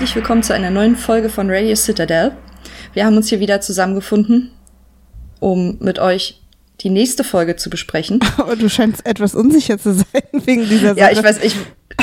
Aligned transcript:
herzlich 0.00 0.16
willkommen 0.16 0.42
zu 0.42 0.54
einer 0.54 0.70
neuen 0.70 0.96
Folge 0.96 1.28
von 1.28 1.50
Radio 1.50 1.76
Citadel. 1.76 2.32
Wir 2.94 3.04
haben 3.04 3.18
uns 3.18 3.28
hier 3.28 3.38
wieder 3.38 3.60
zusammengefunden, 3.60 4.50
um 5.40 5.76
mit 5.80 5.98
euch 5.98 6.40
die 6.80 6.88
nächste 6.88 7.22
Folge 7.22 7.56
zu 7.56 7.68
besprechen. 7.68 8.18
Aber 8.38 8.56
du 8.56 8.70
scheinst 8.70 9.04
etwas 9.04 9.34
unsicher 9.34 9.76
zu 9.78 9.92
sein 9.92 10.22
wegen 10.32 10.66
dieser 10.66 10.94
Sache. 10.94 11.00
Ja, 11.00 11.10
ich 11.10 11.22
weiß, 11.22 11.44
ich, 11.44 11.54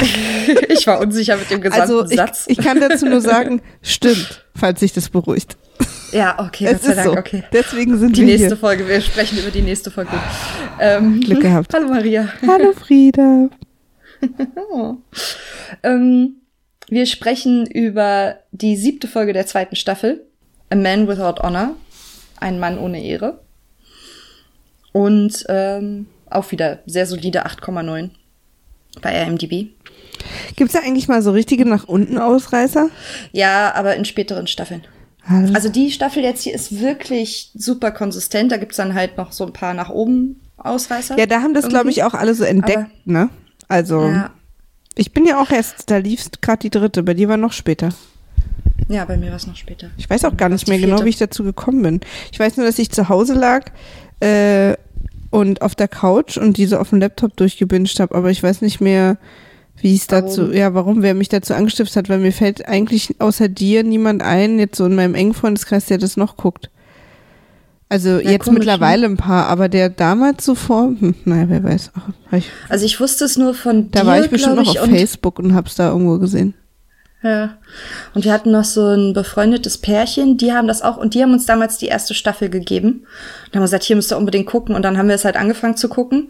ich 0.69 0.85
war 0.85 0.99
unsicher 0.99 1.37
mit 1.37 1.49
dem 1.49 1.59
gesamten 1.59 1.81
also 1.81 2.05
ich, 2.05 2.17
Satz. 2.17 2.45
ich 2.47 2.59
kann 2.59 2.79
dazu 2.79 3.07
nur 3.07 3.19
sagen, 3.19 3.63
stimmt, 3.81 4.45
falls 4.53 4.79
sich 4.79 4.93
das 4.93 5.09
beruhigt. 5.09 5.57
Ja, 6.11 6.37
okay, 6.37 6.65
Es 6.65 6.73
Gott 6.73 6.81
sei 6.83 6.89
ist 6.91 6.97
Dank, 6.97 7.07
so. 7.07 7.17
okay. 7.17 7.43
Deswegen 7.51 7.97
sind 7.97 8.15
Die 8.15 8.21
wir 8.21 8.27
nächste 8.27 8.49
hier. 8.49 8.57
Folge, 8.57 8.87
wir 8.87 9.01
sprechen 9.01 9.39
über 9.39 9.49
die 9.49 9.63
nächste 9.63 9.89
Folge. 9.89 10.11
Ähm, 10.79 11.19
Glück 11.21 11.41
gehabt. 11.41 11.73
Hallo 11.73 11.87
Maria. 11.87 12.31
Hallo 12.47 12.73
Frieda. 12.73 13.49
Ähm, 15.81 16.35
wir 16.89 17.05
sprechen 17.05 17.65
über 17.65 18.37
die 18.51 18.75
siebte 18.77 19.07
Folge 19.07 19.33
der 19.33 19.45
zweiten 19.45 19.75
Staffel, 19.75 20.25
A 20.69 20.75
Man 20.75 21.07
Without 21.07 21.41
Honor, 21.41 21.75
ein 22.39 22.59
Mann 22.59 22.77
ohne 22.79 23.03
Ehre. 23.03 23.39
Und 24.91 25.45
ähm, 25.49 26.07
auch 26.29 26.51
wieder 26.51 26.79
sehr 26.85 27.05
solide 27.05 27.45
8,9 27.45 28.09
bei 29.01 29.21
IMDb. 29.23 29.69
Gibt's 30.55 30.73
da 30.73 30.79
eigentlich 30.79 31.07
mal 31.07 31.21
so 31.21 31.31
richtige 31.31 31.65
nach 31.65 31.87
unten 31.87 32.17
Ausreißer? 32.17 32.89
Ja, 33.31 33.73
aber 33.75 33.95
in 33.95 34.05
späteren 34.05 34.47
Staffeln. 34.47 34.83
Also, 35.27 35.53
Also 35.53 35.69
die 35.69 35.91
Staffel 35.91 36.23
jetzt 36.23 36.41
hier 36.41 36.53
ist 36.55 36.79
wirklich 36.79 37.51
super 37.53 37.91
konsistent. 37.91 38.51
Da 38.51 38.57
gibt's 38.57 38.77
dann 38.77 38.93
halt 38.95 39.17
noch 39.17 39.31
so 39.31 39.45
ein 39.45 39.53
paar 39.53 39.73
nach 39.73 39.89
oben 39.89 40.39
Ausreißer. 40.57 41.17
ja, 41.19 41.25
da 41.27 41.41
haben 41.41 41.53
das, 41.53 41.67
glaube 41.67 41.89
ich, 41.91 42.03
auch 42.03 42.13
alle 42.15 42.33
so 42.33 42.43
entdeckt, 42.43 42.77
Aber- 42.77 42.89
ne? 43.05 43.29
Also, 43.67 44.01
Ja, 44.07 44.31
ich 44.97 45.13
bin 45.13 45.25
ja 45.25 45.41
auch 45.41 45.51
erst, 45.51 45.89
da 45.89 45.97
lief 45.97 46.25
gerade 46.41 46.59
die 46.59 46.69
dritte, 46.69 47.03
bei 47.03 47.13
dir 47.13 47.29
war 47.29 47.37
noch 47.37 47.53
später. 47.53 47.89
ja, 48.89 49.05
bei 49.05 49.17
mir 49.17 49.29
war 49.29 49.37
es 49.37 49.47
noch 49.47 49.55
später. 49.55 49.89
Ich 49.97 50.09
weiß 50.09 50.25
auch 50.25 50.37
gar 50.37 50.49
nicht 50.49 50.67
mehr 50.67 50.79
genau, 50.79 51.03
wie 51.03 51.09
ich 51.09 51.17
dazu 51.17 51.43
gekommen 51.43 51.81
bin. 51.81 52.01
Ich 52.31 52.39
weiß 52.39 52.57
nur, 52.57 52.65
dass 52.65 52.79
ich 52.79 52.91
zu 52.91 53.09
Hause 53.09 53.33
lag 53.33 53.65
äh, 54.19 54.75
und 55.29 55.61
auf 55.61 55.75
der 55.75 55.87
Couch 55.87 56.37
und 56.37 56.57
diese 56.57 56.79
auf 56.79 56.89
dem 56.89 56.99
Laptop 56.99 57.35
durchgebinged 57.35 57.99
habe, 57.99 58.15
aber 58.15 58.31
ich 58.31 58.41
weiß 58.41 58.61
nicht 58.61 58.81
mehr, 58.81 59.17
wie 59.79 59.95
es 59.95 60.07
dazu, 60.07 60.51
ja, 60.51 60.73
warum, 60.73 61.03
wer 61.03 61.13
mich 61.13 61.29
dazu 61.29 61.53
angestiftet 61.53 61.95
hat, 61.95 62.09
weil 62.09 62.19
mir 62.19 62.31
fällt 62.31 62.67
eigentlich 62.67 63.21
außer 63.21 63.47
dir 63.47 63.83
niemand 63.83 64.23
ein, 64.23 64.57
jetzt 64.57 64.77
so 64.77 64.85
in 64.85 64.95
meinem 64.95 65.13
engen 65.13 65.33
Freundeskreis, 65.33 65.85
der 65.85 65.99
das 65.99 66.17
noch 66.17 66.35
guckt. 66.35 66.71
Also 67.89 68.19
Ja, 68.19 68.31
jetzt 68.31 68.43
komisch, 68.43 68.59
mittlerweile 68.59 69.05
ein 69.05 69.17
paar, 69.17 69.47
aber 69.47 69.69
der 69.69 69.89
damals 69.89 70.43
zuvor, 70.43 70.87
hm, 70.99 71.15
naja, 71.25 71.45
wer 71.47 71.63
weiß. 71.63 71.91
Ach, 71.95 72.33
ich, 72.33 72.49
Also 72.67 72.85
ich 72.85 72.99
wusste 72.99 73.25
es 73.25 73.37
nur 73.37 73.53
von 73.53 73.91
da 73.91 74.01
dir, 74.01 74.05
war 74.07 74.19
ich 74.19 74.29
bestimmt 74.29 74.57
noch 74.57 74.63
ich, 74.71 74.79
auf 74.79 74.87
und 74.87 74.95
Facebook 74.95 75.39
und 75.39 75.55
hab's 75.55 75.75
da 75.75 75.89
irgendwo 75.89 76.17
gesehen. 76.19 76.53
Ja. 77.23 77.57
Und 78.13 78.25
wir 78.25 78.31
hatten 78.33 78.51
noch 78.51 78.63
so 78.63 78.85
ein 78.93 79.13
befreundetes 79.13 79.77
Pärchen, 79.79 80.37
die 80.37 80.53
haben 80.53 80.67
das 80.67 80.81
auch, 80.81 80.97
und 80.97 81.13
die 81.13 81.21
haben 81.23 81.33
uns 81.33 81.45
damals 81.45 81.77
die 81.77 81.87
erste 81.87 82.13
Staffel 82.13 82.49
gegeben. 82.49 83.05
Und 83.47 83.55
haben 83.55 83.61
gesagt, 83.61 83.83
hier 83.83 83.95
müsst 83.95 84.11
ihr 84.11 84.17
unbedingt 84.17 84.47
gucken. 84.47 84.75
Und 84.75 84.83
dann 84.83 84.97
haben 84.97 85.07
wir 85.07 85.15
es 85.15 85.25
halt 85.25 85.35
angefangen 85.35 85.77
zu 85.77 85.89
gucken. 85.89 86.27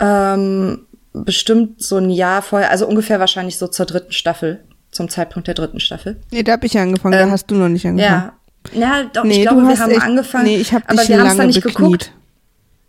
Ähm, 0.00 0.86
bestimmt 1.12 1.82
so 1.82 1.96
ein 1.96 2.10
Jahr 2.10 2.42
vorher, 2.42 2.70
also 2.70 2.86
ungefähr 2.86 3.20
wahrscheinlich 3.20 3.58
so 3.58 3.66
zur 3.68 3.86
dritten 3.86 4.12
Staffel, 4.12 4.60
zum 4.90 5.08
Zeitpunkt 5.08 5.46
der 5.46 5.54
dritten 5.54 5.78
Staffel. 5.80 6.16
Nee, 6.32 6.42
da 6.42 6.52
hab 6.52 6.64
ich 6.64 6.72
ja 6.74 6.82
angefangen, 6.82 7.12
da 7.12 7.20
Ähm, 7.20 7.30
hast 7.30 7.50
du 7.50 7.54
noch 7.54 7.68
nicht 7.68 7.86
angefangen. 7.86 8.22
Ja. 8.26 8.32
Ja, 8.72 9.04
doch, 9.12 9.24
Nee, 9.24 9.36
ich 9.36 9.42
glaube, 9.42 9.66
wir 9.68 9.78
haben 9.78 9.90
echt- 9.90 10.02
angefangen. 10.02 10.44
nee, 10.44 10.56
ich 10.56 10.72
hab 10.72 10.82
aber 10.90 11.00
dich 11.00 11.08
wir 11.10 11.18
haben 11.20 11.26
es 11.30 11.36
dann 11.36 11.46
nicht 11.48 11.62
bekniet. 11.62 11.76
geguckt. 11.76 12.12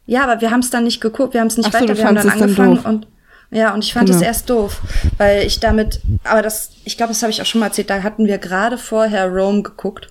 Ja, 0.08 0.24
aber 0.24 0.40
wir 0.41 0.52
haben 0.52 0.59
es 0.62 0.69
dann 0.69 0.84
nicht 0.84 1.02
geguckt, 1.02 1.34
wir 1.34 1.41
haben 1.41 1.47
es 1.47 1.58
nicht 1.58 1.68
Ach 1.68 1.74
so, 1.74 1.80
weiter, 1.80 1.94
du 1.94 1.97
wir 2.00 2.06
haben 2.08 2.16
dann 2.16 2.28
dann 2.28 2.41
angefangen 2.41 2.75
doof. 2.75 2.86
und 2.86 3.08
ja, 3.52 3.74
und 3.74 3.84
ich 3.84 3.94
fand 3.94 4.09
es 4.09 4.18
Genau. 4.18 4.28
erst 4.28 4.50
doof, 4.50 4.81
weil 5.18 5.46
ich 5.46 5.59
damit, 5.59 6.02
aber 6.24 6.41
das, 6.41 6.72
ich 6.84 6.97
glaube, 6.97 7.12
das 7.13 7.22
habe 7.22 7.31
ich 7.31 7.41
auch 7.41 7.46
schon 7.46 7.59
mal 7.59 7.68
erzählt, 7.68 7.90
da 7.90 8.02
hatten 8.03 8.25
wir 8.25 8.38
gerade 8.38 8.78
vorher 8.78 9.28
Rome 9.28 9.62
geguckt 9.63 10.09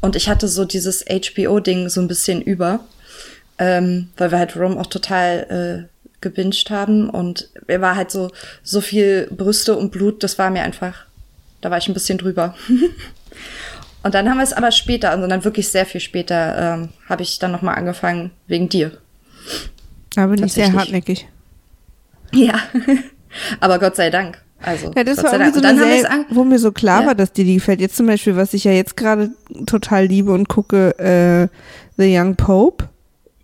und 0.00 0.16
ich 0.16 0.28
hatte 0.28 0.48
so 0.48 0.64
dieses 0.64 1.04
HBO-Ding 1.08 1.88
so 1.88 2.00
ein 2.00 2.08
bisschen 2.08 2.42
über, 2.42 2.80
ähm, 3.58 4.08
weil 4.16 4.30
wir 4.32 4.38
halt 4.38 4.56
Rome 4.56 4.78
auch 4.80 4.86
total 4.86 5.86
äh, 5.88 5.94
gebinged 6.20 6.70
haben 6.70 7.08
und 7.10 7.48
er 7.68 7.80
war 7.80 7.96
halt 7.96 8.10
so, 8.10 8.30
so 8.62 8.80
viel 8.80 9.28
Brüste 9.30 9.76
und 9.76 9.90
Blut, 9.92 10.22
das 10.22 10.38
war 10.38 10.50
mir 10.50 10.62
einfach, 10.62 11.06
da 11.60 11.70
war 11.70 11.78
ich 11.78 11.88
ein 11.88 11.94
bisschen 11.94 12.18
drüber. 12.18 12.54
Und 14.04 14.14
dann 14.14 14.28
haben 14.28 14.36
wir 14.36 14.44
es 14.44 14.52
aber 14.52 14.70
später, 14.70 15.10
also 15.10 15.26
dann 15.26 15.44
wirklich 15.44 15.68
sehr 15.70 15.86
viel 15.86 16.00
später, 16.00 16.74
ähm, 16.74 16.88
habe 17.08 17.22
ich 17.22 17.38
dann 17.38 17.50
nochmal 17.52 17.74
angefangen 17.76 18.30
wegen 18.46 18.68
dir. 18.68 18.92
Da 20.14 20.26
bin 20.26 20.44
ich 20.44 20.52
sehr 20.52 20.72
hartnäckig. 20.72 21.26
Ja, 22.32 22.54
aber 23.60 23.78
Gott 23.78 23.96
sei 23.96 24.10
Dank. 24.10 24.40
Also, 24.62 24.92
Ja, 24.94 25.04
das 25.04 25.16
Gott 25.16 25.26
war 25.26 25.40
irgendwie 25.40 25.58
so 25.60 25.66
eine 25.66 25.78
Serie, 25.78 26.26
wo 26.30 26.44
mir 26.44 26.58
so 26.58 26.70
klar 26.72 27.00
Ja. 27.02 27.06
war, 27.08 27.14
dass 27.14 27.32
dir 27.32 27.44
die 27.44 27.54
gefällt. 27.54 27.80
Jetzt 27.80 27.96
zum 27.96 28.06
Beispiel, 28.06 28.36
was 28.36 28.54
ich 28.54 28.64
ja 28.64 28.72
jetzt 28.72 28.96
gerade 28.96 29.30
total 29.66 30.06
liebe 30.06 30.32
und 30.32 30.48
gucke, 30.48 30.98
äh, 30.98 31.48
The 31.96 32.18
Young 32.18 32.36
Pope. 32.36 32.88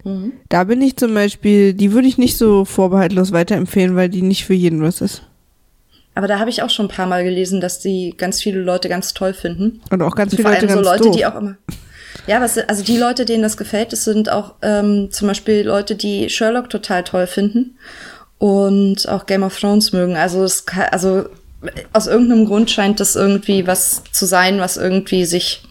Mhm. 0.04 0.32
Da 0.48 0.64
bin 0.64 0.80
ich 0.82 0.96
zum 0.96 1.12
Beispiel, 1.14 1.74
die 1.74 1.92
würde 1.92 2.08
ich 2.08 2.16
nicht 2.18 2.36
so 2.36 2.64
vorbehaltlos 2.64 3.32
weiterempfehlen, 3.32 3.96
weil 3.96 4.08
die 4.08 4.22
nicht 4.22 4.44
für 4.44 4.54
jeden 4.54 4.82
was 4.82 5.00
ist. 5.00 5.22
Aber 6.14 6.26
da 6.26 6.38
habe 6.38 6.50
ich 6.50 6.62
auch 6.62 6.70
schon 6.70 6.86
ein 6.86 6.90
paar 6.90 7.06
Mal 7.06 7.24
gelesen, 7.24 7.60
dass 7.60 7.78
die 7.78 8.14
ganz 8.16 8.42
viele 8.42 8.60
Leute 8.60 8.88
ganz 8.88 9.14
toll 9.14 9.32
finden. 9.32 9.80
Und 9.90 10.02
auch 10.02 10.16
ganz 10.16 10.32
Und 10.32 10.38
viele 10.38 10.48
vor 10.48 10.54
Leute 10.54 10.66
allem 10.66 10.74
ganz 10.76 10.86
so 10.86 10.92
Leute, 10.92 11.04
doof. 11.04 11.16
die 11.16 11.26
auch 11.26 11.36
immer. 11.36 11.56
Ja, 12.26 12.40
was, 12.40 12.58
also 12.58 12.82
die 12.82 12.98
Leute, 12.98 13.24
denen 13.24 13.42
das 13.42 13.56
gefällt, 13.56 13.92
das 13.92 14.04
sind 14.04 14.30
auch 14.30 14.54
ähm, 14.62 15.08
zum 15.10 15.28
Beispiel 15.28 15.62
Leute, 15.66 15.94
die 15.94 16.28
Sherlock 16.28 16.68
total 16.68 17.04
toll 17.04 17.26
finden 17.26 17.76
und 18.38 19.08
auch 19.08 19.26
Game 19.26 19.42
of 19.42 19.58
Thrones 19.58 19.92
mögen. 19.92 20.16
Also 20.16 20.42
es 20.42 20.66
kann, 20.66 20.88
also 20.90 21.26
aus 21.92 22.06
irgendeinem 22.06 22.46
Grund 22.46 22.70
scheint 22.70 23.00
das 23.00 23.16
irgendwie 23.16 23.66
was 23.66 24.02
zu 24.12 24.26
sein, 24.26 24.60
was 24.60 24.76
irgendwie 24.76 25.24
sich 25.24 25.62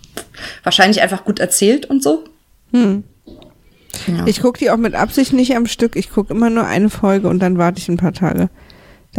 wahrscheinlich 0.64 1.02
einfach 1.02 1.26
gut 1.26 1.40
erzählt 1.40 1.86
und 1.88 2.04
so. 2.04 2.24
Hm. 2.72 3.04
Ja. 4.08 4.26
Ich 4.28 4.42
gucke 4.42 4.60
die 4.60 4.70
auch 4.70 4.78
mit 4.78 4.96
Absicht 4.96 5.34
nicht 5.34 5.56
am 5.56 5.66
Stück. 5.66 5.96
Ich 5.96 6.12
gucke 6.12 6.34
immer 6.34 6.50
nur 6.50 6.66
eine 6.66 6.90
Folge 6.90 7.28
und 7.28 7.40
dann 7.40 7.58
warte 7.58 7.80
ich 7.80 7.90
ein 7.90 7.98
paar 7.98 8.14
Tage. 8.14 8.50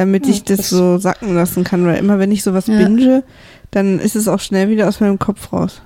Damit 0.01 0.27
ich 0.27 0.45
das, 0.45 0.57
das- 0.59 0.71
so 0.71 0.99
sacken 0.99 1.35
lassen 1.35 1.63
kann. 1.65 1.85
Weil 1.87 1.99
immer 1.99 2.19
wenn 2.19 2.33
ich 2.33 2.43
sowas 2.43 2.67
Ja. 2.67 2.77
binge, 2.77 3.23
dann 3.71 3.99
ist 4.01 4.17
es 4.17 4.29
auch 4.29 4.41
schnell 4.41 4.69
wieder 4.71 4.89
aus 4.89 5.01
meinem 5.01 5.19
Kopf 5.19 5.53
raus. 5.53 5.83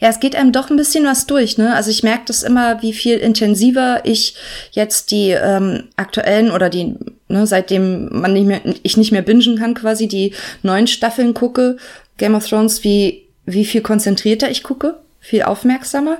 Ja, 0.00 0.08
es 0.08 0.18
geht 0.18 0.34
einem 0.34 0.50
doch 0.50 0.70
ein 0.70 0.76
bisschen 0.76 1.04
was 1.04 1.26
durch, 1.26 1.58
ne? 1.58 1.74
Also 1.74 1.90
ich 1.90 2.02
merke 2.02 2.24
das 2.26 2.42
immer, 2.42 2.82
wie 2.82 2.92
viel 2.94 3.16
intensiver 3.18 4.00
ich 4.04 4.34
jetzt 4.72 5.10
die 5.10 5.30
ähm, 5.30 5.84
aktuellen 5.96 6.50
oder 6.50 6.68
die, 6.70 6.94
ne, 7.28 7.46
seitdem 7.46 8.08
man 8.20 8.32
nicht 8.32 8.46
mehr, 8.46 8.60
ich 8.82 8.96
nicht 8.96 9.12
mehr 9.12 9.22
bingen 9.22 9.58
kann, 9.58 9.74
quasi 9.74 10.08
die 10.08 10.32
neuen 10.62 10.86
Staffeln 10.86 11.34
gucke, 11.34 11.76
Game 12.16 12.34
of 12.34 12.48
Thrones, 12.48 12.82
wie, 12.82 13.24
wie 13.44 13.66
viel 13.66 13.82
konzentrierter 13.82 14.50
ich 14.50 14.62
gucke, 14.62 14.94
viel 15.20 15.42
aufmerksamer. 15.42 16.16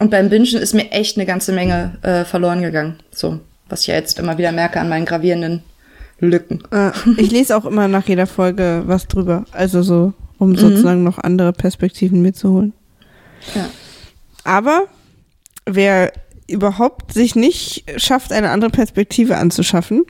Und 0.00 0.10
beim 0.10 0.28
Bingen 0.28 0.56
ist 0.60 0.74
mir 0.74 0.90
echt 0.90 1.16
eine 1.16 1.24
ganze 1.24 1.52
Menge 1.52 1.92
äh, 2.02 2.24
verloren 2.24 2.62
gegangen. 2.62 2.96
So, 3.12 3.38
was 3.68 3.82
ich 3.82 3.86
ja 3.86 3.94
jetzt 3.94 4.18
immer 4.18 4.36
wieder 4.38 4.50
merke 4.52 4.80
an 4.80 4.88
meinen 4.88 5.06
gravierenden 5.06 5.62
Lücken. 6.26 6.62
Äh, 6.70 6.92
ich 7.16 7.30
lese 7.30 7.56
auch 7.56 7.64
immer 7.64 7.88
nach 7.88 8.06
jeder 8.08 8.26
Folge 8.26 8.82
was 8.86 9.08
drüber. 9.08 9.44
Also 9.52 9.82
so, 9.82 10.12
um 10.38 10.50
Mhm. 10.50 10.56
sozusagen 10.56 11.02
noch 11.04 11.18
andere 11.18 11.52
Perspektiven 11.52 12.22
mitzuholen. 12.22 12.72
Ja. 13.54 13.68
Aber 14.44 14.84
wer 15.66 16.12
überhaupt 16.48 17.12
sich 17.14 17.34
nicht 17.36 17.84
schafft, 17.96 18.32
eine 18.32 18.50
andere 18.50 18.70
Perspektive 18.70 19.36
anzuschaffen, 19.36 20.04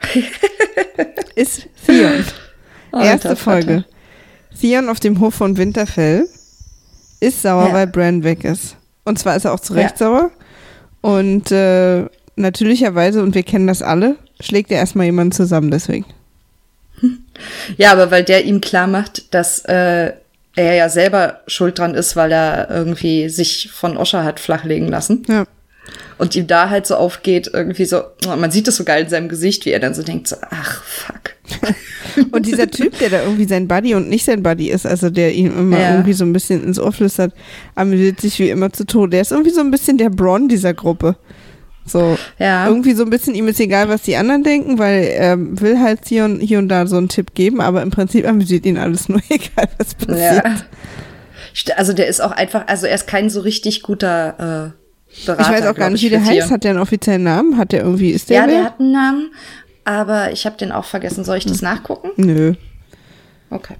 ist 1.34 1.66
Theon. 1.86 2.24
Alter 2.92 3.04
Erste. 3.30 3.36
Folge. 3.36 3.84
Theon 4.60 4.88
auf 4.88 5.00
dem 5.00 5.20
Hof 5.20 5.34
von 5.34 5.56
Winterfell 5.56 6.26
ist 7.20 7.42
sauer, 7.42 7.68
Ja. 7.68 7.72
weil 7.74 7.86
Bran 7.86 8.24
weg 8.24 8.44
ist. 8.44 8.76
Und 9.04 9.18
zwar 9.18 9.36
ist 9.36 9.44
er 9.44 9.52
auch 9.54 9.60
zu 9.60 9.72
Recht 9.74 9.98
Ja. 10.00 10.06
sauer. 10.06 10.30
Und 11.00 11.50
äh, 11.52 12.06
natürlicherweise, 12.36 13.22
und 13.22 13.34
wir 13.34 13.42
kennen 13.42 13.66
das 13.66 13.82
alle, 13.82 14.16
schlägt 14.40 14.70
er 14.70 14.78
erstmal 14.78 15.06
jemanden 15.06 15.32
zusammen 15.32 15.70
deswegen. 15.70 16.04
Ja, 17.76 17.92
aber 17.92 18.10
weil 18.10 18.24
der 18.24 18.44
ihm 18.44 18.60
klar 18.60 18.86
macht, 18.86 19.32
dass 19.34 19.60
äh, 19.60 20.12
er 20.56 20.74
ja 20.74 20.88
selber 20.88 21.40
schuld 21.46 21.78
dran 21.78 21.94
ist, 21.94 22.16
weil 22.16 22.32
er 22.32 22.68
irgendwie 22.70 23.28
sich 23.28 23.70
von 23.72 23.96
Osha 23.96 24.24
hat 24.24 24.40
flachlegen 24.40 24.88
lassen. 24.88 25.22
Ja. 25.28 25.44
Und 26.18 26.36
ihm 26.36 26.46
da 26.46 26.68
halt 26.68 26.86
so 26.86 26.96
aufgeht, 26.96 27.50
irgendwie 27.52 27.86
so, 27.86 28.02
man 28.26 28.50
sieht 28.50 28.68
das 28.68 28.76
so 28.76 28.84
geil 28.84 29.04
in 29.04 29.08
seinem 29.08 29.28
Gesicht, 29.30 29.64
wie 29.64 29.70
er 29.70 29.80
dann 29.80 29.94
so 29.94 30.02
denkt, 30.02 30.28
so, 30.28 30.36
ach, 30.50 30.82
fuck. 30.84 31.74
Und 32.32 32.44
dieser 32.46 32.68
Typ, 32.68 32.98
der 32.98 33.08
da 33.08 33.22
irgendwie 33.22 33.46
sein 33.46 33.66
Buddy 33.66 33.94
und 33.94 34.08
nicht 34.08 34.24
sein 34.24 34.42
Buddy 34.42 34.70
ist, 34.70 34.84
also 34.86 35.10
der 35.10 35.32
ihm 35.32 35.56
immer 35.56 35.78
Ja. 35.80 35.90
irgendwie 35.92 36.12
so 36.12 36.24
ein 36.24 36.32
bisschen 36.32 36.62
ins 36.62 36.78
Ohr 36.78 36.92
flüstert, 36.92 37.32
amüsiert 37.74 38.20
sich 38.20 38.38
wie 38.38 38.50
immer 38.50 38.72
zu 38.72 38.84
Tode. 38.84 39.10
Der 39.12 39.20
ist 39.22 39.32
irgendwie 39.32 39.50
so 39.50 39.60
ein 39.60 39.70
bisschen 39.70 39.96
der 39.96 40.10
Bron 40.10 40.48
dieser 40.48 40.74
Gruppe. 40.74 41.16
So, 41.90 42.16
Ja. 42.38 42.66
irgendwie 42.66 42.92
so 42.94 43.02
ein 43.04 43.10
bisschen, 43.10 43.34
ihm 43.34 43.48
ist 43.48 43.60
egal, 43.60 43.88
was 43.88 44.02
die 44.02 44.16
anderen 44.16 44.42
denken, 44.42 44.78
weil 44.78 45.04
er 45.04 45.36
will 45.38 45.80
halt 45.80 46.00
hier 46.06 46.24
und, 46.24 46.40
hier 46.40 46.58
und 46.58 46.68
da 46.68 46.86
so 46.86 46.96
einen 46.96 47.08
Tipp 47.08 47.34
geben, 47.34 47.60
aber 47.60 47.82
im 47.82 47.90
Prinzip 47.90 48.26
amüsiert 48.26 48.64
ihn 48.66 48.78
alles 48.78 49.08
nur, 49.08 49.20
egal 49.28 49.68
was 49.78 49.94
passiert. 49.94 50.44
Ja. 50.44 50.54
Also 51.76 51.92
der 51.92 52.06
ist 52.06 52.20
auch 52.20 52.30
einfach, 52.30 52.68
also 52.68 52.86
er 52.86 52.94
ist 52.94 53.06
kein 53.06 53.28
so 53.28 53.40
richtig 53.40 53.82
guter 53.82 54.72
äh, 54.74 55.26
Berater. 55.26 55.42
Ich 55.42 55.48
weiß 55.60 55.66
auch 55.66 55.74
gar 55.74 55.90
nicht, 55.90 56.02
ich, 56.04 56.06
wie 56.06 56.10
der 56.10 56.24
heißt. 56.24 56.50
Hat 56.52 56.62
der 56.62 56.70
einen 56.72 56.80
offiziellen 56.80 57.24
Namen? 57.24 57.56
Hat 57.58 57.72
der 57.72 57.82
irgendwie, 57.82 58.10
ist 58.10 58.30
der 58.30 58.36
Ja, 58.42 58.46
wer? 58.46 58.54
der 58.54 58.64
hat 58.66 58.78
einen 58.80 58.92
Namen, 58.92 59.30
aber 59.84 60.30
ich 60.32 60.46
habe 60.46 60.56
den 60.56 60.70
auch 60.70 60.84
vergessen. 60.84 61.24
Soll 61.24 61.38
ich 61.38 61.46
das 61.46 61.62
nachgucken? 61.62 62.10
Nö. 62.16 62.54
Okay. 63.50 63.74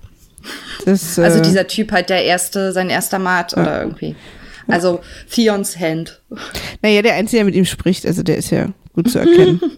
Das, 0.84 1.18
Also 1.18 1.38
äh, 1.38 1.42
dieser 1.42 1.68
Typ 1.68 1.92
halt 1.92 2.10
der 2.10 2.24
erste, 2.24 2.72
sein 2.72 2.90
erster 2.90 3.20
Mat 3.20 3.52
oder 3.56 3.82
irgendwie. 3.82 4.16
Also 4.72 5.00
Theons 5.30 5.78
Hand. 5.78 6.20
Naja, 6.82 7.02
der 7.02 7.14
Einzige, 7.14 7.38
der 7.38 7.44
mit 7.46 7.54
ihm 7.54 7.64
spricht, 7.64 8.06
also 8.06 8.22
der 8.22 8.36
ist 8.36 8.50
ja 8.50 8.68
gut 8.94 9.10
zu 9.10 9.18
erkennen. 9.18 9.60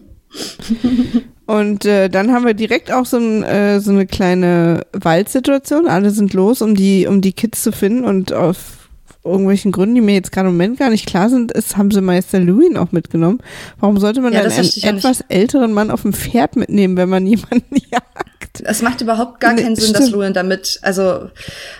Und 1.45 1.85
äh, 1.85 2.09
dann 2.09 2.31
haben 2.31 2.45
wir 2.45 2.53
direkt 2.53 2.91
auch 2.91 3.05
so, 3.05 3.17
ein, 3.17 3.43
äh, 3.43 3.79
so 3.81 3.91
eine 3.91 4.07
kleine 4.07 4.85
Waldsituation. 4.93 5.87
Alle 5.87 6.11
sind 6.11 6.33
los, 6.33 6.61
um 6.61 6.73
die, 6.73 7.05
um 7.05 7.19
die 7.21 7.33
Kids 7.33 7.63
zu 7.63 7.71
finden 7.73 8.05
und 8.05 8.31
auf 8.31 8.89
irgendwelchen 9.25 9.71
Gründen, 9.71 9.95
die 9.95 10.01
mir 10.01 10.15
jetzt 10.15 10.31
gerade 10.31 10.47
im 10.49 10.55
Moment 10.55 10.79
gar 10.79 10.89
nicht 10.89 11.05
klar 11.05 11.29
sind, 11.29 11.51
ist, 11.51 11.77
haben 11.77 11.91
sie 11.91 12.01
Meister 12.01 12.39
Louis 12.39 12.75
auch 12.75 12.91
mitgenommen. 12.91 13.39
Warum 13.79 13.97
sollte 13.99 14.21
man 14.21 14.33
Ja, 14.33 14.41
dann 14.43 14.51
einen 14.51 14.63
ja 14.63 14.63
nicht. 14.63 14.83
etwas 15.05 15.21
älteren 15.29 15.73
Mann 15.73 15.91
auf 15.91 16.01
dem 16.03 16.13
Pferd 16.13 16.55
mitnehmen, 16.55 16.97
wenn 16.97 17.09
man 17.09 17.25
jemanden 17.27 17.75
jagt? 17.91 18.61
Es 18.63 18.81
macht 18.81 19.01
überhaupt 19.01 19.39
gar 19.39 19.53
Nee, 19.53 19.63
keinen 19.63 19.75
Sinn, 19.75 19.93
dass 19.93 20.03
stimmt. 20.03 20.13
Luan 20.15 20.33
damit, 20.33 20.79
also, 20.81 21.29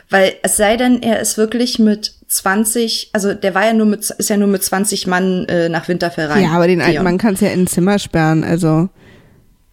weil 0.10 0.34
es 0.42 0.58
sei 0.58 0.76
denn, 0.78 1.02
er 1.02 1.20
ist 1.20 1.38
wirklich 1.38 1.80
mit 1.80 2.16
20, 2.34 3.12
also 3.14 3.34
der 3.34 3.54
war 3.56 3.66
ja 3.66 3.74
nur 3.74 3.86
mit, 3.86 4.10
ist 4.10 4.30
ja 4.30 4.38
nur 4.38 4.48
mit 4.48 4.64
20 4.64 5.08
Mann 5.08 5.46
äh, 5.46 5.70
nach 5.70 5.88
Winterfell 5.88 6.28
rein. 6.28 6.44
Ja, 6.44 6.52
aber 6.52 6.68
den 6.68 6.82
alten 6.82 6.94
Theon. 6.94 7.04
Mann 7.04 7.18
kannst 7.18 7.42
du 7.42 7.46
ja 7.46 7.52
in 7.52 7.62
ein 7.62 7.68
Zimmer 7.68 8.00
sperren, 8.00 8.44
also. 8.44 8.90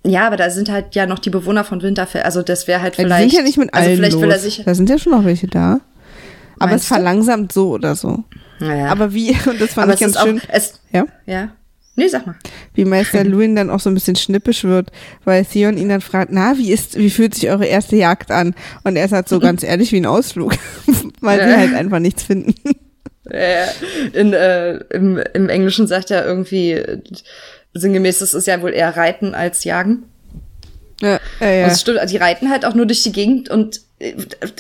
Ja, 0.05 0.27
aber 0.27 0.37
da 0.37 0.51
sind 0.51 0.71
halt 0.71 0.95
ja 0.95 1.07
noch 1.07 1.19
die 1.19 1.31
Bewohner 1.31 1.65
von 1.65 1.83
Winterfell, 1.83 2.23
also 2.23 2.43
das 2.43 2.67
wäre 2.69 2.81
halt 2.83 2.97
Ja, 2.97 3.05
die 3.05 3.09
vielleicht. 3.09 3.31
sind 3.31 3.39
ja 3.39 3.43
nicht 3.45 3.59
mit 3.59 3.75
allen 3.75 3.85
also 3.85 3.97
vielleicht 3.97 4.13
los. 4.15 4.23
will 4.23 4.31
er 4.31 4.39
sich. 4.39 4.63
da 4.65 4.75
sind 4.75 4.89
ja 4.91 4.99
schon 4.99 5.13
noch 5.13 5.25
welche 5.25 5.47
da. 5.47 5.81
Aber 6.59 6.73
es 6.75 6.83
du? 6.83 6.95
verlangsamt 6.95 7.53
so 7.53 7.71
oder 7.71 7.95
so. 7.97 8.25
Naja. 8.59 8.89
Aber 8.89 9.15
wie, 9.15 9.31
und 9.47 9.61
das 9.61 9.73
fand 9.75 9.85
aber 9.85 9.95
ich 9.95 10.01
ganz 10.01 10.13
ist 10.17 10.21
auch, 10.21 10.27
schön. 10.27 10.41
es, 10.49 10.81
Ja? 10.93 11.07
ja. 11.27 11.49
Nee, 11.97 12.07
sag 12.09 12.27
mal. 12.27 12.37
wie 12.75 12.85
Meister 12.87 13.25
Luin 13.25 13.57
dann 13.57 13.69
auch 13.69 13.81
so 13.81 13.91
ein 13.91 13.95
bisschen 13.95 14.17
schnippisch 14.17 14.65
wird, 14.65 14.91
weil 15.25 15.45
Theon 15.45 15.77
ihn 15.77 15.89
dann 15.91 16.01
fragt, 16.01 16.31
na, 16.33 16.57
wie 16.57 16.73
ist, 16.73 16.97
wie 16.97 17.11
fühlt 17.11 17.35
sich 17.35 17.51
eure 17.51 17.67
erste 17.67 17.97
Jagd 17.97 18.31
an? 18.31 18.55
Und 18.85 18.97
er 18.97 19.09
sagt 19.09 19.29
so 19.29 19.39
ganz 19.41 19.63
ehrlich 19.63 19.93
wie 19.93 19.99
ein 20.01 20.07
Ausflug, 20.07 20.55
weil 21.21 21.43
sie 21.43 21.51
Ja. 21.51 21.57
halt 21.59 21.75
einfach 21.75 21.99
nichts 21.99 22.23
finden. 22.25 22.55
Äh, 23.31 23.67
in, 24.13 24.33
äh, 24.33 24.79
im, 24.93 25.19
Im 25.35 25.49
Englischen 25.51 25.87
sagt 25.87 26.11
er 26.11 26.25
irgendwie, 26.27 26.83
sinngemäß, 27.75 28.19
das 28.21 28.35
ist 28.35 28.49
ja 28.49 28.61
wohl 28.61 28.73
eher 28.73 28.97
Reiten 28.97 29.35
als 29.37 29.63
Jagen. 29.63 30.05
Ja, 31.01 31.21
ja, 31.39 31.49
ja. 31.51 31.65
Und 31.67 31.71
es 31.71 31.81
stimmt, 31.83 32.01
die 32.11 32.17
reiten 32.17 32.51
halt 32.51 32.65
auch 32.65 32.75
nur 32.75 32.87
durch 32.87 33.03
die 33.05 33.13
Gegend 33.13 33.49
und 33.49 33.83
äh, 34.01 34.15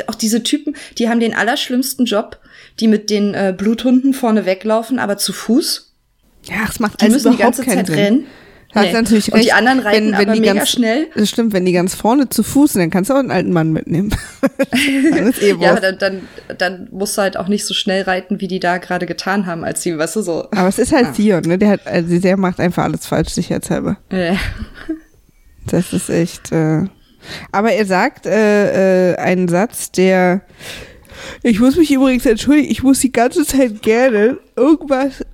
auch 0.06 0.14
diese 0.14 0.42
Typen, 0.44 0.76
die 0.98 1.08
haben 1.08 1.18
den 1.18 1.34
allerschlimmsten 1.34 2.04
Job, 2.06 2.38
die 2.78 2.86
mit 2.86 3.10
den 3.10 3.34
äh, 3.34 3.52
Bluthunden 3.56 4.14
vorne 4.14 4.46
weglaufen, 4.46 5.00
aber 5.00 5.16
zu 5.16 5.32
Fuß. 5.32 5.92
ja, 6.44 6.56
es 6.68 6.78
macht 6.78 7.00
Die 7.02 7.08
müssen 7.08 7.32
die 7.32 7.38
ganze 7.38 7.64
Zeit 7.66 7.86
Sinn. 7.88 7.94
rennen. 7.96 8.26
Hast 8.72 8.86
Nee. 8.86 8.92
natürlich 8.92 9.32
Und 9.32 9.38
recht. 9.38 9.48
die 9.48 9.52
anderen 9.52 9.80
reiten 9.80 10.14
aber 10.14 10.32
die 10.32 10.40
mega 10.40 10.54
ganz, 10.54 10.70
schnell. 10.70 11.08
Das 11.16 11.28
stimmt, 11.28 11.52
wenn 11.52 11.64
die 11.66 11.72
ganz 11.72 11.94
vorne 11.94 12.28
zu 12.28 12.42
Fuß 12.44 12.74
sind, 12.74 12.82
dann 12.82 12.90
kannst 12.90 13.10
du 13.10 13.14
auch 13.14 13.18
einen 13.18 13.32
alten 13.32 13.52
Mann 13.52 13.72
mitnehmen. 13.72 14.14
eh 15.40 15.54
Ja, 15.58 15.80
dann, 15.80 15.98
dann, 15.98 16.20
dann 16.56 16.88
musst 16.92 17.18
du 17.18 17.22
halt 17.22 17.36
auch 17.36 17.48
nicht 17.48 17.64
so 17.66 17.74
schnell 17.74 18.02
reiten, 18.02 18.40
wie 18.40 18.46
die 18.48 18.60
da 18.60 18.78
gerade 18.78 19.06
getan 19.06 19.46
haben, 19.46 19.64
als 19.64 19.80
die, 19.80 19.96
weißt 19.98 20.16
du, 20.16 20.22
so. 20.22 20.48
Aber 20.52 20.68
es 20.68 20.78
ist 20.78 20.92
halt 20.92 21.14
Theon, 21.14 21.42
ne? 21.42 21.58
Der 21.58 21.70
hat, 21.70 21.86
also 21.86 22.18
der 22.18 22.36
macht 22.36 22.60
einfach 22.60 22.84
alles 22.84 23.06
falsch, 23.06 23.30
sicherheitshalber. 23.30 23.96
Äh, 24.10 24.34
Das 25.66 25.92
ist 25.92 26.08
echt. 26.08 26.52
Äh 26.52 26.84
aber 27.52 27.72
er 27.72 27.84
sagt 27.86 28.26
äh, 28.26 29.12
äh, 29.12 29.16
einen 29.16 29.48
Satz, 29.48 29.90
der. 29.92 30.42
Ich 31.42 31.60
muss 31.60 31.76
mich 31.76 31.90
übrigens 31.92 32.24
entschuldigen, 32.24 32.70
ich 32.70 32.82
muss 32.82 33.00
die 33.00 33.12
ganze 33.12 33.44
Zeit 33.44 33.82
gerne. 33.82 34.38
Irgendwas 34.56 35.24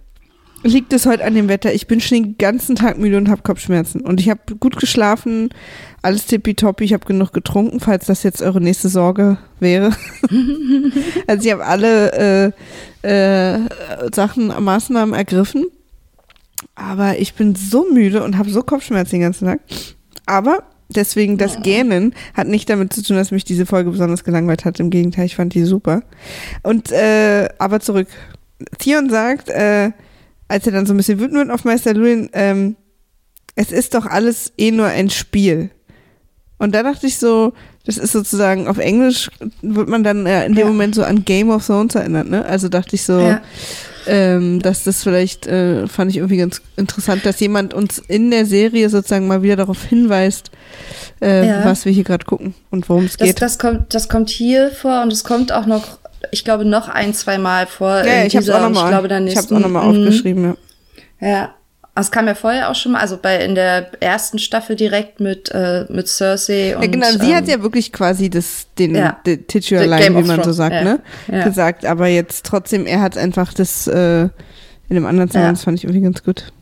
liegt 0.67 0.93
es 0.93 1.07
heute 1.07 1.25
an 1.25 1.35
dem 1.35 1.49
Wetter. 1.49 1.73
Ich 1.73 1.87
bin 1.87 2.01
schon 2.01 2.23
den 2.23 2.39
ganzen 2.39 2.77
Tag 2.77 2.99
müde 2.99 3.17
und 3.17 3.29
habe 3.29 3.43
Kopfschmerzen. 3.43 4.01
Und 4.01 4.21
ich 4.21 4.29
habe 4.29 4.41
gut 4.59 4.77
geschlafen, 4.77 5.51
alles 6.03 6.27
tippitoppi, 6.27 6.85
ich 6.85 6.93
habe 6.93 7.07
genug 7.07 7.33
getrunken, 7.33 7.81
falls 7.81 8.07
das 8.07 8.23
jetzt 8.23 8.43
eure 8.43 8.61
nächste 8.61 8.89
Sorge 8.89 9.39
wäre. 9.61 9.91
also 11.27 11.47
ich 11.47 11.53
habe 11.53 11.65
alle 11.65 12.53
äh, 13.03 13.57
äh, 13.57 13.61
Sachen, 14.15 14.49
Maßnahmen 14.49 15.15
ergriffen. 15.15 15.67
Aber 16.75 17.19
ich 17.19 17.35
bin 17.35 17.55
so 17.55 17.87
müde 17.91 18.23
und 18.23 18.39
habe 18.39 18.51
so 18.51 18.63
Kopfschmerzen 18.63 19.13
den 19.13 19.23
ganzen 19.23 19.47
Tag. 19.47 19.61
Aber 20.27 20.65
deswegen 20.89 21.39
das 21.39 21.63
Gähnen 21.63 22.15
hat 22.35 22.49
nicht 22.49 22.69
damit 22.69 22.93
zu 22.93 23.03
tun, 23.03 23.17
dass 23.17 23.31
mich 23.31 23.45
diese 23.45 23.67
Folge 23.67 23.91
besonders 23.91 24.25
gelangweilt 24.25 24.65
hat. 24.65 24.81
Im 24.81 24.91
Gegenteil, 24.91 25.27
ich 25.27 25.37
fand 25.37 25.55
die 25.55 25.65
super. 25.65 26.03
Und 26.63 26.93
äh, 26.93 27.49
aber 27.59 27.81
zurück. 27.81 28.09
Theon 28.79 29.11
sagt, 29.11 29.51
äh, 29.51 29.91
als 30.49 30.67
er 30.67 30.73
dann 30.73 30.87
so 30.87 30.95
ein 30.95 30.97
bisschen 30.97 31.19
wütend 31.21 31.35
wird 31.35 31.51
auf 31.51 31.65
Meister 31.65 31.95
Luin, 31.95 32.31
ähm, 32.33 32.77
es 33.55 33.73
ist 33.73 33.95
doch 33.95 34.07
alles 34.07 34.53
eh 34.59 34.71
nur 34.71 34.87
ein 34.87 35.11
Spiel. 35.11 35.71
Und 36.59 36.75
da 36.75 36.83
dachte 36.83 37.07
ich 37.07 37.19
so, 37.19 37.53
das 37.85 37.99
ist 37.99 38.13
sozusagen 38.13 38.67
auf 38.67 38.79
Englisch 38.79 39.31
wird 39.63 39.89
man 39.89 40.03
dann 40.03 40.25
äh, 40.27 40.47
in 40.47 40.55
dem 40.55 40.61
Ja. 40.61 40.67
Moment 40.67 40.95
so 40.95 41.05
an 41.05 41.25
Game 41.25 41.51
of 41.51 41.67
Thrones 41.67 41.95
erinnert, 41.95 42.29
ne? 42.31 42.45
Also 42.47 42.69
dachte 42.69 42.97
ich 42.97 43.03
so, 43.05 43.21
Ja. 43.21 43.41
ähm, 44.07 44.61
dass 44.63 44.83
das 44.85 45.03
vielleicht, 45.03 45.47
äh, 45.47 45.87
fand 45.87 46.11
ich 46.11 46.17
irgendwie 46.17 46.39
ganz 46.39 46.63
interessant, 46.77 47.27
dass 47.27 47.39
jemand 47.41 47.75
uns 47.75 47.99
in 47.99 48.31
der 48.31 48.47
Serie 48.47 48.89
sozusagen 48.89 49.27
mal 49.27 49.43
wieder 49.43 49.57
darauf 49.57 49.83
hinweist, 49.85 50.51
äh, 51.21 51.47
Ja. 51.47 51.65
was 51.65 51.85
wir 51.85 51.93
hier 51.93 52.05
gerade 52.05 52.25
gucken 52.25 52.55
und 52.71 52.89
worum 52.89 53.05
es 53.05 53.19
geht. 53.19 53.41
das, 53.43 53.59
kommt, 53.59 53.93
das 53.95 54.09
kommt 54.09 54.31
hier 54.31 54.71
vor 54.71 55.03
und 55.03 55.13
es 55.13 55.25
kommt 55.25 55.53
auch 55.53 55.67
noch, 55.67 55.99
ich 56.31 56.45
glaube, 56.45 56.65
noch 56.65 56.89
ein, 56.89 57.15
zwei 57.15 57.39
Mal 57.39 57.67
vor. 57.67 58.05
ja, 58.05 58.25
ich 58.25 58.37
habe 58.37 58.55
auch 58.57 58.61
nochmal 58.61 58.85
Ich 58.85 58.91
glaube, 58.91 59.09
dann 59.09 59.27
ich 59.27 59.37
hab's 59.37 59.53
auch 59.53 59.59
noch 59.59 59.69
mal 59.69 59.85
nächsten- 59.87 60.01
Mhm. 60.03 60.07
aufgeschrieben, 60.09 60.57
ja. 61.21 61.29
Ja. 61.29 61.55
Es 61.99 62.11
kam 62.11 62.27
ja 62.27 62.35
vorher 62.35 62.71
auch 62.71 62.75
schon 62.75 62.93
mal, 62.93 63.01
also 63.01 63.17
bei 63.17 63.43
in 63.43 63.55
der 63.55 63.91
ersten 64.03 64.39
Staffel 64.39 64.77
direkt 64.77 65.19
mit, 65.19 65.51
äh, 65.53 65.87
mit 65.89 66.09
Cersei 66.09 66.77
und. 66.77 66.83
Ja, 66.83 66.91
genau, 66.91 67.07
sie 67.11 67.35
hat 67.35 67.45
ähm, 67.45 67.51
ja 67.51 67.63
wirklich 67.63 67.91
quasi 67.91 68.29
das, 68.29 68.67
den, 68.79 68.95
ja. 68.95 69.17
den 69.25 69.47
Titular 69.47 69.85
The 69.85 69.89
Line, 69.89 70.23
wie 70.23 70.27
man 70.29 70.43
so 70.43 70.53
sagt, 70.53 70.75
ja. 70.75 70.85
ne? 70.85 71.01
Ja. 71.29 71.45
Gesagt, 71.45 71.87
aber 71.87 72.07
jetzt 72.09 72.45
trotzdem, 72.45 72.85
er 72.85 73.01
hat 73.01 73.17
einfach 73.17 73.55
das 73.55 73.87
äh, 73.87 74.25
in 74.25 74.31
dem 74.91 75.07
anderen 75.07 75.31
Ja. 75.33 75.51
das 75.51 75.65
fand 75.65 75.79
ich 75.79 75.85
irgendwie 75.85 76.03
ganz 76.03 76.23
gut. 76.23 76.53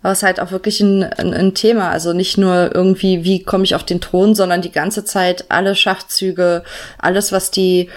Aber 0.00 0.12
es 0.12 0.18
ist 0.18 0.22
halt 0.22 0.38
auch 0.38 0.52
wirklich 0.52 0.80
ein, 0.80 1.02
ein, 1.02 1.34
ein 1.34 1.54
Thema. 1.54 1.90
Also 1.90 2.12
nicht 2.12 2.38
nur 2.38 2.72
irgendwie, 2.72 3.24
wie 3.24 3.42
komme 3.42 3.64
ich 3.64 3.74
auf 3.74 3.82
den 3.82 4.00
Thron, 4.00 4.36
sondern 4.36 4.62
die 4.62 4.70
ganze 4.70 5.04
Zeit 5.04 5.46
alle 5.48 5.74
Schachzüge, 5.74 6.62
alles, 6.98 7.32
was 7.32 7.50
die, 7.50 7.88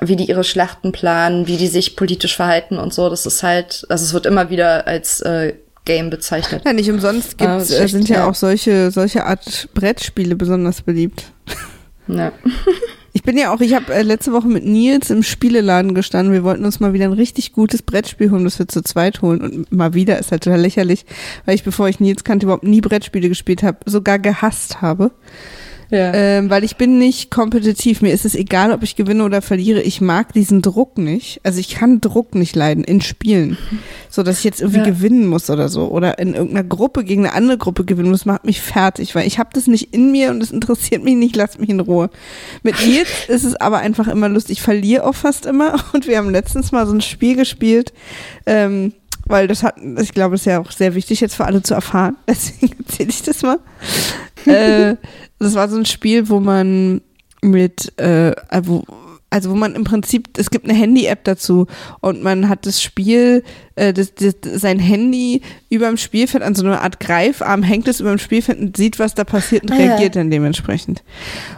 wie 0.00 0.16
die 0.16 0.28
ihre 0.28 0.44
Schlachten 0.44 0.92
planen, 0.92 1.46
wie 1.46 1.56
die 1.56 1.68
sich 1.68 1.96
politisch 1.96 2.36
verhalten 2.36 2.78
und 2.78 2.92
so. 2.92 3.08
Das 3.08 3.26
ist 3.26 3.42
halt, 3.42 3.86
also 3.88 4.04
es 4.04 4.12
wird 4.12 4.26
immer 4.26 4.50
wieder 4.50 4.86
als 4.86 5.20
äh, 5.20 5.54
Game 5.84 6.10
bezeichnet. 6.10 6.62
Ja, 6.64 6.72
nicht 6.72 6.90
umsonst 6.90 7.36
Ah, 7.40 7.56
gibt's, 7.56 7.70
äh, 7.70 7.88
sind 7.88 8.08
ja, 8.08 8.16
ja. 8.16 8.28
auch 8.28 8.34
solche, 8.34 8.90
solche 8.90 9.24
Art 9.24 9.68
Brettspiele 9.74 10.36
besonders 10.36 10.82
beliebt. 10.82 11.24
Ja. 12.08 12.32
Ich 13.16 13.22
bin 13.22 13.38
ja 13.38 13.50
auch, 13.50 13.62
ich 13.62 13.72
habe 13.72 13.94
äh, 13.94 14.02
letzte 14.02 14.30
Woche 14.32 14.46
mit 14.46 14.66
Nils 14.66 15.08
im 15.08 15.22
Spieleladen 15.22 15.94
gestanden. 15.94 16.34
Wir 16.34 16.44
wollten 16.44 16.66
uns 16.66 16.80
mal 16.80 16.92
wieder 16.92 17.06
ein 17.06 17.14
richtig 17.14 17.54
gutes 17.54 17.80
Brettspiel 17.80 18.30
holen, 18.30 18.44
das 18.44 18.58
wir 18.58 18.68
zu 18.68 18.82
zweit 18.82 19.22
holen. 19.22 19.40
Und 19.40 19.72
mal 19.72 19.94
wieder 19.94 20.18
ist 20.18 20.32
halt 20.32 20.44
total 20.44 20.60
lächerlich, 20.60 21.06
weil 21.46 21.54
ich, 21.54 21.64
bevor 21.64 21.88
ich 21.88 21.98
Nils 21.98 22.24
kannte, 22.24 22.44
überhaupt 22.44 22.64
nie 22.64 22.82
Brettspiele 22.82 23.30
gespielt 23.30 23.62
habe, 23.62 23.78
sogar 23.86 24.18
gehasst 24.18 24.82
habe. 24.82 25.12
Ja. 25.90 26.12
Ähm, 26.14 26.50
weil 26.50 26.64
ich 26.64 26.76
bin 26.76 26.98
nicht 26.98 27.30
kompetitiv. 27.30 28.02
Mir 28.02 28.12
ist 28.12 28.24
es 28.24 28.34
egal, 28.34 28.72
ob 28.72 28.82
ich 28.82 28.96
gewinne 28.96 29.24
oder 29.24 29.42
verliere. 29.42 29.82
Ich 29.82 30.00
mag 30.00 30.32
diesen 30.32 30.62
Druck 30.62 30.98
nicht. 30.98 31.40
Also 31.44 31.60
ich 31.60 31.70
kann 31.70 32.00
Druck 32.00 32.34
nicht 32.34 32.56
leiden 32.56 32.84
in 32.84 33.00
Spielen. 33.00 33.56
So, 34.08 34.22
dass 34.22 34.38
ich 34.38 34.44
jetzt 34.44 34.62
irgendwie 34.62 34.78
Ja. 34.78 34.84
gewinnen 34.86 35.26
muss 35.26 35.50
oder 35.50 35.68
so. 35.68 35.88
Oder 35.88 36.18
in 36.18 36.32
irgendeiner 36.32 36.64
Gruppe 36.66 37.04
gegen 37.04 37.26
eine 37.26 37.34
andere 37.34 37.58
Gruppe 37.58 37.84
gewinnen 37.84 38.10
muss, 38.10 38.24
macht 38.24 38.46
mich 38.46 38.62
fertig. 38.62 39.14
Weil 39.14 39.26
ich 39.26 39.38
habe 39.38 39.50
das 39.52 39.66
nicht 39.66 39.92
in 39.92 40.10
mir 40.10 40.30
und 40.30 40.42
es 40.42 40.52
interessiert 40.52 41.04
mich 41.04 41.16
nicht. 41.16 41.36
Lasst 41.36 41.60
mich 41.60 41.68
in 41.68 41.80
Ruhe. 41.80 42.08
Mit 42.62 42.76
Nils 42.86 43.08
ist 43.28 43.44
es 43.44 43.56
aber 43.56 43.78
einfach 43.80 44.08
immer 44.08 44.30
lustig. 44.30 44.56
Ich 44.58 44.62
verliere 44.62 45.04
auch 45.04 45.14
fast 45.14 45.44
immer. 45.44 45.74
Und 45.92 46.06
wir 46.06 46.16
haben 46.16 46.30
letztens 46.30 46.72
mal 46.72 46.86
so 46.86 46.94
ein 46.94 47.02
Spiel 47.02 47.36
gespielt. 47.36 47.92
Ähm, 48.46 48.94
weil 49.26 49.48
das 49.48 49.62
hat, 49.62 49.74
ich 50.00 50.12
glaube, 50.14 50.32
das 50.36 50.42
ist 50.42 50.46
ja 50.46 50.60
auch 50.60 50.70
sehr 50.70 50.94
wichtig 50.94 51.20
jetzt 51.20 51.34
für 51.34 51.44
alle 51.44 51.62
zu 51.62 51.74
erfahren. 51.74 52.16
Deswegen 52.26 52.74
erzähle 52.78 53.10
ich 53.10 53.22
das 53.22 53.42
mal. 53.42 53.58
äh, 54.46 54.96
das 55.38 55.54
war 55.54 55.68
so 55.68 55.76
ein 55.76 55.86
Spiel, 55.86 56.28
wo 56.28 56.40
man 56.40 57.00
mit, 57.42 57.98
äh, 57.98 58.32
wo, 58.62 58.84
also 59.28 59.50
wo 59.50 59.54
man 59.54 59.74
im 59.74 59.84
Prinzip, 59.84 60.28
es 60.38 60.50
gibt 60.50 60.68
eine 60.68 60.78
Handy-App 60.78 61.24
dazu 61.24 61.66
und 62.00 62.22
man 62.22 62.48
hat 62.48 62.64
das 62.64 62.80
Spiel, 62.82 63.42
äh, 63.74 63.92
das, 63.92 64.14
das, 64.14 64.34
sein 64.42 64.78
Handy 64.78 65.42
über 65.68 65.88
dem 65.88 65.96
Spielfeld 65.96 66.42
an 66.42 66.54
so 66.54 66.64
einer 66.64 66.82
Art 66.82 67.00
Greifarm, 67.00 67.62
hängt 67.62 67.88
es 67.88 68.00
über 68.00 68.10
dem 68.10 68.18
Spielfeld 68.18 68.58
und 68.58 68.76
sieht, 68.76 68.98
was 68.98 69.14
da 69.14 69.24
passiert 69.24 69.64
und 69.64 69.72
Ah, 69.72 69.78
ja. 69.78 69.86
reagiert 69.88 70.16
dann 70.16 70.30
dementsprechend. 70.30 71.02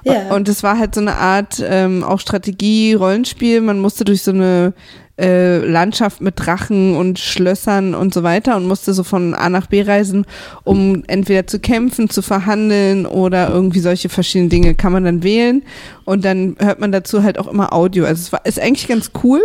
Ja. 0.05 0.35
Und 0.35 0.49
es 0.49 0.63
war 0.63 0.79
halt 0.79 0.95
so 0.95 1.01
eine 1.01 1.17
Art 1.17 1.63
ähm, 1.65 2.03
auch 2.03 2.21
Strategie, 2.21 2.95
Rollenspiel. 2.95 3.61
Man 3.61 3.81
musste 3.81 4.05
durch 4.05 4.23
so 4.23 4.33
eine 4.33 4.73
äh, 5.19 5.59
Landschaft 5.59 6.21
mit 6.21 6.35
Drachen 6.37 6.97
und 6.97 7.19
Schlössern 7.19 7.95
und 7.95 8.15
so 8.15 8.23
weiter 8.23 8.57
und 8.57 8.67
musste 8.67 8.93
so 8.93 9.03
von 9.03 9.35
A 9.35 9.49
nach 9.49 9.67
B 9.67 9.83
reisen, 9.83 10.27
um 10.65 11.03
entweder 11.07 11.47
zu 11.47 11.59
kämpfen, 11.59 12.09
zu 12.09 12.23
verhandeln 12.23 13.07
oder 13.07 13.51
irgendwie 13.51 13.81
solche 13.81 14.09
verschiedenen 14.09 14.51
Dinge 14.51 14.75
kann 14.75 14.93
man 14.93 15.05
dann 15.05 15.23
wählen 15.23 15.63
und 16.05 16.25
dann 16.25 16.57
hört 16.59 16.81
man 16.81 16.93
dazu 16.93 17.23
halt 17.23 17.39
auch 17.39 17.49
immer 17.49 17.73
Audio. 17.73 18.05
Also 18.05 18.21
es 18.21 18.33
war, 18.33 18.47
ist 18.47 18.61
eigentlich 18.61 18.89
ganz 18.89 19.11
cool. 19.23 19.41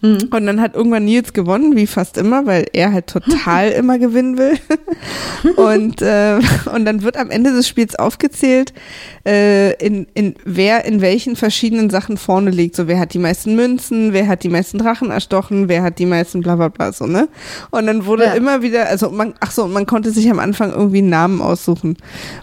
Mhm. 0.00 0.28
Und 0.30 0.46
dann 0.46 0.60
hat 0.60 0.76
irgendwann 0.76 1.04
Nils 1.04 1.32
gewonnen, 1.32 1.74
wie 1.74 1.86
fast 1.86 2.18
immer, 2.18 2.46
weil 2.46 2.66
er 2.72 2.92
halt 2.92 3.08
total 3.08 3.70
immer 3.76 3.98
gewinnen 3.98 4.38
will. 4.38 4.58
und, 5.56 6.00
äh, 6.02 6.38
und 6.72 6.84
dann 6.84 7.02
wird 7.02 7.16
am 7.16 7.30
Ende 7.30 7.52
des 7.52 7.66
Spiels 7.66 7.96
aufgezählt, 7.96 8.72
äh, 9.26 9.72
in, 9.84 10.06
in 10.14 10.36
wer 10.44 10.84
in 10.84 11.00
welchen 11.00 11.34
verschiedenen 11.34 11.90
Sachen 11.90 12.16
vorne 12.16 12.50
liegt. 12.50 12.76
So, 12.76 12.86
wer 12.86 12.98
hat 12.98 13.12
die 13.12 13.18
meisten 13.18 13.56
Münzen, 13.56 14.12
wer 14.12 14.28
hat 14.28 14.44
die 14.44 14.48
meisten 14.48 14.78
Drachen 14.78 15.10
erstochen, 15.10 15.68
wer 15.68 15.82
hat 15.82 15.98
die 15.98 16.06
meisten 16.06 16.40
bla 16.42 16.54
bla 16.54 16.68
bla, 16.68 16.92
so, 16.92 17.06
ne? 17.06 17.28
Und 17.70 17.86
dann 17.86 18.06
wurde 18.06 18.24
ja. 18.24 18.34
immer 18.34 18.62
wieder, 18.62 18.88
also 18.88 19.10
man, 19.10 19.34
ach 19.40 19.50
so, 19.50 19.66
man 19.66 19.86
konnte 19.86 20.10
sich 20.12 20.30
am 20.30 20.38
Anfang 20.38 20.70
irgendwie 20.70 20.98
einen 20.98 21.10
Namen 21.10 21.40
aussuchen. 21.40 21.96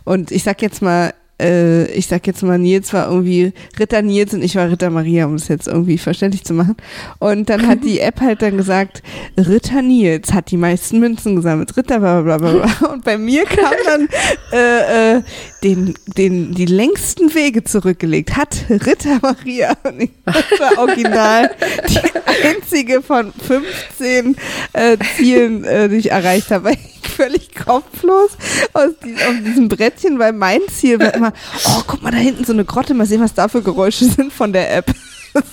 Und 0.04 0.32
ich 0.32 0.44
sag 0.44 0.62
jetzt 0.62 0.82
mal, 0.82 1.14
äh, 1.42 1.86
ich 1.92 2.08
sag 2.08 2.26
jetzt 2.28 2.44
mal, 2.44 2.58
Nils 2.58 2.94
war 2.94 3.10
irgendwie 3.10 3.54
Ritter 3.80 4.02
Nils 4.02 4.34
und 4.34 4.44
ich 4.44 4.56
war 4.56 4.70
Ritter 4.70 4.90
Maria, 4.90 5.26
um 5.26 5.36
es 5.36 5.48
jetzt 5.48 5.68
irgendwie 5.68 5.98
verständlich 5.98 6.44
zu 6.44 6.54
machen. 6.54 6.76
Und 7.20 7.50
dann 7.50 7.68
hat 7.68 7.84
die 7.84 8.00
App 8.00 8.22
halt 8.22 8.42
dann 8.42 8.58
gesagt, 8.58 9.04
Ritter 9.38 9.82
Nils 9.82 10.34
hat 10.34 10.52
die 10.52 10.58
meisten 10.58 11.00
Münzen 11.00 11.36
gesammelt, 11.36 11.76
Ritter 11.76 12.00
bla 12.00 12.22
bla 12.22 12.38
bla. 12.38 12.68
Und 12.92 13.04
bei 13.04 13.18
mir 13.18 13.46
kam 13.46 13.74
dann 13.86 14.08
äh, 14.52 15.18
äh, 15.18 15.22
den, 15.64 15.94
den, 16.18 16.54
die 16.54 16.66
längsten 16.66 17.34
Wege 17.34 17.64
zurückgelegt, 17.64 18.38
hat 18.38 18.66
Ritter 18.70 19.20
Maria. 19.22 19.74
Und 19.84 20.02
ich, 20.02 20.12
war 20.60 20.78
original 20.78 21.52
die 21.90 22.00
einzige 22.48 23.02
von 23.02 23.34
15 23.34 24.36
äh, 24.74 24.98
Zielen, 25.18 25.64
äh, 25.64 25.90
die 25.90 25.98
ich 25.98 26.12
erreicht 26.12 26.52
habe. 26.52 26.72
Völlig 27.16 27.56
kopflos 27.56 28.32
aus, 28.74 28.92
die, 29.04 29.16
aus 29.16 29.36
diesem 29.46 29.70
Brettchen, 29.70 30.20
weil 30.20 30.34
mein 30.34 30.62
Ziel 30.70 31.00
war 31.00 31.14
immer, 31.14 31.34
oh, 31.66 31.82
guck 31.88 32.02
mal 32.02 32.12
da 32.12 32.18
hinten 32.18 32.44
so 32.44 32.54
eine 32.54 32.66
Grotte, 32.66 32.94
mal 32.94 33.06
sehen, 33.06 33.22
was 33.22 33.34
da 33.34 33.48
für 33.48 33.62
Geräusche 33.62 34.06
sind 34.06 34.34
von 34.34 34.52
der 34.52 34.76
App. 34.76 34.94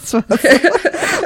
So. 0.04 0.22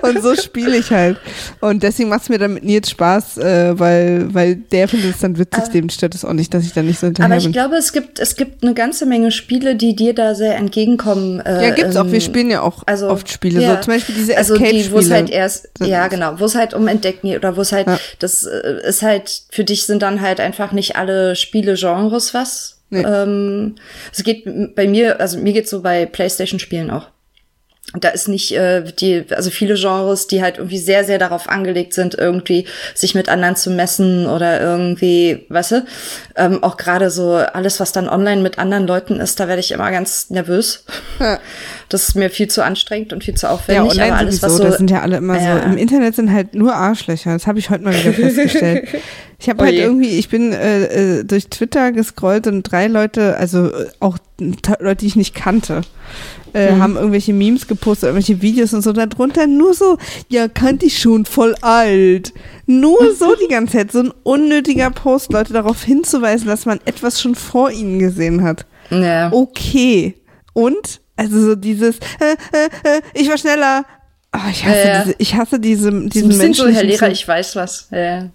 Und 0.03 0.23
so 0.23 0.35
spiele 0.35 0.77
ich 0.77 0.91
halt. 0.91 1.19
Und 1.61 1.83
deswegen 1.83 2.09
macht 2.09 2.23
es 2.23 2.29
mir 2.29 2.39
dann 2.39 2.55
mit 2.55 2.65
Nils 2.65 2.91
Spaß, 2.91 3.39
äh, 3.39 3.79
weil, 3.79 4.33
weil 4.35 4.57
der 4.57 4.89
findet 4.89 5.15
es 5.15 5.21
dann 5.21 5.39
witzig, 5.39 5.65
aber, 5.65 5.73
dem 5.73 5.89
stört 5.89 6.15
es 6.15 6.25
auch 6.25 6.33
nicht, 6.33 6.53
dass 6.55 6.65
ich 6.65 6.73
da 6.73 6.83
nicht 6.83 6.99
so 6.99 7.07
hinterher 7.07 7.31
Aber 7.31 7.39
ich 7.39 7.45
bin. 7.45 7.53
glaube, 7.53 7.77
es 7.77 7.93
gibt, 7.93 8.19
es 8.19 8.37
gibt 8.37 8.63
eine 8.63 8.75
ganze 8.75 9.07
Menge 9.07 9.31
Spiele, 9.31 9.77
die 9.77 9.97
dir 9.97 10.15
da 10.15 10.35
sehr 10.35 10.57
entgegenkommen. 10.57 11.41
Äh, 11.41 11.69
ja, 11.69 11.71
gibt's 11.75 11.97
auch. 11.97 12.07
Wir 12.07 12.15
ähm, 12.15 12.21
spielen 12.21 12.51
ja 12.51 12.61
auch 12.63 12.83
also, 12.87 13.09
oft 13.09 13.31
Spiele. 13.31 13.61
Ja. 13.61 13.77
So 13.77 13.83
zum 13.83 13.95
Beispiel 13.95 14.15
diese 14.15 14.37
also 14.37 14.55
Escape-Spiele. 14.55 14.93
Wo 14.93 14.99
es 14.99 15.11
halt 15.11 15.31
erst, 15.31 15.69
ja 15.83 16.09
genau, 16.09 16.39
wo 16.39 16.45
es 16.45 16.55
halt 16.55 16.75
um 16.75 16.87
Entdecken 16.89 17.29
geht 17.29 17.39
oder 17.39 17.57
wo 17.57 17.61
es 17.63 17.73
halt, 17.73 17.87
ja. 17.87 17.99
das 18.19 18.45
äh, 18.45 18.87
ist 18.87 19.03
halt, 19.03 19.43
für 19.51 19.65
dich 19.65 19.87
sind 19.87 20.03
dann 20.03 20.21
halt 20.21 20.41
einfach 20.41 20.73
nicht 20.73 20.97
alle 20.97 21.37
Spiele-Genres 21.37 22.35
was. 22.35 22.75
Nee. 22.89 23.03
Ähm, 23.03 23.75
es 24.13 24.23
geht 24.23 24.45
bei 24.77 24.87
mir, 24.87 25.21
also 25.21 25.39
mir 25.39 25.53
geht's 25.53 25.71
so 25.71 25.83
bei 25.83 26.07
Playstation-Spielen 26.07 26.91
auch 26.91 27.09
da 28.05 28.11
ist 28.11 28.29
nicht 28.29 28.53
äh, 28.53 28.83
die, 28.83 29.25
also 29.31 29.50
viele 29.50 29.75
Genres, 29.75 30.26
die 30.26 30.43
halt 30.43 30.59
irgendwie 30.59 30.79
sehr, 30.79 31.05
sehr 31.05 31.19
darauf 31.19 31.49
angelegt 31.49 31.95
sind, 31.95 32.15
irgendwie 32.15 32.67
sich 32.95 33.15
mit 33.15 33.29
anderen 33.29 33.57
zu 33.57 33.71
messen 33.71 34.26
oder 34.26 34.61
irgendwie, 34.61 35.47
weißt 35.49 35.73
du, 35.73 35.87
ähm, 36.37 36.62
auch 36.62 36.76
gerade 36.76 37.11
so 37.11 37.35
alles, 37.35 37.81
was 37.81 37.93
dann 37.93 38.09
online 38.09 38.43
mit 38.43 38.59
anderen 38.59 38.87
Leuten 38.87 39.21
ist, 39.21 39.41
da 39.41 39.49
werde 39.49 39.61
ich 39.61 39.73
immer 39.73 39.91
ganz 39.91 40.31
nervös. 40.31 40.85
Ja. 41.21 41.38
Das 41.88 42.09
ist 42.09 42.17
mir 42.17 42.31
viel 42.31 42.49
zu 42.49 42.65
anstrengend 42.65 43.12
und 43.12 43.23
viel 43.23 43.35
zu 43.35 43.49
aufwendig. 43.49 43.95
Ja, 43.95 44.03
online 44.03 44.12
aber 44.12 44.19
alles, 44.19 44.41
sowieso, 44.41 44.55
was 44.55 44.57
so, 44.57 44.65
das 44.65 44.79
sind 44.79 44.91
ja 44.91 45.03
alle 45.03 45.19
immer 45.19 45.41
ja. 45.41 45.61
so, 45.61 45.67
im 45.67 45.76
Internet 45.76 46.17
sind 46.17 46.33
halt 46.33 46.53
nur 46.53 46.75
Arschlöcher, 46.75 47.33
das 47.33 47.47
habe 47.47 47.61
ich 47.61 47.71
heute 47.71 47.85
mal 47.85 47.95
wieder 47.95 48.12
festgestellt. 48.12 48.88
Ich 49.38 49.49
habe 49.49 49.62
oh 49.62 49.67
halt 49.67 49.76
irgendwie, 49.76 50.19
ich 50.19 50.29
bin 50.29 50.53
äh, 50.53 51.19
äh, 51.19 51.25
durch 51.25 51.49
Twitter 51.49 51.93
gescrollt 51.93 52.49
und 52.49 52.65
drei 52.65 52.88
Leute, 52.88 53.37
also 53.37 53.71
äh, 53.71 53.87
auch 54.00 54.19
Leute, 54.40 54.97
die 54.97 55.07
ich 55.07 55.16
nicht 55.16 55.35
kannte, 55.35 55.83
äh, 56.52 56.73
mhm. 56.73 56.83
haben 56.83 56.97
irgendwelche 56.97 57.33
Memes 57.33 57.66
gepostet, 57.66 58.09
irgendwelche 58.09 58.43
Videos 58.43 58.75
und 58.75 58.83
so 58.83 58.93
darunter. 58.93 59.47
Nur 59.47 59.75
so, 59.75 59.99
ja, 60.28 60.49
kannte 60.49 60.87
ich 60.87 60.99
schon, 60.99 61.25
voll 61.25 61.55
alt. 61.62 62.33
Nur 62.66 63.14
so 63.19 63.35
die 63.35 63.49
ganze 63.49 63.78
Zeit. 63.78 63.93
So 63.93 64.00
ein 64.00 64.12
unnötiger 64.23 64.90
Post, 64.90 65.33
Leute 65.33 65.52
darauf 65.52 65.83
hinzuweisen, 65.83 66.47
dass 66.49 66.66
man 66.66 66.81
etwas 66.85 67.21
schon 67.21 67.35
vor 67.35 67.71
ihnen 67.71 67.99
gesehen 67.99 68.43
hat. 68.43 68.66
Ja. 68.90 69.33
Okay. 69.33 70.14
Und, 70.52 71.00
also 71.16 71.40
so 71.40 71.55
dieses, 71.55 71.97
äh, 72.21 72.37
äh, 72.52 72.97
äh, 72.97 73.00
ich 73.14 73.28
war 73.28 73.38
schneller. 73.38 73.85
Oh, 74.35 74.50
ich 74.50 74.64
hasse 74.64 74.78
ja, 74.78 74.87
ja. 74.87 75.02
diese, 75.05 75.16
ich 75.19 75.35
hasse 75.35 75.61
diese, 75.61 76.09
diesen 76.09 76.37
Menschen. 76.37 76.66
So, 76.66 76.69
Herr 76.69 76.85
Lehrer, 76.85 77.11
ich 77.11 77.26
weiß 77.26 77.57
was. 77.57 77.88
Ja. 77.90 78.31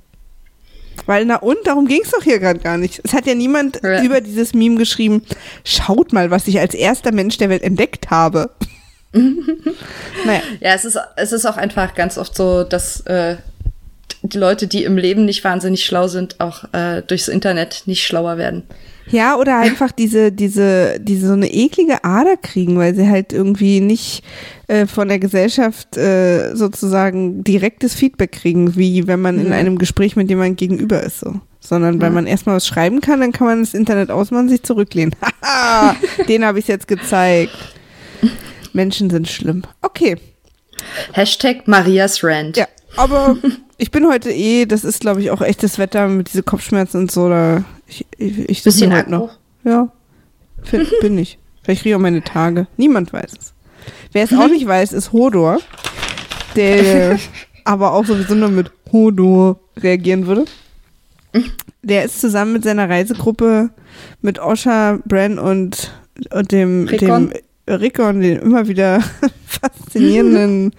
Weil, 1.06 1.26
na 1.26 1.38
und, 1.38 1.58
darum 1.66 1.88
ging 1.88 2.02
es 2.04 2.12
doch 2.12 2.24
hier 2.24 2.40
gerade 2.40 2.60
gar 2.60 2.78
nicht. 2.78 3.02
Es 3.04 3.14
hat 3.14 3.26
ja 3.26 3.36
niemand 3.36 3.82
ja. 3.84 4.04
über 4.04 4.22
dieses 4.22 4.54
Meme 4.54 4.78
geschrieben, 4.78 5.24
schaut 5.64 6.14
mal, 6.14 6.32
was 6.32 6.48
ich 6.48 6.60
als 6.60 6.74
erster 6.74 7.12
Mensch 7.12 7.38
der 7.38 7.50
Welt 7.50 7.64
entdeckt 7.64 8.10
habe. 8.10 8.52
naja. 9.14 10.42
Ja, 10.60 10.74
es 10.74 10.86
ist, 10.86 10.98
es 11.16 11.32
ist 11.32 11.46
auch 11.46 11.58
einfach 11.58 11.96
ganz 11.96 12.18
oft 12.18 12.36
so, 12.36 12.64
dass 12.64 13.02
äh, 13.02 13.38
die 14.34 14.38
Leute, 14.38 14.68
die 14.68 14.84
im 14.84 14.98
Leben 14.98 15.26
nicht 15.26 15.44
wahnsinnig 15.44 15.86
schlau 15.86 16.08
sind, 16.08 16.40
auch 16.40 16.66
äh, 16.74 17.02
durchs 17.02 17.28
Internet 17.28 17.84
nicht 17.86 18.06
schlauer 18.06 18.38
werden. 18.38 18.64
Ja, 19.08 19.36
oder 19.36 19.58
einfach 19.58 19.92
diese, 19.92 20.32
diese, 20.32 21.00
diese 21.00 21.28
so 21.28 21.34
eine 21.34 21.52
eklige 21.52 22.04
Ader 22.04 22.38
kriegen, 22.38 22.78
weil 22.78 22.96
sie 22.96 23.10
halt 23.10 23.34
irgendwie 23.34 23.82
nicht 23.82 24.24
äh, 24.68 24.86
von 24.86 25.08
der 25.08 25.20
Gesellschaft 25.20 25.98
äh, 25.98 26.56
sozusagen 26.56 27.44
direktes 27.44 27.94
Feedback 27.94 28.32
kriegen, 28.32 28.76
wie 28.78 29.08
wenn 29.08 29.22
man 29.22 29.40
in 29.40 29.52
einem 29.52 29.78
Gespräch 29.78 30.16
mit 30.16 30.30
jemandem 30.30 30.56
gegenüber 30.56 31.04
ist 31.04 31.20
so. 31.20 31.42
Sondern 31.60 31.96
ja. 31.96 32.02
wenn 32.02 32.14
man 32.14 32.26
erstmal 32.26 32.56
was 32.56 32.66
schreiben 32.66 33.02
kann, 33.02 33.20
dann 33.20 33.32
kann 33.32 33.48
man 33.48 33.60
das 33.60 33.74
Internet 33.74 34.12
ausmachen, 34.12 34.50
sich 34.50 34.64
zurücklehnen. 34.64 35.14
Haha, 35.22 35.96
den 36.28 36.46
habe 36.46 36.60
ich 36.60 36.68
jetzt 36.68 36.88
gezeigt. 36.88 37.56
Menschen 38.74 39.10
sind 39.10 39.28
schlimm. 39.28 39.64
Okay. 39.82 40.18
Hashtag 41.14 41.68
Marias 41.68 42.24
Rant. 42.24 42.58
Ja, 42.58 42.68
aber 42.98 43.38
ich 43.78 43.92
bin 43.92 44.08
heute 44.08 44.32
eh, 44.32 44.66
das 44.66 44.84
ist 44.84 45.02
glaube 45.02 45.22
ich 45.22 45.32
auch 45.32 45.42
echtes 45.42 45.78
Wetter 45.78 46.08
mit 46.08 46.32
diese 46.32 46.44
Kopfschmerzen 46.44 47.02
und 47.02 47.12
so, 47.12 47.30
da 47.30 47.64
ich, 47.88 48.06
ich, 48.18 48.50
ich 48.50 48.64
Bisschen 48.64 48.94
halt 48.94 49.10
noch. 49.10 49.38
Ja, 49.64 49.90
bin, 50.70 50.88
bin 51.02 51.18
ich. 51.18 51.38
Vielleicht 51.64 51.82
kriege 51.82 51.92
ich 51.92 51.96
auch 51.96 52.02
meine 52.02 52.24
Tage. 52.24 52.68
Niemand 52.78 53.14
weiß 53.14 53.32
es. 53.40 53.54
Wer 54.14 54.24
es 54.24 54.34
auch 54.34 54.48
nicht 54.48 54.68
weiß, 54.68 54.94
ist 54.94 55.12
Hodor, 55.12 55.60
der 56.56 57.20
aber 57.66 57.94
auch 57.94 58.06
sowieso 58.06 58.36
nur 58.36 58.50
mit 58.50 58.72
Hodor 58.92 59.60
reagieren 59.78 60.28
würde. 60.28 60.46
Der 61.82 62.04
ist 62.04 62.20
zusammen 62.20 62.54
mit 62.54 62.64
seiner 62.64 62.90
Reisegruppe 62.90 63.70
mit 64.22 64.40
Osha, 64.40 65.00
Bran 65.06 65.40
und, 65.40 65.92
und 66.32 66.52
dem 66.52 66.88
Rickon, 66.88 67.30
dem 67.68 67.76
Rickon 67.76 68.20
den 68.20 68.40
immer 68.40 68.68
wieder 68.68 69.02
faszinierenden, 69.46 70.74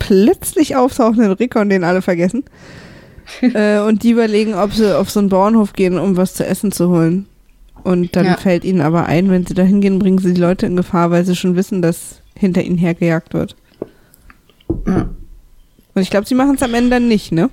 plötzlich 0.00 0.74
auftauchenden 0.74 1.32
Rickon, 1.32 1.68
den 1.68 1.84
alle 1.84 2.02
vergessen. 2.02 2.44
äh, 3.42 3.78
und 3.78 4.02
die 4.02 4.10
überlegen, 4.10 4.54
ob 4.54 4.72
sie 4.72 4.98
auf 4.98 5.08
so 5.08 5.20
einen 5.20 5.28
Bauernhof 5.28 5.74
gehen, 5.74 5.98
um 5.98 6.16
was 6.16 6.34
zu 6.34 6.44
essen 6.44 6.72
zu 6.72 6.88
holen. 6.88 7.26
Und 7.84 8.16
dann 8.16 8.26
ja. 8.26 8.36
fällt 8.36 8.64
ihnen 8.64 8.80
aber 8.80 9.06
ein, 9.06 9.30
wenn 9.30 9.46
sie 9.46 9.54
da 9.54 9.62
hingehen, 9.62 10.00
bringen 10.00 10.18
sie 10.18 10.34
die 10.34 10.40
Leute 10.40 10.66
in 10.66 10.76
Gefahr, 10.76 11.10
weil 11.12 11.24
sie 11.24 11.36
schon 11.36 11.54
wissen, 11.54 11.80
dass 11.80 12.20
hinter 12.36 12.62
ihnen 12.62 12.76
hergejagt 12.76 13.32
wird. 13.32 13.54
Ja. 14.86 15.08
Und 15.94 16.02
ich 16.02 16.10
glaube, 16.10 16.26
sie 16.26 16.34
machen 16.34 16.56
es 16.56 16.62
am 16.62 16.74
Ende 16.74 16.90
dann 16.90 17.08
nicht, 17.08 17.32
ne? 17.32 17.50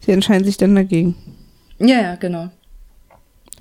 Sie 0.00 0.12
entscheiden 0.12 0.44
sich 0.44 0.56
dann 0.56 0.74
dagegen. 0.74 1.14
Ja, 1.78 2.00
ja, 2.00 2.14
genau. 2.16 2.50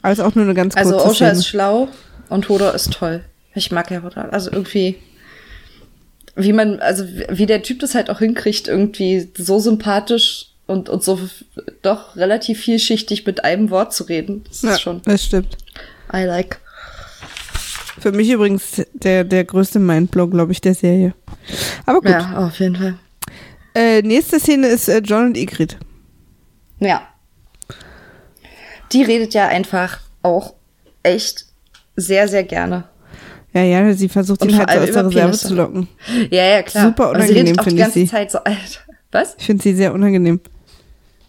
Ist 0.04 0.20
auch 0.20 0.36
nur 0.36 0.44
eine 0.44 0.54
ganz 0.54 0.76
also 0.76 0.92
kurze 0.92 1.06
Also 1.06 1.24
Osha 1.24 1.30
ist 1.30 1.48
schlau 1.48 1.88
und 2.30 2.50
Hodor 2.50 2.74
ist 2.74 2.92
toll. 2.92 3.24
Ich 3.56 3.72
mag 3.72 3.90
ja 3.92 4.04
Hodor. 4.04 4.28
Also 4.32 4.52
irgendwie, 4.52 4.98
wie 6.36 6.54
man, 6.54 6.80
also 6.80 7.06
wie 7.30 7.46
der 7.46 7.62
Typ 7.62 7.80
das 7.80 7.96
halt 7.96 8.10
auch 8.10 8.20
hinkriegt, 8.20 8.68
irgendwie 8.68 9.30
so 9.38 9.60
sympathisch 9.60 10.48
und, 10.66 10.90
und 10.90 11.04
so 11.04 11.20
doch 11.82 12.16
relativ 12.16 12.62
vielschichtig 12.62 13.26
mit 13.26 13.44
einem 13.44 13.70
Wort 13.70 13.94
zu 13.94 14.06
reden. 14.06 14.44
Das 14.48 14.62
ja, 14.62 14.72
ist 14.72 14.82
schon. 14.82 15.02
Das 15.04 15.24
stimmt. 15.24 15.58
I 16.14 16.24
like. 16.24 16.60
Für 18.00 18.12
mich 18.12 18.30
übrigens 18.30 18.84
der, 18.94 19.24
der 19.24 19.46
größte 19.46 19.80
Mindblow, 19.80 20.28
glaube 20.28 20.52
ich, 20.52 20.62
der 20.62 20.74
Serie. 20.74 21.14
Aber 21.86 22.02
gut. 22.02 22.10
Ja, 22.10 22.48
auf 22.48 22.60
jeden 22.60 22.76
Fall. 22.76 22.98
Äh, 23.76 24.02
nächste 24.02 24.40
Szene 24.40 24.68
ist 24.68 24.88
äh, 24.88 25.00
John 25.00 25.28
und 25.28 25.38
Igrit. 25.38 25.78
Ja. 26.80 27.08
Die 28.92 29.04
redet 29.04 29.34
ja 29.34 29.48
einfach 29.48 30.00
auch 30.22 30.54
echt 31.02 31.46
sehr, 31.96 32.28
sehr 32.28 32.44
gerne. 32.44 32.86
Ja, 33.54 33.62
ja, 33.62 33.94
sie 33.94 34.10
versucht 34.10 34.44
ihn 34.44 34.58
halt 34.58 34.70
so 34.72 34.80
aus 34.80 34.92
der 34.92 35.06
Reserve 35.06 35.38
zu 35.38 35.56
locken. 35.56 35.88
Ja, 36.32 36.44
ja, 36.46 36.64
klar. 36.64 36.88
Super 36.88 37.12
unangenehm, 37.12 37.56
finde 37.56 37.84
ich 37.84 37.94
sie. 37.94 38.08
Zeit 38.08 38.32
so, 38.32 38.40
Alter. 38.40 38.80
Was? 39.12 39.36
Ich 39.38 39.46
finde 39.46 39.62
sie 39.62 39.76
sehr 39.76 39.94
unangenehm. 39.94 40.40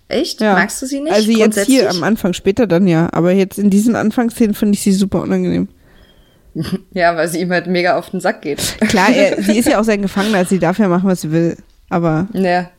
Echt? 0.09 0.41
Ja. 0.41 0.55
Magst 0.55 0.81
du 0.81 0.87
sie 0.87 1.01
nicht? 1.01 1.13
Also 1.13 1.31
jetzt 1.31 1.61
hier 1.67 1.91
am 1.91 2.03
Anfang, 2.03 2.33
später 2.33 2.67
dann 2.67 2.87
ja. 2.87 3.09
Aber 3.13 3.33
jetzt 3.33 3.59
in 3.59 3.71
diesen 3.71 3.97
Anfangsszenen 3.97 4.55
finde 4.55 4.75
ich 4.75 4.83
sie 4.83 4.93
super 4.93 5.23
unangenehm. 5.23 5.69
Ja, 6.93 7.17
weil 7.17 7.27
sie 7.27 7.41
ihm 7.41 7.51
halt 7.51 7.67
mega 7.67 7.99
auf 7.99 8.11
den 8.11 8.21
Sack 8.21 8.43
geht. 8.43 8.77
Klar, 8.89 9.11
er, 9.11 9.43
sie 9.43 9.59
ist 9.59 9.67
ja 9.67 9.81
auch 9.81 9.85
sein 9.85 10.03
Gefangener, 10.03 10.39
also 10.39 10.51
sie 10.51 10.61
darf 10.61 10.79
ja 10.79 10.87
machen, 10.87 11.09
was 11.09 11.23
sie 11.23 11.33
will. 11.33 11.57
Aber. 11.89 12.29
Ja. 12.33 12.71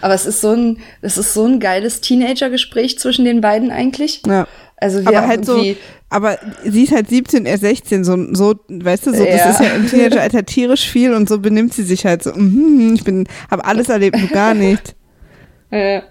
Aber 0.00 0.14
es 0.14 0.24
ist 0.24 0.40
so 0.40 0.52
ein, 0.52 0.78
es 1.02 1.18
ist 1.18 1.34
so 1.34 1.44
ein 1.44 1.60
geiles 1.60 2.00
Teenager-Gespräch 2.00 2.98
zwischen 2.98 3.26
den 3.26 3.42
beiden 3.42 3.70
eigentlich. 3.70 4.22
Ja. 4.26 4.46
Also 4.82 5.00
wir 5.00 5.08
aber 5.16 5.28
halt 5.28 5.46
so, 5.46 5.64
aber 6.10 6.38
sie 6.64 6.82
ist 6.82 6.92
halt 6.92 7.08
17, 7.08 7.46
er 7.46 7.56
16, 7.56 8.02
so, 8.04 8.16
so 8.34 8.54
weißt 8.68 9.06
du, 9.06 9.14
so, 9.14 9.24
Ja. 9.24 9.36
das 9.36 9.60
ist 9.60 9.66
ja 9.66 9.74
im 9.74 9.86
Teenageralter 9.88 10.44
tierisch 10.44 10.88
viel 10.90 11.14
und 11.14 11.28
so 11.28 11.38
benimmt 11.38 11.72
sie 11.72 11.84
sich 11.84 12.04
halt 12.04 12.24
so, 12.24 12.32
mhm, 12.34 12.94
ich 12.94 13.04
bin, 13.04 13.28
habe 13.48 13.64
alles 13.64 13.88
erlebt, 13.88 14.16
du 14.20 14.26
gar 14.28 14.54
nicht. 14.54 14.94
Ja. 15.70 16.02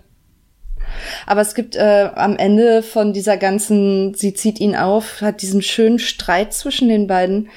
Aber 1.27 1.41
es 1.41 1.53
gibt 1.53 1.75
äh, 1.75 2.09
am 2.15 2.35
Ende 2.35 2.81
von 2.81 3.13
dieser 3.13 3.37
ganzen, 3.37 4.15
sie 4.15 4.33
zieht 4.33 4.59
ihn 4.59 4.75
auf, 4.75 5.21
hat 5.21 5.43
diesen 5.43 5.61
schönen 5.61 5.99
Streit 5.99 6.51
zwischen 6.51 6.89
den 6.89 7.05
beiden, 7.05 7.49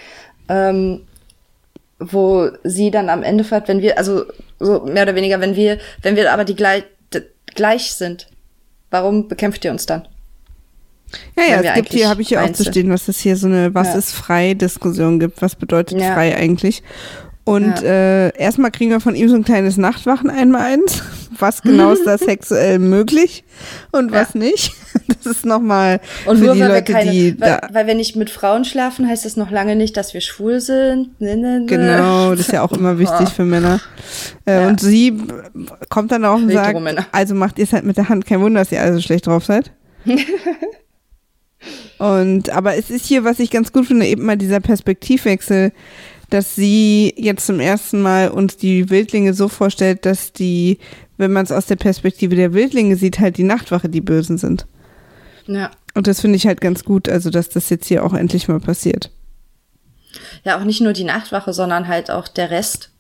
ähm, 0.51 1.01
wo 1.99 2.51
sie 2.63 2.91
dann 2.91 3.09
am 3.09 3.23
Ende 3.23 3.43
fragt, 3.43 3.69
wenn 3.69 3.81
wir, 3.81 3.97
also 3.97 4.27
so 4.61 4.81
mehr 4.81 5.05
oder 5.05 5.15
weniger, 5.15 5.41
wenn 5.41 5.57
wir, 5.57 5.79
wenn 6.03 6.15
wir 6.15 6.31
aber 6.31 6.45
die 6.45 6.57
gleich, 6.57 6.85
gleich 7.55 7.95
sind, 7.95 8.29
warum 8.91 9.27
bekämpft 9.27 9.65
ihr 9.65 9.71
uns 9.71 9.87
dann? 9.87 10.07
Ja, 11.37 11.45
ja, 11.45 11.61
es 11.63 11.75
gibt 11.75 11.93
hier, 11.93 12.09
habe 12.09 12.23
ich 12.23 12.31
ja 12.31 12.43
auch 12.45 12.53
zu 12.53 12.65
stehen, 12.65 12.91
was 12.91 13.07
es 13.09 13.19
hier 13.21 13.37
so 13.37 13.47
eine 13.47 13.75
Was 13.75 13.89
Ja. 13.89 13.95
ist 13.99 14.13
frei 14.13 14.55
Diskussion 14.55 15.21
gibt. 15.21 15.41
Was 15.43 15.55
bedeutet 15.55 16.01
Ja. 16.01 16.13
frei 16.15 16.37
eigentlich? 16.37 16.83
Und 17.47 17.83
äh, 17.83 18.31
erstmal 18.39 18.71
kriegen 18.71 18.91
wir 18.91 19.01
von 19.01 19.15
ihm 19.15 19.29
so 19.29 19.35
ein 19.37 19.45
kleines 19.45 19.77
Nachtwachen 19.77 20.31
einmal 20.31 20.63
eins. 20.63 21.03
Was 21.39 21.61
genau 21.63 21.93
ist 21.93 22.07
da 22.07 22.17
sexuell 22.19 22.79
möglich 22.79 23.43
und 23.91 24.13
was 24.13 24.35
nicht? 24.37 24.73
Das 25.25 25.27
ist 25.39 25.45
nochmal 25.47 26.01
Und 26.27 26.39
für 26.39 26.45
nur 26.45 26.55
die 26.55 26.61
weil 26.61 26.69
Leute, 26.69 26.89
wir 26.89 26.95
keine, 26.95 27.11
die 27.11 27.41
weil, 27.41 27.59
da. 27.61 27.69
weil 27.73 27.87
wir 27.89 27.95
nicht 27.95 28.15
mit 28.15 28.31
Frauen 28.31 28.65
schlafen, 28.65 29.09
heißt 29.09 29.25
das 29.25 29.37
noch 29.37 29.51
lange 29.51 29.75
nicht, 29.75 29.97
dass 29.97 30.15
wir 30.15 30.21
schwul 30.21 30.61
sind. 30.61 31.19
Ne, 31.21 31.37
ne, 31.37 31.61
ne. 31.61 31.67
Genau, 31.67 32.31
das 32.31 32.41
ist 32.41 32.53
ja 32.53 32.63
auch 32.63 32.71
immer 32.73 32.99
wichtig 33.01 33.29
für 33.31 33.45
Männer. 33.45 33.81
Äh, 34.47 34.61
Ja. 34.63 34.69
Und 34.69 34.81
sie 34.81 35.19
kommt 35.89 36.13
dann 36.13 36.25
auch 36.25 36.37
und 36.37 36.51
sagt, 36.53 36.79
also 37.13 37.35
macht 37.35 37.59
ihr 37.59 37.65
es 37.65 37.73
halt 37.73 37.85
mit 37.85 37.97
der 37.97 38.09
Hand. 38.09 38.27
Kein 38.27 38.41
Wunder, 38.41 38.61
dass 38.61 38.71
ihr 38.71 38.81
alle 38.81 38.95
so 38.95 39.01
schlecht 39.01 39.27
drauf 39.27 39.45
seid. 39.45 39.73
Und, 41.99 42.51
aber 42.51 42.77
es 42.77 42.91
ist 42.91 43.07
hier, 43.07 43.25
was 43.25 43.39
ich 43.39 43.51
ganz 43.51 43.73
gut 43.73 43.87
finde, 43.87 44.07
eben 44.07 44.25
mal 44.25 44.37
dieser 44.37 44.61
Perspektivwechsel, 44.61 45.73
dass 46.31 46.55
sie 46.55 47.15
jetzt 47.17 47.47
zum 47.47 47.61
ersten 47.61 48.01
Mal 48.03 48.31
uns 48.31 48.57
die 48.57 48.91
Wildlinge 48.91 49.35
so 49.35 49.49
vorstellt, 49.49 50.05
dass 50.07 50.33
die, 50.33 50.79
wenn 51.17 51.33
man 51.33 51.45
es 51.45 51.53
aus 51.53 51.67
der 51.67 51.77
Perspektive 51.77 52.35
der 52.35 52.53
Wildlinge 52.55 52.97
sieht, 52.97 53.21
halt 53.21 53.37
die 53.37 53.45
Nachtwache 53.45 53.89
die 53.89 54.01
Bösen 54.01 54.39
sind. 54.39 54.67
Ja. 55.47 55.71
Und 55.95 56.07
das 56.07 56.21
finde 56.21 56.37
ich 56.37 56.47
halt 56.47 56.61
ganz 56.61 56.85
gut, 56.85 57.09
also 57.09 57.31
dass 57.31 57.51
das 57.51 57.71
jetzt 57.71 57.87
hier 57.87 58.05
auch 58.05 58.15
endlich 58.15 58.49
mal 58.49 58.61
passiert. 58.61 59.11
ja, 60.45 60.59
auch 60.59 60.65
nicht 60.65 60.81
nur 60.81 60.93
die 60.93 61.05
Nachtwache, 61.05 61.53
sondern 61.53 61.87
halt 61.89 62.11
auch 62.11 62.29
der 62.29 62.51
Rest 62.51 62.91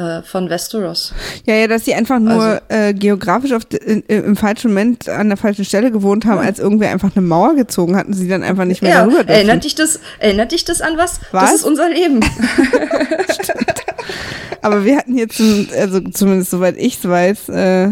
äh, 0.00 0.22
von 0.22 0.48
Westeros. 0.48 1.12
Ja, 1.44 1.54
ja, 1.54 1.66
dass 1.66 1.84
sie 1.84 1.94
einfach 1.94 2.18
nur 2.18 2.32
Also- 2.42 2.60
äh, 2.68 2.94
geografisch 2.94 3.52
auf, 3.52 3.62
in, 3.84 4.02
im 4.08 4.36
falschen 4.36 4.68
Moment 4.68 5.08
an 5.08 5.28
der 5.28 5.36
falschen 5.36 5.64
Stelle 5.64 5.90
gewohnt 5.90 6.24
haben, 6.24 6.38
als 6.38 6.58
irgendwer 6.58 6.90
einfach 6.90 7.10
eine 7.14 7.26
Mauer 7.26 7.54
gezogen 7.54 7.96
hat 7.96 8.06
und 8.06 8.14
sie 8.14 8.28
dann 8.28 8.42
einfach 8.42 8.64
nicht 8.64 8.82
mehr 8.82 8.90
Ja, 8.92 8.98
darüber 9.00 9.18
dürfen. 9.18 9.30
erinnert 9.30 9.64
dich 9.64 9.74
das, 9.74 10.00
erinnert 10.18 10.52
dich 10.52 10.64
das 10.64 10.80
an 10.80 10.96
was? 10.96 11.20
Was? 11.32 11.42
Das 11.50 11.54
ist 11.56 11.64
unser 11.64 11.88
Leben. 11.90 12.20
Aber 14.62 14.84
wir 14.84 14.96
hatten 14.96 15.16
jetzt, 15.16 15.40
also 15.76 16.00
zumindest 16.00 16.50
soweit 16.50 16.76
ich 16.76 16.98
es 16.98 17.08
weiß, 17.08 17.48
äh, 17.50 17.90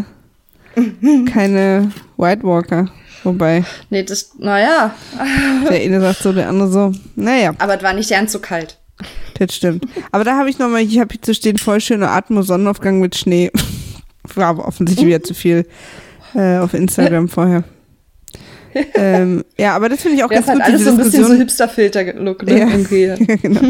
keine 1.33 1.91
White 2.17 2.43
Walker. 2.43 2.89
Wobei, 3.23 3.65
nee, 3.89 4.03
das, 4.03 4.31
naja, 4.39 4.93
der 5.69 5.81
eine 5.81 5.99
sagt 5.99 6.23
so, 6.23 6.31
der 6.31 6.47
andere 6.47 6.69
so. 6.69 6.93
Naja, 7.17 7.51
aber 7.57 7.75
es 7.75 7.83
war 7.83 7.91
nicht 7.93 8.09
ganz 8.09 8.31
so 8.31 8.39
kalt. 8.39 8.77
Das 9.37 9.55
stimmt. 9.55 9.85
Aber 10.11 10.23
da 10.23 10.37
habe 10.37 10.49
ich 10.49 10.59
nochmal, 10.59 10.81
ich 10.81 10.99
habe 10.99 11.09
hier 11.13 11.21
zu 11.21 11.33
stehen, 11.33 11.57
voll 11.57 11.79
schöne 11.81 12.09
Atmo, 12.09 12.41
Sonnenaufgang 12.41 12.99
mit 12.99 13.15
Schnee. 13.15 13.51
War 14.35 14.47
aber 14.47 14.67
offensichtlich 14.67 15.07
wieder 15.07 15.23
zu 15.23 15.33
viel 15.33 15.65
äh, 16.35 16.57
auf 16.57 16.73
Instagram 16.73 17.27
vorher. 17.29 17.63
ähm, 18.95 19.43
ja, 19.57 19.75
aber 19.75 19.89
das 19.89 20.01
finde 20.01 20.17
ich 20.17 20.23
auch 20.23 20.29
Der 20.29 20.41
ganz 20.41 20.51
gut, 20.51 20.61
alles 20.61 20.77
diese 20.79 20.91
so 20.91 20.97
ein 20.97 21.03
bisschen 21.03 21.23
so. 21.25 21.33
Hipster-Filter-Look, 21.33 22.43
ne? 22.45 22.59
Ja. 22.59 22.67
Irgendwie. 22.69 23.03
Ja, 23.05 23.15
genau. 23.15 23.61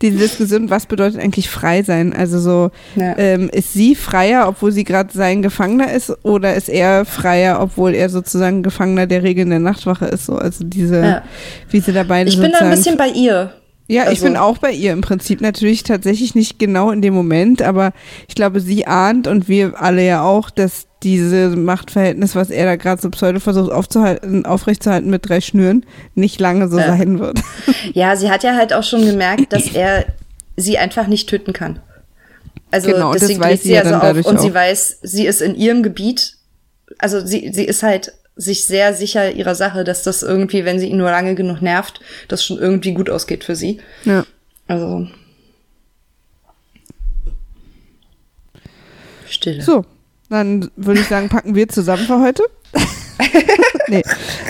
Diese 0.00 0.18
Diskussion, 0.18 0.70
was 0.70 0.86
bedeutet 0.86 1.20
eigentlich 1.20 1.48
frei 1.50 1.82
sein? 1.82 2.12
Also 2.12 2.38
so, 2.38 2.70
Ja. 2.96 3.16
ähm, 3.18 3.48
ist 3.52 3.72
sie 3.72 3.94
freier, 3.96 4.48
obwohl 4.48 4.70
sie 4.72 4.84
gerade 4.84 5.12
sein 5.12 5.42
Gefangener 5.42 5.92
ist, 5.92 6.12
oder 6.24 6.54
ist 6.54 6.68
er 6.68 7.04
freier, 7.04 7.60
obwohl 7.60 7.94
er 7.94 8.08
sozusagen 8.08 8.62
Gefangener 8.62 9.06
der 9.08 9.22
Regeln 9.24 9.50
der 9.50 9.58
Nachtwache 9.60 10.06
ist? 10.06 10.26
So, 10.26 10.36
also 10.36 10.64
diese, 10.64 11.00
Ja. 11.02 11.22
wie 11.70 11.80
sie 11.80 11.92
da 11.92 12.02
beide 12.04 12.30
Ich 12.30 12.38
bin 12.40 12.52
da 12.52 12.58
ein 12.58 12.70
bisschen 12.70 12.96
bei 12.96 13.08
ihr. 13.08 13.52
Ja, 13.88 14.02
ich 14.04 14.08
Also- 14.08 14.24
bin 14.26 14.36
auch 14.36 14.58
bei 14.58 14.72
ihr 14.72 14.92
im 14.92 15.00
Prinzip 15.00 15.40
natürlich 15.40 15.82
tatsächlich 15.82 16.34
nicht 16.34 16.58
genau 16.58 16.90
in 16.90 17.02
dem 17.02 17.14
Moment, 17.14 17.62
aber 17.62 17.92
ich 18.28 18.34
glaube, 18.34 18.60
sie 18.60 18.86
ahnt 18.86 19.26
und 19.26 19.48
wir 19.48 19.80
alle 19.80 20.04
ja 20.04 20.22
auch, 20.22 20.50
dass 20.50 20.86
diese 21.02 21.48
Machtverhältnis, 21.56 22.36
was 22.36 22.48
er 22.50 22.64
da 22.64 22.76
gerade 22.76 23.02
so 23.02 23.10
pseudo 23.10 23.40
versucht 23.40 23.72
aufzuhalten, 23.72 24.46
aufrechtzuerhalten 24.46 25.10
mit 25.10 25.28
drei 25.28 25.40
Schnüren, 25.40 25.84
nicht 26.14 26.38
lange 26.40 26.68
so 26.68 26.78
Ja. 26.78 26.86
sein 26.96 27.18
wird. 27.18 27.40
Ja, 27.94 28.14
sie 28.16 28.30
hat 28.30 28.44
ja 28.44 28.54
halt 28.54 28.72
auch 28.72 28.84
schon 28.84 29.04
gemerkt, 29.04 29.52
dass 29.52 29.66
er 29.74 30.04
sie 30.56 30.78
einfach 30.78 31.08
nicht 31.08 31.28
töten 31.28 31.52
kann. 31.52 31.80
Also 32.70 32.90
Genau, 32.90 33.08
und 33.08 33.14
das 33.16 33.22
deswegen 33.22 33.40
weiß 33.42 33.62
sie 33.62 33.68
sie 33.68 33.74
ja 33.74 33.84
so 33.84 33.90
dann 33.90 34.18
auf 34.18 34.26
und 34.26 34.40
sie 34.40 34.50
auch. 34.50 34.54
weiß, 34.54 34.98
sie 35.02 35.26
ist 35.26 35.42
in 35.42 35.54
ihrem 35.56 35.82
Gebiet. 35.82 36.36
Also 36.98 37.20
sie, 37.26 37.50
sie 37.52 37.64
ist 37.64 37.82
halt 37.82 38.12
sich 38.36 38.64
sehr 38.64 38.94
sicher 38.94 39.32
ihrer 39.32 39.54
Sache, 39.54 39.84
dass 39.84 40.02
das 40.02 40.22
irgendwie, 40.22 40.64
wenn 40.64 40.78
sie 40.78 40.88
ihn 40.88 40.96
nur 40.96 41.10
lange 41.10 41.34
genug 41.34 41.62
nervt, 41.62 42.00
das 42.28 42.44
schon 42.44 42.58
irgendwie 42.58 42.94
gut 42.94 43.10
ausgeht 43.10 43.44
für 43.44 43.56
sie. 43.56 43.80
Ja. 44.04 44.24
Also. 44.66 45.06
Stille. 49.28 49.62
So, 49.62 49.84
dann 50.28 50.70
würde 50.76 51.00
ich 51.00 51.08
sagen, 51.08 51.28
packen 51.28 51.54
wir 51.54 51.68
zusammen 51.68 52.06
für 52.06 52.20
heute. 52.20 52.42
nee. 53.88 54.02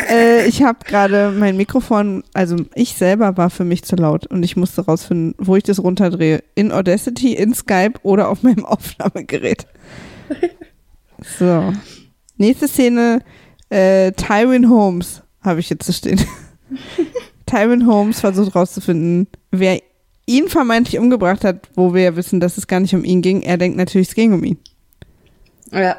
Äh, 0.09 0.47
ich 0.47 0.63
habe 0.63 0.79
gerade 0.85 1.33
mein 1.37 1.57
Mikrofon, 1.57 2.23
also 2.33 2.57
ich 2.75 2.95
selber 2.95 3.37
war 3.37 3.51
für 3.51 3.65
mich 3.65 3.85
zu 3.85 3.97
laut 3.97 4.27
und 4.27 4.43
ich 4.43 4.57
musste 4.57 4.83
rausfinden, 4.85 5.35
wo 5.39 5.57
ich 5.57 5.65
das 5.65 5.83
runterdrehe. 5.83 6.43
In 6.55 6.73
Audacity, 6.73 7.35
in 7.35 7.55
Skype 7.55 7.95
oder 8.03 8.29
auf 8.29 8.43
meinem 8.43 8.65
Aufnahmegerät. 8.65 9.67
So. 11.39 11.73
Nächste 12.37 12.67
Szene, 12.67 13.21
äh, 13.73 14.13
Tywin 14.13 14.69
Holmes 14.69 15.23
habe 15.41 15.61
ich 15.61 15.71
jetzt 15.71 15.87
zu 15.87 15.93
stehen. 15.93 16.21
Tywin 17.47 17.87
Holmes 17.87 18.21
versucht 18.21 18.55
rauszufinden, 18.55 19.27
wer 19.51 19.81
ihn 20.27 20.49
vermeintlich 20.49 20.99
umgebracht 20.99 21.45
hat, 21.45 21.69
wo 21.75 21.95
wir 21.95 22.03
ja 22.03 22.17
wissen, 22.17 22.39
dass 22.39 22.59
es 22.59 22.67
gar 22.67 22.81
nicht 22.81 22.95
um 22.95 23.05
ihn 23.05 23.23
ging. 23.23 23.43
Er 23.43 23.57
denkt 23.57 23.77
natürlich, 23.77 24.09
es 24.09 24.15
ging 24.15 24.33
um 24.33 24.45
ihn. 24.45 24.59
Ja. 25.73 25.97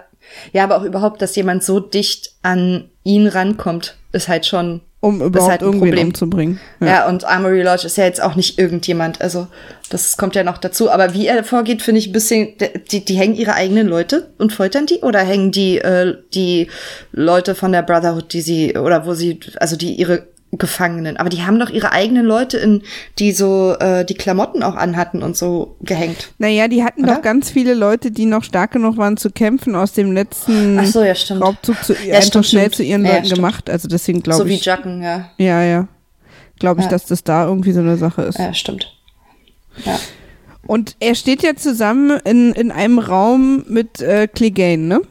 Ja, 0.53 0.63
aber 0.63 0.77
auch 0.77 0.83
überhaupt, 0.83 1.21
dass 1.21 1.35
jemand 1.35 1.63
so 1.63 1.79
dicht 1.79 2.33
an 2.43 2.89
ihn 3.03 3.27
rankommt, 3.27 3.97
ist 4.13 4.27
halt 4.27 4.45
schon. 4.45 4.81
um 5.01 5.21
überhaupt 5.21 5.51
halt 5.51 5.61
ein 5.61 5.65
irgendwen 5.65 5.89
Problem. 5.89 6.07
umzubringen. 6.07 6.59
Ja. 6.79 7.09
und 7.09 7.25
Armory 7.25 7.63
Lodge 7.63 7.87
ist 7.87 7.97
ja 7.97 8.05
jetzt 8.05 8.21
auch 8.21 8.35
nicht 8.35 8.57
irgendjemand. 8.57 9.21
Also, 9.21 9.47
das 9.89 10.15
kommt 10.15 10.35
ja 10.35 10.43
noch 10.43 10.57
dazu. 10.57 10.89
Aber 10.89 11.13
wie 11.13 11.27
er 11.27 11.43
vorgeht, 11.43 11.81
finde 11.81 11.99
ich 11.99 12.07
ein 12.07 12.13
bisschen. 12.13 12.53
Die, 12.91 13.03
die 13.03 13.15
hängen 13.15 13.35
ihre 13.35 13.55
eigenen 13.55 13.87
Leute 13.87 14.31
und 14.37 14.53
foltern 14.53 14.85
die? 14.85 14.99
Oder 14.99 15.19
hängen 15.19 15.51
die, 15.51 15.79
äh, 15.79 16.15
die 16.33 16.69
Leute 17.11 17.55
von 17.55 17.71
der 17.71 17.81
Brotherhood, 17.81 18.31
die 18.31 18.41
sie, 18.41 18.77
oder 18.77 19.05
wo 19.05 19.13
sie, 19.13 19.39
also 19.59 19.75
die 19.75 19.93
ihre 19.95 20.27
Gefangenen. 20.57 21.17
Aber 21.17 21.29
die 21.29 21.41
haben 21.43 21.59
doch 21.59 21.69
ihre 21.69 21.91
eigenen 21.91 22.25
Leute 22.25 22.57
in, 22.57 22.81
die 23.19 23.31
so 23.31 23.75
äh, 23.79 24.05
die 24.05 24.13
Klamotten 24.13 24.63
auch 24.63 24.75
anhatten 24.75 25.23
und 25.23 25.35
so 25.35 25.75
gehängt. 25.81 26.31
Naja, 26.37 26.67
die 26.67 26.83
hatten 26.83 27.03
Oder? 27.03 27.15
doch 27.15 27.21
ganz 27.21 27.49
viele 27.49 27.73
Leute, 27.73 28.11
die 28.11 28.25
noch 28.25 28.43
stark 28.43 28.71
genug 28.71 28.97
waren 28.97 29.17
zu 29.17 29.29
kämpfen, 29.31 29.75
aus 29.75 29.93
dem 29.93 30.11
letzten 30.11 30.77
Ach 30.79 30.85
so, 30.85 31.01
ja, 31.03 31.15
stimmt. 31.15 31.41
Raubzug 31.41 31.83
zu, 31.83 31.93
Ja, 31.93 32.15
einfach 32.15 32.27
stimmt, 32.27 32.45
schnell 32.47 32.61
stimmt. 32.63 32.75
zu 32.75 32.83
ihren 32.83 33.05
Ja, 33.05 33.11
Leuten 33.13 33.25
stimmt. 33.25 33.35
gemacht. 33.37 33.69
Also 33.69 33.87
deswegen 33.87 34.19
So 34.19 34.23
glaube 34.23 34.47
wie 34.47 34.53
ich. 34.55 34.65
Jacken, 34.65 35.01
ja. 35.01 35.29
Ja, 35.37 35.63
ja. 35.63 35.87
Glaube 36.59 36.81
ich, 36.81 36.87
dass 36.87 37.05
das 37.05 37.23
da 37.23 37.45
irgendwie 37.47 37.71
so 37.71 37.79
eine 37.81 37.97
Sache 37.97 38.21
ist. 38.21 38.37
Ja, 38.39 38.53
stimmt. 38.53 38.95
Ja. 39.85 39.99
Und 40.65 40.95
er 40.99 41.15
steht 41.15 41.43
ja 41.43 41.55
zusammen 41.55 42.19
in, 42.23 42.53
in 42.53 42.71
einem 42.71 42.99
Raum 42.99 43.65
mit 43.67 44.01
äh, 44.01 44.27
Clegane, 44.27 44.77
ne? 44.83 45.01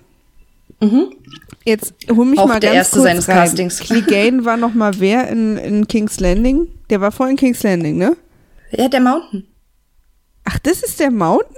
Jetzt 1.65 1.95
hol 2.11 2.25
mich 2.25 2.39
Mhm. 2.39 2.39
Auch 2.39 2.49
mal 2.49 2.61
der 2.61 2.71
ganz 2.71 2.79
erste 2.79 2.97
kurz 2.97 3.05
seines 3.05 3.29
rein. 3.29 3.37
Castings. 3.37 3.79
Clegane 3.81 4.45
war 4.45 4.57
noch 4.57 4.75
mal 4.75 4.93
wer 4.99 5.29
in, 5.29 5.57
in 5.59 5.87
King's 5.87 6.19
Landing? 6.21 6.69
Der 6.91 7.01
war 7.01 7.13
vorhin 7.13 7.37
King's 7.37 7.63
Landing, 7.63 7.97
ne? 7.99 8.17
Ja, 8.73 8.89
der 8.89 9.01
Mountain. 9.01 9.47
Ach, 10.45 10.59
das 10.59 10.83
ist 10.83 10.99
der 10.99 11.11
Mountain? 11.11 11.55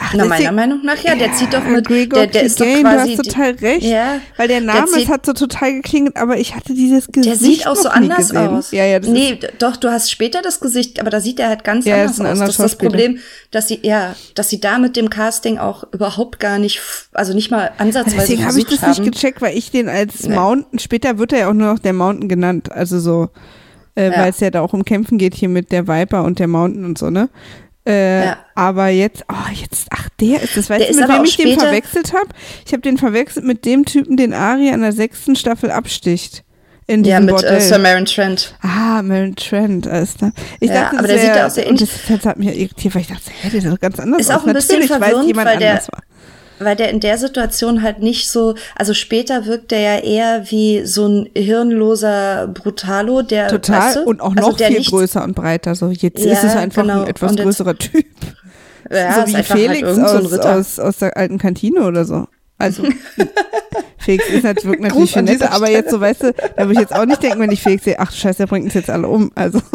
Ach, 0.00 0.14
Na, 0.16 0.26
meiner 0.26 0.42
der- 0.42 0.52
Meinung 0.52 0.84
nach 0.84 0.96
ja, 1.02 1.16
der 1.16 1.32
zieht 1.32 1.52
doch 1.52 1.64
mit, 1.64 1.88
Gregor 1.88 2.20
der, 2.20 2.26
der 2.28 2.42
ist 2.44 2.60
doch 2.60 2.64
Clegane, 2.64 2.96
quasi, 2.98 3.16
du 3.16 3.18
hast 3.18 3.28
total 3.30 3.50
recht. 3.56 3.82
Ja, 3.82 4.20
Weil 4.36 4.46
der 4.46 4.60
Name, 4.60 4.86
zieht- 4.86 5.02
es 5.02 5.08
hat 5.08 5.26
so 5.26 5.32
total 5.32 5.72
geklingelt, 5.74 6.16
aber 6.16 6.38
ich 6.38 6.54
hatte 6.54 6.72
dieses 6.72 7.08
Gesicht 7.08 7.26
der 7.26 7.36
sieht 7.36 7.66
auch 7.66 7.74
so 7.74 7.88
anders 7.88 8.28
gesehen. 8.28 8.36
aus. 8.48 8.70
Ja, 8.70 8.84
ja, 8.84 9.00
das 9.00 9.10
nee, 9.10 9.30
ist, 9.32 9.48
doch, 9.58 9.74
du 9.76 9.90
hast 9.90 10.08
später 10.12 10.40
das 10.40 10.60
Gesicht, 10.60 11.00
aber 11.00 11.10
da 11.10 11.20
sieht 11.20 11.40
er 11.40 11.48
halt 11.48 11.64
ganz 11.64 11.84
Ja, 11.84 11.96
anders 11.96 12.12
ist 12.12 12.20
ein 12.20 12.26
aus. 12.26 12.32
anderer 12.32 12.46
Das 12.46 12.54
ist 12.58 12.62
das. 12.64 12.76
Problem, 12.76 13.18
dass 13.50 13.66
sie, 13.66 13.80
ja, 13.82 14.14
dass 14.36 14.48
sie 14.50 14.60
da 14.60 14.78
mit 14.78 14.94
dem 14.94 15.10
Casting 15.10 15.58
auch 15.58 15.82
überhaupt 15.92 16.38
gar 16.38 16.58
nicht, 16.60 16.80
also 17.12 17.34
nicht 17.34 17.50
mal 17.50 17.72
ansatzweise 17.78 18.18
deswegen 18.18 18.46
habe 18.46 18.56
ich 18.58 18.66
das 18.66 18.80
nicht 18.86 19.00
haben. 19.00 19.10
gecheckt, 19.10 19.42
weil 19.42 19.58
ich 19.58 19.72
den 19.72 19.88
als 19.88 20.22
Nee. 20.28 20.36
Mountain, 20.36 20.78
später 20.78 21.18
wird 21.18 21.32
er 21.32 21.40
ja 21.40 21.48
auch 21.50 21.54
nur 21.54 21.72
noch 21.72 21.80
der 21.80 21.92
Mountain 21.92 22.28
genannt, 22.28 22.70
also 22.70 23.00
so, 23.00 23.30
äh, 23.96 24.12
Ja. 24.12 24.16
weil 24.18 24.30
es 24.30 24.38
ja 24.38 24.50
da 24.52 24.60
auch 24.60 24.72
um 24.74 24.84
Kämpfen 24.84 25.18
geht 25.18 25.34
hier 25.34 25.48
mit 25.48 25.72
der 25.72 25.88
Viper 25.88 26.22
und 26.22 26.38
der 26.38 26.46
Mountain 26.46 26.84
und 26.84 26.98
so, 26.98 27.10
ne? 27.10 27.28
Äh, 27.88 28.24
Ja. 28.26 28.36
Aber 28.54 28.88
jetzt, 28.88 29.24
oh, 29.32 29.50
jetzt, 29.52 29.86
ach, 29.90 30.08
der 30.20 30.42
ist 30.42 30.56
das. 30.56 30.68
Weißt 30.68 30.80
Der 30.88 30.92
du, 30.92 31.00
mit 31.00 31.08
wem 31.08 31.24
ich 31.24 31.36
den 31.36 31.58
verwechselt 31.58 32.12
habe? 32.12 32.28
Ich 32.66 32.72
habe 32.72 32.82
den 32.82 32.98
verwechselt 32.98 33.44
mit 33.46 33.64
dem 33.64 33.84
Typen, 33.84 34.16
den 34.16 34.34
Aria 34.34 34.74
in 34.74 34.80
der 34.82 34.92
sechsten 34.92 35.34
Staffel 35.36 35.70
absticht. 35.70 36.44
In 36.86 37.04
Ja, 37.04 37.20
mit 37.20 37.30
Bordell. 37.30 37.58
äh, 37.58 37.60
Sir 37.60 37.78
Maren 37.78 38.06
Trent. 38.06 38.54
Ah, 38.62 39.02
Maren 39.02 39.36
Trent, 39.36 39.86
alles 39.86 40.14
klar. 40.16 40.32
Ich 40.58 40.70
Ja, 40.70 40.84
dachte, 40.84 40.98
aber 40.98 41.06
der 41.08 41.18
sieht 41.18 41.28
wär- 41.28 41.36
ja 41.36 41.46
auch 41.46 41.50
sehr 41.50 41.66
ähnlich- 41.66 41.80
Das, 41.80 42.16
das 42.16 42.26
hat 42.26 42.38
mich 42.38 42.48
irritiert, 42.48 42.94
weil 42.94 43.02
ich 43.02 43.08
dachte, 43.08 43.30
hä, 43.42 43.50
der 43.50 43.60
sieht 43.60 43.70
doch 43.70 43.78
ganz 43.78 44.00
anders 44.00 44.20
Ist 44.22 44.30
aus. 44.30 44.36
auch 44.42 44.46
ein 44.46 44.54
bisschen 44.54 44.76
Natürlich, 44.80 44.90
weil 44.90 44.98
verwirrend, 45.00 45.26
jemand 45.28 45.48
weil 45.48 45.58
der- 45.58 45.74
war. 45.74 46.02
Weil 46.60 46.76
der 46.76 46.90
in 46.90 47.00
der 47.00 47.18
Situation 47.18 47.82
halt 47.82 48.00
nicht 48.00 48.30
so, 48.30 48.54
also 48.76 48.94
später 48.94 49.46
wirkt 49.46 49.70
der 49.70 49.80
ja 49.80 49.98
eher 49.98 50.50
wie 50.50 50.84
so 50.86 51.06
ein 51.06 51.28
hirnloser 51.36 52.48
Brutalo, 52.48 53.22
der 53.22 53.48
Total 53.48 53.80
weißt 53.80 53.96
du, 53.96 54.02
und 54.04 54.20
auch 54.20 54.34
also 54.36 54.50
noch 54.50 54.56
der 54.56 54.68
viel 54.68 54.78
nichts- 54.78 54.90
größer 54.90 55.22
und 55.22 55.34
breiter. 55.34 55.74
So 55.74 55.90
jetzt 55.90 56.24
Ja, 56.24 56.32
ist 56.32 56.44
es 56.44 56.56
einfach 56.56 56.82
genau. 56.82 57.02
ein 57.02 57.08
etwas 57.08 57.32
Und 57.32 57.38
jetzt- 57.38 57.44
größerer 57.46 57.76
Typ. 57.76 58.06
Ja, 58.90 59.26
so 59.26 59.30
wie 59.30 59.34
halt 59.34 59.44
Felix 59.46 59.80
so 59.80 60.00
ein 60.00 60.04
aus, 60.06 60.32
Ritter. 60.32 60.56
aus, 60.56 60.78
aus 60.78 60.96
der 60.96 61.14
alten 61.14 61.36
Kantine 61.36 61.82
oder 61.82 62.06
so. 62.06 62.26
Also 62.56 62.84
Felix 63.98 64.26
ist 64.30 64.44
halt, 64.44 64.64
wirkt 64.64 64.80
natürlich 64.80 65.14
an 65.18 65.26
netter, 65.26 65.52
aber 65.52 65.68
jetzt 65.70 65.90
so, 65.90 66.00
weißt 66.00 66.22
du, 66.22 66.32
da 66.32 66.62
würde 66.62 66.72
ich 66.72 66.78
jetzt 66.80 66.94
auch 66.94 67.04
nicht 67.04 67.22
denken, 67.22 67.38
wenn 67.40 67.50
ich 67.52 67.60
Felix 67.62 67.84
sehe, 67.84 67.98
ach 67.98 68.10
scheiße, 68.10 68.38
der 68.38 68.46
bringt 68.46 68.64
uns 68.64 68.72
jetzt 68.74 68.88
alle 68.88 69.06
um. 69.08 69.30
Also 69.34 69.60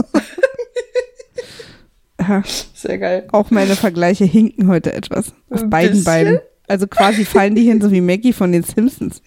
Sehr 2.74 2.98
geil. 2.98 3.28
auch 3.32 3.52
meine 3.52 3.76
Vergleiche 3.76 4.26
hinken 4.26 4.68
heute 4.68 4.94
etwas. 4.94 5.34
Auf 5.50 5.62
Ein 5.62 5.70
beiden 5.70 5.92
bisschen? 5.92 6.04
Beinen. 6.06 6.40
Also 6.68 6.88
quasi 6.88 7.26
fallen 7.26 7.56
die 7.56 7.64
hin, 7.64 7.82
so 7.82 7.92
wie 7.92 8.02
Maggie 8.02 8.34
von 8.34 8.52
den 8.52 8.64
Simpsons. 8.64 9.22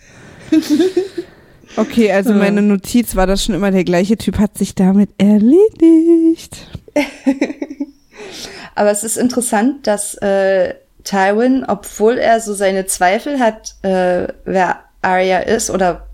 Okay, 1.77 2.11
also 2.11 2.33
meine 2.33 2.63
Notiz 2.63 3.17
war 3.17 3.27
das 3.27 3.45
schon 3.45 3.55
immer 3.55 3.71
der 3.71 3.85
gleiche 3.85 4.17
Typ, 4.17 4.39
hat 4.39 4.57
sich 4.57 4.75
damit 4.75 5.11
erledigt. 5.19 6.57
Aber 8.75 8.91
es 8.91 9.05
ist 9.05 9.19
interessant, 9.19 9.87
dass 9.87 10.15
äh, 10.17 10.75
Tywin, 11.05 11.65
obwohl 11.67 12.17
er 12.19 12.41
so 12.41 12.55
seine 12.55 12.87
Zweifel 12.87 13.39
hat, 13.41 13.75
äh, 13.83 14.29
wer 14.45 14.81
Arya 15.03 15.41
ist, 15.41 15.71
oder 15.71 16.07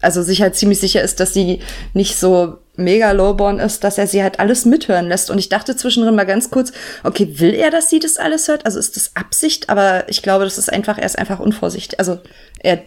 also 0.00 0.22
sich 0.22 0.42
halt 0.42 0.54
ziemlich 0.54 0.80
sicher 0.80 1.02
ist, 1.02 1.18
dass 1.20 1.34
sie 1.34 1.60
nicht 1.92 2.16
so 2.16 2.58
mega 2.80 3.12
lowborn 3.12 3.58
ist, 3.58 3.84
dass 3.84 3.98
er 3.98 4.06
sie 4.06 4.22
halt 4.22 4.40
alles 4.40 4.64
mithören 4.64 5.08
lässt. 5.08 5.30
Und 5.30 5.38
ich 5.38 5.48
dachte 5.48 5.76
zwischendrin 5.76 6.14
mal 6.14 6.26
ganz 6.26 6.50
kurz, 6.50 6.72
okay, 7.04 7.38
will 7.38 7.54
er, 7.54 7.70
dass 7.70 7.90
sie 7.90 7.98
das 7.98 8.16
alles 8.16 8.48
hört? 8.48 8.66
Also 8.66 8.78
ist 8.78 8.96
das 8.96 9.14
Absicht? 9.14 9.68
Aber 9.68 10.08
ich 10.08 10.22
glaube, 10.22 10.44
das 10.44 10.58
ist 10.58 10.72
einfach, 10.72 10.98
er 10.98 11.06
ist 11.06 11.18
einfach 11.18 11.40
unvorsichtig. 11.40 11.98
Also 11.98 12.18
er 12.60 12.82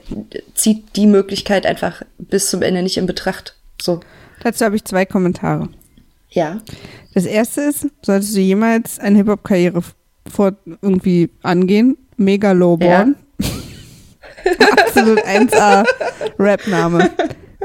zieht 0.56 0.96
die 0.96 1.08
Möglichkeit 1.08 1.66
einfach 1.66 2.02
bis 2.18 2.50
zum 2.50 2.62
Ende 2.62 2.84
nicht 2.84 2.98
in 2.98 3.06
Betracht. 3.06 3.56
So. 3.82 4.02
Dazu 4.44 4.66
habe 4.66 4.76
ich 4.76 4.84
zwei 4.84 5.06
Kommentare. 5.06 5.70
Ja. 6.30 6.60
Das 7.14 7.26
erste 7.26 7.62
ist, 7.62 7.88
solltest 8.02 8.36
du 8.36 8.40
jemals 8.40 9.00
eine 9.00 9.18
Hip-Hop-Karriere 9.18 9.82
vor 10.32 10.54
irgendwie 10.82 11.30
angehen, 11.44 11.98
mega 12.18 12.52
lowborn. 12.52 13.16
Absolut 14.72 15.20
1A 15.20 15.86
Rap-Name. 16.40 17.12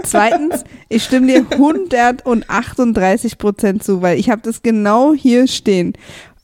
Zweitens, 0.04 0.64
ich 0.88 1.04
stimme 1.04 1.26
dir 1.26 1.46
138 1.50 3.38
Prozent 3.38 3.84
zu, 3.84 4.02
weil 4.02 4.18
ich 4.18 4.30
habe 4.30 4.42
das 4.42 4.62
genau 4.62 5.12
hier 5.14 5.46
stehen. 5.46 5.94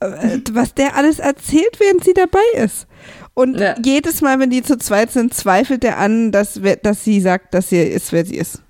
Äh, 0.00 0.38
Was 0.52 0.74
der 0.74 0.96
alles 0.96 1.18
erzählt, 1.18 1.78
während 1.78 2.04
sie 2.04 2.14
dabei 2.14 2.38
ist. 2.62 2.86
Und 3.34 3.58
Ja. 3.58 3.74
jedes 3.84 4.20
Mal, 4.20 4.38
wenn 4.38 4.50
die 4.50 4.62
zu 4.62 4.76
zweit 4.78 5.10
sind, 5.10 5.34
zweifelt 5.34 5.82
er 5.84 5.98
an, 5.98 6.30
dass, 6.32 6.60
dass 6.82 7.04
sie 7.04 7.20
sagt, 7.20 7.54
dass 7.54 7.68
sie 7.68 7.80
ist, 7.82 8.12
wer 8.12 8.24
sie 8.24 8.36
ist. 8.36 8.62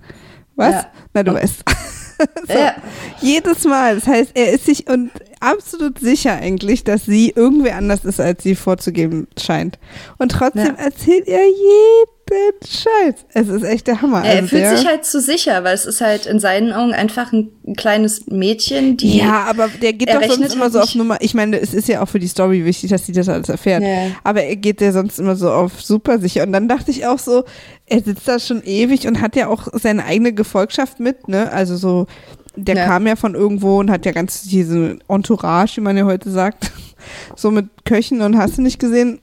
Was? 0.55 0.73
Ja. 0.73 0.87
Na, 1.13 1.23
du 1.23 1.33
weißt. 1.33 1.63
so. 2.47 2.53
Ja. 2.53 2.75
Jedes 3.21 3.63
Mal. 3.65 3.95
Das 3.95 4.07
heißt, 4.07 4.31
er 4.33 4.51
ist 4.53 4.65
sich 4.65 4.89
und 4.89 5.11
absolut 5.41 5.99
sicher 5.99 6.33
eigentlich, 6.33 6.83
dass 6.83 7.05
sie 7.05 7.31
irgendwer 7.35 7.75
anders 7.75 8.05
ist, 8.05 8.19
als 8.21 8.41
sie 8.41 8.55
vorzugeben 8.55 9.27
scheint. 9.37 9.77
Und 10.17 10.31
trotzdem 10.31 10.75
erzählt 10.77 11.27
er 11.27 11.45
jeden 11.45 12.14
Scheiß. 12.31 13.25
Es 13.33 13.47
ist 13.49 13.63
echt 13.63 13.85
der 13.87 14.01
Hammer. 14.01 14.23
Er 14.23 14.37
Also 14.37 14.47
fühlt 14.47 14.63
der, 14.63 14.77
sich 14.77 14.87
halt 14.87 15.05
zu 15.05 15.21
sicher, 15.21 15.63
weil 15.63 15.75
es 15.75 15.85
ist 15.85 16.01
halt 16.01 16.25
in 16.25 16.39
seinen 16.39 16.73
Augen 16.73 16.91
einfach 16.93 17.31
ein, 17.31 17.51
ein 17.67 17.75
kleines 17.75 18.25
Mädchen, 18.27 18.97
die. 18.97 19.19
Ja, 19.19 19.43
aber 19.43 19.67
der 19.67 19.93
geht 19.93 20.09
doch 20.09 20.23
sonst 20.23 20.53
immer 20.53 20.63
halt 20.63 20.73
so 20.73 20.79
auf 20.79 20.95
Nummer. 20.95 21.17
Ich 21.21 21.35
meine, 21.35 21.59
es 21.59 21.73
ist 21.73 21.87
ja 21.87 22.01
auch 22.01 22.09
für 22.09 22.19
die 22.19 22.27
Story 22.27 22.65
wichtig, 22.65 22.89
dass 22.89 23.05
sie 23.05 23.11
das 23.11 23.29
alles 23.29 23.49
erfährt. 23.49 23.83
Ja. 23.83 24.07
Aber 24.23 24.41
er 24.41 24.55
geht 24.55 24.81
ja 24.81 24.91
sonst 24.91 25.19
immer 25.19 25.35
so 25.35 25.51
auf 25.51 25.81
super 25.81 26.17
sicher. 26.19 26.43
Und 26.43 26.51
dann 26.53 26.67
dachte 26.67 26.89
ich 26.89 27.05
auch 27.05 27.19
so, 27.19 27.43
er 27.85 28.01
sitzt 28.01 28.27
da 28.27 28.39
schon 28.39 28.63
ewig 28.63 29.07
und 29.07 29.21
hat 29.21 29.35
ja 29.35 29.47
auch 29.47 29.67
seine 29.73 30.03
eigene 30.05 30.33
Gefolgschaft 30.33 30.99
mit, 30.99 31.27
ne? 31.27 31.51
Also 31.51 31.77
so, 31.77 32.07
der 32.55 32.75
Ja. 32.75 32.85
kam 32.85 33.05
ja 33.05 33.15
von 33.15 33.35
irgendwo 33.35 33.79
und 33.79 33.91
hat 33.91 34.05
ja 34.05 34.11
ganz 34.13 34.41
diese 34.43 34.97
Entourage, 35.07 35.77
wie 35.77 35.81
man 35.81 35.95
ja 35.95 36.05
heute 36.05 36.31
sagt, 36.31 36.71
so 37.35 37.51
mit 37.51 37.67
Köchen 37.85 38.21
und 38.21 38.35
hast 38.37 38.57
du 38.57 38.63
nicht 38.63 38.79
gesehen. 38.79 39.19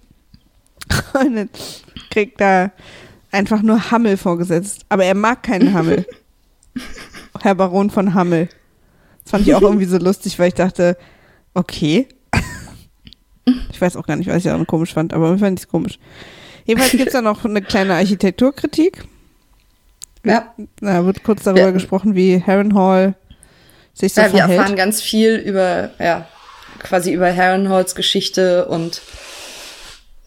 Und 1.15 1.49
kriegt 2.13 2.41
er 2.41 2.73
einfach 3.33 3.63
nur 3.63 3.91
Hammel 3.91 4.17
vorgesetzt. 4.17 4.83
Aber 4.89 5.05
er 5.05 5.15
mag 5.15 5.43
keinen 5.43 5.73
Hammel. 5.75 6.07
Herr 7.41 7.55
Baron 7.55 7.91
von 7.91 8.15
Hammel. 8.15 8.49
Das 9.25 9.31
fand 9.33 9.47
ich 9.47 9.55
auch 9.55 9.63
irgendwie 9.63 9.85
so 9.87 9.99
lustig, 9.99 10.39
weil 10.39 10.49
ich 10.49 10.55
dachte, 10.55 10.97
okay. 11.55 12.07
Ich 13.71 13.81
weiß 13.81 13.97
auch 13.97 14.07
gar 14.07 14.17
nicht, 14.17 14.29
was 14.29 14.45
ich 14.45 14.51
auch 14.51 14.67
komisch 14.67 14.95
fand, 14.95 15.13
aber 15.13 15.35
ich 15.35 15.41
fand 15.41 15.59
es 15.59 15.67
komisch. 15.69 15.99
Jedenfalls 16.65 16.93
gibt 16.93 17.09
es 17.09 17.13
da 17.13 17.23
noch 17.23 17.45
eine 17.45 17.61
kleine 17.63 17.95
Architekturkritik. 17.95 19.05
ja. 20.25 20.55
Da 20.81 21.05
wird 21.05 21.25
kurz 21.25 21.43
darüber 21.43 21.61
Ja. 21.63 21.71
gesprochen, 21.73 22.15
wie 22.15 22.41
Harrenhal 22.41 23.15
sich 23.95 24.15
so 24.15 24.21
ja, 24.21 24.27
wir 24.33 24.39
verhält. 24.39 24.59
erfahren 24.59 24.77
ganz 24.77 25.01
viel 25.03 25.35
über, 25.37 25.91
ja, 25.99 26.29
quasi 26.79 27.13
über 27.13 27.35
Harrenhalls 27.35 27.95
Geschichte 27.97 28.67
und 28.67 29.03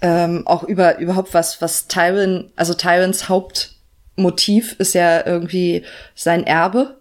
ähm, 0.05 0.45
auch 0.45 0.61
über 0.63 0.99
überhaupt 0.99 1.33
was, 1.33 1.61
was 1.63 1.87
Tywin, 1.87 2.51
also 2.55 2.75
Tywins 2.75 3.27
Hauptmotiv 3.27 4.75
ist 4.77 4.93
ja 4.93 5.25
irgendwie 5.25 5.83
sein 6.13 6.45
Erbe, 6.45 6.97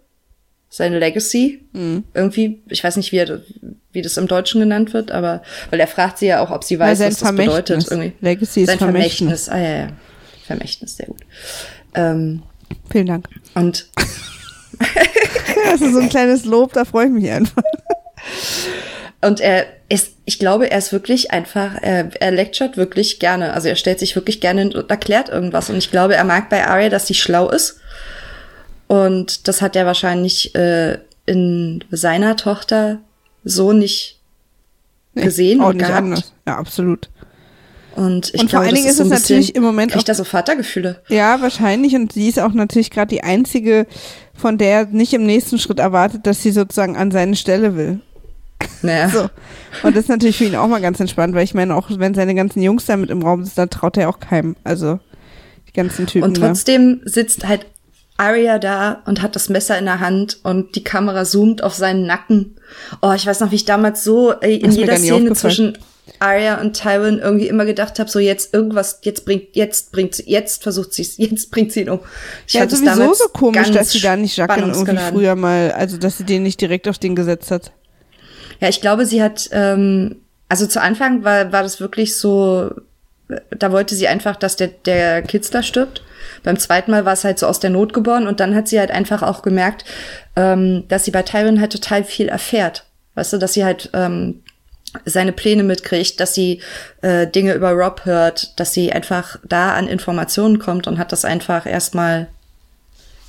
seine 0.71 0.99
Legacy. 0.99 1.67
Mhm. 1.73 2.05
Irgendwie, 2.15 2.63
ich 2.71 2.83
weiß 2.83 2.97
nicht, 2.97 3.13
wie, 3.13 3.19
er, 3.19 3.43
wie 3.93 4.01
das 4.01 4.17
im 4.17 4.27
Deutschen 4.27 4.59
genannt 4.61 4.95
wird, 4.95 5.11
aber 5.11 5.43
weil 5.69 5.81
er 5.81 5.87
fragt 5.87 6.17
sie 6.17 6.27
ja 6.29 6.41
auch, 6.43 6.51
ob 6.51 6.65
sie 6.65 6.75
Ja, 6.75 6.81
weiß, 6.81 6.99
sein 6.99 7.13
was 7.13 7.19
das 7.19 7.37
bedeutet. 7.37 7.91
Irgendwie. 7.91 8.13
Legacy 8.23 8.63
ist 8.63 8.69
sein 8.69 8.79
Vermächtnis. 8.79 9.45
Vermächtnis. 9.45 9.49
Ah 9.51 9.59
ja, 9.59 9.85
ja. 9.87 9.93
Vermächtnis, 10.47 10.97
sehr 10.97 11.07
gut. 11.07 11.21
Ähm, 11.95 12.43
Vielen 12.91 13.07
Dank. 13.07 13.29
und 13.55 13.87
Ja, 13.99 14.87
das 15.73 15.83
ist 15.83 15.93
so 15.93 16.01
ein 16.01 16.09
kleines 16.09 16.47
Lob, 16.47 16.73
da 16.73 16.87
freue 16.87 17.07
ich 17.09 17.13
mich 17.13 17.31
einfach. 17.31 17.63
Und 19.27 19.41
er 19.41 19.67
ist, 19.89 20.13
ich 20.25 20.39
glaube, 20.39 20.71
er 20.71 20.79
ist 20.79 20.93
wirklich 20.93 21.31
einfach, 21.31 21.75
er, 21.81 22.11
er 22.21 22.31
lecturet 22.31 22.77
wirklich 22.77 23.19
gerne. 23.21 23.53
Also 23.53 23.69
er 23.69 23.77
stellt 23.77 23.99
sich 23.99 24.15
wirklich 24.17 24.41
gerne 24.41 24.63
und 24.71 24.91
erklärt 24.91 25.29
irgendwas. 25.29 25.71
Und 25.71 25.77
ich 25.77 25.91
glaube, 25.91 26.15
er 26.17 26.25
mag 26.25 26.49
bei 26.51 26.67
Arya, 26.67 26.89
dass 26.89 27.07
sie 27.07 27.15
schlau 27.15 27.51
ist. 27.51 27.79
Und 28.87 29.49
das 29.49 29.63
hat 29.63 29.77
er 29.77 29.87
wahrscheinlich 29.87 30.55
äh, 30.55 30.99
in 31.27 31.83
seiner 31.91 32.37
Tochter 32.37 32.99
so 33.45 33.73
nicht 33.73 34.21
gesehen 35.15 35.61
und 35.61 35.77
nicht 35.77 35.87
gehabt. 35.87 35.99
anders. 36.05 36.33
Ja, 36.47 36.57
absolut. 36.59 37.09
Und 37.97 38.35
ich 38.35 38.41
Und 38.41 38.51
vor 38.51 38.61
glaube, 38.61 38.65
allen 38.67 38.75
das 38.75 38.83
Dingen 38.83 38.91
ist 38.93 39.01
ist 39.01 39.07
es 39.07 39.23
natürlich 39.23 39.55
im 39.55 39.63
Moment 39.63 39.93
kriegt 39.93 40.05
auch- 40.05 40.09
er 40.09 40.15
so 40.17 40.25
Vatergefühle. 40.25 41.01
Ja, 41.09 41.41
wahrscheinlich. 41.41 41.95
Und 41.95 42.13
sie 42.13 42.29
ist 42.29 42.41
auch 42.41 42.53
natürlich 42.53 42.91
gerade 42.91 43.09
die 43.15 43.23
einzige, 43.23 43.87
von 44.35 44.59
der 44.59 44.71
er 44.81 44.87
nicht 44.87 45.15
im 45.15 45.25
nächsten 45.25 45.59
Schritt 45.59 45.79
erwartet, 45.79 46.27
dass 46.27 46.43
sie 46.43 46.51
sozusagen 46.51 46.97
an 46.97 47.11
seine 47.13 47.37
Stelle 47.37 47.77
will. 47.77 48.01
Naja. 48.85 49.09
So. 49.09 49.29
Und 49.83 49.97
das 49.97 50.05
ist 50.05 50.09
natürlich 50.09 50.39
für 50.39 50.45
ihn 50.45 50.57
auch 50.57 50.69
mal 50.69 50.81
ganz 50.81 51.01
entspannt, 51.01 51.35
weil 51.35 51.45
ich 51.45 51.55
meine, 51.55 51.75
auch 51.75 51.89
wenn 51.91 52.15
seine 52.15 52.35
ganzen 52.35 52.63
Jungs 52.63 52.85
da 52.87 52.97
mit 52.97 53.11
im 53.11 53.23
Raum 53.23 53.45
sind, 53.45 53.57
dann 53.59 53.71
traut 53.71 53.97
er 53.97 54.09
auch 54.09 54.21
keinem. 54.21 54.57
Also 54.63 55.01
die 55.69 55.73
ganzen 55.73 56.07
Typen. 56.07 56.25
Und 56.25 56.39
da. 56.39 56.49
trotzdem 56.49 57.01
sitzt 57.05 57.49
halt 57.49 57.67
Arya 58.17 58.59
da 58.59 59.03
und 59.07 59.23
hat 59.23 59.35
das 59.35 59.49
Messer 59.49 59.79
in 59.79 59.87
der 59.87 60.01
Hand 60.01 60.39
und 60.45 60.77
die 60.77 60.85
Kamera 60.85 61.25
zoomt 61.25 61.63
auf 61.63 61.75
seinen 61.75 62.07
Nacken. 62.07 62.57
Oh, 63.03 63.13
ich 63.13 63.27
weiß 63.27 63.41
noch, 63.41 63.51
wie 63.51 63.57
ich 63.57 63.65
damals 63.65 64.05
so 64.05 64.33
äh, 64.41 64.57
in 64.57 64.71
jeder 64.71 64.97
Szene 64.97 65.33
zwischen 65.33 65.79
Arya 66.19 66.61
und 66.61 66.75
Tywin 66.75 67.19
irgendwie 67.19 67.49
immer 67.49 67.65
gedacht 67.65 67.99
habe, 67.99 68.11
so 68.11 68.19
jetzt 68.19 68.55
irgendwas, 68.55 69.01
jetzt 69.03 69.25
bringt, 69.25 69.57
jetzt 69.57 69.91
bringt 69.91 70.15
sie, 70.15 70.25
jetzt 70.27 70.63
versucht 70.63 70.93
sie 70.93 71.03
es, 71.03 71.17
jetzt 71.17 71.51
bringt 71.51 71.73
sie 71.73 71.81
ihn 71.81 71.89
um. 71.89 72.01
Ich 72.47 72.55
ja, 72.55 72.69
sowieso 72.69 73.15
so 73.15 73.29
komisch, 73.29 73.71
dass 73.71 73.91
sie 73.91 74.01
da 74.01 74.15
nicht 74.15 74.37
Jacques 74.37 74.59
irgendwie 74.59 74.97
früher 75.11 75.35
mal, 75.35 75.73
also 75.73 75.97
dass 75.97 76.19
sie 76.19 76.25
den 76.25 76.43
nicht 76.43 76.61
direkt 76.61 76.89
auf 76.89 76.99
den 76.99 77.17
gesetzt 77.17 77.51
hat. 77.51 77.73
Ja, 78.61 78.69
ich 78.69 78.81
glaube, 78.81 79.07
sie 79.07 79.23
hat, 79.23 79.49
ähm, 79.53 80.17
also 80.49 80.67
zu 80.67 80.81
Anfang 80.81 81.25
war, 81.25 81.53
war 81.53 81.63
das 81.63 81.81
wirklich 81.81 82.17
so, 82.17 82.71
da 83.51 83.73
wollte 83.73 83.95
sie 83.95 84.09
einfach, 84.09 84.37
dass 84.37 84.57
der, 84.57 84.69
der 84.69 85.23
Kitzler 85.23 85.63
stirbt. 85.63 86.03
Beim 86.43 86.59
zweiten 86.59 86.91
Mal 86.91 87.05
war 87.05 87.15
es 87.15 87.25
halt 87.25 87.39
so 87.39 87.47
aus 87.47 87.61
der 87.61 87.71
Not 87.71 87.93
geboren 87.93 88.27
und 88.27 88.41
dann 88.41 88.55
hat 88.55 88.69
sie 88.69 88.79
halt 88.79 88.91
einfach 88.91 89.23
auch 89.23 89.43
gemerkt, 89.43 89.85
ähm, 90.37 90.85
dass 90.89 91.05
sie 91.05 91.11
bei 91.11 91.23
Tywin 91.23 91.61
halt 91.61 91.73
total 91.73 92.05
viel 92.05 92.29
erfährt. 92.29 92.85
Weißt 93.15 93.33
du, 93.33 93.39
dass 93.39 93.55
sie 93.55 93.65
halt 93.65 93.91
ähm, 93.93 94.43
seine 95.05 95.33
Pläne 95.33 95.63
mitkriegt, 95.63 96.21
dass 96.21 96.35
sie 96.35 96.61
äh, 97.03 97.27
Dinge 97.27 97.55
über 97.55 97.73
Rob 97.73 98.05
hört, 98.05 98.59
dass 98.59 98.73
sie 98.73 98.93
einfach 98.93 99.39
da 99.45 99.75
an 99.75 99.89
Informationen 99.89 100.59
kommt 100.59 100.87
und 100.87 100.99
hat 100.99 101.13
das 101.13 101.25
einfach 101.25 101.67
erstmal 101.67 102.29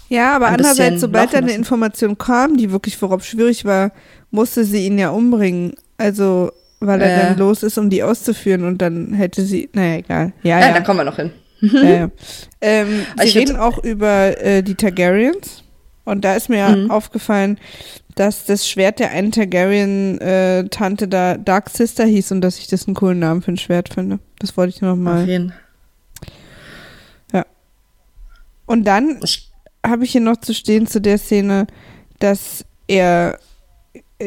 Ja, 0.09 0.35
aber 0.35 0.47
ein 0.47 0.55
andererseits, 0.55 1.01
sobald 1.01 1.33
da 1.33 1.39
eine. 1.39 1.53
Information 1.53 2.17
kam, 2.17 2.57
die 2.57 2.71
wirklich 2.71 2.97
für 2.97 3.07
Rob 3.07 3.23
schwierig 3.23 3.65
war, 3.65 3.91
musste 4.35 4.63
sie 4.63 4.85
ihn 4.85 4.99
ja 4.99 5.09
umbringen. 5.09 5.73
Also, 5.97 6.51
weil 6.79 7.01
er 7.01 7.23
dann 7.23 7.37
los 7.37 7.63
ist, 7.63 7.77
um 7.77 7.89
die 7.89 8.03
auszuführen 8.03 8.65
und 8.65 8.81
dann 8.81 9.13
hätte 9.13 9.43
sie, 9.43 9.69
naja, 9.73 9.97
egal. 9.97 10.33
Ja, 10.43 10.59
Ja, 10.59 10.67
ja. 10.67 10.73
da 10.73 10.81
kommen 10.81 10.99
wir 10.99 11.05
noch 11.05 11.15
hin. 11.15 11.31
ja. 11.61 12.09
Ähm, 12.61 13.05
sie 13.19 13.27
ich 13.27 13.37
reden 13.37 13.57
auch 13.57 13.83
über 13.83 14.41
äh, 14.41 14.63
die 14.63 14.73
Targaryens. 14.73 15.63
Und 16.03 16.25
da 16.25 16.35
ist 16.35 16.49
mir 16.49 16.67
mhm. 16.69 16.89
aufgefallen, 16.89 17.59
dass 18.15 18.45
das 18.45 18.67
Schwert 18.67 18.99
der 18.99 19.11
einen 19.11 19.31
Targaryen-Tante 19.31 21.05
äh, 21.05 21.07
da 21.07 21.37
Dark 21.37 21.69
Sister 21.69 22.05
hieß 22.05 22.31
und 22.31 22.41
dass 22.41 22.57
ich 22.57 22.67
das 22.67 22.87
einen 22.87 22.95
coolen 22.95 23.19
Namen 23.19 23.41
für 23.41 23.51
ein 23.51 23.57
Schwert 23.57 23.93
finde. 23.93 24.19
Das 24.39 24.57
wollte 24.57 24.75
ich 24.75 24.81
noch 24.81 24.95
mal. 24.95 25.23
Auf 25.23 25.27
jeden. 25.27 25.53
Ja. 27.33 27.45
Und 28.65 28.85
dann 28.85 29.19
habe 29.85 30.05
ich 30.05 30.11
hier 30.11 30.21
noch 30.21 30.37
zu 30.37 30.53
stehen 30.53 30.87
zu 30.87 31.01
der 31.01 31.17
Szene, 31.17 31.67
dass 32.19 32.65
er 32.87 33.37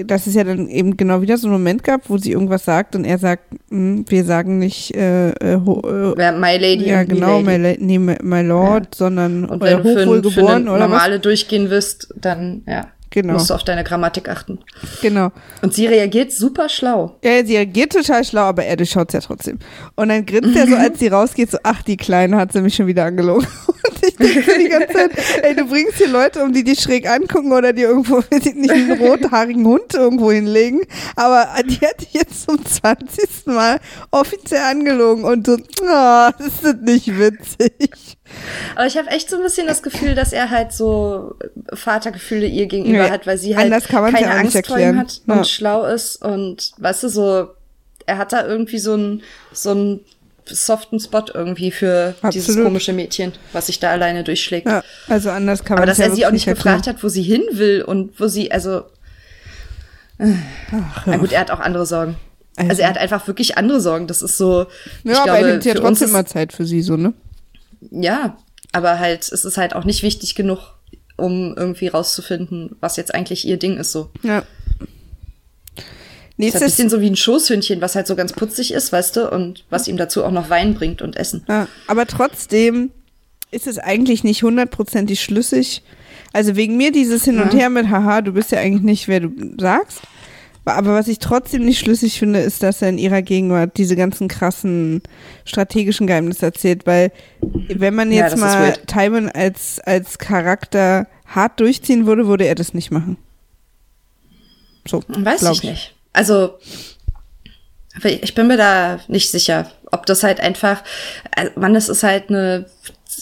dass 0.04 0.26
es 0.26 0.34
ja 0.34 0.44
dann 0.44 0.68
eben 0.68 0.96
genau 0.96 1.22
wieder 1.22 1.36
so 1.36 1.46
einen 1.46 1.54
Moment 1.54 1.84
gab, 1.84 2.08
wo 2.08 2.18
sie 2.18 2.32
irgendwas 2.32 2.64
sagt 2.64 2.94
und 2.96 3.04
er 3.04 3.18
sagt, 3.18 3.44
hm, 3.70 4.04
wir 4.08 4.24
sagen 4.24 4.58
nicht 4.58 4.94
äh, 4.94 5.30
äh, 5.30 5.54
äh 5.54 6.32
My 6.32 6.56
Lady. 6.56 6.88
Ja, 6.88 7.04
genau, 7.04 7.40
my, 7.40 7.56
La 7.56 7.74
nee, 7.78 7.98
my, 7.98 8.16
my 8.22 8.42
Lord, 8.42 8.84
ja. 8.84 8.88
sondern 8.92 9.44
und 9.44 9.62
wenn 9.62 9.82
du 9.82 10.30
für, 10.30 10.30
für 10.30 10.48
eine 10.48 10.64
normale 10.64 11.16
was? 11.16 11.22
durchgehen 11.22 11.70
wirst, 11.70 12.08
dann 12.16 12.62
ja. 12.66 12.88
Genau. 13.10 13.34
Musst 13.34 13.48
du 13.48 13.54
auf 13.54 13.64
deine 13.64 13.84
Grammatik 13.84 14.28
achten. 14.28 14.58
Genau. 15.00 15.32
Und 15.62 15.72
sie 15.72 15.86
reagiert 15.86 16.30
super 16.30 16.68
schlau. 16.68 17.16
Ja, 17.24 17.44
sie 17.44 17.56
reagiert 17.56 17.92
total 17.92 18.22
schlau, 18.22 18.42
aber 18.42 18.64
er 18.64 18.76
durchschaut 18.76 19.08
es 19.08 19.14
ja 19.14 19.20
trotzdem. 19.20 19.58
Und 19.96 20.10
dann 20.10 20.26
grinst 20.26 20.54
er 20.54 20.66
so, 20.66 20.76
als 20.76 20.98
sie 20.98 21.08
rausgeht, 21.08 21.50
so, 21.50 21.58
ach, 21.62 21.82
die 21.82 21.96
Kleine 21.96 22.36
hat 22.36 22.52
sie 22.52 22.60
mich 22.60 22.74
schon 22.74 22.86
wieder 22.86 23.06
angelogen. 23.06 23.46
Und 23.66 23.97
die 24.58 24.68
ganze 24.68 24.92
Zeit, 24.92 25.10
ey, 25.42 25.54
du 25.54 25.64
bringst 25.66 25.98
hier 25.98 26.08
Leute, 26.08 26.42
um 26.42 26.52
die 26.52 26.64
dich 26.64 26.80
schräg 26.80 27.08
angucken 27.08 27.52
oder 27.52 27.72
die 27.72 27.82
irgendwo, 27.82 28.22
nicht 28.30 28.70
einen 28.70 28.98
rothaarigen 28.98 29.66
Hund 29.66 29.94
irgendwo 29.94 30.30
hinlegen. 30.30 30.80
Aber 31.16 31.48
die 31.64 31.86
hat 31.86 32.00
dich 32.00 32.12
jetzt 32.14 32.42
zum 32.42 32.64
20. 32.64 33.46
Mal 33.46 33.80
offiziell 34.10 34.62
angelogen 34.62 35.24
und 35.24 35.46
so, 35.46 35.54
oh, 35.54 36.30
das 36.38 36.62
ist 36.62 36.82
nicht 36.82 37.18
witzig. 37.18 38.16
Aber 38.74 38.86
ich 38.86 38.96
habe 38.96 39.08
echt 39.08 39.30
so 39.30 39.36
ein 39.36 39.42
bisschen 39.42 39.66
das 39.66 39.82
Gefühl, 39.82 40.14
dass 40.14 40.32
er 40.32 40.50
halt 40.50 40.72
so 40.72 41.34
Vatergefühle 41.72 42.46
ihr 42.46 42.66
gegenüber 42.66 43.06
ja, 43.06 43.10
hat, 43.10 43.26
weil 43.26 43.38
sie 43.38 43.56
halt 43.56 43.88
keine 43.88 44.20
ja 44.20 44.30
Angst 44.30 44.66
vor 44.66 44.78
ihm 44.78 44.98
hat 44.98 45.22
ja. 45.26 45.34
und 45.34 45.46
schlau 45.46 45.84
ist 45.86 46.22
und 46.22 46.72
weißt 46.78 47.04
du, 47.04 47.08
so, 47.08 47.48
er 48.06 48.18
hat 48.18 48.32
da 48.32 48.46
irgendwie 48.46 48.78
so 48.78 48.94
einen 48.94 49.22
so 49.52 49.70
einen 49.70 50.00
soften 50.50 51.00
Spot 51.00 51.24
irgendwie 51.32 51.70
für 51.70 52.14
Absolut. 52.16 52.34
dieses 52.34 52.56
komische 52.56 52.92
Mädchen, 52.92 53.32
was 53.52 53.66
sich 53.66 53.78
da 53.78 53.90
alleine 53.90 54.24
durchschlägt. 54.24 54.66
Ja, 54.66 54.82
also 55.08 55.30
anders 55.30 55.64
kann 55.64 55.76
man 55.76 55.82
Aber 55.82 55.86
dass 55.86 55.98
er 55.98 56.14
sie 56.14 56.26
auch 56.26 56.30
nicht 56.30 56.46
gefragt 56.46 56.86
hat, 56.86 57.02
wo 57.02 57.08
sie 57.08 57.22
hin 57.22 57.42
will 57.52 57.82
und 57.82 58.18
wo 58.20 58.26
sie, 58.26 58.50
also 58.52 58.84
Ach, 60.18 60.26
ja. 60.72 60.92
Na 61.06 61.16
gut, 61.16 61.32
er 61.32 61.40
hat 61.40 61.50
auch 61.50 61.60
andere 61.60 61.86
Sorgen. 61.86 62.16
Also, 62.56 62.70
also, 62.70 62.82
er 62.82 62.88
hat 62.88 62.98
einfach 62.98 63.26
wirklich 63.28 63.56
andere 63.56 63.80
Sorgen. 63.80 64.08
Das 64.08 64.20
ist 64.20 64.36
so. 64.36 64.66
Ja, 65.04 65.12
ich 65.12 65.16
aber 65.18 65.24
glaube, 65.24 65.38
er 65.38 65.50
nimmt 65.52 65.64
ja 65.64 65.74
trotzdem 65.74 66.10
mal 66.10 66.26
Zeit 66.26 66.52
für 66.52 66.66
sie, 66.66 66.82
so, 66.82 66.96
ne? 66.96 67.14
Ja, 67.90 68.36
aber 68.72 68.98
halt, 68.98 69.30
es 69.30 69.44
ist 69.44 69.56
halt 69.56 69.76
auch 69.76 69.84
nicht 69.84 70.02
wichtig 70.02 70.34
genug, 70.34 70.74
um 71.16 71.54
irgendwie 71.56 71.86
rauszufinden, 71.86 72.76
was 72.80 72.96
jetzt 72.96 73.14
eigentlich 73.14 73.46
ihr 73.46 73.58
Ding 73.58 73.76
ist 73.76 73.92
so. 73.92 74.10
Ja. 74.22 74.42
Nächstes 76.38 76.62
ist 76.62 76.66
ein 76.66 76.86
bisschen 76.86 76.90
so 76.90 77.00
wie 77.00 77.10
ein 77.10 77.16
Schoßhündchen, 77.16 77.80
was 77.80 77.96
halt 77.96 78.06
so 78.06 78.14
ganz 78.14 78.32
putzig 78.32 78.72
ist, 78.72 78.92
weißt 78.92 79.16
du, 79.16 79.30
und 79.30 79.64
was 79.70 79.88
ihm 79.88 79.96
dazu 79.96 80.24
auch 80.24 80.30
noch 80.30 80.48
Wein 80.48 80.74
bringt 80.74 81.02
und 81.02 81.16
Essen. 81.16 81.44
Ja, 81.48 81.66
aber 81.88 82.06
trotzdem 82.06 82.90
ist 83.50 83.66
es 83.66 83.78
eigentlich 83.78 84.22
nicht 84.22 84.44
hundertprozentig 84.44 85.20
schlüssig. 85.20 85.82
Also 86.32 86.54
wegen 86.54 86.76
mir 86.76 86.92
dieses 86.92 87.24
Hin 87.24 87.40
und 87.40 87.54
Her 87.54 87.70
mit, 87.70 87.88
haha, 87.88 88.20
du 88.20 88.32
bist 88.32 88.52
ja 88.52 88.60
eigentlich 88.60 88.82
nicht, 88.82 89.08
wer 89.08 89.20
du 89.20 89.30
sagst. 89.58 90.00
Aber 90.64 90.94
was 90.94 91.08
ich 91.08 91.18
trotzdem 91.18 91.64
nicht 91.64 91.78
schlüssig 91.78 92.18
finde, 92.18 92.40
ist, 92.40 92.62
dass 92.62 92.82
er 92.82 92.90
in 92.90 92.98
ihrer 92.98 93.22
Gegenwart 93.22 93.76
diese 93.76 93.96
ganzen 93.96 94.28
krassen 94.28 95.02
strategischen 95.44 96.06
Geheimnisse 96.06 96.46
erzählt, 96.46 96.86
weil 96.86 97.10
wenn 97.40 97.94
man 97.94 98.12
jetzt 98.12 98.32
ja, 98.32 98.38
mal 98.38 98.74
Tywin 98.86 99.30
als, 99.30 99.80
als 99.80 100.18
Charakter 100.18 101.08
hart 101.26 101.58
durchziehen 101.58 102.06
würde, 102.06 102.26
würde 102.26 102.44
er 102.44 102.54
das 102.54 102.74
nicht 102.74 102.90
machen. 102.90 103.16
So, 104.86 105.02
Weiß 105.08 105.42
ich, 105.42 105.50
ich 105.50 105.64
nicht. 105.64 105.94
Also, 106.12 106.58
ich 108.02 108.34
bin 108.34 108.46
mir 108.46 108.56
da 108.56 109.00
nicht 109.08 109.30
sicher, 109.30 109.70
ob 109.90 110.06
das 110.06 110.22
halt 110.22 110.40
einfach, 110.40 110.82
äh, 111.36 111.50
Mann, 111.56 111.74
das 111.74 111.88
ist 111.88 112.02
halt 112.02 112.28
eine 112.28 112.66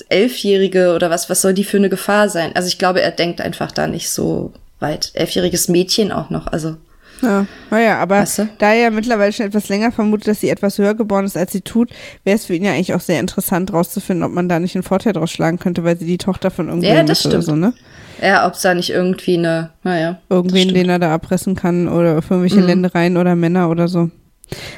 Elfjährige 0.09 0.95
oder 0.95 1.11
was, 1.11 1.31
was 1.31 1.43
soll 1.43 1.55
die 1.55 1.65
für 1.65 1.77
eine 1.77 1.89
Gefahr 1.89 2.29
sein? 2.29 2.55
Also 2.55 2.69
ich 2.69 2.79
glaube, 2.79 3.01
er 3.01 3.11
denkt 3.11 3.41
einfach 3.41 3.73
da 3.73 3.87
nicht 3.87 4.11
so 4.11 4.53
weit. 4.81 5.11
Elfjähriges 5.15 5.69
Mädchen 5.69 6.13
auch 6.13 6.31
noch, 6.31 6.47
also. 6.49 6.77
Ja, 7.23 7.47
naja, 7.71 7.99
aber 7.99 8.17
weißt 8.17 8.39
du? 8.39 8.49
da 8.59 8.73
er 8.73 8.83
ja 8.83 8.91
mittlerweile 8.91 9.33
schon 9.33 9.47
etwas 9.47 9.69
länger 9.69 9.91
vermutet, 9.91 10.29
dass 10.29 10.41
sie 10.41 10.51
etwas 10.51 10.79
höher 10.79 10.95
geboren 10.95 11.25
ist, 11.25 11.37
als 11.37 11.53
sie 11.53 11.63
tut, 11.63 11.91
wäre 12.25 12.37
es 12.37 12.47
für 12.47 12.55
ihn 12.55 12.65
ja 12.65 12.73
eigentlich 12.73 12.95
auch 12.95 13.01
sehr 13.01 13.21
interessant 13.21 13.73
rauszufinden, 13.73 14.25
ob 14.25 14.33
man 14.33 14.49
da 14.49 14.59
nicht 14.59 14.75
einen 14.75 14.83
Vorteil 14.83 15.13
draus 15.13 15.31
schlagen 15.31 15.59
könnte, 15.59 15.83
weil 15.85 15.99
sie 15.99 16.07
die 16.07 16.19
Tochter 16.19 16.51
von 16.51 16.69
irgendwem 16.69 16.95
ja, 16.95 17.03
das 17.03 17.21
ist 17.21 17.27
oder 17.27 17.43
so, 17.43 17.57
ne? 17.57 17.73
Ja, 18.21 18.47
ob 18.47 18.55
es 18.55 18.63
da 18.63 18.75
nicht 18.75 18.91
irgendwie 18.91 19.37
eine, 19.39 19.71
naja. 19.83 20.19
Irgendwen, 20.29 20.73
den 20.73 20.89
er 20.89 20.99
da 20.99 21.15
abpressen 21.15 21.55
kann 21.55 21.89
oder 21.89 22.19
auf 22.19 22.31
irgendwelche 22.31 22.61
mhm. 22.61 22.67
Ländereien 22.67 23.17
oder 23.17 23.35
Männer 23.35 23.71
oder 23.71 23.89
so. 23.89 24.05
Mhm. 24.05 24.13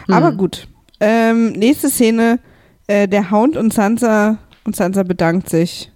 Aber 0.09 0.33
gut. 0.33 0.67
Ähm, 1.01 1.53
nächste 1.53 1.89
Szene, 1.89 2.41
äh, 2.89 3.07
der 3.07 3.31
Hound 3.31 3.57
und 3.57 3.73
Sansa 3.73 4.39
und 4.65 4.75
Sansa 4.75 5.05
bedankt 5.05 5.49
sich 5.49 5.93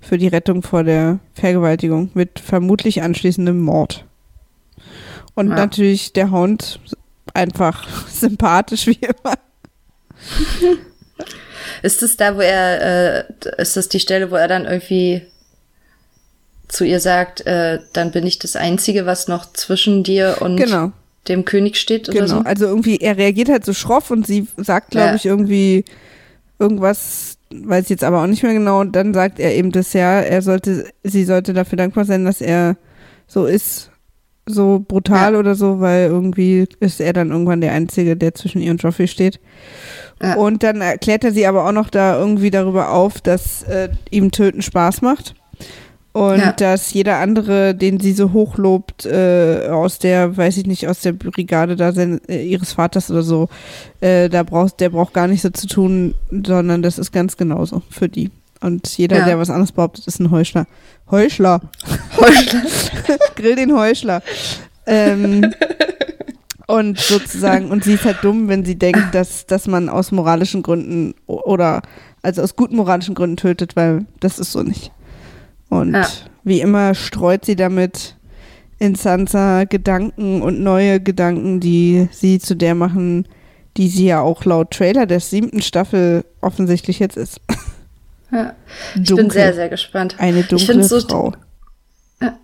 für 0.00 0.16
die 0.16 0.28
Rettung 0.28 0.62
vor 0.62 0.82
der 0.82 1.18
Vergewaltigung 1.34 2.10
mit 2.14 2.40
vermutlich 2.40 3.02
anschließendem 3.02 3.60
Mord. 3.60 4.06
Und 5.34 5.48
ja. 5.50 5.54
natürlich 5.54 6.12
der 6.12 6.30
Hund 6.30 6.80
einfach 7.34 7.86
sympathisch 8.08 8.86
wie 8.86 8.98
immer. 9.00 9.34
ist 11.82 12.02
es 12.02 12.16
da, 12.16 12.36
wo 12.36 12.40
er, 12.40 13.18
äh, 13.18 13.24
ist 13.58 13.76
das 13.76 13.88
die 13.88 14.00
Stelle, 14.00 14.30
wo 14.30 14.36
er 14.36 14.48
dann 14.48 14.64
irgendwie 14.64 15.22
zu 16.68 16.84
ihr 16.84 17.00
sagt, 17.00 17.46
äh, 17.46 17.80
dann 17.92 18.12
bin 18.12 18.26
ich 18.26 18.38
das 18.38 18.56
Einzige, 18.56 19.06
was 19.06 19.28
noch 19.28 19.52
zwischen 19.52 20.04
dir 20.04 20.36
und 20.40 20.56
genau. 20.56 20.92
dem 21.26 21.44
König 21.44 21.76
steht 21.76 22.08
oder 22.08 22.20
genau. 22.20 22.38
so? 22.38 22.40
Also 22.44 22.66
irgendwie, 22.66 22.98
er 22.98 23.16
reagiert 23.16 23.48
halt 23.48 23.64
so 23.64 23.72
schroff 23.72 24.10
und 24.10 24.26
sie 24.26 24.46
sagt, 24.56 24.90
glaube 24.90 25.08
ja. 25.08 25.14
ich, 25.16 25.26
irgendwie 25.26 25.84
irgendwas, 26.58 27.38
weiß 27.50 27.84
ich 27.84 27.90
jetzt 27.90 28.04
aber 28.04 28.22
auch 28.22 28.26
nicht 28.26 28.42
mehr 28.42 28.52
genau. 28.52 28.80
Und 28.80 28.94
dann 28.94 29.14
sagt 29.14 29.40
er 29.40 29.54
eben 29.54 29.72
das 29.72 29.92
ja, 29.92 30.20
er 30.20 30.42
sollte, 30.42 30.88
sie 31.02 31.24
sollte 31.24 31.54
dafür 31.54 31.76
dankbar 31.76 32.04
sein, 32.04 32.24
dass 32.24 32.40
er 32.40 32.76
so 33.26 33.46
ist, 33.46 33.90
so 34.50 34.84
brutal 34.86 35.34
ja. 35.34 35.38
oder 35.38 35.54
so, 35.54 35.80
weil 35.80 36.06
irgendwie 36.06 36.66
ist 36.80 37.00
er 37.00 37.12
dann 37.12 37.30
irgendwann 37.30 37.60
der 37.60 37.72
Einzige, 37.72 38.16
der 38.16 38.34
zwischen 38.34 38.60
ihr 38.60 38.72
und 38.72 38.82
Joffrey 38.82 39.08
steht. 39.08 39.40
Ja. 40.22 40.34
Und 40.34 40.62
dann 40.62 40.80
erklärt 40.80 41.24
er 41.24 41.32
sie 41.32 41.46
aber 41.46 41.66
auch 41.66 41.72
noch 41.72 41.90
da 41.90 42.18
irgendwie 42.18 42.50
darüber 42.50 42.90
auf, 42.90 43.20
dass 43.20 43.62
äh, 43.64 43.88
ihm 44.10 44.30
Töten 44.30 44.62
Spaß 44.62 45.02
macht. 45.02 45.34
Und 46.12 46.38
ja. 46.38 46.52
dass 46.52 46.92
jeder 46.92 47.18
andere, 47.18 47.72
den 47.74 48.00
sie 48.00 48.12
so 48.12 48.32
hochlobt, 48.32 49.06
äh, 49.06 49.68
aus 49.70 50.00
der, 50.00 50.36
weiß 50.36 50.56
ich 50.56 50.66
nicht, 50.66 50.88
aus 50.88 51.02
der 51.02 51.12
Brigade 51.12 51.76
da 51.76 51.92
sein, 51.92 52.20
äh, 52.28 52.42
ihres 52.42 52.72
Vaters 52.72 53.12
oder 53.12 53.22
so, 53.22 53.48
äh, 54.00 54.28
da 54.28 54.42
braucht, 54.42 54.80
der 54.80 54.90
braucht 54.90 55.14
gar 55.14 55.28
nichts 55.28 55.44
so 55.44 55.50
zu 55.50 55.68
tun, 55.68 56.14
sondern 56.30 56.82
das 56.82 56.98
ist 56.98 57.12
ganz 57.12 57.36
genauso 57.36 57.82
für 57.90 58.08
die. 58.08 58.30
Und 58.60 58.96
jeder, 58.98 59.18
ja. 59.18 59.24
der 59.24 59.38
was 59.38 59.50
anderes 59.50 59.72
behauptet, 59.72 60.06
ist 60.06 60.20
ein 60.20 60.30
Heuchler. 60.30 60.66
Heuchler. 61.10 61.60
Heuchler. 62.16 62.62
Grill 63.36 63.56
den 63.56 63.74
Heuchler. 63.74 64.22
Ähm, 64.86 65.54
und 66.66 66.98
sozusagen, 66.98 67.70
und 67.70 67.84
sie 67.84 67.94
ist 67.94 68.04
halt 68.04 68.18
dumm, 68.22 68.48
wenn 68.48 68.64
sie 68.64 68.78
denkt, 68.78 69.14
dass, 69.14 69.46
dass 69.46 69.66
man 69.66 69.88
aus 69.88 70.12
moralischen 70.12 70.62
Gründen 70.62 71.14
oder 71.26 71.82
also 72.22 72.42
aus 72.42 72.54
guten 72.54 72.76
moralischen 72.76 73.14
Gründen 73.14 73.36
tötet, 73.36 73.76
weil 73.76 74.04
das 74.20 74.38
ist 74.38 74.52
so 74.52 74.62
nicht. 74.62 74.92
Und 75.68 75.94
ja. 75.94 76.06
wie 76.44 76.60
immer 76.60 76.94
streut 76.94 77.44
sie 77.44 77.56
damit 77.56 78.16
in 78.78 78.94
Sansa 78.94 79.64
Gedanken 79.64 80.42
und 80.42 80.60
neue 80.60 81.00
Gedanken, 81.00 81.60
die 81.60 82.08
sie 82.12 82.38
zu 82.38 82.56
der 82.56 82.74
machen, 82.74 83.26
die 83.76 83.88
sie 83.88 84.06
ja 84.06 84.20
auch 84.20 84.44
laut 84.44 84.70
Trailer 84.72 85.06
der 85.06 85.20
siebten 85.20 85.62
Staffel 85.62 86.24
offensichtlich 86.40 86.98
jetzt 86.98 87.16
ist. 87.16 87.40
Ja. 88.32 88.54
Ich 88.94 89.08
Dunkel. 89.08 89.24
bin 89.24 89.30
sehr, 89.30 89.54
sehr 89.54 89.68
gespannt. 89.68 90.16
Eine 90.18 90.42
dunkle 90.42 90.80
ich 90.80 90.86
so, 90.86 91.00
Frau. 91.00 91.34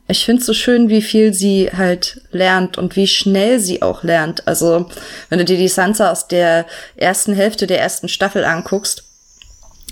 Ich 0.08 0.24
finde 0.24 0.40
es 0.40 0.46
so 0.46 0.54
schön, 0.54 0.88
wie 0.88 1.02
viel 1.02 1.34
sie 1.34 1.70
halt 1.70 2.22
lernt 2.30 2.78
und 2.78 2.96
wie 2.96 3.06
schnell 3.06 3.60
sie 3.60 3.82
auch 3.82 4.02
lernt. 4.02 4.46
Also, 4.48 4.88
wenn 5.28 5.38
du 5.38 5.44
dir 5.44 5.58
die 5.58 5.68
Sansa 5.68 6.10
aus 6.10 6.28
der 6.28 6.64
ersten 6.96 7.34
Hälfte 7.34 7.66
der 7.66 7.80
ersten 7.80 8.08
Staffel 8.08 8.44
anguckst, 8.44 9.04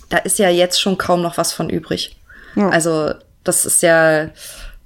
da 0.09 0.19
ist 0.19 0.39
ja 0.39 0.49
jetzt 0.49 0.81
schon 0.81 0.97
kaum 0.97 1.21
noch 1.21 1.37
was 1.37 1.53
von 1.53 1.69
übrig. 1.69 2.17
Ja. 2.57 2.71
Also, 2.71 3.13
das 3.43 3.67
ist 3.67 3.83
ja, 3.83 4.31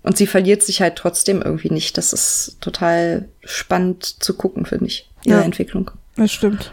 und 0.03 0.17
sie 0.17 0.27
verliert 0.27 0.65
sich 0.65 0.81
halt 0.81 0.97
trotzdem 0.97 1.43
irgendwie 1.43 1.71
nicht. 1.71 1.97
Das 1.97 2.13
ist 2.13 2.57
total 2.61 3.29
spannend 3.45 4.05
zu 4.05 4.35
gucken, 4.35 4.67
finde 4.67 4.87
ich, 4.87 5.09
ihre 5.25 5.39
ja, 5.39 5.45
Entwicklung. 5.45 5.93
Das 6.17 6.33
stimmt. 6.33 6.73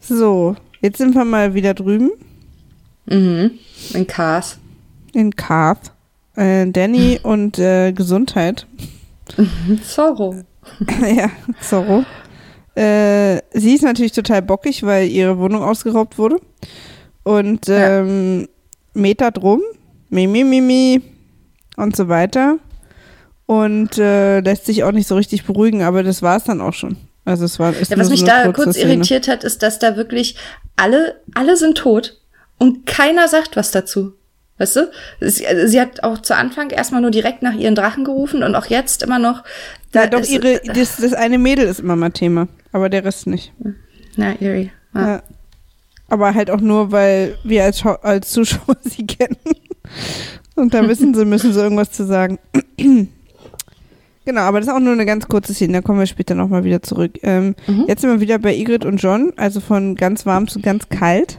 So, 0.00 0.56
jetzt 0.80 0.98
sind 0.98 1.14
wir 1.14 1.24
mal 1.24 1.54
wieder 1.54 1.74
drüben. 1.74 2.10
Mhm. 3.06 3.52
In 3.94 4.06
Cars. 4.06 4.58
In 5.12 5.34
Cars. 5.34 5.78
Äh, 6.36 6.66
Danny 6.70 7.20
und 7.22 7.58
äh, 7.58 7.92
Gesundheit. 7.92 8.66
Zorro. 9.86 10.36
ja, 11.16 11.30
Zorro. 11.60 12.04
Äh, 12.74 13.40
sie 13.52 13.74
ist 13.74 13.82
natürlich 13.82 14.12
total 14.12 14.42
bockig, 14.42 14.82
weil 14.82 15.08
ihre 15.08 15.38
Wohnung 15.38 15.62
ausgeraubt 15.62 16.18
wurde. 16.18 16.36
Und 17.22 17.68
ähm, 17.68 18.40
ja. 18.42 18.46
Meta 18.94 19.30
drum. 19.30 19.62
Mimi, 20.10 20.44
Mimi. 20.44 21.02
und 21.76 21.96
so 21.96 22.08
weiter. 22.08 22.58
Und 23.46 23.98
äh, 23.98 24.40
lässt 24.40 24.66
sich 24.66 24.84
auch 24.84 24.92
nicht 24.92 25.06
so 25.08 25.16
richtig 25.16 25.44
beruhigen, 25.44 25.82
aber 25.82 26.02
das 26.02 26.22
war 26.22 26.36
es 26.36 26.44
dann 26.44 26.60
auch 26.60 26.74
schon. 26.74 26.96
Also 27.24 27.44
es 27.44 27.58
war 27.58 27.72
Ja, 27.72 27.98
was 27.98 28.08
mich 28.10 28.20
so 28.20 28.26
da 28.26 28.52
kurz 28.52 28.76
Szene. 28.76 28.94
irritiert 28.94 29.26
hat, 29.28 29.42
ist, 29.42 29.62
dass 29.62 29.78
da 29.78 29.96
wirklich 29.96 30.36
alle, 30.76 31.20
alle 31.34 31.56
sind 31.56 31.78
tot 31.78 32.20
und 32.58 32.86
keiner 32.86 33.28
sagt 33.28 33.56
was 33.56 33.70
dazu. 33.70 34.12
Weißt 34.58 34.76
du? 34.76 34.90
Sie, 35.20 35.44
sie 35.66 35.80
hat 35.80 36.02
auch 36.02 36.22
zu 36.22 36.34
Anfang 36.34 36.70
erstmal 36.70 37.02
nur 37.02 37.10
direkt 37.10 37.42
nach 37.42 37.54
ihren 37.54 37.74
Drachen 37.74 38.04
gerufen 38.04 38.42
und 38.42 38.54
auch 38.54 38.66
jetzt 38.66 39.02
immer 39.02 39.18
noch. 39.18 39.44
Da 39.92 40.04
Ja, 40.04 40.06
doch, 40.08 40.20
ist- 40.20 40.30
ihre, 40.30 40.60
das, 40.64 40.96
das 40.96 41.12
eine 41.12 41.36
Mädel 41.38 41.66
ist 41.66 41.80
immer 41.80 41.94
mal 41.96 42.10
Thema, 42.10 42.48
aber 42.72 42.88
der 42.88 43.04
Rest 43.04 43.26
nicht. 43.26 43.52
Na, 44.16 44.34
Eerie. 44.40 44.70
Ja. 44.94 45.06
Ja. 45.16 45.22
Aber 46.08 46.34
halt 46.34 46.50
auch 46.50 46.60
nur, 46.60 46.90
weil 46.92 47.36
wir 47.44 47.64
als, 47.64 47.84
als 47.84 48.30
Zuschauer 48.30 48.76
sie 48.80 49.06
kennen. 49.06 49.36
Und 50.54 50.72
da 50.72 50.88
wissen 50.88 51.12
sie, 51.14 51.24
müssen 51.26 51.52
sie 51.52 51.60
irgendwas 51.60 51.90
zu 51.92 52.06
sagen. 52.06 52.38
genau, 54.24 54.40
aber 54.40 54.58
das 54.60 54.68
ist 54.68 54.74
auch 54.74 54.80
nur 54.80 54.92
eine 54.92 55.04
ganz 55.06 55.28
kurze 55.28 55.52
Szene, 55.54 55.74
da 55.74 55.80
kommen 55.82 55.98
wir 55.98 56.06
später 56.06 56.34
nochmal 56.34 56.64
wieder 56.64 56.82
zurück. 56.82 57.18
Ähm, 57.22 57.54
Mhm. 57.66 57.84
Jetzt 57.88 58.00
sind 58.00 58.10
wir 58.10 58.20
wieder 58.20 58.38
bei 58.38 58.54
Igrit 58.54 58.84
und 58.84 58.98
John, 59.02 59.32
also 59.36 59.60
von 59.60 59.96
ganz 59.96 60.24
warm 60.26 60.48
zu 60.48 60.60
ganz 60.60 60.88
kalt. 60.88 61.38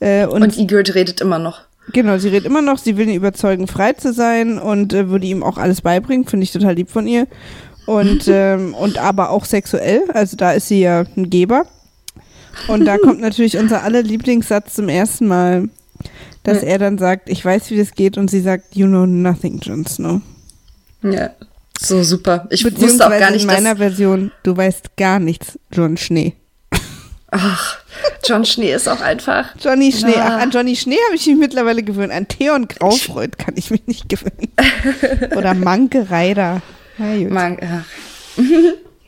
Äh, 0.00 0.26
und, 0.26 0.42
Und, 0.42 0.58
Igrit 0.58 0.94
redet 0.94 1.20
immer 1.20 1.38
noch. 1.38 1.60
genau, 1.92 2.18
sie 2.18 2.28
redet 2.28 2.46
immer 2.46 2.62
noch, 2.62 2.78
sie 2.78 2.96
will 2.96 3.08
ihn 3.08 3.14
überzeugen, 3.16 3.66
frei 3.66 3.92
zu 3.92 4.12
sein 4.12 4.58
und 4.58 4.92
äh, 4.92 5.08
würde 5.10 5.26
ihm 5.26 5.42
auch 5.42 5.58
alles 5.58 5.82
beibringen, 5.82 6.26
finde 6.26 6.44
ich 6.44 6.52
total 6.52 6.74
lieb 6.74 6.90
von 6.90 7.06
ihr. 7.06 7.26
Und, 7.86 8.24
ähm, 8.28 8.74
und 8.74 8.98
aber 8.98 9.30
auch 9.30 9.44
sexuell, 9.44 10.02
also 10.12 10.36
da 10.36 10.52
ist 10.52 10.68
sie 10.68 10.80
ja 10.80 11.04
ein 11.16 11.30
Geber. 11.30 11.66
Und 12.68 12.84
da 12.84 12.98
kommt 12.98 13.20
natürlich 13.20 13.56
unser 13.58 13.82
aller 13.84 14.02
Lieblingssatz 14.02 14.74
zum 14.74 14.88
ersten 14.88 15.26
Mal, 15.28 15.68
dass 16.42 16.62
Ja. 16.62 16.68
er 16.68 16.78
dann 16.78 16.98
sagt, 16.98 17.28
ich 17.28 17.44
weiß, 17.44 17.70
wie 17.70 17.76
das 17.76 17.92
geht, 17.92 18.16
und 18.18 18.30
sie 18.30 18.40
sagt, 18.40 18.74
you 18.74 18.86
know 18.86 19.06
nothing, 19.06 19.58
Jon 19.60 19.86
Snow. 19.86 20.20
Ja. 21.02 21.30
So 21.78 22.02
super. 22.02 22.46
Ich 22.50 22.64
wusste 22.64 23.06
auch 23.06 23.10
gar 23.10 23.30
nicht, 23.30 23.42
in 23.42 23.46
meiner 23.46 23.76
Version, 23.76 24.32
du 24.42 24.54
weißt 24.56 24.96
gar 24.96 25.18
nichts, 25.18 25.58
John 25.72 25.96
Schnee. 25.96 26.34
Ach, 27.32 27.78
John 28.24 28.44
Schnee 28.44 28.72
ist 28.72 28.88
auch 28.88 29.00
einfach. 29.00 29.54
Johnny 29.62 29.92
Schnee, 29.92 30.12
Ja. 30.16 30.36
ach, 30.36 30.42
an 30.42 30.50
Johnny 30.50 30.74
Schnee 30.76 30.96
habe 31.06 31.16
ich 31.16 31.26
mich 31.26 31.36
mittlerweile 31.36 31.82
gewöhnt. 31.82 32.12
An 32.12 32.26
Theon 32.28 32.66
Graufreud 32.68 33.38
kann 33.38 33.54
ich 33.56 33.70
mich 33.70 33.86
nicht 33.86 34.08
gewöhnen. 34.08 34.52
Oder 35.36 35.54
Manke 35.54 36.10
Reider. 36.10 36.60
Gut. 36.98 37.30
Ach, 37.36 37.84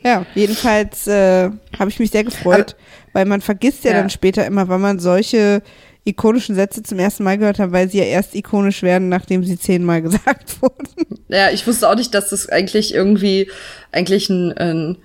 Ja, 0.05 0.25
jedenfalls 0.35 1.07
äh, 1.07 1.49
habe 1.79 1.89
ich 1.89 1.97
mich 1.99 2.11
sehr 2.11 2.25
gefreut, 2.25 2.75
weil 3.13 3.23
man 3.25 3.39
vergisst 3.39 3.85
ja, 3.85 3.91
Ja. 3.91 3.99
dann 3.99 4.09
später 4.09 4.45
immer, 4.45 4.67
wann 4.67 4.81
man 4.81 4.99
solche 4.99 5.61
ikonischen 6.03 6.55
Sätze 6.55 6.83
zum 6.83 6.99
ersten 6.99 7.23
Mal 7.23 7.37
gehört 7.37 7.59
hat, 7.59 7.71
weil 7.71 7.89
sie 7.89 7.99
ja 7.99 8.03
erst 8.03 8.35
ikonisch 8.35 8.83
werden, 8.83 9.07
nachdem 9.07 9.45
sie 9.45 9.57
zehnmal 9.57 10.01
gesagt 10.01 10.61
wurden. 10.61 10.87
Ja, 11.29 11.49
ich 11.51 11.65
wusste 11.65 11.89
auch 11.89 11.95
nicht, 11.95 12.13
dass 12.13 12.29
das 12.31 12.49
eigentlich 12.49 12.93
irgendwie 12.93 13.49
eigentlich 13.93 14.29
ein, 14.29 14.51
ein, 14.57 14.97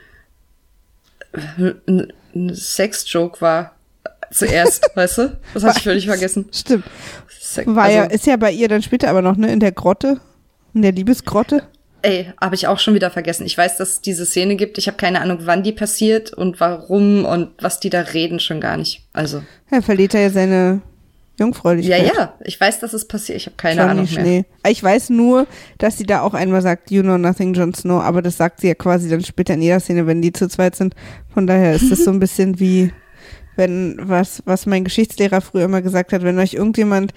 ein, 1.86 2.12
ein 2.34 2.54
Sex-Joke 2.54 3.40
war. 3.40 3.72
Zuerst, 4.30 4.90
weißt 4.94 5.18
du? 5.18 5.36
Das 5.54 5.64
hatte 5.64 5.78
ich 5.78 5.84
völlig 5.84 6.06
vergessen. 6.06 6.48
Stimmt. 6.52 6.84
Sex, 7.40 7.66
War 7.74 7.90
ja, 7.90 8.02
also, 8.02 8.14
ist 8.14 8.26
ja 8.26 8.36
bei 8.36 8.52
ihr 8.52 8.68
dann 8.68 8.82
später 8.82 9.08
aber 9.08 9.22
noch, 9.22 9.36
ne, 9.36 9.50
in 9.52 9.60
der 9.60 9.72
Grotte, 9.72 10.20
in 10.74 10.82
der 10.82 10.92
Liebesgrotte. 10.92 11.62
ey, 12.02 12.32
habe 12.40 12.54
ich 12.54 12.66
auch 12.66 12.78
schon 12.78 12.94
wieder 12.94 13.10
vergessen. 13.10 13.46
Ich 13.46 13.56
weiß, 13.56 13.78
dass 13.78 13.88
es 13.88 14.00
diese 14.02 14.26
Szene 14.26 14.56
gibt. 14.56 14.76
Ich 14.78 14.86
habe 14.86 14.96
keine 14.98 15.20
Ahnung, 15.22 15.38
wann 15.42 15.62
die 15.62 15.72
passiert 15.72 16.32
und 16.32 16.60
warum 16.60 17.24
und 17.24 17.50
was 17.60 17.80
die 17.80 17.90
da 17.90 18.00
reden 18.02 18.38
schon 18.38 18.60
gar 18.60 18.76
nicht. 18.76 19.02
Also, 19.14 19.42
Ja, 19.70 19.80
verliert 19.80 20.14
er 20.14 20.20
ja 20.22 20.30
seine 20.30 20.56
ja, 20.66 20.80
Jungfräulichkeit. 21.38 22.12
ja, 22.14 22.34
ich 22.44 22.60
weiß, 22.60 22.80
dass 22.80 22.92
es 22.92 23.06
passiert. 23.06 23.38
Ich 23.38 23.46
habe 23.46 23.56
keine 23.56 23.80
Johnny 23.80 23.90
Ahnung 23.90 24.04
mehr. 24.04 24.22
Schnee. 24.22 24.44
Ich 24.66 24.82
weiß 24.82 25.10
nur, 25.10 25.46
dass 25.78 25.96
sie 25.96 26.04
da 26.04 26.22
auch 26.22 26.34
einmal 26.34 26.62
sagt, 26.62 26.90
you 26.90 27.02
know 27.02 27.16
nothing, 27.16 27.54
Jon 27.54 27.72
Snow, 27.74 28.02
aber 28.02 28.22
das 28.22 28.36
sagt 28.36 28.60
sie 28.60 28.68
ja 28.68 28.74
quasi 28.74 29.08
dann 29.08 29.22
später 29.22 29.54
in 29.54 29.62
jeder 29.62 29.80
Szene, 29.80 30.06
wenn 30.06 30.20
die 30.20 30.32
zu 30.32 30.48
zweit 30.48 30.74
sind. 30.74 30.94
Von 31.32 31.46
daher 31.46 31.74
ist 31.74 31.90
das 31.90 32.04
so 32.04 32.10
ein 32.10 32.18
bisschen 32.20 32.58
wie, 32.58 32.92
wenn, 33.56 33.96
was, 34.00 34.42
was 34.46 34.66
mein 34.66 34.84
Geschichtslehrer 34.84 35.40
früher 35.40 35.64
immer 35.64 35.82
gesagt 35.82 36.12
hat, 36.12 36.22
wenn 36.22 36.38
euch 36.38 36.54
irgendjemand 36.54 37.12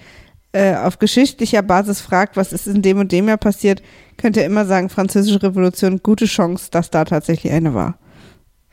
äh, 0.52 0.76
auf 0.76 0.98
geschichtlicher 0.98 1.62
Basis 1.62 2.00
fragt, 2.00 2.36
was 2.36 2.52
ist 2.52 2.66
in 2.66 2.82
dem 2.82 2.98
und 2.98 3.10
dem 3.10 3.26
Jahr 3.26 3.38
passiert, 3.38 3.82
könnt 4.18 4.36
ihr 4.36 4.44
immer 4.44 4.66
sagen, 4.66 4.88
Französische 4.88 5.42
Revolution, 5.42 6.00
gute 6.02 6.26
Chance, 6.26 6.68
dass 6.70 6.90
da 6.90 7.04
tatsächlich 7.04 7.52
eine 7.52 7.74
war. 7.74 7.98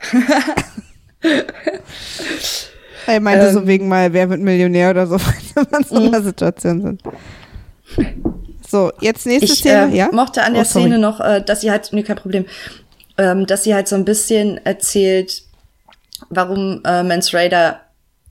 er 3.06 3.20
meinte 3.20 3.52
so 3.52 3.60
Ähm. 3.60 3.66
wegen 3.66 3.88
mal, 3.88 4.12
wer 4.12 4.28
wird 4.30 4.40
Millionär 4.40 4.90
oder 4.90 5.06
so, 5.06 5.16
wenn 5.54 5.66
wir 5.70 5.78
in 5.78 5.84
so 5.84 5.94
einer 5.96 6.22
Situation 6.22 6.82
sind. 6.82 7.02
So, 8.68 8.92
jetzt 9.00 9.26
nächste 9.26 9.52
Ich 9.52 9.58
Szene, 9.60 9.92
äh, 9.92 9.96
ja? 9.96 10.08
mochte 10.12 10.42
an 10.42 10.52
Oh, 10.52 10.56
der 10.56 10.64
sorry. 10.64 10.84
Szene 10.84 10.98
noch, 10.98 11.20
äh, 11.20 11.42
dass 11.42 11.60
sie 11.60 11.70
halt, 11.70 11.88
nee, 11.92 12.02
kein 12.02 12.16
Problem, 12.16 12.46
ähm, 13.18 13.46
dass 13.46 13.64
sie 13.64 13.74
halt 13.74 13.88
so 13.88 13.96
ein 13.96 14.04
bisschen 14.04 14.64
erzählt, 14.64 15.42
warum 16.28 16.80
äh, 16.84 17.02
Mans 17.02 17.34
Raider 17.34 17.80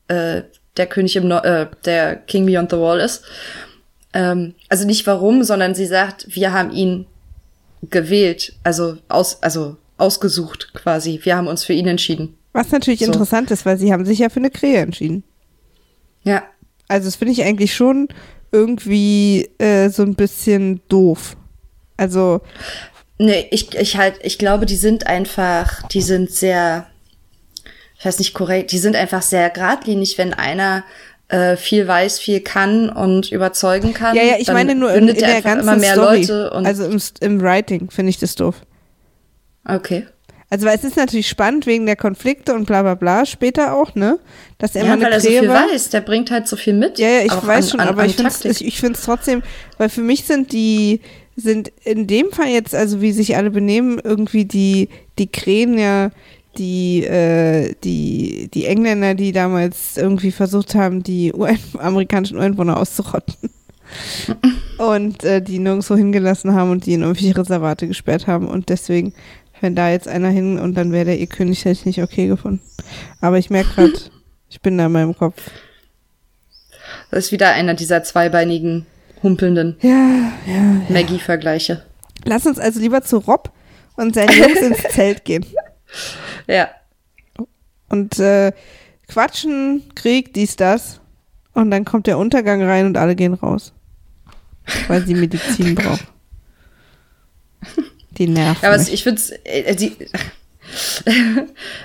äh, 0.07 0.43
der 0.77 0.87
König 0.87 1.15
im 1.17 1.27
no 1.27 1.39
äh, 1.39 1.67
der 1.83 2.15
King 2.15 2.45
Beyond 2.45 2.71
the 2.71 2.77
Wall 2.77 2.99
ist. 3.01 3.23
Ähm, 4.13 4.55
also 4.69 4.85
nicht 4.85 5.05
warum, 5.07 5.43
sondern 5.43 5.75
sie 5.75 5.85
sagt, 5.85 6.25
wir 6.33 6.53
haben 6.53 6.71
ihn 6.71 7.05
gewählt, 7.89 8.53
also 8.63 8.97
aus, 9.09 9.43
also 9.43 9.75
ausgesucht 9.97 10.73
quasi. 10.73 11.19
Wir 11.23 11.35
haben 11.35 11.47
uns 11.47 11.65
für 11.65 11.73
ihn 11.73 11.87
entschieden. 11.87 12.37
Was 12.53 12.71
natürlich 12.71 13.01
So. 13.01 13.07
interessant 13.07 13.51
ist, 13.51 13.65
weil 13.65 13.77
sie 13.77 13.93
haben 13.93 14.05
sich 14.05 14.19
ja 14.19 14.29
für 14.29 14.39
eine 14.39 14.49
Krähe 14.49 14.79
entschieden. 14.79 15.23
Ja, 16.23 16.43
Also 16.87 17.05
das 17.07 17.15
finde 17.15 17.33
ich 17.33 17.43
eigentlich 17.43 17.73
schon 17.73 18.07
irgendwie 18.51 19.49
äh, 19.59 19.89
so 19.89 20.03
ein 20.03 20.15
bisschen 20.15 20.81
doof. 20.89 21.37
Also, 21.97 22.41
Nee, 23.21 23.47
ich, 23.51 23.75
ich 23.75 23.97
halt, 23.97 24.15
ich 24.23 24.37
glaube, 24.37 24.65
die 24.65 24.77
sind 24.77 25.05
einfach, 25.05 25.85
die 25.89 26.01
sind 26.01 26.31
sehr, 26.31 26.87
ich 27.97 28.05
weiß 28.05 28.17
nicht 28.19 28.33
korrekt, 28.33 28.71
die 28.71 28.77
sind 28.79 28.95
einfach 28.95 29.21
sehr 29.21 29.49
geradlinig, 29.49 30.17
wenn 30.17 30.33
einer 30.33 30.85
äh, 31.27 31.57
viel 31.57 31.85
weiß, 31.85 32.17
viel 32.17 32.39
kann 32.39 32.89
und 32.89 33.29
überzeugen 33.31 33.93
kann. 33.93 34.15
ja, 34.15 34.23
ja, 34.23 34.35
ich 34.39 34.47
meine 34.47 34.73
nur 34.73 34.93
in, 34.93 35.09
in 35.09 35.15
er 35.17 35.33
der 35.33 35.41
ganzen 35.41 35.67
immer 35.67 35.75
mehr 35.75 35.93
Story. 35.93 36.21
Leute 36.21 36.51
und 36.51 36.65
also 36.65 36.85
im, 36.85 36.99
im 37.19 37.41
Writing 37.41 37.91
finde 37.91 38.09
ich 38.09 38.17
das 38.19 38.35
doof. 38.35 38.55
okay. 39.67 40.07
Also 40.49 40.65
weil 40.65 40.75
es 40.75 40.83
ist 40.83 40.97
natürlich 40.97 41.27
spannend 41.27 41.67
wegen 41.67 41.85
der 41.85 41.95
Konflikte 41.95 42.55
und 42.55 42.65
bla 42.65 42.81
bla 42.81 42.95
bla 42.95 43.25
später 43.25 43.75
auch, 43.75 43.93
ne? 43.93 44.19
Dass 44.57 44.75
er 44.75 44.85
Ja, 44.85 44.99
weil 44.99 45.11
er 45.11 45.19
so 45.19 45.29
viel 45.29 45.47
weiß, 45.47 45.89
der 45.89 46.01
bringt 46.01 46.31
halt 46.31 46.47
so 46.47 46.55
viel 46.55 46.73
mit. 46.73 46.97
Ja, 46.97 47.07
ja, 47.07 47.21
ich 47.21 47.31
weiß 47.31 47.65
an- 47.65 47.69
schon, 47.69 47.79
an, 47.81 47.87
aber 47.89 48.01
an 48.01 48.09
ich 48.09 48.15
finde 48.15 48.31
es 48.49 48.61
ich 48.61 48.81
trotzdem, 49.03 49.43
weil 49.77 49.89
für 49.89 50.01
mich 50.01 50.25
sind 50.25 50.51
die, 50.51 51.01
sind 51.35 51.71
in 51.83 52.07
dem 52.07 52.31
Fall 52.31 52.47
jetzt, 52.47 52.73
also 52.73 52.99
wie 53.01 53.11
sich 53.11 53.35
alle 53.35 53.51
benehmen, 53.51 54.01
irgendwie 54.03 54.45
die, 54.45 54.89
die 55.19 55.27
Krähen 55.27 55.77
ja, 55.77 56.09
die, 56.57 57.03
äh, 57.03 57.75
die, 57.83 58.49
die 58.53 58.65
Engländer, 58.65 59.13
die 59.13 59.31
damals 59.31 59.97
irgendwie 59.97 60.31
versucht 60.31 60.73
haben, 60.73 61.03
die 61.03 61.31
Ur 61.33 61.49
amerikanischen 61.77 62.37
Ureinwohner 62.37 62.77
auszurotten. 62.77 63.35
und 64.77 65.23
äh, 65.23 65.41
die 65.41 65.59
nirgendwo 65.59 65.95
hingelassen 65.95 66.53
haben 66.53 66.71
und 66.71 66.85
die 66.85 66.93
in 66.93 67.01
irgendwelche 67.01 67.35
Reservate 67.35 67.87
gesperrt 67.87 68.27
haben 68.27 68.47
und 68.47 68.69
deswegen, 68.69 69.13
wenn 69.61 69.75
da 69.75 69.89
jetzt 69.89 70.07
einer 70.07 70.29
hin 70.29 70.59
und 70.59 70.75
dann 70.75 70.91
wäre 70.91 71.05
der 71.05 71.19
ihr 71.19 71.27
König, 71.27 71.65
hätte 71.65 71.79
ich 71.79 71.85
nicht 71.85 72.01
okay 72.01 72.27
gefunden. 72.27 72.61
Aber 73.21 73.37
ich 73.37 73.49
merke 73.49 73.73
gerade, 73.75 73.93
ich 74.49 74.61
bin 74.61 74.77
da 74.77 74.85
in 74.85 74.91
meinem 74.91 75.17
Kopf. 75.17 75.49
Das 77.11 77.25
ist 77.25 77.31
wieder 77.31 77.51
einer 77.51 77.73
dieser 77.73 78.03
zweibeinigen, 78.03 78.85
humpelnden 79.21 79.77
Ja, 79.81 80.31
ja, 80.45 80.81
Maggie-Vergleiche. 80.89 81.83
Lass 82.25 82.45
uns 82.45 82.59
also 82.59 82.79
lieber 82.79 83.01
zu 83.01 83.17
Rob 83.17 83.51
und 83.95 84.15
seinen 84.15 84.37
Jungs 84.37 84.59
ins 84.59 84.83
Zelt 84.93 85.25
gehen. 85.25 85.45
Ja. 86.47 86.69
Und 87.89 88.19
äh, 88.19 88.51
quatschen, 89.07 89.83
Krieg, 89.95 90.33
dies, 90.33 90.55
das. 90.55 91.01
Und 91.53 91.71
dann 91.71 91.85
kommt 91.85 92.07
der 92.07 92.17
Untergang 92.17 92.63
rein 92.63 92.85
und 92.85 92.97
alle 92.97 93.15
gehen 93.15 93.33
raus. 93.33 93.73
Weil 94.87 95.05
sie 95.05 95.15
Medizin 95.15 95.75
braucht. 95.75 96.05
Die 98.19 98.27
nerven. 98.27 98.59
Ja, 98.61 98.69
aber 98.69 98.75
es- 98.77 98.85
mich. 98.85 98.93
ich 98.93 99.03
find's, 99.03 99.31
äh, 99.43 99.75
die, 99.75 99.93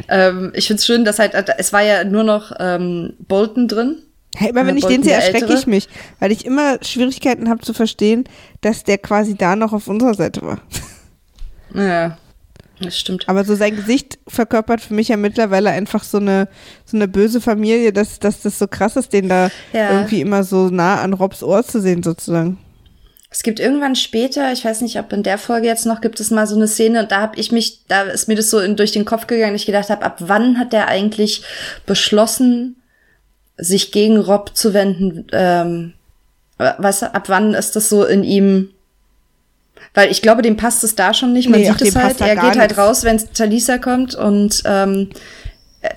ähm, 0.09 0.53
ich 0.55 0.67
find's 0.67 0.85
schön, 0.85 1.05
dass 1.05 1.19
halt, 1.19 1.35
es 1.59 1.73
war 1.73 1.83
ja 1.83 2.05
nur 2.05 2.25
noch 2.25 2.53
ähm, 2.59 3.15
Bolton 3.27 3.69
drin. 3.69 4.03
hey, 4.37 4.51
immer 4.51 4.67
wenn 4.67 4.77
äh, 4.77 4.79
ich 4.79 4.85
den 4.85 5.01
Bolton 5.01 5.05
sehe, 5.05 5.13
der 5.17 5.25
erschrecke 5.25 5.55
ich 5.55 5.67
mich. 5.67 5.89
Weil 6.21 6.33
ich 6.33 6.45
immer 6.45 6.79
Schwierigkeiten 6.83 7.49
habe 7.49 7.63
zu 7.63 7.73
verstehen, 7.73 8.25
dass 8.61 8.85
der 8.85 8.99
quasi 8.99 9.35
da 9.37 9.57
noch 9.57 9.73
auf 9.73 9.89
unserer 9.89 10.15
Seite 10.15 10.43
war. 10.43 10.61
Ja, 11.77 12.19
das 12.81 12.97
stimmt. 12.97 13.29
Aber 13.29 13.43
so 13.45 13.57
sein 13.57 13.75
Gesicht 13.75 14.21
verkörpert 14.29 14.81
für 14.81 14.95
mich 14.95 15.09
ja 15.09 15.17
mittlerweile 15.17 15.71
einfach 15.71 16.05
so 16.05 16.19
eine, 16.19 16.47
so 16.85 16.97
eine 16.97 17.09
böse 17.09 17.41
Familie, 17.41 17.93
dass, 17.93 18.21
dass 18.21 18.43
das 18.43 18.61
so 18.61 18.69
krass 18.69 18.95
ist, 18.95 19.13
den 19.13 19.29
da 19.29 19.51
Ja. 19.73 19.91
irgendwie 19.91 20.21
immer 20.21 20.45
so 20.45 20.69
nah 20.69 21.01
an 21.01 21.15
Robs 21.15 21.43
Ohr 21.43 21.65
zu 21.65 21.81
sehen, 21.81 22.05
sozusagen. 22.05 22.59
Es 23.35 23.43
gibt 23.43 23.59
irgendwann 23.59 23.97
später, 23.97 24.53
ich 24.53 24.65
weiß 24.65 24.81
nicht, 24.83 24.97
ob 24.97 25.13
in 25.13 25.25
der 25.25 25.39
Folge 25.39 25.67
jetzt 25.67 25.87
noch, 25.87 26.01
gibt 26.01 26.21
es 26.21 26.31
mal 26.31 26.47
so 26.47 26.55
eine 26.55 26.69
Szene 26.69 27.01
und 27.01 27.11
da 27.11 27.21
habe 27.21 27.37
ich 27.37 27.51
mich, 27.51 27.81
da 27.89 28.03
ist 28.03 28.29
mir 28.29 28.37
das 28.37 28.49
so 28.49 28.61
in, 28.61 28.77
durch 28.77 28.93
den 28.93 29.05
Kopf 29.05 29.27
gegangen, 29.27 29.57
ich 29.57 29.67
gedacht 29.67 29.91
habe, 29.91 30.05
ab 30.05 30.19
wann 30.21 30.57
hat 30.57 30.73
der 30.73 30.87
eigentlich 30.87 31.43
beschlossen, 31.85 32.77
sich 33.57 33.91
gegen 33.91 34.19
Rob 34.19 34.57
zu 34.57 34.73
wenden? 34.73 35.27
Ähm, 35.33 35.95
weißt 36.59 37.03
du, 37.03 37.13
ab 37.13 37.29
wann 37.29 37.55
ist 37.55 37.75
das 37.75 37.89
so 37.89 38.05
in 38.05 38.23
ihm 38.23 38.71
Weil 39.95 40.13
ich 40.13 40.23
glaube, 40.23 40.43
dem 40.43 40.57
passt 40.57 40.85
es 40.85 40.95
da 40.95 41.13
schon 41.13 41.33
nicht. 41.33 41.49
Man 41.49 41.61
Nee, 41.61 41.71
ach, 41.71 41.77
sieht 41.77 41.89
es 41.89 41.95
dem 41.95 42.03
halt. 42.05 42.21
Er 42.21 42.37
geht 42.37 42.57
halt 42.57 42.79
raus, 42.79 43.03
wenn 43.03 43.21
Talisa 43.35 43.79
kommt 43.79 44.15
und 44.15 44.63
ähm, 44.65 45.11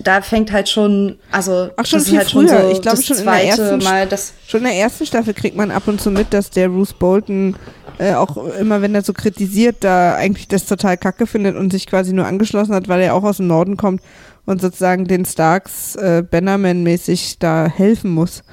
da 0.03 0.21
fängt 0.21 0.51
halt 0.51 0.67
schon, 0.69 1.17
also 1.31 1.69
Ach, 1.77 1.85
schon 1.85 1.99
das 1.99 2.09
viel 2.09 2.17
ist 2.17 2.19
halt 2.19 2.31
schon 2.31 2.47
früher. 2.47 2.61
so 2.61 2.71
Ich 2.71 2.81
glaube, 2.81 2.97
das 2.97 3.05
schon 3.05 3.17
in 3.17 3.25
der 3.25 3.33
zweite 3.33 3.61
ersten 3.61 3.83
Mal, 3.83 4.07
das 4.07 4.33
Schon 4.47 4.59
in 4.61 4.65
der 4.67 4.75
ersten 4.75 5.05
Staffel 5.05 5.33
kriegt 5.33 5.55
man 5.55 5.71
ab 5.71 5.88
und 5.88 6.01
zu 6.01 6.11
mit, 6.11 6.33
dass 6.33 6.49
der 6.49 6.69
Bruce 6.69 6.93
Bolton 6.93 7.55
äh, 7.99 8.13
auch 8.13 8.38
immer, 8.59 8.81
wenn 8.81 8.93
er 8.95 9.01
so 9.01 9.13
kritisiert, 9.13 9.77
da 9.81 10.15
eigentlich 10.15 10.47
das 10.47 10.65
total 10.65 10.97
kacke 10.97 11.25
findet 11.25 11.55
und 11.55 11.71
sich 11.71 11.88
quasi 11.88 12.13
nur 12.13 12.25
angeschlossen 12.25 12.75
hat, 12.75 12.88
weil 12.88 13.01
er 13.01 13.15
auch 13.15 13.23
aus 13.23 13.38
dem 13.38 13.47
Norden 13.47 13.75
kommt 13.77 14.01
und 14.45 14.61
sozusagen 14.61 15.05
den 15.05 15.25
Starks 15.25 15.95
äh, 15.95 16.23
Bannerman-mäßig 16.29 17.39
da 17.39 17.67
helfen 17.67 18.11
muss. 18.11 18.43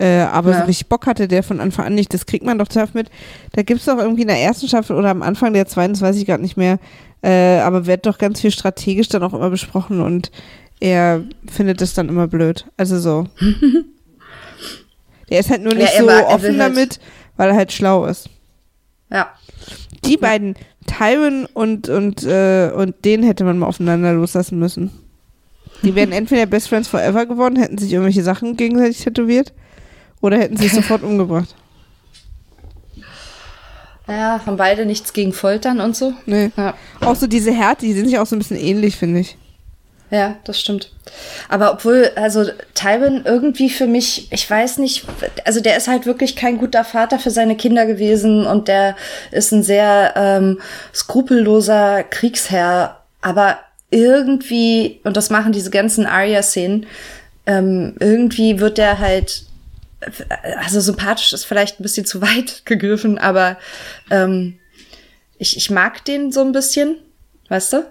Äh, 0.00 0.20
aber 0.20 0.52
Ja. 0.52 0.60
so 0.60 0.64
richtig 0.66 0.88
Bock 0.88 1.06
hatte 1.06 1.26
der 1.28 1.42
von 1.42 1.60
Anfang 1.60 1.86
an 1.86 1.94
nicht. 1.94 2.14
Das 2.14 2.24
kriegt 2.24 2.44
man 2.44 2.56
doch 2.58 2.68
tough 2.68 2.94
mit. 2.94 3.10
Da 3.52 3.62
gibt's 3.62 3.84
doch 3.86 3.98
irgendwie 3.98 4.22
in 4.22 4.28
der 4.28 4.38
ersten 4.40 4.68
Staffel 4.68 4.96
oder 4.96 5.10
am 5.10 5.22
Anfang 5.22 5.52
der 5.52 5.66
zweiten, 5.66 5.92
das 5.94 6.02
weiß 6.02 6.16
ich 6.16 6.24
gerade 6.24 6.42
nicht 6.42 6.56
mehr, 6.56 6.78
äh, 7.22 7.58
aber 7.58 7.86
wird 7.86 8.06
doch 8.06 8.16
ganz 8.18 8.40
viel 8.40 8.52
strategisch 8.52 9.08
dann 9.08 9.24
auch 9.24 9.34
immer 9.34 9.50
besprochen 9.50 10.00
und 10.00 10.30
er 10.80 11.24
findet 11.50 11.80
das 11.80 11.94
dann 11.94 12.08
immer 12.08 12.26
blöd. 12.28 12.66
Also 12.76 12.98
so. 12.98 13.26
Der 15.30 15.40
ist 15.40 15.50
halt 15.50 15.62
nur 15.62 15.72
Ja, 15.74 15.80
nicht 15.80 15.92
er 15.94 16.00
so 16.00 16.06
war- 16.06 16.20
er 16.20 16.26
offen 16.28 16.58
halt- 16.60 16.72
damit, 16.76 17.00
weil 17.36 17.50
er 17.50 17.56
halt 17.56 17.72
schlau 17.72 18.06
ist. 18.06 18.28
ja. 19.10 19.28
Die 20.04 20.16
beiden, 20.16 20.54
Tyron 20.86 21.44
und, 21.52 21.88
und, 21.88 22.22
äh, 22.24 22.70
und 22.74 23.04
den 23.04 23.22
hätte 23.24 23.44
man 23.44 23.58
mal 23.58 23.66
aufeinander 23.66 24.12
loslassen 24.14 24.58
müssen. 24.58 24.90
Die 25.82 25.94
wären 25.94 26.12
entweder 26.12 26.46
Best 26.46 26.68
Friends 26.68 26.88
Forever 26.88 27.26
geworden, 27.26 27.56
hätten 27.56 27.76
sich 27.78 27.92
irgendwelche 27.92 28.22
Sachen 28.22 28.56
gegenseitig 28.56 29.00
tätowiert 29.02 29.52
oder 30.22 30.38
hätten 30.38 30.56
sich 30.56 30.72
sofort 30.72 31.02
umgebracht. 31.02 31.54
Ja, 34.06 34.40
haben 34.46 34.56
beide 34.56 34.86
nichts 34.86 35.12
gegen 35.12 35.32
Foltern 35.34 35.80
und 35.80 35.94
so. 35.94 36.14
Nee. 36.24 36.50
Ja. 36.56 36.74
Auch 37.00 37.16
so 37.16 37.26
diese 37.26 37.52
Härte, 37.52 37.84
die 37.84 37.92
sind 37.92 38.06
sich 38.06 38.18
auch 38.18 38.26
so 38.26 38.36
ein 38.36 38.38
bisschen 38.38 38.56
ähnlich, 38.56 38.96
finde 38.96 39.20
ich. 39.20 39.36
Ja, 40.10 40.36
das 40.44 40.58
stimmt. 40.58 40.90
Aber 41.48 41.72
obwohl, 41.72 42.10
also 42.16 42.44
Tywin 42.74 43.22
irgendwie 43.24 43.68
für 43.68 43.86
mich, 43.86 44.28
ich 44.32 44.48
weiß 44.48 44.78
nicht, 44.78 45.04
also 45.44 45.60
der 45.60 45.76
ist 45.76 45.88
halt 45.88 46.06
wirklich 46.06 46.34
kein 46.34 46.58
guter 46.58 46.84
Vater 46.84 47.18
für 47.18 47.30
seine 47.30 47.56
Kinder 47.56 47.84
gewesen 47.84 48.46
und 48.46 48.68
der 48.68 48.96
ist 49.30 49.52
ein 49.52 49.62
sehr 49.62 50.14
ähm, 50.16 50.60
skrupelloser 50.94 52.04
Kriegsherr. 52.04 53.02
Aber 53.20 53.58
irgendwie, 53.90 55.00
und 55.04 55.16
das 55.16 55.30
machen 55.30 55.52
diese 55.52 55.70
ganzen 55.70 56.06
Arya-Szenen, 56.06 56.86
ähm, 57.46 57.94
irgendwie 58.00 58.60
wird 58.60 58.78
der 58.78 58.98
halt, 58.98 59.44
also 60.58 60.80
sympathisch 60.80 61.32
ist 61.32 61.44
vielleicht 61.44 61.80
ein 61.80 61.82
bisschen 61.82 62.06
zu 62.06 62.22
weit 62.22 62.62
gegriffen, 62.64 63.18
aber 63.18 63.58
ähm, 64.10 64.58
ich, 65.38 65.56
ich 65.56 65.70
mag 65.70 66.04
den 66.04 66.32
so 66.32 66.40
ein 66.40 66.52
bisschen, 66.52 66.96
weißt 67.48 67.74
du? 67.74 67.84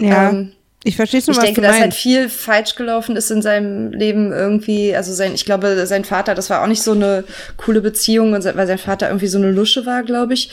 Ja. 0.00 0.30
Ähm, 0.30 0.52
ich 0.84 0.96
verstehe 0.96 1.20
schon, 1.22 1.32
ich 1.32 1.38
was 1.38 1.44
denke, 1.44 1.60
du 1.60 1.66
dass 1.66 1.78
halt 1.80 1.94
viel 1.94 2.28
falsch 2.28 2.74
gelaufen 2.74 3.16
ist 3.16 3.30
in 3.30 3.40
seinem 3.42 3.92
Leben 3.92 4.32
irgendwie. 4.32 4.94
Also 4.96 5.12
sein, 5.14 5.32
ich 5.34 5.44
glaube, 5.44 5.86
sein 5.86 6.04
Vater, 6.04 6.34
das 6.34 6.50
war 6.50 6.62
auch 6.62 6.66
nicht 6.66 6.82
so 6.82 6.92
eine 6.92 7.24
coole 7.56 7.80
Beziehung, 7.80 8.32
weil 8.32 8.66
sein 8.66 8.78
Vater 8.78 9.08
irgendwie 9.08 9.28
so 9.28 9.38
eine 9.38 9.50
Lusche 9.50 9.86
war, 9.86 10.02
glaube 10.02 10.34
ich. 10.34 10.50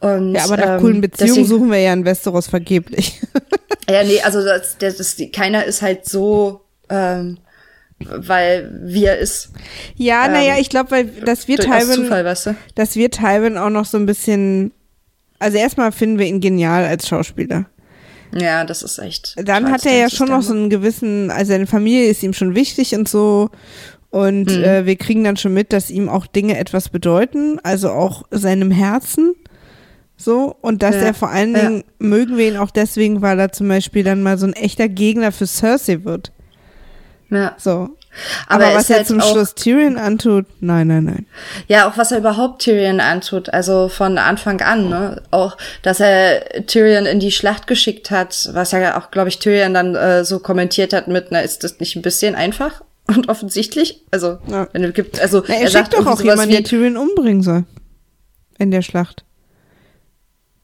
Und, 0.00 0.34
ja, 0.34 0.44
aber 0.44 0.56
nach 0.56 0.74
ähm, 0.76 0.80
coolen 0.80 1.00
Beziehungen 1.00 1.28
deswegen- 1.34 1.46
suchen 1.48 1.70
wir 1.70 1.78
ja 1.78 1.92
in 1.92 2.04
Westeros 2.04 2.48
vergeblich. 2.48 3.20
Ja, 3.90 4.04
nee, 4.04 4.20
also 4.22 4.42
das, 4.44 4.78
das, 4.78 4.96
das, 4.96 5.16
keiner 5.34 5.64
ist 5.64 5.82
halt 5.82 6.06
so, 6.06 6.60
ähm, 6.88 7.38
weil 7.98 8.70
wie 8.84 9.04
er 9.04 9.18
ist. 9.18 9.50
ja, 9.96 10.26
Ähm, 10.26 10.32
naja, 10.32 10.54
ich 10.58 10.68
glaube, 10.70 10.92
weil 10.92 11.04
das 11.06 11.48
wird 11.48 11.64
Durch- 11.64 11.72
aus 11.72 11.82
Tywin, 11.84 11.94
Zufall, 12.04 12.24
weißt 12.24 12.46
du? 12.46 12.54
das 12.76 12.94
wird 12.96 13.14
Tywin 13.16 13.58
auch 13.58 13.70
noch 13.70 13.84
so 13.84 13.98
ein 13.98 14.06
bisschen. 14.06 14.70
Also 15.40 15.58
erstmal 15.58 15.90
finden 15.92 16.18
wir 16.20 16.26
ihn 16.26 16.40
genial 16.40 16.84
als 16.86 17.08
Schauspieler. 17.08 17.66
Ja, 18.34 18.64
das 18.64 18.82
ist 18.82 18.98
echt. 18.98 19.34
Dann 19.36 19.70
hat 19.70 19.84
er 19.86 19.96
ja 19.96 20.08
schon 20.10 20.28
noch 20.28 20.42
so 20.42 20.52
einen 20.54 20.70
gewissen, 20.70 21.30
also 21.30 21.52
seine 21.52 21.66
Familie 21.66 22.06
ist 22.08 22.22
ihm 22.22 22.32
schon 22.32 22.54
wichtig 22.54 22.94
und 22.94 23.08
so. 23.08 23.50
Und 24.10 24.50
Mhm. 24.50 24.64
äh, 24.64 24.86
wir 24.86 24.96
kriegen 24.96 25.24
dann 25.24 25.36
schon 25.36 25.54
mit, 25.54 25.72
dass 25.72 25.90
ihm 25.90 26.08
auch 26.08 26.26
Dinge 26.26 26.58
etwas 26.58 26.88
bedeuten, 26.88 27.58
also 27.62 27.90
auch 27.90 28.24
seinem 28.30 28.70
Herzen. 28.70 29.34
So, 30.16 30.54
und 30.60 30.82
dass 30.82 30.94
Ja, 30.96 31.02
er 31.02 31.14
vor 31.14 31.30
allen 31.30 31.54
ja. 31.54 31.62
Dingen, 31.68 31.84
mögen 31.98 32.36
wir 32.36 32.46
ihn 32.46 32.56
auch 32.56 32.70
deswegen, 32.70 33.22
weil 33.22 33.40
er 33.40 33.50
zum 33.52 33.68
Beispiel 33.68 34.04
dann 34.04 34.22
mal 34.22 34.38
so 34.38 34.46
ein 34.46 34.52
echter 34.52 34.88
Gegner 34.88 35.32
für 35.32 35.46
Cersei 35.46 36.04
wird. 36.04 36.30
Ja. 37.30 37.54
So. 37.58 37.90
Aber 38.46 38.64
Aber, 38.64 38.72
er 38.72 38.78
was 38.78 38.90
er 38.90 38.96
halt 38.98 39.06
zum 39.06 39.20
Schluss 39.20 39.54
Tyrion 39.54 39.96
antut, 39.96 40.46
nein, 40.60 40.86
nein, 40.88 41.04
nein. 41.04 41.26
Ja, 41.68 41.88
auch 41.88 41.96
was 41.96 42.12
er 42.12 42.18
überhaupt 42.18 42.62
Tyrion 42.62 43.00
antut, 43.00 43.48
also 43.50 43.88
von 43.88 44.18
Anfang 44.18 44.60
an, 44.60 44.88
ne? 44.88 45.22
Auch, 45.30 45.56
dass 45.82 46.00
er 46.00 46.66
Tyrion 46.66 47.06
in 47.06 47.20
die 47.20 47.32
Schlacht 47.32 47.66
geschickt 47.66 48.10
hat, 48.10 48.50
was 48.52 48.72
ja 48.72 48.98
auch, 48.98 49.10
glaube 49.10 49.28
ich, 49.28 49.38
Tyrion 49.38 49.74
dann 49.74 49.94
äh, 49.94 50.24
so 50.24 50.38
kommentiert 50.38 50.92
hat 50.92 51.08
mit, 51.08 51.28
na, 51.30 51.40
ist 51.40 51.64
das 51.64 51.80
nicht 51.80 51.96
ein 51.96 52.02
bisschen 52.02 52.34
einfach 52.34 52.82
und 53.08 53.28
offensichtlich? 53.28 54.02
Also, 54.10 54.38
Ja. 54.46 54.68
wenn 54.72 54.84
es 54.84 54.94
gibt, 54.94 55.20
also 55.20 55.42
Na, 55.46 55.54
er, 55.54 55.60
er 55.62 55.66
schickt 55.68 55.72
sagt 55.72 55.94
doch 55.94 56.06
auch 56.06 56.20
jemanden, 56.20 56.48
wie, 56.48 56.56
der 56.56 56.64
Tyrion 56.64 56.96
umbringen 56.96 57.42
soll. 57.42 57.64
In 58.58 58.70
der 58.70 58.82
Schlacht. 58.82 59.24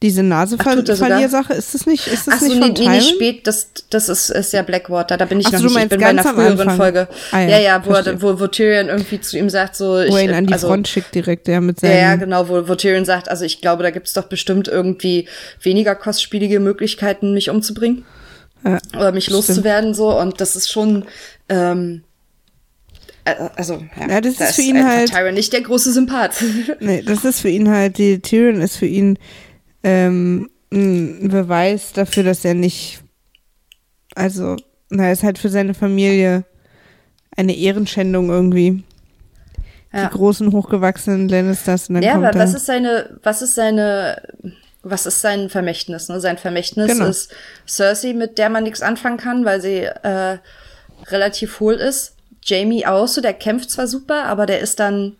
Diese 0.00 0.20
er? 0.20 0.24
Naseverliersache, 0.24 1.54
ist 1.54 1.74
das 1.74 1.84
nicht, 1.86 2.06
ist 2.06 2.28
das 2.28 2.34
Ach 2.36 2.40
so, 2.40 2.46
nicht 2.46 2.78
nee, 2.78 2.88
nee, 2.88 2.94
nicht 2.96 3.08
spät, 3.16 3.46
das, 3.48 3.70
das 3.90 4.08
ist, 4.08 4.30
ist 4.30 4.52
ja 4.52 4.62
Blackwater, 4.62 5.16
da 5.16 5.24
bin 5.24 5.40
ich 5.40 5.46
Ach 5.48 5.50
so, 5.50 5.56
noch 5.56 5.62
du 5.72 5.74
nicht, 5.74 5.82
ich 5.84 5.88
bin 5.88 6.00
bei 6.00 6.06
einer 6.06 6.22
früheren 6.22 6.60
Anfang. 6.60 6.76
Folge. 6.76 7.08
Ah 7.32 7.40
ja, 7.40 7.48
ja, 7.48 7.58
ja, 7.58 7.86
wo, 7.86 7.92
er, 7.94 8.22
wo, 8.22 8.38
wo 8.38 8.46
Tyrion 8.46 8.86
irgendwie 8.88 9.20
zu 9.20 9.36
ihm 9.36 9.50
sagt, 9.50 9.74
so, 9.74 9.98
ich, 10.00 10.12
Wo 10.12 10.16
er 10.16 10.22
ihn 10.22 10.34
an 10.34 10.46
die 10.46 10.52
also, 10.52 10.68
Front 10.68 10.86
schickt 10.86 11.12
direkt, 11.16 11.48
ja, 11.48 11.60
mit 11.60 11.82
Ja, 11.82 11.88
seinem. 11.88 11.98
ja, 12.00 12.14
genau, 12.14 12.48
wo, 12.48 12.68
wo 12.68 12.74
Tyrion 12.76 13.04
sagt, 13.04 13.28
also 13.28 13.44
ich 13.44 13.60
glaube, 13.60 13.82
da 13.82 13.90
gibt's 13.90 14.12
doch 14.12 14.24
bestimmt 14.28 14.68
irgendwie 14.68 15.26
weniger 15.62 15.96
kostspielige 15.96 16.60
Möglichkeiten, 16.60 17.34
mich 17.34 17.50
umzubringen 17.50 18.04
Ja, 18.64 18.78
oder 18.94 19.10
mich 19.10 19.24
stimmt. 19.24 19.48
loszuwerden, 19.48 19.94
so. 19.94 20.16
Und 20.16 20.40
das 20.40 20.54
ist 20.54 20.70
schon, 20.70 21.06
ähm, 21.48 22.04
äh, 23.24 23.34
also, 23.56 23.82
ja, 23.98 24.08
Ja, 24.10 24.20
das 24.20 24.36
da 24.36 24.44
ist 24.46 24.54
für 24.54 24.62
ihn 24.62 24.76
einfach 24.76 24.90
halt- 24.96 25.10
Tyrion 25.10 25.34
nicht 25.34 25.52
der 25.52 25.62
große 25.62 25.92
Sympath. 25.92 26.36
Nee, 26.78 27.02
das 27.04 27.24
ist 27.24 27.40
für 27.40 27.48
ihn 27.48 27.68
halt, 27.68 27.98
die 27.98 28.20
Tyrion 28.20 28.60
ist 28.60 28.76
für 28.76 28.86
ihn 28.86 29.18
ähm, 29.82 30.50
ein 30.72 31.28
Beweis 31.28 31.92
dafür, 31.92 32.24
dass 32.24 32.44
er 32.44 32.54
nicht, 32.54 33.00
also, 34.14 34.56
na, 34.90 35.10
ist 35.10 35.22
halt 35.22 35.38
für 35.38 35.48
seine 35.48 35.74
Familie 35.74 36.44
eine 37.36 37.54
Ehrenschändung 37.56 38.30
irgendwie. 38.30 38.82
Ja. 39.92 40.08
Die 40.08 40.16
großen, 40.16 40.52
hochgewachsenen 40.52 41.28
Lannisters 41.28 41.88
und 41.88 41.94
dann 41.94 42.02
ja, 42.02 42.12
kommt 42.12 42.26
aber 42.26 42.36
er. 42.36 42.44
was 42.44 42.54
ist 42.54 42.66
seine, 42.66 43.18
was 43.22 43.40
ist 43.40 43.54
seine, 43.54 44.20
was 44.82 45.06
ist 45.06 45.22
sein 45.22 45.48
Vermächtnis? 45.48 46.08
Ne? 46.08 46.20
Sein 46.20 46.36
Vermächtnis 46.36 46.92
Genau. 46.92 47.06
ist 47.06 47.32
Cersei, 47.66 48.12
mit 48.12 48.36
der 48.36 48.50
man 48.50 48.64
nichts 48.64 48.82
anfangen 48.82 49.16
kann, 49.16 49.44
weil 49.46 49.62
sie 49.62 49.84
äh, 49.84 50.38
relativ 51.06 51.60
hohl 51.60 51.74
ist. 51.74 52.16
Jamie 52.42 52.86
auch 52.86 53.08
so, 53.08 53.20
der 53.20 53.34
kämpft 53.34 53.70
zwar 53.70 53.86
super, 53.86 54.24
aber 54.24 54.44
der 54.46 54.60
ist 54.60 54.78
dann, 54.78 55.16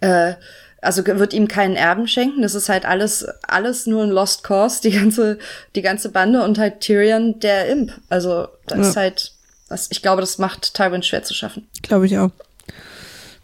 äh, 0.00 0.34
also 0.82 1.06
wird 1.06 1.32
ihm 1.32 1.48
keinen 1.48 1.76
Erben 1.76 2.08
schenken. 2.08 2.42
Das 2.42 2.54
ist 2.54 2.68
halt 2.68 2.84
alles, 2.86 3.26
alles 3.46 3.86
nur 3.86 4.02
ein 4.02 4.10
Lost 4.10 4.42
Cause, 4.44 4.80
die 4.82 4.90
ganze, 4.92 5.38
die 5.74 5.82
ganze 5.82 6.08
Bande 6.10 6.42
und 6.42 6.58
halt 6.58 6.80
Tyrion 6.80 7.38
der 7.40 7.68
Imp. 7.68 7.92
Also 8.08 8.48
das 8.66 8.78
Ja. 8.78 8.88
ist 8.88 8.96
halt, 8.96 9.32
das, 9.68 9.88
ich 9.90 10.02
glaube, 10.02 10.20
das 10.20 10.38
macht 10.38 10.74
Tywin 10.74 11.02
schwer 11.02 11.22
zu 11.22 11.34
schaffen. 11.34 11.66
Glaube 11.82 12.06
ich 12.06 12.18
auch. 12.18 12.30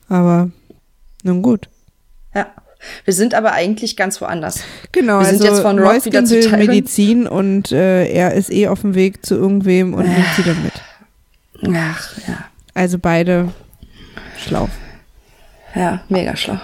Aber, 0.08 0.50
nun 1.22 1.42
gut. 1.42 1.68
Ja. 2.34 2.46
Wir 3.04 3.14
sind 3.14 3.34
aber 3.34 3.52
eigentlich 3.52 3.96
ganz 3.96 4.20
woanders. 4.20 4.60
Genau, 4.92 5.18
Wir 5.18 5.26
sind 5.26 5.40
also 5.42 5.46
jetzt 5.54 5.60
von 5.62 5.78
Rock 5.78 5.94
Mäuschen 5.94 6.04
wieder 6.12 6.24
zu 6.24 6.34
will 6.36 6.42
Tywin. 6.44 6.58
Medizin 6.66 7.26
und 7.26 7.72
äh, 7.72 8.06
er 8.08 8.34
ist 8.34 8.50
eh 8.52 8.68
auf 8.68 8.82
dem 8.82 8.94
Weg 8.94 9.26
zu 9.26 9.34
irgendwem 9.34 9.94
und 9.94 10.04
nimmt 10.06 10.26
sie 10.36 10.42
dann 10.44 10.62
mit. 10.62 10.72
Ach, 11.76 12.18
ja. 12.28 12.44
Also 12.74 12.98
beide 12.98 13.48
schlau. 14.38 14.68
Ja, 15.74 16.02
mega 16.08 16.36
schlau. 16.36 16.58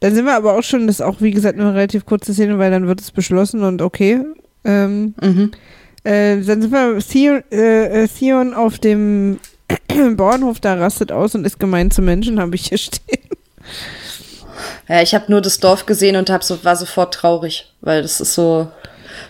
Dann 0.00 0.14
sind 0.14 0.24
wir 0.24 0.34
aber 0.34 0.54
auch 0.58 0.62
schon, 0.62 0.86
das 0.86 0.96
ist 0.96 1.02
auch 1.02 1.20
wie 1.20 1.30
gesagt 1.30 1.58
eine 1.58 1.74
relativ 1.74 2.06
kurze 2.06 2.32
Szene, 2.32 2.58
weil 2.58 2.70
dann 2.70 2.86
wird 2.86 3.00
es 3.00 3.10
beschlossen 3.10 3.62
und 3.62 3.82
okay. 3.82 4.22
Ähm, 4.64 5.14
Mhm. 5.20 5.50
äh, 6.04 6.36
dann 6.42 6.62
sind 6.62 6.70
wir 6.72 6.98
Theon, 6.98 7.42
äh, 7.50 8.04
äh, 8.04 8.54
auf 8.54 8.78
dem 8.78 9.38
Bauernhof, 10.16 10.60
da 10.60 10.74
rastet 10.74 11.12
aus 11.12 11.34
und 11.34 11.46
ist 11.46 11.60
gemein 11.60 11.90
zu 11.90 12.02
Menschen, 12.02 12.40
habe 12.40 12.54
ich 12.56 12.68
hier 12.68 12.78
stehen. 12.78 13.20
Ja, 14.88 15.02
ich 15.02 15.14
habe 15.14 15.26
nur 15.28 15.40
das 15.40 15.58
Dorf 15.60 15.86
gesehen 15.86 16.16
und 16.16 16.30
hab 16.30 16.42
so, 16.42 16.64
war 16.64 16.76
sofort 16.76 17.14
traurig, 17.14 17.72
weil 17.80 18.02
das 18.02 18.20
ist 18.20 18.34
so, 18.34 18.68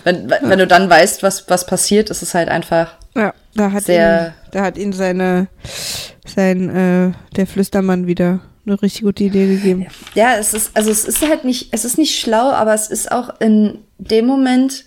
wenn, 0.04 0.30
wenn 0.30 0.58
du 0.58 0.66
dann 0.66 0.88
weißt, 0.88 1.22
was, 1.22 1.48
was 1.48 1.66
passiert, 1.66 2.10
ist 2.10 2.22
es 2.22 2.34
halt 2.34 2.48
einfach, 2.48 2.92
Ja, 3.14 3.34
da 3.54 3.70
hat 3.72 3.84
Sehr- 3.84 4.28
ihn, 4.28 4.50
da 4.52 4.62
hat 4.64 4.78
ihn 4.78 4.92
seine, 4.92 5.48
sein, 6.26 6.70
äh, 6.70 7.12
der 7.36 7.46
Flüstermann 7.46 8.06
wieder 8.06 8.40
eine 8.66 8.80
richtig 8.80 9.02
gute 9.02 9.24
Idee 9.24 9.46
gegeben. 9.56 9.86
ja, 10.14 10.36
es 10.36 10.54
ist, 10.54 10.70
also 10.74 10.90
es 10.90 11.04
ist 11.04 11.22
halt 11.26 11.44
nicht, 11.44 11.68
es 11.72 11.84
ist 11.84 11.98
nicht 11.98 12.18
schlau, 12.20 12.50
aber 12.50 12.74
es 12.74 12.88
ist 12.88 13.10
auch 13.10 13.40
in 13.40 13.78
dem 13.98 14.26
Moment 14.26 14.84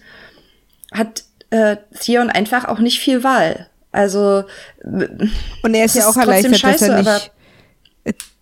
hat 0.92 1.24
äh, 1.50 1.78
Theon 2.00 2.30
einfach 2.30 2.66
auch 2.66 2.80
nicht 2.80 3.00
viel 3.00 3.24
Wahl. 3.24 3.68
Also, 3.92 4.44
Und 4.84 5.74
er 5.76 5.86
ist 5.86 5.96
ja 5.96 6.06
auch 6.08 6.12
ist 6.12 6.18
erleichtert, 6.18 6.54
dass 6.64 6.82
er 6.82 7.04
scheiße, 7.04 7.04
nicht 7.04 7.32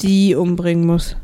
die 0.01 0.35
umbringen 0.35 0.85
muss. 0.85 1.15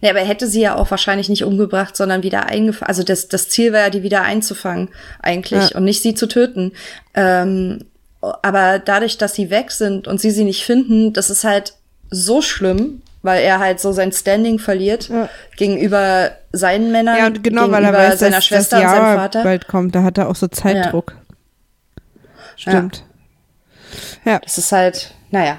Nee, 0.00 0.10
aber 0.10 0.20
er 0.20 0.26
hätte 0.26 0.46
sie 0.46 0.60
ja 0.60 0.76
auch 0.76 0.90
wahrscheinlich 0.90 1.28
nicht 1.28 1.42
umgebracht, 1.44 1.96
sondern 1.96 2.22
wieder 2.22 2.46
eingefangen. 2.46 2.88
Also 2.88 3.02
das, 3.02 3.28
das 3.28 3.48
Ziel 3.48 3.72
war 3.72 3.80
ja, 3.80 3.90
die 3.90 4.02
wieder 4.04 4.22
einzufangen, 4.22 4.88
eigentlich, 5.20 5.70
Ja. 5.70 5.76
und 5.76 5.84
nicht 5.84 6.00
sie 6.02 6.14
zu 6.14 6.28
töten. 6.28 6.72
Ähm, 7.14 7.84
aber 8.20 8.78
dadurch, 8.78 9.18
dass 9.18 9.34
sie 9.34 9.50
weg 9.50 9.70
sind 9.72 10.06
und 10.06 10.20
sie 10.20 10.30
sie 10.30 10.44
nicht 10.44 10.64
finden, 10.64 11.12
das 11.12 11.28
ist 11.28 11.42
halt 11.44 11.74
so 12.10 12.40
schlimm, 12.40 13.02
weil 13.24 13.42
er 13.42 13.58
halt 13.58 13.80
so 13.80 13.90
sein 13.90 14.12
Standing 14.12 14.58
verliert 14.60 15.08
Ja. 15.08 15.28
gegenüber 15.56 16.30
seinen 16.52 16.92
Männern, 16.92 17.16
Ja, 17.18 17.26
und 17.26 17.42
genau, 17.42 17.62
weil 17.70 17.82
er 17.84 17.90
gegenüber 17.90 17.98
weiß, 18.12 18.18
seiner 18.20 18.36
dass 18.36 18.44
Schwester 18.44 18.80
das 18.80 18.92
und 18.92 18.96
seinem 18.98 19.16
Vater. 19.18 19.42
bald 19.42 19.66
kommt. 19.66 19.94
Da 19.96 20.02
hat 20.04 20.18
er 20.18 20.28
auch 20.28 20.36
so 20.36 20.46
Zeitdruck. 20.46 21.16
Stimmt. 22.56 23.04
Ja. 24.24 24.38
Das 24.38 24.58
ist 24.58 24.70
halt, 24.72 25.14
naja. 25.30 25.58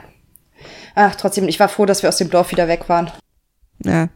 Ach, 0.96 1.16
trotzdem, 1.16 1.48
ich 1.48 1.60
war 1.60 1.68
froh, 1.68 1.86
dass 1.86 2.02
wir 2.04 2.10
aus 2.10 2.18
dem 2.18 2.30
Dorf 2.30 2.52
wieder 2.52 2.68
weg 2.68 2.88
waren. 2.88 3.12
ja, 3.84 4.08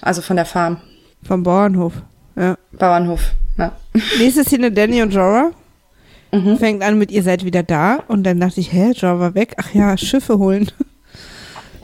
Also 0.00 0.22
von 0.22 0.36
der 0.36 0.44
Farm. 0.46 0.80
vom 1.26 1.42
Bauernhof. 1.42 1.94
Ja. 2.36 2.56
Bauernhof. 2.72 3.32
Ja. 3.58 3.72
Nächste 4.18 4.44
Szene, 4.44 4.70
Danny 4.72 5.02
und 5.02 5.12
Jorah. 5.12 5.50
Mhm. 6.32 6.58
Fängt 6.58 6.82
an 6.84 6.96
mit, 6.98 7.10
ihr 7.10 7.22
seid 7.24 7.44
wieder 7.44 7.62
da. 7.64 7.96
Und 8.06 8.22
dann 8.24 8.38
dachte 8.38 8.60
ich, 8.60 8.72
hä, 8.72 8.92
Jorah 8.94 9.18
war 9.18 9.34
weg. 9.34 9.54
Ach 9.56 9.74
ja, 9.74 9.96
Schiffe 9.96 10.38
holen. 10.38 10.70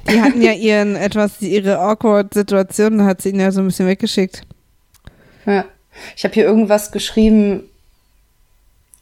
Die 0.08 0.20
hatten 0.20 0.42
ja 0.42 0.52
ihren 0.52 0.96
etwas, 0.96 1.40
ihre 1.40 1.78
awkward 1.78 2.34
Situation, 2.34 3.04
hat 3.04 3.22
sie 3.22 3.30
ihn 3.30 3.40
ja 3.40 3.50
so 3.50 3.60
ein 3.60 3.66
bisschen 3.66 3.88
weggeschickt. 3.88 4.42
Ja. 5.46 5.64
Ich 6.16 6.24
habe 6.24 6.34
hier 6.34 6.44
irgendwas 6.44 6.92
geschrieben. 6.92 7.64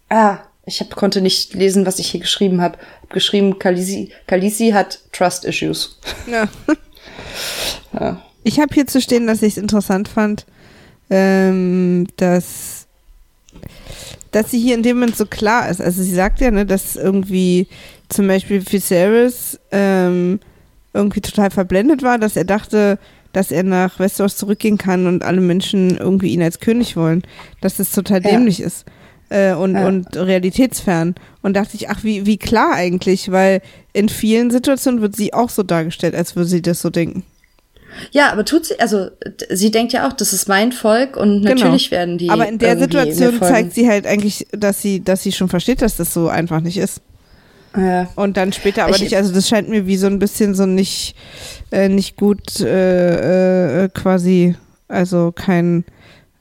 Ah, 0.08 0.38
ich 0.66 0.80
hab, 0.80 0.94
konnte 0.94 1.20
nicht 1.20 1.54
lesen, 1.54 1.86
was 1.86 1.98
ich 1.98 2.10
hier 2.10 2.20
geschrieben 2.20 2.60
habe. 2.60 2.78
Hab 3.02 3.10
geschrieben, 3.10 3.58
Kalisi, 3.58 4.12
Kalisi 4.26 4.70
hat 4.70 5.00
Trust 5.12 5.44
Issues. 5.44 5.98
Ja. 6.26 6.48
Ja. 7.98 8.22
Ich 8.42 8.60
habe 8.60 8.74
hier 8.74 8.86
zu 8.86 9.00
stehen, 9.00 9.26
dass 9.26 9.42
ich 9.42 9.52
es 9.52 9.58
interessant 9.58 10.08
fand, 10.08 10.46
ähm, 11.10 12.06
dass, 12.16 12.86
dass 14.32 14.50
sie 14.50 14.60
hier 14.60 14.74
in 14.74 14.82
dem 14.82 14.98
Moment 14.98 15.16
so 15.16 15.26
klar 15.26 15.68
ist. 15.68 15.80
Also 15.80 16.02
sie 16.02 16.14
sagt 16.14 16.40
ja, 16.40 16.50
ne, 16.50 16.66
dass 16.66 16.96
irgendwie 16.96 17.68
zum 18.08 18.26
Beispiel 18.26 18.64
Viserys 18.64 19.58
ähm, 19.70 20.40
irgendwie 20.94 21.20
total 21.20 21.50
verblendet 21.50 22.02
war, 22.02 22.18
dass 22.18 22.36
er 22.36 22.44
dachte, 22.44 22.98
dass 23.32 23.50
er 23.50 23.64
nach 23.64 23.98
Westeros 23.98 24.36
zurückgehen 24.36 24.78
kann 24.78 25.06
und 25.06 25.24
alle 25.24 25.40
Menschen 25.40 25.96
irgendwie 25.96 26.28
ihn 26.28 26.42
als 26.42 26.60
König 26.60 26.96
wollen. 26.96 27.22
Dass 27.60 27.76
das 27.78 27.90
total 27.90 28.22
Ja. 28.22 28.30
dämlich 28.30 28.60
ist. 28.60 28.84
Äh, 29.30 29.54
und, 29.54 29.74
Ja. 29.74 29.88
und 29.88 30.16
realitätsfern. 30.16 31.14
Und 31.42 31.54
dachte 31.56 31.76
ich, 31.76 31.88
ach, 31.90 32.04
wie, 32.04 32.26
wie 32.26 32.36
klar 32.36 32.74
eigentlich, 32.74 33.30
weil 33.32 33.60
in 33.92 34.08
vielen 34.08 34.50
Situationen 34.50 35.00
wird 35.00 35.16
sie 35.16 35.32
auch 35.34 35.48
so 35.50 35.62
dargestellt, 35.62 36.14
als 36.14 36.36
würde 36.36 36.48
sie 36.48 36.62
das 36.62 36.80
so 36.80 36.90
denken. 36.90 37.24
Ja, 38.10 38.30
aber 38.32 38.44
tut 38.44 38.66
sie, 38.66 38.78
also 38.80 39.08
sie 39.50 39.70
denkt 39.70 39.92
ja 39.92 40.06
auch, 40.08 40.12
das 40.12 40.32
ist 40.32 40.48
mein 40.48 40.72
Volk 40.72 41.16
und 41.16 41.42
natürlich 41.42 41.90
werden 41.90 42.18
die. 42.18 42.26
Genau. 42.26 42.34
Aber 42.34 42.48
in 42.48 42.58
der 42.58 42.76
Situation 42.78 43.38
zeigt 43.40 43.72
sie 43.72 43.88
halt 43.88 44.06
eigentlich, 44.06 44.46
dass 44.52 44.82
sie, 44.82 45.02
dass 45.02 45.22
sie 45.22 45.32
schon 45.32 45.48
versteht, 45.48 45.80
dass 45.80 45.96
das 45.96 46.12
so 46.12 46.28
einfach 46.28 46.60
nicht 46.60 46.76
ist. 46.76 47.00
Ja. 47.76 48.08
Und 48.14 48.36
dann 48.36 48.52
später 48.52 48.84
aber 48.84 48.94
Ich- 48.94 49.02
nicht. 49.02 49.16
Also 49.16 49.32
das 49.32 49.48
scheint 49.48 49.68
mir 49.68 49.86
wie 49.86 49.96
so 49.96 50.06
ein 50.06 50.18
bisschen 50.18 50.54
so 50.54 50.66
nicht, 50.66 51.16
äh, 51.72 51.88
nicht 51.88 52.16
gut 52.16 52.60
äh, 52.60 53.84
äh, 53.84 53.88
quasi, 53.88 54.54
also 54.88 55.32
kein 55.32 55.84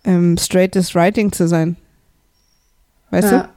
ähm, 0.06 0.38
straightes 0.38 0.94
Writing 0.96 1.32
zu 1.32 1.48
sein. 1.48 1.76
Weißt 3.10 3.32
ja. 3.32 3.38
du? 3.44 3.50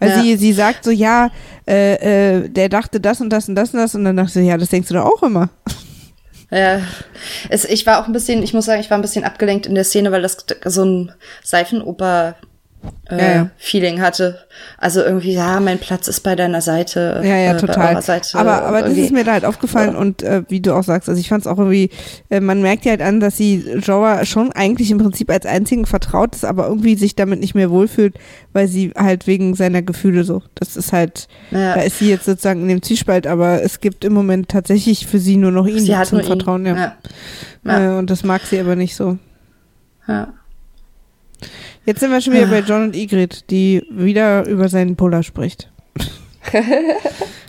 Weil 0.00 0.08
Ja. 0.10 0.20
sie, 0.22 0.36
sie 0.36 0.52
sagt 0.52 0.84
so, 0.84 0.90
ja, 0.90 1.30
äh, 1.66 2.40
äh, 2.42 2.48
der 2.48 2.68
dachte 2.68 3.00
das 3.00 3.20
und 3.20 3.30
das 3.30 3.48
und 3.48 3.54
das 3.54 3.70
und 3.72 3.78
das 3.80 3.94
und 3.94 4.04
dann 4.04 4.16
dachte 4.16 4.32
sie, 4.32 4.40
ja, 4.46 4.58
das 4.58 4.68
denkst 4.68 4.88
du 4.88 4.94
doch 4.94 5.04
auch 5.06 5.22
immer. 5.22 5.48
Ja, 6.50 6.80
es, 7.48 7.64
ich 7.64 7.86
war 7.86 8.02
auch 8.02 8.06
ein 8.06 8.12
bisschen, 8.12 8.42
ich 8.42 8.52
muss 8.52 8.66
sagen, 8.66 8.82
ich 8.82 8.90
war 8.90 8.98
ein 8.98 9.02
bisschen 9.02 9.24
abgelenkt 9.24 9.64
in 9.64 9.74
der 9.74 9.84
Szene, 9.84 10.12
weil 10.12 10.20
das 10.20 10.36
so 10.66 10.84
ein 10.84 11.12
Seifenoper 11.42 12.34
äh, 13.08 13.16
Ja, 13.18 13.34
ja. 13.34 13.50
Feeling 13.58 14.00
hatte. 14.00 14.38
Also 14.78 15.02
irgendwie, 15.02 15.32
ja, 15.34 15.60
mein 15.60 15.78
Platz 15.78 16.08
ist 16.08 16.20
bei 16.20 16.34
deiner 16.36 16.60
Seite. 16.60 17.20
Ja, 17.24 17.36
ja, 17.36 17.52
äh, 17.52 17.56
total. 17.56 18.00
Seite, 18.02 18.38
aber 18.38 18.62
aber 18.62 18.82
das 18.82 18.96
ist 18.96 19.12
mir 19.12 19.24
da 19.24 19.32
halt 19.32 19.44
aufgefallen 19.44 19.94
und 19.96 20.22
äh, 20.22 20.42
wie 20.48 20.60
du 20.60 20.74
auch 20.74 20.82
sagst, 20.82 21.08
also 21.08 21.20
ich 21.20 21.28
fand 21.28 21.42
es 21.42 21.46
auch 21.46 21.58
irgendwie, 21.58 21.90
äh, 22.30 22.40
man 22.40 22.62
merkt 22.62 22.84
ja 22.84 22.90
halt 22.90 23.02
an, 23.02 23.20
dass 23.20 23.36
sie 23.36 23.64
Jorah 23.82 24.24
schon 24.24 24.52
eigentlich 24.52 24.90
im 24.90 24.98
Prinzip 24.98 25.30
als 25.30 25.46
einzigen 25.46 25.86
vertraut 25.86 26.34
ist, 26.34 26.44
aber 26.44 26.66
irgendwie 26.66 26.96
sich 26.96 27.14
damit 27.14 27.40
nicht 27.40 27.54
mehr 27.54 27.70
wohlfühlt, 27.70 28.14
weil 28.52 28.68
sie 28.68 28.92
halt 28.96 29.26
wegen 29.26 29.54
seiner 29.54 29.82
Gefühle 29.82 30.24
so. 30.24 30.42
Das 30.54 30.76
ist 30.76 30.92
halt, 30.92 31.28
Ja. 31.50 31.74
da 31.74 31.82
ist 31.82 31.98
sie 31.98 32.10
jetzt 32.10 32.24
sozusagen 32.24 32.62
in 32.62 32.68
dem 32.68 32.82
Zwiespalt, 32.82 33.26
aber 33.26 33.62
es 33.62 33.80
gibt 33.80 34.04
im 34.04 34.12
Moment 34.12 34.48
tatsächlich 34.48 35.06
für 35.06 35.18
sie 35.18 35.36
nur 35.36 35.50
noch 35.52 35.66
ihn 35.66 35.80
Sie 35.80 35.96
hat 35.96 36.06
zum 36.08 36.20
Vertrauen, 36.22 36.66
ihn. 36.66 36.76
ja. 36.76 36.76
Ja. 36.76 36.96
Ja. 37.64 37.94
Äh, 37.94 37.98
und 37.98 38.10
das 38.10 38.24
mag 38.24 38.42
sie 38.42 38.58
aber 38.58 38.74
nicht 38.76 38.96
so. 38.96 39.18
ja. 40.08 40.28
Jetzt 41.84 42.00
sind 42.00 42.10
wir 42.10 42.20
schon 42.20 42.34
wieder 42.34 42.46
bei 42.46 42.60
John 42.60 42.84
und 42.84 42.96
Ygritte, 42.96 43.40
die 43.50 43.82
wieder 43.90 44.46
über 44.46 44.68
seinen 44.68 44.96
Puller 44.96 45.22
spricht. 45.22 45.70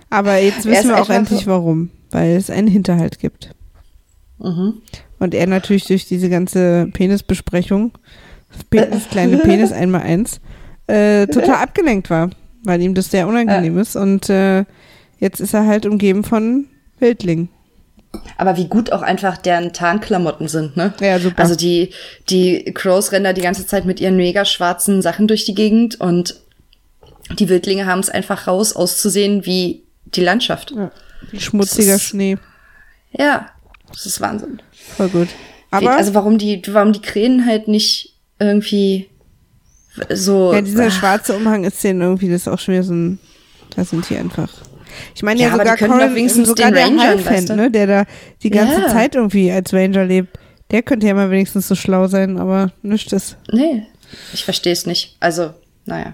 aber 0.09 0.37
jetzt 0.37 0.65
wissen 0.65 0.89
wir 0.89 1.01
auch 1.01 1.09
endlich 1.09 1.45
warum, 1.45 1.91
weil 2.11 2.35
es 2.35 2.49
einen 2.49 2.67
Hinterhalt 2.67 3.19
gibt. 3.19 3.51
Mhm. 4.39 4.81
Und 5.19 5.33
er 5.33 5.47
natürlich 5.47 5.85
durch 5.85 6.05
diese 6.07 6.29
ganze 6.29 6.89
Penisbesprechung, 6.93 7.91
Penis, 8.69 9.07
kleine 9.09 9.37
Penis 9.37 9.71
einmal 9.73 10.01
eins, 10.01 10.41
äh, 10.87 11.27
total 11.27 11.55
abgelenkt 11.55 12.09
war, 12.09 12.29
weil 12.63 12.81
ihm 12.81 12.93
das 12.93 13.11
sehr 13.11 13.27
unangenehm 13.27 13.77
ist. 13.77 13.95
Und 13.95 14.29
äh, 14.29 14.65
jetzt 15.19 15.39
ist 15.39 15.53
er 15.53 15.67
halt 15.67 15.85
umgeben 15.85 16.23
von 16.23 16.65
Wildlingen. 16.99 17.49
Aber 18.37 18.57
wie 18.57 18.67
gut 18.67 18.91
auch 18.91 19.01
einfach 19.01 19.37
deren 19.37 19.73
Tarnklamotten 19.73 20.47
sind, 20.47 20.77
ne? 20.77 20.93
Ja, 20.99 21.19
super. 21.19 21.41
Also 21.41 21.55
die, 21.55 21.89
die 22.29 22.63
Crows 22.73 23.11
rennen 23.11 23.23
da 23.25 23.33
die 23.33 23.41
ganze 23.41 23.65
Zeit 23.65 23.85
mit 23.85 23.99
ihren 23.99 24.15
mega 24.17 24.45
schwarzen 24.45 25.01
Sachen 25.01 25.27
durch 25.27 25.45
die 25.45 25.55
Gegend 25.55 25.99
und 25.99 26.35
die 27.39 27.49
Wildlinge 27.49 27.85
haben 27.85 27.99
es 27.99 28.09
einfach 28.09 28.47
raus, 28.47 28.73
auszusehen 28.75 29.45
wie 29.45 29.83
die 30.05 30.21
Landschaft. 30.21 30.71
Ja, 30.71 30.91
wie 31.31 31.39
schmutziger 31.39 31.95
ist- 31.95 32.03
Schnee. 32.03 32.37
Ja, 33.11 33.47
das 33.91 34.05
ist 34.05 34.21
Wahnsinn. 34.21 34.61
Voll 34.95 35.09
gut. 35.09 35.29
Aber 35.71 35.95
also 35.95 36.13
warum 36.13 36.37
die, 36.37 36.61
warum 36.67 36.93
die 36.93 37.01
Krähen 37.01 37.45
halt 37.47 37.67
nicht 37.67 38.15
irgendwie 38.39 39.09
so. 40.09 40.53
ja, 40.53 40.61
dieser 40.61 40.87
ach, 40.87 40.91
schwarze 40.91 41.35
Umhang 41.35 41.63
ist 41.63 41.83
denen 41.83 42.01
irgendwie, 42.01 42.29
das 42.29 42.41
ist 42.41 42.47
auch 42.47 42.59
schon 42.59 42.73
wieder 42.75 42.83
so 42.83 42.93
ein, 42.93 43.19
da 43.75 43.83
sind 43.85 44.07
die 44.09 44.17
einfach. 44.17 44.49
Ich 45.15 45.23
meine 45.23 45.39
ja, 45.39 45.47
Ja, 45.47 45.77
sogar 45.77 46.15
wenigstens 46.15 46.47
sogar 46.47 46.71
der 46.71 46.85
Hallfan, 46.85 47.25
weißt 47.35 47.49
du? 47.49 47.55
ne, 47.55 47.71
der 47.71 47.87
da 47.87 48.03
die 48.41 48.49
ganze 48.49 48.81
Ja. 48.81 48.87
Zeit 48.89 49.15
irgendwie 49.15 49.51
als 49.51 49.73
Ranger 49.73 50.05
lebt, 50.05 50.37
der 50.71 50.81
könnte 50.83 51.07
ja 51.07 51.13
mal 51.13 51.29
wenigstens 51.31 51.67
so 51.67 51.75
schlau 51.75 52.07
sein, 52.07 52.37
aber 52.37 52.71
nichts. 52.81 53.35
Nee, 53.51 53.83
ich 54.33 54.43
verstehe 54.43 54.73
es 54.73 54.85
nicht. 54.85 55.17
Also, 55.19 55.53
naja. 55.85 56.13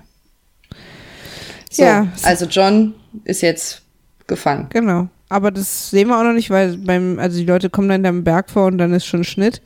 So, 1.72 1.84
Ja. 1.84 2.08
also 2.24 2.46
John 2.46 2.94
ist 3.26 3.42
jetzt 3.42 3.82
gefangen. 4.28 4.68
Genau. 4.70 5.08
Aber 5.30 5.52
das 5.52 5.92
sehen 5.92 6.08
wir 6.08 6.18
auch 6.20 6.24
noch 6.24 6.34
nicht, 6.34 6.50
weil 6.50 6.78
beim, 6.78 7.20
also 7.20 7.38
die 7.38 7.46
Leute 7.46 7.70
kommen 7.70 7.90
dann 7.90 8.02
da 8.04 8.10
im 8.10 8.24
Berg 8.24 8.50
vor 8.50 8.66
und 8.66 8.80
dann 8.80 8.94
ist 8.94 9.06
schon 9.06 9.24
Schnitt. 9.24 9.62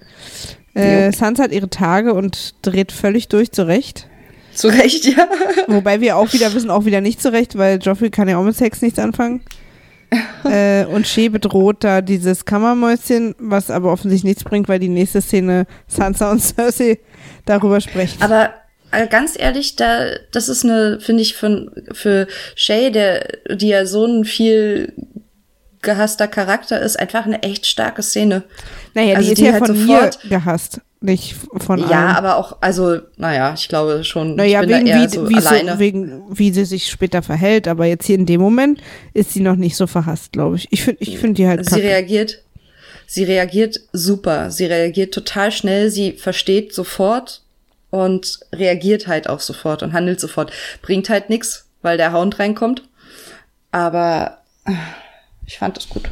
Äh, 0.75 1.05
Jo. 1.05 1.11
Sansa 1.11 1.43
hat 1.43 1.51
ihre 1.53 1.69
Tage 1.69 2.13
und 2.13 2.55
dreht 2.63 2.91
völlig 2.91 3.29
durch 3.29 3.51
zurecht. 3.51 4.07
Zu 4.55 4.67
Recht, 4.67 5.05
ja. 5.05 5.27
Wobei 5.67 6.01
wir 6.01 6.17
auch 6.17 6.31
wieder 6.33 6.53
wissen, 6.53 6.69
auch 6.69 6.85
wieder 6.85 7.01
nicht 7.01 7.21
zurecht, 7.21 7.57
weil 7.57 7.79
Joffrey 7.81 8.09
kann 8.09 8.27
ja 8.27 8.37
auch 8.37 8.43
mit 8.43 8.55
Sex 8.55 8.81
nichts 8.81 8.99
anfangen. 8.99 9.41
äh, 10.45 10.85
und 10.85 11.07
Shea 11.07 11.29
bedroht 11.29 11.83
da 11.83 12.01
dieses 12.01 12.45
Kammermäuschen, 12.45 13.35
was 13.39 13.69
aber 13.69 13.91
offensichtlich 13.91 14.35
nichts 14.35 14.43
bringt, 14.43 14.69
weil 14.69 14.79
die 14.79 14.89
nächste 14.89 15.21
Szene 15.21 15.65
Sansa 15.87 16.31
und 16.31 16.39
Cersei 16.41 16.99
darüber 17.45 17.81
sprechen. 17.81 18.21
Aber 18.21 18.53
äh, 18.91 19.07
ganz 19.07 19.37
ehrlich, 19.37 19.75
da, 19.75 20.15
das 20.31 20.49
ist 20.49 20.63
eine, 20.63 20.99
finde 20.99 21.23
ich, 21.23 21.35
für, 21.35 21.71
für 21.91 22.27
Shay, 22.55 22.91
der, 22.91 23.27
die 23.49 23.69
ja 23.69 23.85
so 23.85 24.05
ein 24.05 24.23
viel 24.23 24.93
gehasster 25.81 26.27
Charakter 26.27 26.79
ist, 26.79 26.97
einfach 26.97 27.25
eine 27.25 27.43
echt 27.43 27.65
starke 27.65 28.03
Szene. 28.03 28.43
Naja, 28.93 29.15
also 29.15 29.25
die 29.27 29.31
ist 29.33 29.39
die 29.41 29.45
ja 29.45 29.53
halt 29.53 29.65
von 29.67 29.75
sofort- 29.75 30.23
mir 30.23 30.29
gehasst, 30.29 30.81
nicht 31.01 31.35
von 31.57 31.79
Ja, 31.79 31.85
allen. 32.07 32.15
aber 32.15 32.37
auch, 32.37 32.57
also, 32.61 32.99
naja, 33.17 33.53
ich 33.55 33.67
glaube 33.67 34.03
schon, 34.03 34.35
Naja, 34.35 34.61
wegen, 34.61 34.85
wie, 34.85 35.07
so 35.09 35.29
wie, 35.29 35.35
alleine. 35.35 35.73
so, 35.73 35.79
wegen 35.79 36.23
wie 36.29 36.51
sie 36.51 36.65
sich 36.65 36.89
später 36.89 37.21
verhält, 37.21 37.67
aber 37.67 37.85
jetzt 37.85 38.05
hier 38.05 38.15
in 38.15 38.25
dem 38.25 38.39
Moment 38.41 38.79
ist 39.13 39.31
sie 39.33 39.41
noch 39.41 39.55
nicht 39.57 39.75
so 39.75 39.85
verhasst, 39.87 40.31
glaube 40.31 40.55
ich. 40.55 40.67
Ich 40.71 40.83
finde 40.83 41.01
ich 41.03 41.17
find 41.17 41.37
die 41.37 41.47
halt 41.47 41.65
sie 41.65 41.71
kacke. 41.71 41.83
reagiert, 41.83 42.41
sie 43.05 43.23
reagiert 43.25 43.79
super. 43.91 44.49
Sie 44.49 44.65
reagiert 44.65 45.13
total 45.13 45.51
schnell. 45.51 45.89
Sie 45.91 46.13
versteht 46.13 46.73
sofort 46.73 47.41
und 47.89 48.39
reagiert 48.53 49.07
halt 49.07 49.27
auch 49.29 49.39
sofort 49.41 49.83
und 49.83 49.91
handelt 49.93 50.19
sofort. 50.21 50.51
Bringt 50.81 51.09
halt 51.09 51.29
nix, 51.29 51.65
weil 51.81 51.97
der 51.97 52.13
Hound 52.13 52.39
reinkommt. 52.39 52.83
Aber 53.71 54.37
ich 55.45 55.57
fand 55.57 55.75
das 55.77 55.89
gut. 55.89 56.09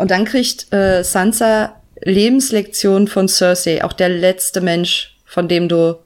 Und 0.00 0.10
dann 0.10 0.24
kriegt 0.24 0.72
äh, 0.72 1.02
Sansa 1.04 1.76
Lebenslektion 2.02 3.06
von 3.08 3.28
Cersei, 3.28 3.84
auch 3.84 3.92
der 3.92 4.08
letzte 4.08 4.60
Mensch, 4.62 5.16
von 5.26 5.46
dem 5.48 5.68
du 5.68 5.98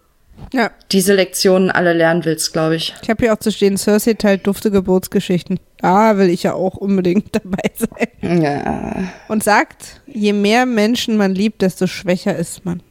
Ja. 0.52 0.72
diese 0.90 1.14
Lektionen 1.14 1.70
alle 1.70 1.92
lernen 1.92 2.24
willst, 2.24 2.52
glaube 2.52 2.74
ich. 2.76 2.92
Ich 3.02 3.08
habe 3.08 3.22
hier 3.24 3.32
auch 3.32 3.38
zu 3.38 3.52
stehen, 3.52 3.76
Cersei 3.78 4.14
teilt 4.14 4.46
dufte 4.48 4.72
Geburtsgeschichten. 4.72 5.60
Da 5.78 6.16
will 6.18 6.28
ich 6.30 6.42
ja 6.42 6.54
auch 6.54 6.74
unbedingt 6.74 7.28
dabei 7.36 7.70
sein. 7.76 8.42
Ja. 8.42 9.12
Und 9.28 9.44
sagt, 9.44 10.00
je 10.06 10.32
mehr 10.32 10.66
Menschen 10.66 11.16
man 11.16 11.32
liebt, 11.34 11.62
desto 11.62 11.86
schwächer 11.86 12.34
ist 12.36 12.64
man. 12.64 12.82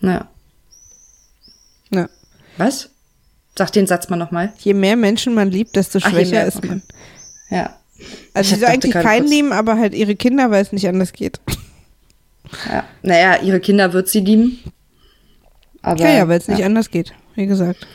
ja. 0.00 0.28
Ja. 1.92 2.08
Was? 2.56 2.88
Sag 3.56 3.72
den 3.72 3.86
Satz 3.86 4.08
mal 4.08 4.16
nochmal. 4.16 4.52
Je 4.58 4.74
mehr 4.74 4.96
Menschen 4.96 5.34
man 5.34 5.50
liebt, 5.50 5.76
desto 5.76 5.98
Ach, 6.02 6.10
schwächer 6.10 6.30
mehr, 6.32 6.46
ist 6.46 6.56
okay. 6.56 6.66
man. 6.68 6.82
Ja. 7.50 7.76
Also 8.34 8.48
Ich 8.50 8.54
sie 8.54 8.60
soll 8.60 8.68
eigentlich 8.74 8.92
keinen 8.92 9.26
lieben, 9.26 9.52
aber 9.52 9.78
halt 9.78 9.94
ihre 9.94 10.14
Kinder, 10.16 10.50
weil 10.50 10.62
es 10.62 10.72
nicht 10.72 10.86
anders 10.88 11.12
geht. 11.12 11.40
ja. 12.70 12.84
Naja, 13.02 13.40
ihre 13.42 13.60
Kinder 13.60 13.92
wird 13.92 14.08
sie 14.08 14.20
lieben. 14.20 14.58
Aber, 15.82 16.00
Ja, 16.00 16.10
ja, 16.10 16.28
weil 16.28 16.38
es 16.38 16.48
nicht 16.48 16.60
ja. 16.60 16.66
anders 16.66 16.90
geht, 16.90 17.12
wie 17.34 17.46
gesagt. 17.46 17.86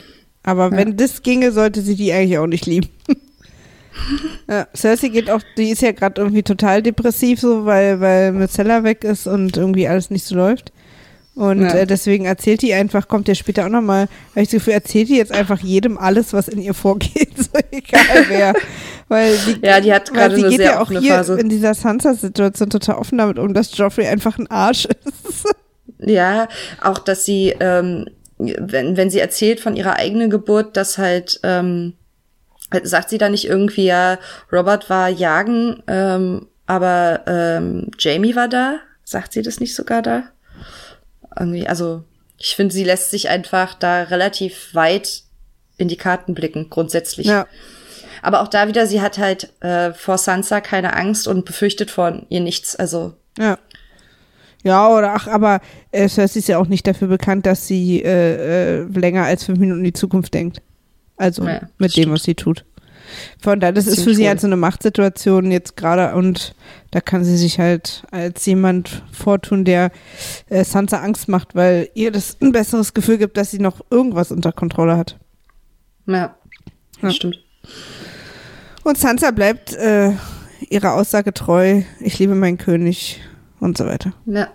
Aber 0.43 0.71
Ja. 0.71 0.77
wenn 0.77 0.97
das 0.97 1.21
ginge, 1.21 1.51
sollte 1.51 1.81
sie 1.81 1.95
die 1.95 2.11
eigentlich 2.13 2.37
auch 2.37 2.47
nicht 2.47 2.65
lieben. 2.65 2.89
ja, 4.49 4.67
Cersei 4.75 5.09
geht 5.09 5.29
auch, 5.29 5.41
die 5.57 5.69
ist 5.69 5.81
ja 5.81 5.91
gerade 5.91 6.19
irgendwie 6.21 6.43
total 6.43 6.81
depressiv, 6.81 7.39
so, 7.39 7.65
weil, 7.65 7.99
weil 7.99 8.31
Myrcella 8.31 8.83
weg 8.83 9.03
ist 9.03 9.27
und 9.27 9.55
irgendwie 9.57 9.87
alles 9.87 10.09
nicht 10.09 10.25
so 10.25 10.35
läuft. 10.35 10.71
Und 11.33 11.61
Ja. 11.61 11.73
äh, 11.73 11.87
deswegen 11.87 12.25
erzählt 12.25 12.61
die 12.61 12.73
einfach, 12.73 13.07
kommt 13.07 13.27
ja 13.29 13.35
später 13.35 13.65
auch 13.65 13.69
nochmal, 13.69 14.09
habe 14.31 14.41
ich 14.41 14.49
das 14.49 14.51
Gefühl, 14.51 14.73
erzählt 14.73 15.07
die 15.09 15.15
jetzt 15.15 15.31
einfach 15.31 15.59
jedem 15.59 15.97
alles, 15.97 16.33
was 16.33 16.47
in 16.49 16.59
ihr 16.61 16.73
vorgeht, 16.73 17.31
so 17.37 17.59
egal 17.71 18.25
wer. 18.27 18.53
weil 19.07 19.37
die, 19.47 19.65
Ja, 19.65 19.79
die 19.79 19.93
hat 19.93 20.09
weil 20.11 20.17
gerade 20.17 20.35
sie 20.35 20.41
eine 20.41 20.49
geht 20.49 20.57
sehr 20.59 20.71
ja 20.71 20.81
auch 20.81 20.89
hier 20.91 21.13
Phase. 21.15 21.39
in 21.39 21.47
dieser 21.49 21.73
Sansa-Situation 21.73 22.69
total 22.69 22.95
offen 22.97 23.17
damit 23.17 23.39
um, 23.39 23.53
dass 23.53 23.75
Joffrey 23.77 24.07
einfach 24.07 24.37
ein 24.37 24.47
Arsch 24.51 24.85
ist. 24.85 25.45
Ja, 26.03 26.47
auch 26.81 26.97
dass 26.97 27.25
sie, 27.25 27.53
ähm, 27.59 28.07
wenn, 28.39 28.97
wenn 28.97 29.11
sie 29.11 29.19
erzählt 29.19 29.59
von 29.59 29.75
ihrer 29.75 29.97
eigenen 29.97 30.31
Geburt, 30.31 30.75
dass 30.75 30.97
halt, 30.97 31.39
ähm, 31.43 31.93
sagt 32.81 33.11
sie 33.11 33.19
da 33.19 33.29
nicht 33.29 33.45
irgendwie, 33.45 33.85
ja, 33.85 34.17
Robert 34.51 34.89
war 34.89 35.09
jagen, 35.09 35.83
ähm, 35.85 36.47
aber 36.65 37.21
ähm, 37.27 37.91
Jamie 37.99 38.35
war 38.35 38.47
da? 38.47 38.77
Sagt 39.03 39.33
sie 39.33 39.43
das 39.43 39.59
nicht 39.59 39.75
sogar 39.75 40.01
da? 40.01 40.23
Irgendwie, 41.37 41.67
also 41.67 42.03
ich 42.37 42.55
finde, 42.55 42.73
sie 42.73 42.83
lässt 42.83 43.11
sich 43.11 43.29
einfach 43.29 43.75
da 43.75 44.03
relativ 44.03 44.73
weit 44.73 45.23
in 45.77 45.87
die 45.87 45.97
Karten 45.97 46.33
blicken, 46.33 46.69
grundsätzlich. 46.69 47.27
ja. 47.27 47.47
Aber 48.23 48.41
auch 48.41 48.47
da 48.47 48.67
wieder, 48.67 48.85
sie 48.85 49.01
hat 49.01 49.17
halt 49.17 49.49
äh, 49.61 49.93
vor 49.93 50.17
Sansa 50.19 50.61
keine 50.61 50.95
Angst 50.95 51.27
und 51.27 51.43
befürchtet 51.43 51.89
von 51.89 52.27
ihr 52.29 52.39
nichts. 52.39 52.75
Also 52.75 53.13
Ja. 53.37 53.57
Ja, 54.63 54.89
oder 54.89 55.13
ach, 55.15 55.27
aber 55.27 55.59
äh, 55.91 56.07
Cersei 56.07 56.37
ist 56.37 56.47
ja 56.47 56.59
auch 56.59 56.67
nicht 56.67 56.85
dafür 56.85 57.07
bekannt, 57.07 57.47
dass 57.47 57.65
sie 57.65 58.03
äh, 58.03 58.81
äh, 58.81 58.83
länger 58.83 59.23
als 59.23 59.43
fünf 59.45 59.57
Minuten 59.57 59.79
in 59.79 59.85
die 59.85 59.93
Zukunft 59.93 60.35
denkt. 60.35 60.61
Also 61.17 61.43
Ja, 61.45 61.61
mit 61.79 61.95
dem, 61.97 62.03
stimmt. 62.03 62.11
was 62.13 62.23
sie 62.23 62.35
tut. 62.35 62.63
Von 63.41 63.59
daher, 63.59 63.73
das 63.73 63.87
ist 63.87 64.03
für 64.03 64.13
sie 64.13 64.21
wohl. 64.23 64.29
halt 64.29 64.41
so 64.41 64.47
eine 64.47 64.57
Machtsituation 64.57 65.51
jetzt 65.51 65.75
gerade 65.77 66.15
und 66.15 66.53
da 66.91 66.99
kann 67.01 67.23
sie 67.23 67.37
sich 67.37 67.59
halt 67.59 68.03
als 68.11 68.45
jemand 68.45 69.03
vortun, 69.11 69.63
der 69.65 69.91
äh, 70.49 70.63
Sansa 70.63 70.99
Angst 70.99 71.27
macht, 71.27 71.55
weil 71.55 71.89
ihr 71.93 72.11
das 72.11 72.37
ein 72.41 72.51
besseres 72.51 72.93
Gefühl 72.93 73.17
gibt, 73.17 73.37
dass 73.37 73.51
sie 73.51 73.59
noch 73.59 73.81
irgendwas 73.89 74.31
unter 74.31 74.51
Kontrolle 74.51 74.97
hat. 74.97 75.17
ja, 76.07 76.35
das 77.01 77.01
Ja. 77.01 77.11
stimmt. 77.11 77.39
Und 78.83 78.97
Sansa 78.97 79.31
bleibt 79.31 79.73
äh, 79.73 80.11
ihrer 80.69 80.93
Aussage 80.93 81.33
treu, 81.33 81.83
ich 81.99 82.17
liebe 82.19 82.35
meinen 82.35 82.57
König 82.57 83.21
und 83.59 83.77
so 83.77 83.85
weiter. 83.85 84.13
Ja. 84.25 84.47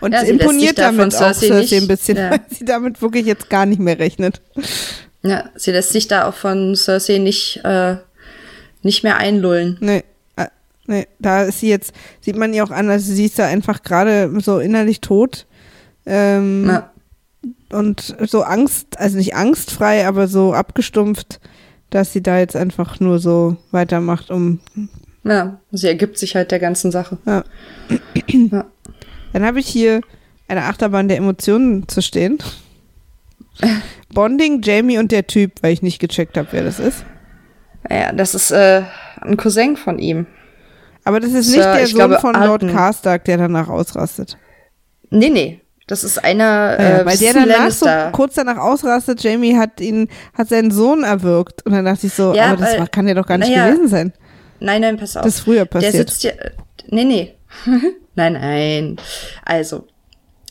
Und 0.00 0.12
Ja, 0.12 0.22
imponiert 0.22 0.78
damit 0.78 1.14
auch 1.14 1.18
Cersei 1.18 1.46
Cersei 1.46 1.76
ein 1.78 1.86
bisschen, 1.88 2.16
ja. 2.16 2.30
weil 2.32 2.40
sie 2.50 2.64
damit 2.64 3.00
wirklich 3.00 3.24
jetzt 3.26 3.48
gar 3.48 3.66
nicht 3.66 3.80
mehr 3.80 3.98
rechnet. 3.98 4.42
Ja, 5.28 5.50
sie 5.54 5.72
lässt 5.72 5.90
sich 5.90 6.08
da 6.08 6.26
auch 6.26 6.34
von 6.34 6.74
Cersei 6.74 7.18
nicht, 7.18 7.60
äh, 7.64 7.96
nicht 8.82 9.02
mehr 9.02 9.16
einlullen. 9.16 9.76
Nee, 9.80 10.04
äh, 10.36 10.46
nee, 10.86 11.06
da 11.18 11.42
ist 11.44 11.60
sie 11.60 11.68
jetzt, 11.68 11.92
sieht 12.20 12.36
man 12.36 12.54
ihr 12.54 12.64
auch 12.64 12.70
an, 12.70 12.88
also 12.88 13.12
sie 13.12 13.26
ist 13.26 13.38
da 13.38 13.46
einfach 13.46 13.82
gerade 13.82 14.30
so 14.40 14.58
innerlich 14.58 15.00
tot. 15.00 15.46
Ähm, 16.06 16.66
Ja. 16.68 16.90
Und 17.70 18.16
so 18.26 18.42
Angst, 18.42 18.98
also 18.98 19.18
nicht 19.18 19.34
angstfrei, 19.36 20.06
aber 20.06 20.26
so 20.26 20.54
abgestumpft, 20.54 21.38
dass 21.90 22.12
sie 22.14 22.22
da 22.22 22.38
jetzt 22.38 22.56
einfach 22.56 22.98
nur 23.00 23.18
so 23.18 23.56
weitermacht, 23.72 24.30
um. 24.30 24.60
ja, 25.22 25.60
sie 25.70 25.86
ergibt 25.88 26.16
sich 26.18 26.34
halt 26.34 26.50
der 26.50 26.60
ganzen 26.60 26.90
Sache. 26.90 27.18
Ja. 27.26 27.44
Ja. 28.26 28.64
Dann 29.34 29.44
habe 29.44 29.60
ich 29.60 29.66
hier 29.68 30.00
eine 30.48 30.64
Achterbahn 30.64 31.08
der 31.08 31.18
Emotionen 31.18 31.86
zu 31.88 32.00
stehen. 32.00 32.38
Bonding, 34.14 34.62
Jamie 34.62 34.98
und 34.98 35.12
der 35.12 35.26
Typ, 35.26 35.52
weil 35.62 35.72
ich 35.72 35.82
nicht 35.82 35.98
gecheckt 35.98 36.36
habe, 36.36 36.48
wer 36.52 36.64
das 36.64 36.78
ist. 36.80 37.04
Ja, 37.90 38.12
das 38.12 38.34
ist 38.34 38.50
äh, 38.50 38.82
ein 39.20 39.36
Cousin 39.36 39.76
von 39.76 39.98
ihm. 39.98 40.26
Aber 41.04 41.20
das 41.20 41.32
ist 41.32 41.50
Sir, 41.50 41.58
nicht 41.58 41.78
der 41.78 41.86
Sohn 41.86 41.96
glaube, 41.96 42.18
von 42.20 42.34
Lord. 42.34 42.68
Karstark, 42.68 43.24
der 43.24 43.38
danach 43.38 43.68
ausrastet. 43.68 44.36
Nee, 45.10 45.30
nee. 45.30 45.60
Das 45.86 46.04
ist 46.04 46.22
einer, 46.22 46.44
Ah 46.78 46.82
ja, 46.82 46.98
äh, 47.00 47.06
weil 47.06 47.16
der 47.16 47.32
danach 47.32 47.70
so 47.70 47.86
kurz 48.12 48.34
danach 48.34 48.58
ausrastet, 48.58 49.22
Jamie 49.22 49.56
hat 49.56 49.80
ihn, 49.80 50.08
hat 50.34 50.48
seinen 50.50 50.70
Sohn 50.70 51.02
erwürgt. 51.02 51.64
Und 51.64 51.72
dann 51.72 51.86
dachte 51.86 52.06
ich 52.08 52.12
so, 52.12 52.34
Ja, 52.34 52.48
aber 52.48 52.56
das 52.58 52.72
weil- 52.72 52.80
war, 52.80 52.88
kann 52.88 53.08
ja 53.08 53.14
doch 53.14 53.26
gar 53.26 53.38
nicht 53.38 53.48
naja, 53.50 53.68
gewesen 53.68 53.88
sein. 53.88 54.12
Nein, 54.60 54.82
nein, 54.82 54.96
pass 54.98 55.16
auf. 55.16 55.22
Das 55.22 55.36
ist 55.36 55.40
früher 55.40 55.60
Der 55.60 55.64
passiert. 55.66 55.94
sitzt 56.10 56.24
ja. 56.24 56.32
äh, 56.32 56.50
Nee, 56.90 57.04
nee. 57.04 57.34
nein, 58.14 58.32
nein. 58.34 58.96
Also, 59.44 59.86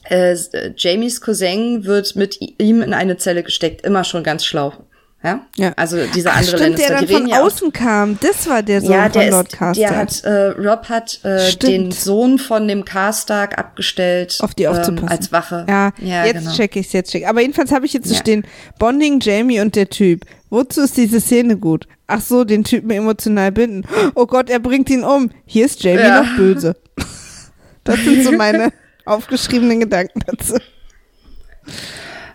äh, 0.10 0.32
äh, 0.34 0.74
Jamies 0.76 1.22
Cousin 1.22 1.86
wird 1.86 2.16
mit 2.16 2.38
ihm 2.60 2.82
in 2.82 2.94
eine 2.94 3.18
Zelle 3.18 3.44
gesteckt. 3.44 3.82
Immer 3.86 4.04
schon 4.04 4.24
ganz 4.24 4.46
schlau. 4.46 4.74
Ja? 5.24 5.42
Ja. 5.56 5.74
Also 5.76 5.98
dieser 6.14 6.32
Ach, 6.32 6.38
andere 6.38 6.58
stimmt, 6.58 6.80
der 6.80 6.90
Lannister, 6.90 6.94
dann 6.94 7.08
die 7.08 7.14
reden 7.14 7.26
von 7.26 7.30
ja 7.32 7.44
außen 7.44 7.74
kam. 7.74 8.20
Das 8.22 8.48
war 8.48 8.62
der 8.62 8.82
Sohn 8.82 8.92
ja, 8.92 9.10
der 9.10 9.22
von 9.24 9.32
Lord 9.32 9.48
ist, 9.48 9.58
Karstark. 9.58 9.90
der 9.90 9.98
hat, 9.98 10.24
äh, 10.24 10.70
Rob 10.70 10.90
hat 10.90 11.26
äh, 11.26 11.40
Stimmt. 11.50 11.64
den 11.74 11.92
Sohn 11.92 12.38
von 12.40 12.68
dem 12.68 12.86
Karstark 12.86 13.58
abgestellt, 13.58 14.38
auf 14.42 14.54
die 14.54 14.64
ähm, 14.64 14.74
aufzupassen. 14.74 15.10
als 15.10 15.32
Wache. 15.32 15.66
Ja, 15.68 15.92
ja 16.00 16.26
jetzt 16.26 16.40
genau. 16.40 16.52
check 16.54 16.76
ich's, 16.76 16.94
jetzt 16.94 17.12
check. 17.12 17.28
Aber 17.28 17.42
jedenfalls 17.42 17.72
habe 17.72 17.86
ich 17.88 17.94
jetzt 17.94 18.08
zu 18.08 18.14
Ja. 18.14 18.20
stehen, 18.20 18.44
Bonding, 18.78 19.20
Jamie 19.20 19.60
und 19.60 19.76
der 19.76 19.90
Typ. 19.90 20.24
Wozu 20.50 20.82
ist 20.82 20.96
diese 20.96 21.20
Szene 21.20 21.58
gut? 21.58 21.88
Ach 22.06 22.22
so, 22.22 22.44
den 22.46 22.64
Typen 22.64 22.92
emotional 22.92 23.52
binden. 23.52 23.86
Oh 24.16 24.28
Gott, 24.28 24.50
er 24.50 24.60
bringt 24.60 24.90
ihn 24.90 25.04
um. 25.04 25.32
Hier 25.46 25.66
ist 25.66 25.84
Jamie 25.84 26.00
Ja. 26.00 26.22
noch 26.24 26.36
böse. 26.38 26.76
Das 27.84 28.00
sind 28.04 28.22
so 28.26 28.34
meine 28.34 28.74
aufgeschriebenen 29.08 29.80
Gedanken 29.80 30.22
dazu. 30.26 30.58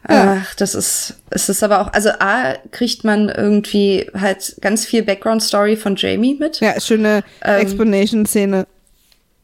Ach, 0.05 0.55
das 0.57 0.75
ist, 0.75 1.14
es 1.31 1.49
ist 1.49 1.62
aber 1.62 1.81
auch, 1.81 1.93
also 1.93 2.11
A, 2.18 2.55
kriegt 2.73 3.05
man 3.05 3.29
irgendwie 3.29 4.11
halt 4.18 4.57
ganz 4.61 4.85
viel 4.85 5.05
Background-Story 5.05 5.77
von 5.77 5.95
Jamie 5.97 6.35
mit. 6.39 6.59
Ja, 6.61 6.79
schöne 6.81 7.23
Ähm, 7.43 7.61
Explanation-Szene. 7.61 8.66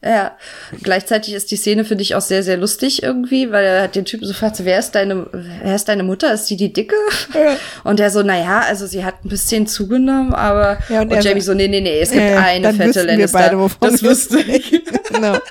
Ja, 0.03 0.37
gleichzeitig 0.81 1.33
ist 1.33 1.51
die 1.51 1.57
Szene 1.57 1.83
für 1.83 1.95
dich 1.97 2.15
auch 2.15 2.21
sehr, 2.21 2.41
sehr 2.43 2.55
lustig 2.55 3.03
irgendwie, 3.03 3.51
weil 3.51 3.65
er 3.65 3.83
hat 3.83 3.95
den 3.95 4.05
Typen 4.05 4.25
so 4.27 4.33
fragt, 4.33 4.63
wer 4.63 4.79
ist 4.79 4.91
deine, 4.91 5.27
wer 5.33 5.75
ist 5.75 5.89
deine 5.89 6.03
Mutter? 6.03 6.33
Ist 6.33 6.49
die 6.49 6.55
die 6.57 6.71
Dicke? 6.71 6.95
Ja. 7.33 7.57
Und 7.83 7.99
der 7.99 8.09
so, 8.09 8.21
naja, 8.21 8.61
also 8.65 8.85
sie 8.87 9.03
hat 9.03 9.25
ein 9.25 9.29
bisschen 9.29 9.65
zugenommen, 9.67 10.33
aber, 10.33 10.77
Ja, 10.89 11.01
und 11.01 11.09
und, 11.11 11.17
er 11.17 11.21
Jamie 11.21 11.41
so- 11.41 11.53
nee, 11.53 11.67
nee, 11.67 11.81
nee, 11.81 11.99
es 12.01 12.11
gibt 12.11 12.23
Ja, 12.23 12.39
eine 12.39 12.73
fette 12.73 12.95
wir 12.95 13.03
Lannister. 13.07 13.37
beide, 13.39 13.69
das 13.81 14.03
wusste 14.03 14.39
ich. 14.39 14.71
Genau. 15.11 15.37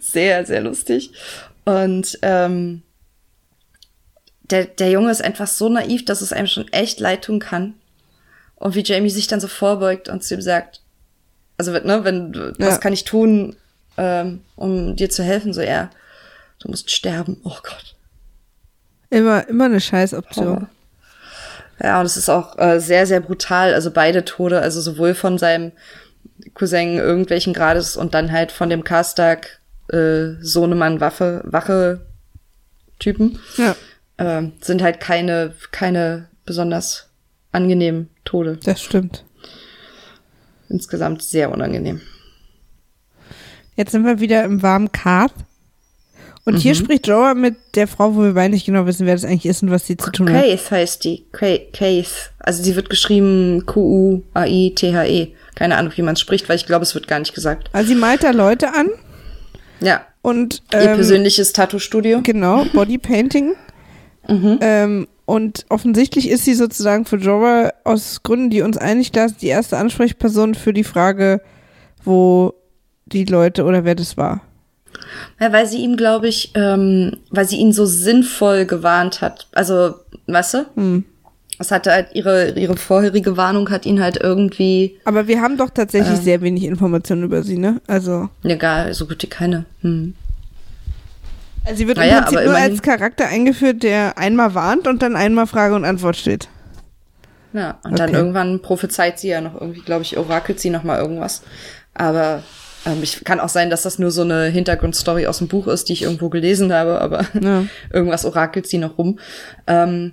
sehr, 0.00 0.44
sehr 0.46 0.60
lustig. 0.60 1.12
Und 1.64 2.18
ähm, 2.22 2.82
der, 4.42 4.64
der 4.66 4.90
Junge 4.90 5.10
ist 5.10 5.22
einfach 5.22 5.46
so 5.46 5.68
naiv, 5.68 6.04
dass 6.04 6.20
es 6.20 6.32
einem 6.32 6.46
schon 6.46 6.70
echt 6.72 7.00
leid 7.00 7.24
tun 7.24 7.38
kann. 7.40 7.74
Und 8.56 8.74
wie 8.74 8.82
Jamie 8.82 9.10
sich 9.10 9.26
dann 9.26 9.40
so 9.40 9.48
vorbeugt 9.48 10.08
und 10.08 10.22
zu 10.22 10.34
ihm 10.34 10.42
sagt, 10.42 10.80
also 11.58 11.72
ne, 11.72 12.04
wenn 12.04 12.32
Ja. 12.58 12.66
was 12.66 12.80
kann 12.80 12.92
ich 12.92 13.04
tun, 13.04 13.56
ähm, 13.96 14.42
um 14.56 14.96
dir 14.96 15.10
zu 15.10 15.22
helfen? 15.22 15.52
So 15.52 15.62
ja, 15.62 15.90
du 16.60 16.68
musst 16.68 16.90
sterben. 16.90 17.40
Oh 17.44 17.56
Gott. 17.62 17.94
Immer, 19.10 19.48
immer 19.48 19.66
eine 19.66 19.80
Scheißoption. 19.80 20.68
Ja, 21.82 22.00
und 22.00 22.06
es 22.06 22.16
ist 22.16 22.28
auch 22.28 22.58
äh, 22.58 22.78
sehr, 22.80 23.06
sehr 23.06 23.20
brutal. 23.20 23.74
Also 23.74 23.90
beide 23.90 24.24
Tode, 24.24 24.60
also 24.60 24.80
sowohl 24.80 25.14
von 25.14 25.38
seinem 25.38 25.72
Cousin 26.54 26.98
irgendwelchen 26.98 27.52
Grades 27.54 27.96
und 27.96 28.14
dann 28.14 28.30
halt 28.32 28.52
von 28.52 28.68
dem 28.70 28.84
Karstark 28.84 29.60
äh, 29.90 30.34
Sohnemann 30.40 31.00
Waffe, 31.00 31.42
Wache-Typen, 31.44 33.38
Ja, 33.56 33.74
äh, 34.18 34.48
sind 34.60 34.82
halt 34.82 35.00
keine, 35.00 35.54
keine 35.70 36.28
besonders 36.44 37.08
angenehmen 37.52 38.08
Tode. 38.24 38.58
das 38.64 38.80
stimmt. 38.82 39.24
Insgesamt 40.68 41.22
sehr 41.22 41.50
unangenehm. 41.52 42.00
Jetzt 43.76 43.92
sind 43.92 44.04
wir 44.04 44.20
wieder 44.20 44.44
im 44.44 44.62
warmen 44.62 44.90
Karth. 44.92 45.32
Und 46.44 46.54
Mhm. 46.54 46.58
hier 46.58 46.74
spricht 46.74 47.06
Jorah 47.06 47.34
mit 47.34 47.56
der 47.76 47.86
Frau, 47.86 48.14
wo 48.16 48.22
wir 48.22 48.32
beide 48.34 48.52
nicht 48.54 48.66
genau 48.66 48.84
wissen, 48.86 49.06
wer 49.06 49.14
das 49.14 49.24
eigentlich 49.24 49.46
ist 49.46 49.62
und 49.62 49.70
was 49.70 49.86
sie 49.86 49.96
zu 49.96 50.10
tun 50.10 50.28
hat. 50.32 50.42
Keith 50.42 50.70
heißt 50.70 51.04
die. 51.04 51.24
Keith. 51.32 52.30
Also 52.40 52.62
sie 52.62 52.74
wird 52.74 52.90
geschrieben 52.90 53.64
Q-U-A-I-T-H-E. 53.66 55.34
Keine 55.54 55.76
Ahnung, 55.76 55.92
wie 55.96 56.02
man 56.02 56.14
es 56.14 56.20
spricht, 56.20 56.48
weil 56.48 56.56
ich 56.56 56.66
glaube, 56.66 56.82
es 56.82 56.94
wird 56.94 57.08
gar 57.08 57.18
nicht 57.18 57.34
gesagt. 57.34 57.68
Also 57.72 57.88
sie 57.88 57.94
malt 57.94 58.22
da 58.22 58.30
Leute 58.30 58.74
an 58.74 58.88
Ja, 59.80 60.02
und 60.22 60.62
ihr 60.72 60.80
ähm, 60.80 60.94
persönliches 60.96 61.52
Tattoo-Studio. 61.52 62.20
genau, 62.22 62.64
Bodypainting. 62.72 63.54
Mhm. 64.28 64.58
Ähm, 64.60 65.08
und 65.24 65.66
offensichtlich 65.68 66.28
ist 66.30 66.44
sie 66.44 66.54
sozusagen 66.54 67.04
für 67.04 67.16
Jorah 67.16 67.72
aus 67.84 68.22
Gründen, 68.22 68.50
die 68.50 68.62
uns 68.62 68.76
einig 68.76 69.14
lassen, 69.14 69.36
die 69.40 69.48
erste 69.48 69.76
Ansprechperson 69.78 70.54
für 70.54 70.72
die 70.72 70.84
Frage, 70.84 71.40
wo 72.04 72.54
die 73.06 73.24
Leute 73.24 73.64
oder 73.64 73.84
wer 73.84 73.94
das 73.94 74.16
war. 74.16 74.40
Ja, 75.40 75.52
weil 75.52 75.66
sie 75.66 75.78
ihm, 75.78 75.96
glaube 75.96 76.28
ich, 76.28 76.52
ähm, 76.54 77.18
weil 77.30 77.46
sie 77.46 77.56
ihn 77.56 77.72
so 77.72 77.86
sinnvoll 77.86 78.66
gewarnt 78.66 79.20
hat. 79.20 79.48
Also, 79.52 79.94
weißt 80.26 80.54
du? 80.54 80.66
Hm. 80.76 81.04
Es 81.58 81.70
hatte 81.70 81.92
halt 81.92 82.08
ihre, 82.14 82.50
ihre 82.58 82.76
vorherige 82.76 83.36
Warnung 83.36 83.70
hat 83.70 83.86
ihn 83.86 84.02
halt 84.02 84.16
irgendwie, 84.16 84.98
Aber 85.04 85.28
wir 85.28 85.40
haben 85.40 85.56
doch 85.56 85.70
tatsächlich 85.70 86.18
Ähm. 86.18 86.22
sehr 86.24 86.40
wenig 86.40 86.64
Informationen 86.64 87.22
über 87.24 87.42
sie, 87.42 87.58
ne? 87.58 87.80
Also, 87.86 88.28
egal, 88.42 88.92
so 88.94 89.06
gut 89.06 89.22
wie 89.22 89.26
keine. 89.28 89.64
Hm. 89.82 90.14
also 91.64 91.76
sie 91.76 91.86
wird 91.86 91.98
im 91.98 92.04
Naja, 92.04 92.20
Prinzip 92.22 92.38
aber 92.38 92.46
nur 92.48 92.56
als 92.56 92.82
Charakter 92.82 93.26
eingeführt, 93.28 93.82
der 93.82 94.18
einmal 94.18 94.54
warnt 94.54 94.86
und 94.88 95.02
dann 95.02 95.14
einmal 95.14 95.46
Frage 95.46 95.74
und 95.74 95.84
Antwort 95.84 96.16
steht. 96.16 96.48
Ja, 97.52 97.78
und 97.84 97.98
dann 97.98 98.08
Okay. 98.08 98.18
irgendwann 98.18 98.62
prophezeit 98.62 99.18
sie 99.20 99.28
ja 99.28 99.40
noch 99.42 99.60
irgendwie, 99.60 99.82
glaube 99.82 100.02
ich, 100.02 100.16
orakelt 100.16 100.58
sie 100.58 100.70
noch 100.70 100.84
mal 100.84 100.98
irgendwas. 100.98 101.42
Aber 101.92 102.42
ähm, 102.86 103.00
ich 103.02 103.22
kann 103.24 103.40
auch 103.40 103.50
sein, 103.50 103.68
dass 103.68 103.82
das 103.82 103.98
nur 103.98 104.10
so 104.10 104.22
eine 104.22 104.46
Hintergrundstory 104.46 105.26
aus 105.26 105.38
dem 105.38 105.48
Buch 105.48 105.66
ist, 105.68 105.88
die 105.90 105.92
ich 105.92 106.02
irgendwo 106.02 106.30
gelesen 106.30 106.72
habe, 106.72 106.98
aber 107.00 107.26
Ja. 107.38 107.64
irgendwas 107.92 108.24
orakelt 108.24 108.66
sie 108.66 108.78
noch 108.78 108.96
rum. 108.96 109.18
Ähm, 109.66 110.12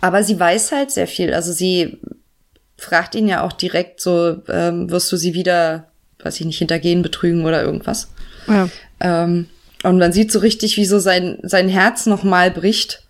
aber 0.00 0.22
sie 0.22 0.38
weiß 0.38 0.72
halt 0.72 0.90
sehr 0.90 1.06
viel. 1.06 1.34
Also 1.34 1.52
sie 1.52 1.98
fragt 2.76 3.14
ihn 3.14 3.28
ja 3.28 3.42
auch 3.42 3.52
direkt 3.52 4.00
so, 4.00 4.36
ähm, 4.48 4.90
wirst 4.90 5.10
du 5.10 5.16
sie 5.16 5.34
wieder, 5.34 5.88
weiß 6.22 6.40
ich 6.40 6.46
nicht, 6.46 6.58
hintergehen, 6.58 7.02
betrügen 7.02 7.44
oder 7.44 7.62
irgendwas. 7.62 8.08
Ja. 8.46 8.68
Ähm, 9.00 9.46
und 9.82 9.98
man 9.98 10.12
sieht 10.12 10.32
so 10.32 10.38
richtig, 10.38 10.76
wie 10.76 10.84
so 10.84 10.98
sein, 10.98 11.38
sein 11.42 11.68
Herz 11.68 12.06
nochmal 12.06 12.50
bricht. 12.50 13.02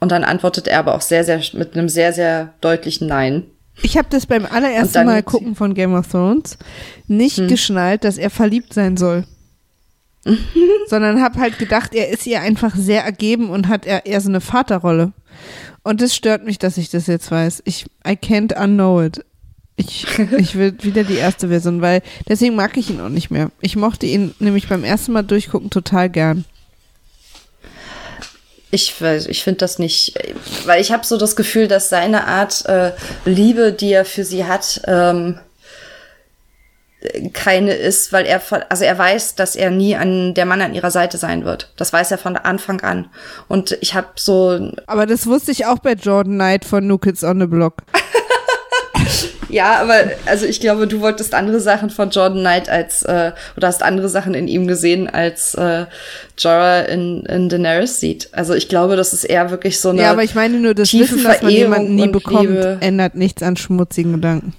Und 0.00 0.12
dann 0.12 0.24
antwortet 0.24 0.68
er 0.68 0.78
aber 0.78 0.94
auch 0.94 1.00
sehr, 1.00 1.24
sehr, 1.24 1.40
mit 1.52 1.74
einem 1.74 1.88
sehr, 1.88 2.12
sehr 2.12 2.54
deutlichen 2.60 3.06
Nein. 3.06 3.44
Ich 3.82 3.96
habe 3.96 4.08
das 4.10 4.26
beim 4.26 4.46
allerersten 4.46 5.00
Hm. 5.00 5.06
Mal 5.06 5.22
gucken 5.22 5.54
von 5.54 5.74
Game 5.74 5.94
of 5.94 6.08
Thrones 6.08 6.58
nicht 7.06 7.48
geschnallt, 7.48 8.04
dass 8.04 8.18
er 8.18 8.30
verliebt 8.30 8.74
sein 8.74 8.96
soll. 8.96 9.24
Sondern 10.88 11.22
habe 11.22 11.40
halt 11.40 11.58
gedacht, 11.58 11.94
er 11.94 12.10
ist 12.10 12.26
ihr 12.26 12.40
einfach 12.40 12.74
sehr 12.76 13.04
ergeben 13.04 13.48
und 13.48 13.68
hat 13.68 13.86
eher, 13.86 14.04
eher 14.04 14.20
so 14.20 14.28
eine 14.28 14.40
Vaterrolle. 14.40 15.12
Und 15.82 16.02
es 16.02 16.14
stört 16.14 16.44
mich, 16.44 16.58
dass 16.58 16.76
ich 16.76 16.90
das 16.90 17.06
jetzt 17.06 17.30
weiß. 17.30 17.62
Ich, 17.64 17.86
I 18.06 18.12
can't 18.12 18.54
unknow 18.54 19.02
it. 19.02 19.24
Ich, 19.76 20.06
ich 20.36 20.56
will 20.56 20.74
wieder 20.82 21.04
die 21.04 21.16
erste 21.16 21.48
Version, 21.48 21.80
weil 21.80 22.02
deswegen 22.28 22.54
mag 22.54 22.76
ich 22.76 22.90
ihn 22.90 23.00
auch 23.00 23.08
nicht 23.08 23.30
mehr. 23.30 23.50
Ich 23.60 23.76
mochte 23.76 24.06
ihn 24.06 24.34
nämlich 24.38 24.68
beim 24.68 24.84
ersten 24.84 25.12
Mal 25.12 25.22
durchgucken 25.22 25.70
total 25.70 26.10
gern. 26.10 26.44
Ich 28.72 29.00
weiß, 29.00 29.26
ich 29.26 29.42
finde 29.42 29.58
das 29.58 29.78
nicht, 29.78 30.14
weil 30.64 30.80
ich 30.80 30.92
habe 30.92 31.04
so 31.04 31.16
das 31.16 31.34
Gefühl, 31.34 31.66
dass 31.66 31.88
seine 31.88 32.26
Art 32.26 32.64
äh, 32.66 32.92
Liebe, 33.24 33.72
die 33.72 33.92
er 33.92 34.04
für 34.04 34.22
sie 34.22 34.44
hat, 34.44 34.82
ähm, 34.86 35.40
keine 37.32 37.72
ist, 37.74 38.12
weil 38.12 38.26
er, 38.26 38.40
von- 38.40 38.62
also 38.68 38.84
er 38.84 38.98
weiß, 38.98 39.34
dass 39.34 39.56
er 39.56 39.70
nie 39.70 39.96
an 39.96 40.34
der 40.34 40.44
Mann 40.44 40.60
an 40.60 40.74
ihrer 40.74 40.90
Seite 40.90 41.16
sein 41.18 41.44
wird. 41.44 41.72
Das 41.76 41.92
weiß 41.92 42.10
er 42.10 42.18
von 42.18 42.36
Anfang 42.36 42.80
an. 42.82 43.08
Und 43.48 43.76
ich 43.80 43.94
habe 43.94 44.08
so, 44.16 44.72
Aber 44.86 45.06
das 45.06 45.26
wusste 45.26 45.50
ich 45.50 45.66
auch 45.66 45.78
bei 45.78 45.92
Jordan 45.94 46.34
Knight 46.34 46.64
von 46.64 46.86
New 46.86 46.98
Kids 46.98 47.24
on 47.24 47.40
the 47.40 47.46
Block. 47.46 47.76
ja, 49.48 49.80
aber 49.80 49.94
also 50.26 50.46
ich 50.46 50.60
glaube, 50.60 50.86
du 50.86 51.00
wolltest 51.00 51.34
andere 51.34 51.60
Sachen 51.60 51.90
von 51.90 52.10
Jordan 52.10 52.40
Knight 52.40 52.68
als 52.68 53.02
äh, 53.02 53.32
oder 53.56 53.66
hast 53.68 53.82
andere 53.82 54.08
Sachen 54.08 54.34
in 54.34 54.46
ihm 54.46 54.66
gesehen, 54.66 55.08
als 55.08 55.54
äh, 55.54 55.86
Jorah 56.38 56.80
in, 56.82 57.24
in 57.26 57.48
Daenerys 57.48 57.98
sieht. 57.98 58.28
Also 58.32 58.54
ich 58.54 58.68
glaube, 58.68 58.96
das 58.96 59.12
ist 59.12 59.24
eher 59.24 59.50
wirklich 59.50 59.80
so 59.80 59.88
eine 59.90 60.02
Ja, 60.02 60.10
aber 60.10 60.22
ich 60.22 60.34
meine 60.34 60.58
nur, 60.60 60.74
das 60.74 60.90
tiefe 60.90 61.14
Wissen, 61.16 61.24
dass 61.24 61.42
man 61.42 61.50
jemanden 61.50 61.94
nie 61.94 62.08
bekommt, 62.08 62.42
Liebe. 62.50 62.76
ändert 62.80 63.14
nichts 63.14 63.42
an 63.42 63.56
schmutzigen 63.56 64.12
Gedanken. 64.12 64.54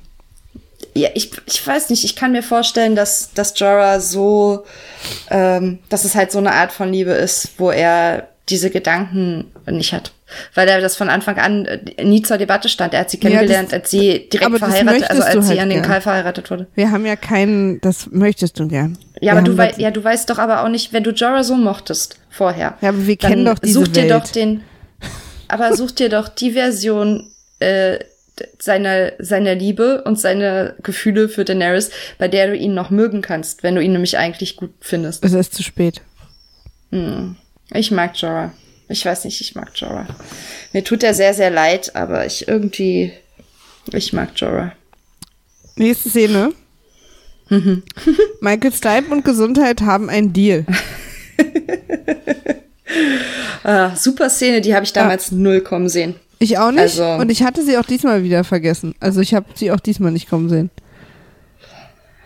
Ja, 0.94 1.10
ich, 1.14 1.32
ich 1.46 1.66
weiß 1.66 1.90
nicht, 1.90 2.04
ich 2.04 2.16
kann 2.16 2.34
mir 2.34 2.44
vorstellen, 2.44 2.96
dass, 2.96 3.32
dass 3.34 3.58
Jorah 3.58 4.00
so, 4.02 4.66
ähm, 5.30 5.80
dass 5.90 6.04
es 6.06 6.16
halt 6.16 6.32
so 6.32 6.40
eine 6.40 6.52
Art 6.52 6.72
von 6.74 6.92
Liebe 6.92 7.12
ist, 7.12 7.52
wo 7.58 7.72
er 7.72 8.28
diese 8.50 8.70
Gedanken 8.70 9.52
nicht 9.70 9.94
hat. 9.94 10.12
Weil 10.56 10.68
er 10.68 10.82
das 10.82 10.96
von 10.98 11.10
Anfang 11.10 11.38
an 11.38 11.66
äh, 11.66 12.04
nie 12.04 12.22
zur 12.22 12.38
Debatte 12.38 12.68
stand. 12.70 12.94
Er 12.94 13.02
hat 13.02 13.10
sie 13.10 13.18
Ja, 13.18 13.22
das- 13.24 13.32
kennengelernt, 13.32 13.74
als 13.74 13.90
sie 13.92 14.30
direkt 14.30 14.58
verheiratet, 14.58 15.10
also 15.10 15.24
als 15.24 15.46
sie 15.46 15.52
halt 15.52 15.60
an 15.62 15.70
den 15.70 15.78
gern. 15.82 15.90
Karl 15.90 16.02
verheiratet 16.02 16.50
wurde. 16.52 16.68
Wir 16.76 16.92
haben 16.92 17.06
ja 17.06 17.16
keinen, 17.16 17.80
das 17.82 18.08
möchtest 18.12 18.60
du 18.60 18.68
gern. 18.68 18.98
Ja, 19.22 19.22
Wir 19.22 19.32
aber 19.34 19.42
du, 19.44 19.52
haben 19.52 19.58
wei 19.58 19.74
ja, 19.78 19.92
du 19.92 20.04
weißt 20.04 20.30
doch 20.30 20.40
aber 20.40 20.64
auch 20.64 20.70
nicht, 20.70 20.92
wenn 20.94 21.04
du 21.04 21.12
Jorah 21.12 21.44
so 21.44 21.56
mochtest 21.56 22.18
vorher. 22.30 22.78
Ja, 22.82 22.90
aber 22.90 23.06
wir 23.08 23.16
kennen 23.18 23.46
doch 23.46 23.60
diese 23.60 23.74
such 23.80 23.88
dir 23.90 24.04
Welt. 24.04 24.12
doch 24.12 24.28
den, 24.28 24.64
aber 25.48 25.76
such 25.76 25.92
dir 25.92 26.10
doch 26.10 26.28
die 26.30 26.52
Version 26.52 27.30
äh, 27.60 28.00
seiner, 28.60 29.14
seiner 29.20 29.56
Liebe 29.56 30.04
und 30.04 30.20
seine 30.20 30.76
Gefühle 30.84 31.30
für 31.30 31.46
Daenerys, 31.46 31.92
bei 32.18 32.28
der 32.28 32.48
du 32.48 32.56
ihn 32.56 32.74
noch 32.74 32.90
mögen 32.90 33.22
kannst, 33.22 33.64
wenn 33.64 33.76
du 33.76 33.82
ihn 33.82 33.94
nämlich 33.94 34.18
eigentlich 34.18 34.56
gut 34.56 34.74
findest. 34.80 35.24
Es 35.24 35.34
ist 35.34 35.54
zu 35.54 35.64
spät. 35.64 36.02
Ich 37.74 37.92
mag 37.92 38.16
Jorah. 38.18 38.54
Ich 38.90 39.06
weiß 39.06 39.24
nicht, 39.26 39.40
ich 39.40 39.56
mag 39.56 39.72
Jorah. 39.76 40.08
Mir 40.74 40.84
tut 40.84 41.04
er 41.04 41.14
sehr, 41.14 41.34
sehr 41.34 41.50
leid, 41.50 41.96
aber 41.96 42.26
ich 42.26 42.48
irgendwie, 42.48 43.14
ich 43.94 44.12
mag 44.12 44.32
Jorah. 44.36 44.74
Nächste 45.76 46.10
Szene. 46.10 46.52
Mhm. 47.50 47.84
Michael 48.42 48.74
Stipe 48.74 49.12
und 49.12 49.24
Gesundheit 49.24 49.82
haben 49.82 50.10
einen 50.10 50.34
Deal. 50.34 50.66
Ah, 53.64 53.96
super 53.96 54.30
Szene, 54.30 54.62
die 54.62 54.74
habe 54.74 54.86
ich 54.86 54.94
damals 54.94 55.32
null 55.32 55.62
kommen 55.62 55.88
sehen. 55.88 56.16
Ich 56.42 56.58
auch 56.58 56.72
nicht. 56.72 56.82
Also- 56.82 57.06
und 57.06 57.30
ich 57.30 57.44
hatte 57.44 57.64
sie 57.64 57.78
auch 57.78 57.86
diesmal 57.86 58.24
wieder 58.24 58.44
vergessen. 58.44 58.96
Also 59.00 59.22
ich 59.22 59.34
habe 59.34 59.46
sie 59.56 59.72
auch 59.72 59.80
diesmal 59.80 60.12
nicht 60.12 60.30
kommen 60.30 60.50
sehen. 60.50 60.70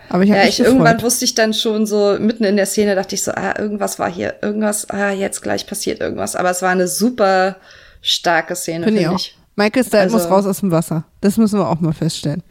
Aber 0.10 0.24
ich 0.24 0.30
habe 0.32 0.42
Ja, 0.42 0.48
ich 0.48 0.60
irgendwann 0.60 0.94
gefreut. 0.94 1.04
wusste 1.04 1.26
ich 1.26 1.34
dann 1.36 1.54
schon 1.54 1.86
so 1.86 2.16
mitten 2.20 2.44
in 2.44 2.56
der 2.58 2.66
Szene 2.68 2.96
dachte 2.96 3.16
ich 3.16 3.24
so, 3.24 3.32
ah, 3.32 3.54
irgendwas 3.58 3.98
war 4.00 4.10
hier, 4.12 4.36
irgendwas, 4.42 4.90
ah, 4.90 5.12
jetzt 5.12 5.42
gleich 5.42 5.66
passiert 5.66 6.00
irgendwas. 6.00 6.36
Aber 6.36 6.52
es 6.52 6.62
war 6.62 6.70
eine 6.70 6.88
super 6.88 7.58
starke 8.02 8.56
Szene, 8.56 8.86
Finde 8.86 9.02
finde 9.02 9.16
ich 9.18 9.28
ich. 9.34 9.38
Michael 9.56 9.84
Stipe 9.84 10.00
Also- 10.00 10.18
muss 10.18 10.30
raus 10.30 10.46
aus 10.46 10.60
dem 10.60 10.72
Wasser. 10.72 11.06
Das 11.22 11.38
müssen 11.38 11.60
wir 11.60 11.68
auch 11.68 11.80
mal 11.82 11.94
feststellen. 11.94 12.44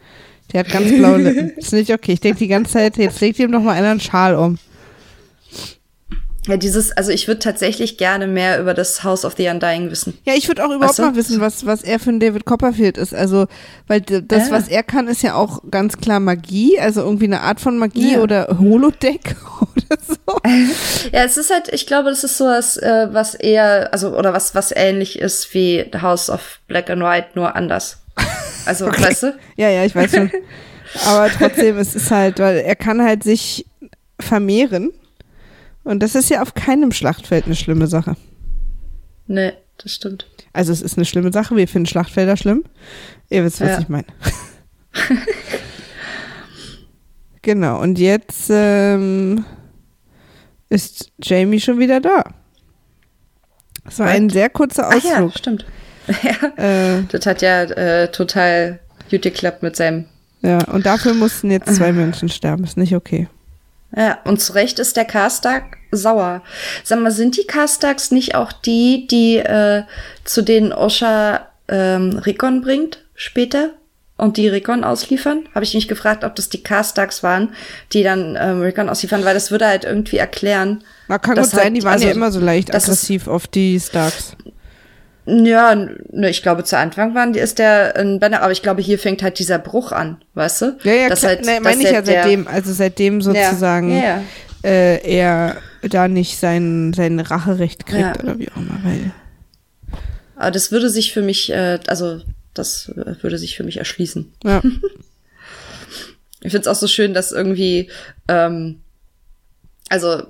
Der 0.52 0.60
hat 0.60 0.68
ganz 0.70 0.90
blaue 0.92 1.18
Lippen. 1.18 1.50
ist 1.56 1.72
nicht 1.72 1.90
okay. 1.92 2.12
Ich 2.12 2.20
denke 2.20 2.38
die 2.40 2.48
ganze 2.48 2.72
Zeit, 2.72 2.96
jetzt 2.98 3.20
legt 3.20 3.38
ihm 3.38 3.52
doch 3.52 3.60
mal 3.62 3.72
einer 3.72 3.90
einen 3.90 4.00
Schal 4.00 4.34
um. 4.34 4.58
Ja, 6.46 6.58
dieses, 6.58 6.92
also 6.92 7.10
ich 7.10 7.26
würde 7.26 7.38
tatsächlich 7.38 7.96
gerne 7.96 8.26
mehr 8.26 8.60
über 8.60 8.74
das 8.74 9.02
House 9.02 9.24
of 9.24 9.34
the 9.38 9.48
Undying 9.48 9.90
wissen. 9.90 10.18
Ja, 10.26 10.34
ich 10.34 10.46
würde 10.46 10.62
auch 10.62 10.68
überhaupt 10.68 10.90
Weißt 10.90 10.98
du? 10.98 11.02
mal 11.04 11.16
wissen, 11.16 11.40
was, 11.40 11.64
was 11.64 11.82
er 11.82 11.98
für 11.98 12.10
ein 12.10 12.20
David 12.20 12.44
Copperfield 12.44 12.98
ist. 12.98 13.14
Also, 13.14 13.46
weil 13.86 14.02
das, 14.02 14.48
Ja. 14.48 14.54
was 14.54 14.68
er 14.68 14.82
kann, 14.82 15.08
ist 15.08 15.22
ja 15.22 15.34
auch 15.36 15.62
ganz 15.70 15.96
klar 15.96 16.20
Magie, 16.20 16.78
also 16.78 17.00
irgendwie 17.00 17.24
eine 17.24 17.40
Art 17.40 17.60
von 17.60 17.78
Magie 17.78 18.12
Ja. 18.14 18.20
oder 18.20 18.58
Holodeck 18.60 19.36
oder 19.60 19.98
so. 20.06 20.14
Ja, 21.12 21.24
es 21.24 21.36
ist 21.38 21.50
halt, 21.50 21.68
ich 21.72 21.86
glaube, 21.86 22.10
das 22.10 22.24
ist 22.24 22.36
so 22.36 22.44
was, 22.44 22.76
äh, 22.76 23.08
was 23.12 23.34
eher, 23.34 23.90
also, 23.92 24.14
oder 24.16 24.32
was, 24.34 24.54
was 24.54 24.70
ähnlich 24.74 25.18
ist 25.18 25.54
wie 25.54 25.86
The 25.92 26.00
House 26.02 26.28
of 26.28 26.58
Black 26.68 26.90
and 26.90 27.02
White, 27.02 27.28
nur 27.34 27.56
anders. 27.56 27.98
Also, 28.66 28.86
weißt 28.88 29.22
du? 29.24 29.34
Ja, 29.56 29.70
ja, 29.70 29.84
ich 29.84 29.94
weiß 29.94 30.10
schon. 30.10 30.30
Aber 31.06 31.28
trotzdem, 31.30 31.78
es 31.78 31.94
ist 31.94 32.10
halt, 32.10 32.38
weil 32.38 32.58
er 32.58 32.76
kann 32.76 33.02
halt 33.02 33.22
sich 33.24 33.64
vermehren. 34.20 34.90
Und 35.84 36.02
das 36.02 36.14
ist 36.14 36.30
ja 36.30 36.42
auf 36.42 36.54
keinem 36.54 36.92
Schlachtfeld 36.92 37.44
eine 37.46 37.54
schlimme 37.56 37.86
Sache. 37.86 38.16
Nee, 39.26 39.52
das 39.78 39.92
stimmt. 39.92 40.26
Also 40.52 40.72
es 40.72 40.82
ist 40.82 40.96
eine 40.96 41.04
schlimme 41.04 41.32
Sache. 41.32 41.56
Wir 41.56 41.68
finden 41.68 41.86
Schlachtfelder 41.86 42.36
schlimm. 42.36 42.64
Ihr 43.30 43.44
wisst, 43.44 43.60
was 43.60 43.68
Ja. 43.68 43.78
ich 43.80 43.88
meine. 43.88 44.06
genau. 47.42 47.80
Und 47.80 47.98
jetzt 47.98 48.48
ähm, 48.50 49.44
ist 50.68 51.10
Jamie 51.22 51.60
schon 51.60 51.78
wieder 51.78 52.00
da. 52.00 52.24
Es 53.86 53.98
war 53.98 54.06
What? 54.06 54.14
ein 54.14 54.30
sehr 54.30 54.48
kurzer 54.50 54.88
Ach 54.88 55.02
ja, 55.04 55.24
Ausflug. 55.24 55.38
stimmt. 55.38 55.66
ja, 56.22 56.96
äh, 56.98 57.02
das 57.10 57.26
hat 57.26 57.42
ja 57.42 57.62
äh, 57.64 58.10
total 58.10 58.80
gut 59.10 59.22
geklappt 59.22 59.62
mit 59.62 59.76
seinem 59.76 60.06
ja, 60.42 60.62
und 60.64 60.84
dafür 60.84 61.14
mussten 61.14 61.50
jetzt 61.50 61.74
zwei 61.74 61.90
Menschen 61.92 62.28
sterben. 62.28 62.64
Ist 62.64 62.76
nicht 62.76 62.94
okay. 62.94 63.28
Ja, 63.96 64.18
und 64.24 64.40
zu 64.40 64.52
Recht 64.54 64.78
ist 64.78 64.96
der 64.96 65.04
Karstag 65.04 65.76
sauer. 65.92 66.42
Sag 66.82 66.98
mal, 67.00 67.10
sind 67.12 67.36
die 67.36 67.46
Karstags 67.46 68.10
nicht 68.10 68.34
auch 68.34 68.52
die, 68.52 69.06
die 69.06 69.36
äh, 69.38 69.82
zu 70.24 70.42
denen 70.42 70.72
Osha 70.72 71.48
ähm, 71.68 72.18
Rickon 72.26 72.60
bringt 72.62 72.98
später 73.14 73.70
und 74.16 74.36
die 74.36 74.48
Rickon 74.48 74.82
ausliefern? 74.84 75.48
Habe 75.54 75.64
ich 75.64 75.74
mich 75.74 75.86
gefragt, 75.86 76.24
ob 76.24 76.34
das 76.34 76.48
die 76.48 76.62
Karstags 76.62 77.22
waren, 77.22 77.52
die 77.92 78.02
dann 78.02 78.36
ähm, 78.40 78.60
Rickon 78.62 78.88
ausliefern, 78.88 79.24
weil 79.24 79.34
das 79.34 79.50
würde 79.52 79.66
halt 79.68 79.84
irgendwie 79.84 80.16
erklären. 80.18 80.82
Na, 81.08 81.18
kann 81.18 81.36
Das 81.36 81.50
gut 81.50 81.60
sein, 81.60 81.66
hat- 81.68 81.76
die 81.76 81.82
waren 81.84 81.92
also, 81.94 82.06
ja 82.06 82.12
immer 82.12 82.32
so 82.32 82.40
leicht 82.40 82.70
das 82.74 82.84
ist- 82.84 82.88
aggressiv 82.88 83.28
auf 83.28 83.46
die 83.46 83.78
Starks. 83.78 84.36
Ja, 85.26 85.74
ne, 85.74 86.28
ich 86.28 86.42
glaube, 86.42 86.64
zu 86.64 86.76
Anfang 86.76 87.14
waren 87.14 87.32
die, 87.32 87.38
ist 87.40 87.58
der 87.58 87.96
ein 87.96 88.20
Banner, 88.20 88.42
aber 88.42 88.52
ich 88.52 88.60
glaube, 88.62 88.82
hier 88.82 88.98
fängt 88.98 89.22
halt 89.22 89.38
dieser 89.38 89.58
Bruch 89.58 89.90
an, 89.92 90.22
weißt 90.34 90.62
du? 90.62 90.76
Ja, 90.84 90.92
ja, 90.92 91.06
klar, 91.08 91.22
halt- 91.30 91.46
dass 91.46 91.60
meine 91.60 91.82
ich 91.82 91.90
ja 91.90 92.04
seitdem, 92.04 92.46
also 92.46 92.72
seitdem 92.72 93.22
sozusagen 93.22 93.90
Ja, 93.90 94.02
ja, 94.02 94.22
Äh, 94.62 95.00
er 95.16 95.56
da 95.82 96.08
nicht 96.08 96.38
sein, 96.38 96.92
sein 96.94 97.20
Racherecht 97.20 97.84
kriegt 97.86 98.00
Ja. 98.16 98.22
oder 98.22 98.38
wie 98.38 98.50
auch 98.50 98.56
immer, 98.56 98.78
weil 98.82 99.12
Aber 100.36 100.50
das 100.50 100.72
würde 100.72 100.88
sich 100.90 101.12
für 101.12 101.20
mich, 101.22 101.50
äh, 101.52 101.78
also 101.86 102.20
das 102.54 102.88
äh, 102.90 103.22
würde 103.22 103.36
sich 103.38 103.56
für 103.56 103.64
mich 103.64 103.76
erschließen. 103.78 104.32
Ja. 104.44 104.62
Ich 106.46 106.52
find's 106.52 106.68
auch 106.68 106.74
so 106.74 106.86
schön, 106.88 107.14
dass 107.14 107.32
irgendwie, 107.32 107.88
ähm, 108.28 108.80
also, 109.88 110.24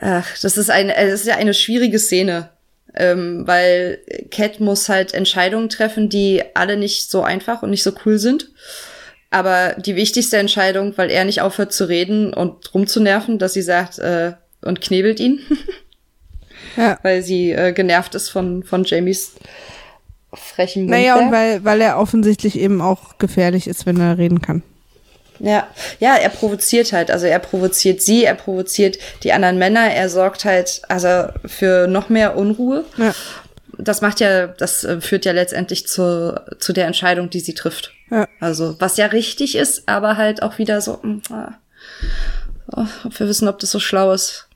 ach, 0.00 0.26
das 0.42 0.56
ist 0.58 0.68
eine, 0.68 0.94
das 0.94 1.20
ist 1.20 1.26
ja 1.26 1.36
eine 1.36 1.54
schwierige 1.54 2.00
Szene, 2.00 2.50
ähm, 2.98 3.46
weil 3.46 4.00
Cat 4.30 4.60
muss 4.60 4.88
halt 4.88 5.14
Entscheidungen 5.14 5.68
treffen, 5.68 6.08
die 6.08 6.42
alle 6.54 6.76
nicht 6.76 7.10
so 7.10 7.22
einfach 7.22 7.62
und 7.62 7.70
nicht 7.70 7.82
so 7.82 7.92
cool 8.04 8.18
sind. 8.18 8.50
Aber 9.30 9.74
die 9.78 9.96
wichtigste 9.96 10.38
Entscheidung, 10.38 10.94
weil 10.96 11.10
er 11.10 11.24
nicht 11.24 11.40
aufhört 11.40 11.72
zu 11.72 11.88
reden 11.88 12.34
und 12.34 12.74
rumzunerven, 12.74 13.38
dass 13.38 13.52
sie 13.52 13.62
sagt 13.62 13.98
äh, 13.98 14.32
und 14.62 14.80
knebelt 14.80 15.20
ihn, 15.20 15.40
ja. 16.76 16.98
weil 17.02 17.22
sie 17.22 17.52
äh, 17.52 17.72
genervt 17.72 18.14
ist 18.14 18.30
von 18.30 18.62
von 18.64 18.84
Jamies 18.84 19.34
frechen 20.32 20.82
Mund. 20.82 20.90
Naja, 20.90 21.18
und 21.18 21.32
weil, 21.32 21.64
weil 21.64 21.80
er 21.80 21.98
offensichtlich 21.98 22.58
eben 22.58 22.80
auch 22.80 23.18
gefährlich 23.18 23.66
ist, 23.66 23.86
wenn 23.86 24.00
er 24.00 24.18
reden 24.18 24.42
kann. 24.42 24.62
Ja, 25.40 25.66
ja, 26.00 26.16
er 26.16 26.28
provoziert 26.30 26.92
halt. 26.92 27.10
Also 27.10 27.26
er 27.26 27.38
provoziert 27.38 28.02
sie, 28.02 28.24
er 28.24 28.34
provoziert 28.34 28.98
die 29.22 29.32
anderen 29.32 29.58
Männer, 29.58 29.90
er 29.92 30.08
sorgt 30.08 30.44
halt 30.44 30.82
also 30.88 31.30
für 31.46 31.86
noch 31.86 32.08
mehr 32.08 32.36
Unruhe. 32.36 32.84
Ja. 32.96 33.14
Das 33.76 34.00
macht 34.00 34.18
ja, 34.20 34.48
das 34.48 34.82
äh, 34.82 35.00
führt 35.00 35.24
ja 35.24 35.32
letztendlich 35.32 35.86
zu, 35.86 36.34
zu 36.58 36.72
der 36.72 36.86
Entscheidung, 36.86 37.30
die 37.30 37.40
sie 37.40 37.54
trifft. 37.54 37.92
Ja. 38.10 38.26
Also, 38.40 38.74
was 38.80 38.96
ja 38.96 39.06
richtig 39.06 39.54
ist, 39.54 39.88
aber 39.88 40.16
halt 40.16 40.42
auch 40.42 40.58
wieder 40.58 40.80
so, 40.80 40.98
mm, 41.02 41.20
ah, 41.30 41.52
oh, 42.74 42.86
ob 43.04 43.20
wir 43.20 43.28
wissen, 43.28 43.46
ob 43.46 43.58
das 43.60 43.70
so 43.70 43.78
schlau 43.78 44.12
ist. 44.12 44.48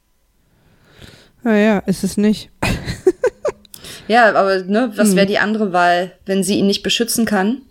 Naja, 1.44 1.78
ist 1.86 2.02
es 2.02 2.16
nicht. 2.16 2.50
Ja, 4.08 4.34
aber 4.34 4.58
ne, 4.64 4.92
was 4.96 5.10
Hm. 5.10 5.16
wäre 5.16 5.26
die 5.26 5.38
andere 5.38 5.72
Wahl, 5.72 6.12
wenn 6.26 6.42
sie 6.42 6.58
ihn 6.58 6.66
nicht 6.66 6.82
beschützen 6.82 7.24
kann? 7.24 7.62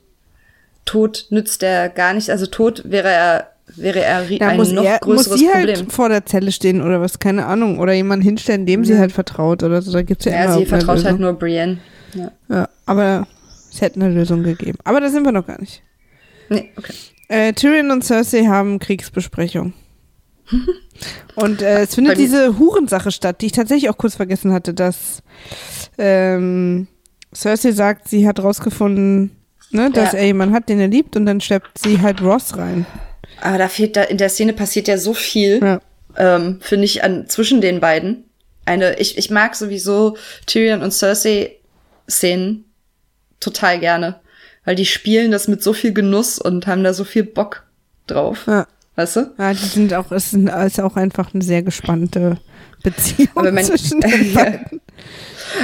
Tod 0.85 1.27
nützt 1.29 1.63
er 1.63 1.89
gar 1.89 2.13
nicht. 2.13 2.29
Also 2.29 2.45
tot 2.47 2.83
wäre 2.85 3.09
er, 3.09 3.47
wäre 3.75 4.03
er 4.03 4.23
Da 4.39 4.47
ein 4.49 4.57
muss, 4.57 4.71
noch 4.71 4.83
er, 4.83 4.93
muss 5.05 5.25
größeres 5.25 5.39
sie 5.39 5.47
Problem. 5.47 5.75
halt 5.77 5.91
vor 5.91 6.09
der 6.09 6.25
Zelle 6.25 6.51
stehen 6.51 6.81
oder 6.81 6.99
was, 7.01 7.19
keine 7.19 7.45
Ahnung. 7.45 7.79
Oder 7.79 7.93
jemand 7.93 8.23
hinstellen, 8.23 8.65
dem 8.65 8.83
sie 8.85 8.93
Mhm. 8.93 8.99
halt 8.99 9.11
vertraut 9.11 9.63
oder 9.63 9.81
so. 9.81 9.91
Da 9.91 10.01
gibt's 10.01 10.25
ja, 10.25 10.31
ja, 10.33 10.43
immer 10.45 10.57
sie 10.57 10.65
vertraut 10.65 10.95
halt 10.97 11.03
Lösung. 11.05 11.19
nur 11.21 11.33
Brienne. 11.33 11.77
Ja. 12.13 12.31
Ja, 12.49 12.69
aber 12.85 13.27
es 13.71 13.79
hätte 13.81 14.01
eine 14.01 14.09
Lösung 14.13 14.43
gegeben. 14.43 14.77
Aber 14.83 14.99
da 14.99 15.09
sind 15.09 15.23
wir 15.23 15.31
noch 15.31 15.47
gar 15.47 15.59
nicht. 15.59 15.81
Nee, 16.49 16.69
okay. 16.77 16.93
Äh, 17.29 17.53
Tyrion 17.53 17.91
und 17.91 18.03
Cersei 18.03 18.43
haben 18.45 18.79
Kriegsbesprechung. 18.79 19.73
Und 21.35 21.61
äh, 21.61 21.83
es 21.83 21.95
findet 21.95 22.17
diese 22.17 22.59
Hurensache 22.59 23.09
statt, 23.11 23.39
die 23.39 23.45
ich 23.45 23.51
tatsächlich 23.53 23.89
auch 23.89 23.97
kurz 23.97 24.15
vergessen 24.15 24.51
hatte, 24.51 24.73
dass 24.73 25.23
ähm, 25.97 26.87
Cersei 27.33 27.71
sagt, 27.71 28.09
sie 28.09 28.27
hat 28.27 28.43
rausgefunden, 28.43 29.31
ne, 29.71 29.89
dass 29.91 30.13
Ja. 30.13 30.19
er 30.19 30.25
jemanden 30.25 30.53
hat, 30.55 30.69
den 30.69 30.79
er 30.79 30.87
liebt, 30.87 31.15
und 31.15 31.25
dann 31.25 31.41
schleppt 31.41 31.77
sie 31.77 32.01
halt 32.01 32.21
Ross 32.21 32.57
rein. 32.57 32.85
Aber 33.41 33.57
da 33.57 33.67
fehlt 33.67 33.95
da, 33.95 34.03
in 34.03 34.17
der 34.17 34.29
Szene 34.29 34.53
passiert 34.53 34.87
ja 34.87 34.97
so 34.97 35.13
viel, 35.13 35.59
Ja. 35.61 35.79
ähm, 36.17 36.59
finde 36.61 36.85
ich, 36.85 37.03
an, 37.03 37.27
zwischen 37.27 37.61
den 37.61 37.79
beiden. 37.79 38.25
Eine, 38.65 38.99
ich, 38.99 39.17
ich 39.17 39.29
mag 39.31 39.55
sowieso 39.55 40.17
Tyrion 40.45 40.81
und 40.83 40.91
Cersei 40.91 41.55
Szenen 42.09 42.65
total 43.39 43.79
gerne. 43.79 44.19
Weil 44.65 44.75
die 44.75 44.85
spielen 44.85 45.31
das 45.31 45.47
mit 45.47 45.63
so 45.63 45.73
viel 45.73 45.91
Genuss 45.93 46.37
und 46.37 46.67
haben 46.67 46.83
da 46.83 46.93
so 46.93 47.03
viel 47.03 47.23
Bock 47.23 47.63
drauf. 48.05 48.43
Ja. 48.47 48.67
Weißt 48.95 49.15
du? 49.15 49.31
Ja, 49.39 49.53
die 49.53 49.57
sind 49.65 49.93
auch, 49.95 50.11
es 50.11 50.33
ist, 50.33 50.47
ist 50.49 50.79
auch 50.81 50.95
einfach 50.97 51.33
eine 51.33 51.41
sehr 51.43 51.63
gespannte 51.63 52.37
Beziehung 52.83 53.57
zwischen 53.63 54.01
den 54.01 54.33
beiden. 54.33 54.81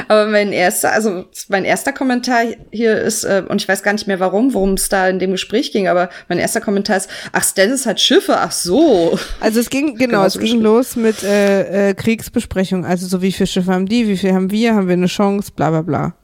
Aber 0.07 0.27
mein 0.27 0.51
erster, 0.51 0.91
also 0.91 1.25
mein 1.49 1.65
erster 1.65 1.93
Kommentar 1.93 2.43
hier 2.71 2.99
ist, 2.99 3.23
äh, 3.23 3.43
und 3.47 3.61
ich 3.61 3.67
weiß 3.67 3.83
gar 3.83 3.93
nicht 3.93 4.07
mehr 4.07 4.19
warum, 4.19 4.53
worum 4.53 4.73
es 4.73 4.89
da 4.89 5.07
in 5.07 5.19
dem 5.19 5.31
Gespräch 5.31 5.71
ging, 5.71 5.88
aber 5.88 6.09
mein 6.27 6.39
erster 6.39 6.61
Kommentar 6.61 6.97
ist, 6.97 7.09
ach, 7.31 7.43
Stannis 7.43 7.85
hat 7.85 7.99
Schiffe, 7.99 8.38
ach 8.38 8.51
so. 8.51 9.17
Also 9.39 9.59
es 9.59 9.69
ging, 9.69 9.95
genau, 9.95 10.17
Genau 10.17 10.23
es 10.25 10.39
ging 10.39 10.61
los 10.61 10.95
mit 10.95 11.23
äh, 11.23 11.89
äh, 11.89 11.93
Kriegsbesprechung, 11.93 12.85
also 12.85 13.07
so 13.07 13.21
wie 13.21 13.31
viele 13.31 13.47
Schiffe 13.47 13.71
haben 13.71 13.88
die, 13.88 14.07
wie 14.07 14.17
viel 14.17 14.33
haben 14.33 14.51
wir, 14.51 14.75
haben 14.75 14.88
wir 14.88 14.93
eine 14.93 15.07
Chance, 15.07 15.51
bla 15.55 15.69
bla 15.69 15.81
bla. 15.81 16.15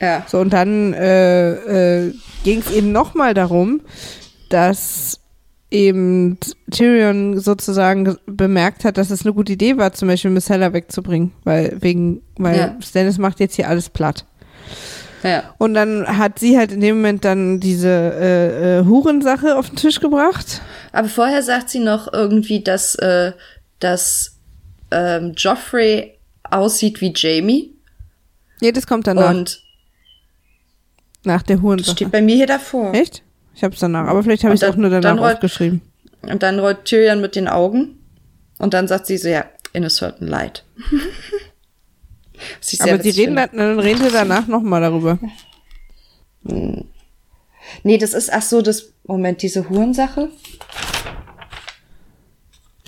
Ja. 0.00 0.24
So, 0.28 0.38
und 0.38 0.52
dann 0.52 0.94
äh, 0.94 2.06
äh, 2.06 2.14
ging 2.44 2.60
es 2.60 2.70
eben 2.70 2.92
nochmal 2.92 3.34
darum, 3.34 3.80
dass 4.48 5.20
eben 5.70 6.38
Tyrion 6.70 7.38
sozusagen 7.40 8.04
ge- 8.06 8.16
bemerkt 8.26 8.84
hat, 8.84 8.96
dass 8.96 9.10
es 9.10 9.24
eine 9.24 9.34
gute 9.34 9.52
Idee 9.52 9.76
war, 9.76 9.92
zum 9.92 10.08
Beispiel 10.08 10.30
Miss 10.30 10.48
Heller 10.48 10.72
wegzubringen, 10.72 11.32
weil 11.44 11.76
wegen, 11.80 12.22
weil 12.36 12.56
Ja. 12.58 12.76
Stannis 12.82 13.18
macht 13.18 13.38
jetzt 13.40 13.56
hier 13.56 13.68
alles 13.68 13.90
platt. 13.90 14.24
Ja. 15.22 15.54
Und 15.58 15.74
dann 15.74 16.06
hat 16.16 16.38
sie 16.38 16.56
halt 16.56 16.72
in 16.72 16.80
dem 16.80 16.96
Moment 16.96 17.24
dann 17.24 17.58
diese 17.60 17.88
äh, 17.88 18.78
äh, 18.78 18.84
Hurensache 18.84 19.56
auf 19.56 19.66
den 19.68 19.76
Tisch 19.76 20.00
gebracht. 20.00 20.62
Aber 20.92 21.08
vorher 21.08 21.42
sagt 21.42 21.68
sie 21.70 21.80
noch 21.80 22.12
irgendwie, 22.12 22.62
dass, 22.62 22.94
äh, 22.94 23.32
dass 23.80 24.36
ähm, 24.90 25.34
Joffrey 25.36 26.14
aussieht 26.44 27.00
wie 27.00 27.12
Jamie. 27.14 27.74
Nee, 28.60 28.72
das 28.72 28.86
kommt 28.86 29.06
danach, 29.06 29.30
Und 29.30 29.60
nach 31.24 31.42
der 31.42 31.56
das 31.56 31.62
Hurensache. 31.62 31.96
steht 31.96 32.12
bei 32.12 32.22
mir 32.22 32.36
hier 32.36 32.46
davor. 32.46 32.94
Echt? 32.94 33.22
Ich 33.58 33.64
hab's 33.64 33.80
danach, 33.80 34.06
aber 34.06 34.22
vielleicht 34.22 34.44
habe 34.44 34.54
ich 34.54 34.62
es 34.62 34.68
auch 34.68 34.76
nur 34.76 34.88
danach 34.88 35.02
dann 35.02 35.18
rollt- 35.18 35.34
aufgeschrieben. 35.34 35.80
Und 36.22 36.44
dann 36.44 36.60
rollt 36.60 36.84
Tyrion 36.84 37.20
mit 37.20 37.34
den 37.34 37.48
Augen. 37.48 37.98
Und 38.60 38.72
dann 38.72 38.86
sagt 38.86 39.06
sie 39.06 39.18
so, 39.18 39.26
ja, 39.28 39.46
in 39.72 39.84
a 39.84 39.90
certain 39.90 40.28
light. 40.28 40.62
Aber 42.78 43.02
sie 43.02 43.10
reden, 43.10 43.34
dann, 43.34 43.80
reden 43.80 44.00
sie 44.00 44.12
danach 44.12 44.46
nochmal 44.46 44.80
darüber. 44.80 45.18
Nee, 47.82 47.98
das 47.98 48.14
ist, 48.14 48.32
ach 48.32 48.42
so, 48.42 48.62
das, 48.62 48.92
Moment, 49.08 49.42
diese 49.42 49.68
Hurensache. 49.68 50.30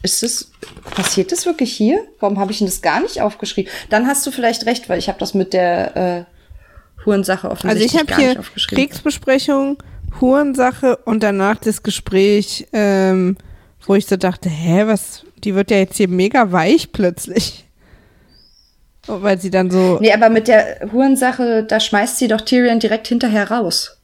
Ist 0.04 0.22
das, 0.22 0.52
passiert 0.94 1.32
das 1.32 1.46
wirklich 1.46 1.72
hier? 1.72 2.06
Warum 2.20 2.38
habe 2.38 2.52
ich 2.52 2.58
denn 2.58 2.68
das 2.68 2.80
gar 2.80 3.00
nicht 3.00 3.20
aufgeschrieben? 3.20 3.72
Dann 3.88 4.06
hast 4.06 4.24
du 4.24 4.30
vielleicht 4.30 4.66
recht, 4.66 4.88
weil 4.88 5.00
ich 5.00 5.08
habe 5.08 5.18
das 5.18 5.34
mit 5.34 5.52
der 5.52 5.96
äh, 5.96 7.04
Hurensache 7.04 7.50
Also 7.50 7.66
offensichtlich 7.66 7.92
ich 7.92 7.98
habe 7.98 8.06
gar 8.06 8.18
nicht 8.18 8.30
hier 8.30 8.38
aufgeschrieben. 8.38 8.84
Kriegsbesprechung, 8.84 9.82
Hurensache 10.20 10.96
und 11.04 11.22
danach 11.22 11.56
das 11.56 11.82
Gespräch, 11.82 12.66
ähm, 12.72 13.36
wo 13.86 13.94
ich 13.94 14.06
so 14.06 14.16
dachte, 14.16 14.48
hä, 14.48 14.82
was, 14.86 15.24
die 15.44 15.54
wird 15.54 15.70
ja 15.70 15.78
jetzt 15.78 15.96
hier 15.96 16.08
mega 16.08 16.52
weich 16.52 16.92
plötzlich. 16.92 17.64
Oh, 19.08 19.22
Weil 19.22 19.40
sie 19.40 19.50
dann 19.50 19.70
so, 19.70 19.98
Nee, 20.00 20.12
aber 20.12 20.28
mit 20.28 20.46
der 20.48 20.88
Hurensache, 20.92 21.64
da 21.64 21.80
schmeißt 21.80 22.18
sie 22.18 22.28
doch 22.28 22.42
Tyrion 22.42 22.80
direkt 22.80 23.08
hinterher 23.08 23.50
raus. 23.50 23.96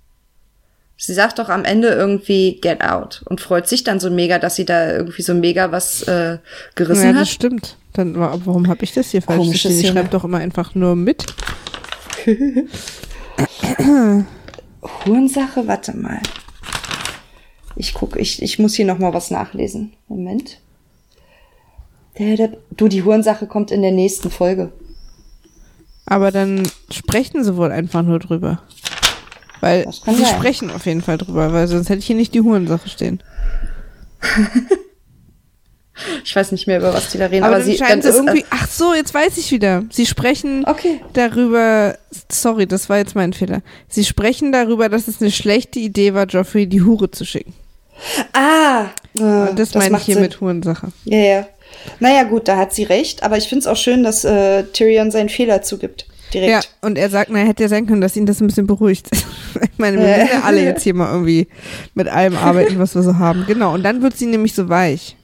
Sie 0.98 1.12
sagt 1.12 1.38
doch 1.38 1.50
am 1.50 1.66
Ende 1.66 1.88
irgendwie 1.88 2.58
get 2.62 2.80
out 2.82 3.22
und 3.26 3.42
freut 3.42 3.68
sich 3.68 3.84
dann 3.84 4.00
so 4.00 4.10
mega, 4.10 4.38
dass 4.38 4.56
sie 4.56 4.64
da 4.64 4.92
irgendwie 4.92 5.20
so 5.20 5.34
mega 5.34 5.70
was 5.70 6.02
äh, 6.04 6.38
gerissen 6.74 7.04
ja, 7.04 7.12
das 7.12 7.20
hat. 7.22 7.28
stimmt. 7.28 7.76
Dann, 7.92 8.18
wa- 8.18 8.38
warum 8.44 8.66
habe 8.68 8.82
ich 8.82 8.94
das 8.94 9.10
hier 9.10 9.20
falsch 9.20 9.38
Komische 9.40 9.68
Szene. 9.70 9.92
schreibe 9.92 10.08
doch 10.08 10.24
immer 10.24 10.38
einfach 10.38 10.74
nur 10.74 10.96
mit. 10.96 11.26
Hurensache, 15.04 15.66
warte 15.66 15.96
mal. 15.96 16.20
Ich 17.76 17.94
gucke, 17.94 18.18
ich, 18.18 18.42
ich 18.42 18.58
muss 18.58 18.74
hier 18.74 18.86
noch 18.86 18.98
mal 18.98 19.12
was 19.12 19.30
nachlesen. 19.30 19.92
Moment. 20.08 20.58
Du, 22.70 22.88
die 22.88 23.02
Hurensache 23.02 23.46
kommt 23.46 23.70
in 23.70 23.82
der 23.82 23.92
nächsten 23.92 24.30
Folge. 24.30 24.72
Aber 26.06 26.30
dann 26.30 26.66
sprechen 26.90 27.44
sie 27.44 27.56
wohl 27.56 27.70
einfach 27.70 28.02
nur 28.02 28.18
drüber. 28.18 28.62
Weil 29.60 29.86
sie 29.90 30.14
sein. 30.14 30.26
sprechen 30.36 30.70
auf 30.70 30.86
jeden 30.86 31.02
Fall 31.02 31.18
drüber, 31.18 31.52
weil 31.52 31.68
sonst 31.68 31.88
hätte 31.88 31.98
ich 31.98 32.06
hier 32.06 32.16
nicht 32.16 32.34
die 32.34 32.40
Hurensache 32.40 32.88
stehen. 32.88 33.22
Ich 36.24 36.36
weiß 36.36 36.52
nicht 36.52 36.66
mehr, 36.66 36.78
über 36.78 36.92
was 36.92 37.10
die 37.10 37.18
da 37.18 37.26
reden, 37.26 37.44
Aber, 37.44 37.56
aber, 37.56 37.64
dann 37.64 37.66
sie 37.66 37.78
scheinen 37.78 38.02
sie 38.02 38.08
ist, 38.08 38.16
irgendwie. 38.16 38.40
Äh, 38.40 38.50
Ach 38.50 38.68
so, 38.68 38.94
jetzt 38.94 39.14
weiß 39.14 39.38
ich 39.38 39.50
wieder. 39.50 39.84
Sie 39.90 40.06
sprechen 40.06 40.64
okay. 40.66 41.00
darüber. 41.12 41.96
Sorry, 42.30 42.66
das 42.66 42.88
war 42.88 42.98
jetzt 42.98 43.14
mein 43.14 43.32
Fehler. 43.32 43.62
Sie 43.88 44.04
sprechen 44.04 44.52
darüber, 44.52 44.88
dass 44.88 45.08
es 45.08 45.20
eine 45.20 45.30
schlechte 45.30 45.78
Idee 45.78 46.14
war, 46.14 46.26
Joffrey 46.26 46.66
die 46.66 46.82
Hure 46.82 47.10
zu 47.10 47.24
schicken. 47.24 47.54
Ah, 48.32 48.86
äh, 49.18 49.22
Und 49.22 49.58
das, 49.58 49.74
meine 49.74 49.96
ich 49.96 50.04
hier 50.04 50.14
Sinn. 50.16 50.22
mit 50.22 50.40
Hurensache. 50.40 50.88
Ja, 51.04 51.18
ja. 51.18 51.46
Naja, 51.98 52.24
gut, 52.24 52.48
da 52.48 52.56
hat 52.56 52.74
sie 52.74 52.84
recht, 52.84 53.22
aber 53.22 53.36
ich 53.38 53.48
finde 53.48 53.60
es 53.60 53.66
auch 53.66 53.76
schön, 53.76 54.04
dass 54.04 54.24
äh, 54.24 54.64
Tyrion 54.64 55.10
seinen 55.10 55.28
Fehler 55.28 55.62
zugibt. 55.62 56.06
Direkt. 56.32 56.50
Ja, 56.50 56.60
und 56.82 56.98
er 56.98 57.08
sagt, 57.08 57.30
na, 57.30 57.38
hätte 57.38 57.62
ja 57.62 57.68
sein 57.68 57.86
können, 57.86 58.00
dass 58.00 58.16
ihn 58.16 58.26
das 58.26 58.40
ein 58.40 58.48
bisschen 58.48 58.66
beruhigt. 58.66 59.08
ich 59.54 59.78
meine, 59.78 59.98
wir 59.98 60.06
müssen 60.06 60.28
ja 60.32 60.42
alle 60.42 60.62
jetzt 60.62 60.82
hier 60.82 60.94
mal 60.94 61.10
irgendwie 61.12 61.46
mit 61.94 62.08
allem 62.08 62.36
arbeiten, 62.36 62.78
was 62.78 62.94
wir 62.94 63.02
so 63.02 63.18
haben. 63.18 63.44
Genau. 63.46 63.74
Und 63.74 63.84
dann 63.84 64.02
wird 64.02 64.16
sie 64.16 64.26
nämlich 64.26 64.54
so 64.54 64.68
weich. 64.68 65.16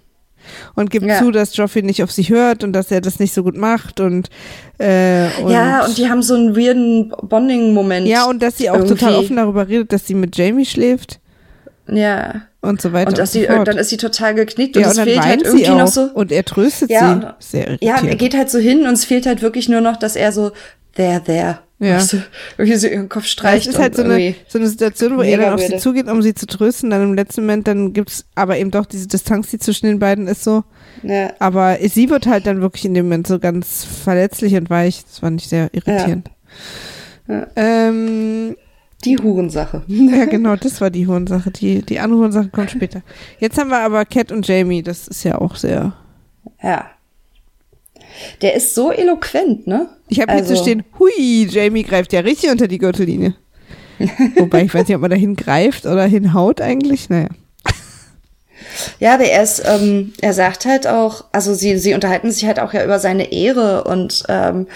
Und 0.74 0.90
gibt 0.90 1.07
Ja. 1.07 1.18
zu, 1.18 1.30
dass 1.30 1.57
Joffrey 1.57 1.82
nicht 1.82 2.03
auf 2.03 2.11
sie 2.12 2.24
hört 2.28 2.64
und 2.64 2.72
dass 2.72 2.90
er 2.90 3.01
das 3.01 3.18
nicht 3.18 3.34
so 3.34 3.43
gut 3.43 3.57
macht 3.57 4.01
und, 4.01 4.28
äh, 4.78 5.28
und 5.43 5.51
ja, 5.53 5.84
und 5.84 5.97
die 5.99 6.09
haben 6.09 6.22
so 6.22 6.34
einen 6.34 6.57
weirden 6.57 7.12
Bonding-Moment. 7.22 8.07
ja, 8.07 8.24
und 8.24 8.43
dass 8.43 8.59
sie 8.59 8.70
auch 8.70 8.78
total 8.78 9.11
irgendwie. 9.12 9.16
offen 9.24 9.36
darüber 9.36 9.68
redet, 9.68 9.93
dass 9.93 10.07
sie 10.07 10.14
mit 10.14 10.36
Jamie 10.36 10.64
schläft 10.66 11.20
Ja. 11.88 12.43
und 12.61 12.80
so 12.80 12.93
weiter. 12.93 13.09
Und, 13.09 13.18
dass 13.18 13.32
so 13.32 13.40
sie, 13.40 13.47
fort. 13.47 13.66
dann 13.68 13.76
ist 13.78 13.90
sie 13.90 13.97
total 13.97 14.34
geknickt 14.34 14.76
ja, 14.76 14.82
und 14.82 14.93
und 14.93 14.99
es 14.99 15.05
fehlt 15.05 15.20
halt 15.22 15.40
sie 15.40 15.47
irgendwie 15.47 15.68
auch 15.68 15.78
noch 15.78 15.86
so. 15.88 16.03
und 16.14 16.32
er 16.32 16.45
tröstet 16.45 16.90
Ja, 16.90 17.01
sie. 17.01 17.12
und- 17.14 17.26
Sehr 17.38 17.61
Ja, 17.61 17.66
irritierend. 17.95 18.09
er 18.09 18.16
geht 18.16 18.34
halt 18.36 18.51
so 18.51 18.59
hin 18.59 18.86
und 18.86 18.93
es 18.95 19.05
fehlt 19.05 19.26
halt 19.26 19.43
wirklich 19.43 19.68
nur 19.68 19.80
noch, 19.80 19.97
dass 19.97 20.16
er 20.16 20.32
so 20.32 20.53
there, 20.97 21.22
there. 21.24 21.59
Ja. 21.83 21.99
Du, 22.05 22.22
irgendwie 22.59 22.76
so 22.78 22.87
ihren 22.87 23.09
Kopf 23.09 23.24
Ja, 23.24 23.28
streicht. 23.28 23.66
es 23.66 23.74
ist 23.74 23.80
halt 23.80 23.97
so 23.97 24.03
eine, 24.05 24.35
so 24.47 24.59
eine 24.59 24.68
Situation, 24.68 25.16
wo 25.16 25.22
er 25.22 25.37
dann 25.39 25.55
auf 25.55 25.61
sie 25.61 25.72
weird. 25.72 25.80
zugeht, 25.80 26.09
um 26.09 26.22
sie 26.22 26.33
zu 26.35 26.47
trösten, 26.47 26.91
dann 26.91 27.03
im 27.03 27.14
letzten 27.14 27.41
Moment, 27.41 27.66
dann 27.66 27.93
gibt's 27.93 28.24
aber 28.37 28.57
eben 28.57 28.70
doch 28.70 28.87
diese 28.87 29.09
Distanz, 29.09 29.49
die 29.51 29.59
zwischen 29.59 29.87
den 29.87 29.99
beiden 29.99 30.28
ist 30.28 30.45
so. 30.45 30.62
ja. 31.03 31.33
Aber 31.41 31.78
sie 31.83 32.09
wird 32.09 32.26
halt 32.26 32.47
dann 32.47 32.61
wirklich 32.61 32.85
in 32.85 32.95
dem 32.95 33.07
Moment 33.07 33.26
so 33.26 33.39
ganz 33.41 33.85
verletzlich 33.85 34.55
und 34.55 34.70
weich. 34.70 35.05
Das 35.05 35.18
fand 35.18 35.41
ich 35.41 35.49
sehr 35.49 35.70
irritierend. 35.74 36.30
Ja. 37.28 37.47
Ähm, 37.57 38.57
Die 39.05 39.18
Hurensache. 39.18 39.83
ja, 39.89 40.26
genau, 40.26 40.55
das 40.55 40.80
war 40.80 40.91
die 40.91 41.07
Hurensache. 41.09 41.51
Die, 41.51 41.83
die 41.83 41.99
andere 41.99 42.20
Hurensache 42.20 42.49
kommt 42.51 42.70
später. 42.70 43.03
Jetzt 43.41 43.59
haben 43.59 43.70
wir 43.70 43.80
aber 43.80 44.05
Cat 44.05 44.30
und 44.30 44.47
Jamie. 44.47 44.83
Das 44.83 45.09
ist 45.09 45.24
ja 45.24 45.39
auch 45.39 45.57
sehr. 45.57 45.95
Ja. 46.62 46.87
Der 48.43 48.55
ist 48.55 48.75
so 48.75 48.91
eloquent, 48.93 49.67
ne? 49.67 49.89
Ich 50.09 50.21
habe 50.21 50.33
hier 50.35 50.45
zu 50.45 50.51
Also- 50.51 50.63
stehen, 50.63 50.85
hui, 50.99 51.47
Jamie 51.51 51.83
greift 51.83 52.13
ja 52.13 52.21
richtig 52.21 52.51
unter 52.51 52.69
die 52.69 52.79
Gürtellinie. 52.79 53.35
Wobei 54.37 54.63
ich 54.63 54.75
weiß 54.75 54.87
nicht, 54.89 54.95
ob 54.97 55.03
man 55.03 55.11
dahin 55.11 55.37
greift 55.37 55.87
oder 55.87 56.05
hinhaut 56.05 56.61
eigentlich. 56.61 57.09
Naja. 57.09 57.29
Ja, 59.01 59.15
aber 59.15 59.25
er 59.25 59.43
ist, 59.43 59.63
ähm, 59.67 60.13
er 60.21 60.33
sagt 60.33 60.65
halt 60.67 60.87
auch, 60.87 61.25
also 61.33 61.53
sie, 61.55 61.79
sie 61.79 61.95
unterhalten 61.95 62.31
sich 62.31 62.45
halt 62.47 62.61
auch 62.61 62.73
ja 62.73 62.85
über 62.85 62.99
seine 63.01 63.33
Ehre 63.33 63.85
und 63.85 64.23
ähm, 64.29 64.67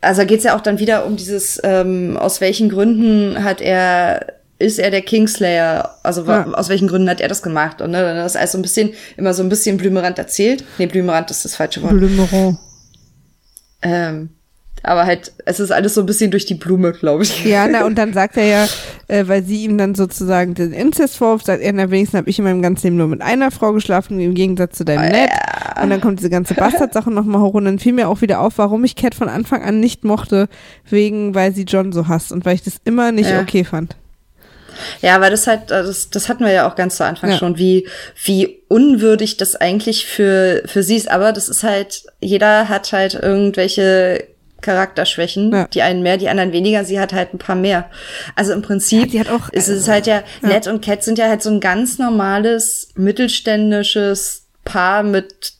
also 0.00 0.24
geht's 0.26 0.44
ja 0.44 0.56
auch 0.56 0.60
dann 0.60 0.78
wieder 0.78 1.06
um 1.06 1.16
dieses, 1.16 1.60
ähm, 1.62 2.16
aus 2.16 2.40
welchen 2.40 2.68
Gründen 2.70 3.44
hat 3.44 3.60
er, 3.60 4.34
ist 4.58 4.78
er 4.78 4.90
der 4.90 5.02
Kingslayer, 5.02 5.96
also 6.02 6.24
Ja. 6.24 6.46
aus 6.54 6.68
welchen 6.68 6.88
Gründen 6.88 7.08
hat 7.08 7.20
er 7.20 7.28
das 7.28 7.42
gemacht? 7.42 7.80
Und 7.80 7.92
ne, 7.92 8.02
dann 8.02 8.24
ist 8.26 8.36
alles 8.36 8.52
so 8.52 8.58
ein 8.58 8.62
bisschen, 8.62 8.90
immer 9.16 9.32
so 9.32 9.42
ein 9.42 9.48
bisschen 9.48 9.76
blümerant 9.76 10.18
erzählt. 10.18 10.64
Nee, 10.78 10.86
blümerant 10.86 11.30
ist 11.30 11.44
das 11.44 11.54
falsche 11.54 11.82
Wort. 11.82 11.92
Blümeron. 11.92 12.58
Ähm, 13.82 14.30
aber 14.82 15.04
halt, 15.04 15.32
es 15.44 15.60
ist 15.60 15.72
alles 15.72 15.94
so 15.94 16.00
ein 16.00 16.06
bisschen 16.06 16.30
durch 16.30 16.46
die 16.46 16.54
Blume, 16.54 16.92
glaube 16.92 17.24
ich. 17.24 17.44
Ja, 17.44 17.68
na, 17.68 17.84
und 17.84 17.94
dann 17.98 18.14
sagt 18.14 18.36
er 18.38 18.44
ja, 18.44 18.68
äh, 19.08 19.28
weil 19.28 19.44
sie 19.44 19.64
ihm 19.64 19.76
dann 19.76 19.94
sozusagen 19.94 20.54
den 20.54 20.72
Inzest 20.72 21.18
vorwirft, 21.18 21.46
sagt 21.46 21.62
er, 21.62 21.72
na, 21.72 21.90
wenigstens 21.90 22.18
habe 22.18 22.30
ich 22.30 22.38
in 22.38 22.44
meinem 22.44 22.62
ganzen 22.62 22.86
Leben 22.86 22.96
nur 22.96 23.08
mit 23.08 23.20
einer 23.20 23.50
Frau 23.50 23.72
geschlafen, 23.72 24.18
im 24.20 24.34
Gegensatz 24.34 24.78
zu 24.78 24.84
deinem 24.84 25.12
Ned. 25.12 25.30
Und 25.82 25.90
dann 25.90 26.00
kommt 26.00 26.18
diese 26.18 26.30
ganze 26.30 26.54
Bastard-Sache 26.56 27.10
nochmal 27.10 27.42
hoch 27.42 27.54
und 27.54 27.66
dann 27.66 27.78
fiel 27.78 27.92
mir 27.92 28.08
auch 28.08 28.22
wieder 28.22 28.40
auf, 28.40 28.56
warum 28.56 28.84
ich 28.84 28.96
Cat 28.96 29.14
von 29.14 29.28
Anfang 29.28 29.62
an 29.62 29.80
nicht 29.80 30.04
mochte, 30.04 30.48
wegen, 30.88 31.34
weil 31.34 31.54
sie 31.54 31.64
John 31.64 31.92
so 31.92 32.08
hasst 32.08 32.32
und 32.32 32.46
weil 32.46 32.54
ich 32.54 32.62
das 32.62 32.80
immer 32.84 33.12
nicht 33.12 33.30
Ja. 33.30 33.40
okay 33.40 33.64
fand. 33.64 33.96
Ja, 35.02 35.20
weil 35.20 35.30
das 35.30 35.46
halt, 35.46 35.70
äh, 35.70 35.82
das, 35.82 36.10
das 36.10 36.28
hatten 36.28 36.44
wir 36.44 36.52
ja 36.52 36.68
auch 36.68 36.76
ganz 36.76 36.96
zu 36.96 37.04
Anfang 37.04 37.30
Ja. 37.30 37.38
schon, 37.38 37.58
wie, 37.58 37.88
wie 38.24 38.62
unwürdig 38.68 39.36
das 39.36 39.56
eigentlich 39.56 40.06
für, 40.06 40.62
für 40.66 40.82
sie 40.82 40.96
ist. 40.96 41.10
Aber 41.10 41.32
das 41.32 41.48
ist 41.48 41.62
halt, 41.62 42.04
jeder 42.20 42.68
hat 42.68 42.92
halt 42.92 43.14
irgendwelche 43.14 44.24
Charakterschwächen, 44.60 45.52
Ja. 45.52 45.66
die 45.72 45.80
einen 45.82 46.02
mehr, 46.02 46.18
die 46.18 46.28
anderen 46.28 46.52
weniger. 46.52 46.84
Sie 46.84 47.00
hat 47.00 47.12
halt 47.14 47.32
ein 47.32 47.38
paar 47.38 47.56
mehr. 47.56 47.88
Also 48.36 48.52
im 48.52 48.60
Prinzip 48.62 49.12
Ja, 49.14 49.22
auch- 49.34 49.48
ist 49.50 49.68
es 49.68 49.88
halt 49.88 50.06
ja, 50.06 50.22
Ned 50.42 50.66
und 50.66 50.84
Cat 50.84 51.02
sind 51.02 51.18
ja 51.18 51.28
halt 51.28 51.42
so 51.42 51.48
ein 51.50 51.60
ganz 51.60 51.98
normales, 51.98 52.88
mittelständisches 52.94 54.46
Paar 54.64 55.02
mit 55.02 55.54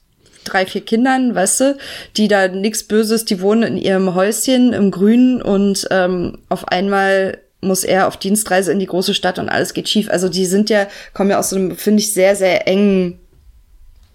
drei, 0.44 0.66
vier 0.66 0.80
Kindern, 0.82 1.34
weißt 1.34 1.60
du, 1.60 1.76
die 2.16 2.28
da 2.28 2.48
nichts 2.48 2.84
Böses, 2.84 3.24
die 3.24 3.40
wohnen 3.40 3.62
in 3.62 3.76
ihrem 3.76 4.14
Häuschen 4.14 4.72
im 4.72 4.90
Grünen 4.90 5.40
und 5.42 5.86
ähm, 5.90 6.38
auf 6.48 6.68
einmal 6.68 7.38
muss 7.60 7.84
er 7.84 8.08
auf 8.08 8.16
Dienstreise 8.16 8.72
in 8.72 8.78
die 8.78 8.86
große 8.86 9.14
Stadt 9.14 9.38
und 9.38 9.48
alles 9.48 9.74
geht 9.74 9.88
schief. 9.88 10.08
Also 10.10 10.28
die 10.28 10.46
sind 10.46 10.70
ja, 10.70 10.86
kommen 11.12 11.30
ja 11.30 11.38
aus 11.38 11.50
so 11.50 11.56
einem, 11.56 11.76
finde 11.76 12.00
ich, 12.00 12.12
sehr, 12.12 12.34
sehr 12.36 12.66
engen 12.66 13.18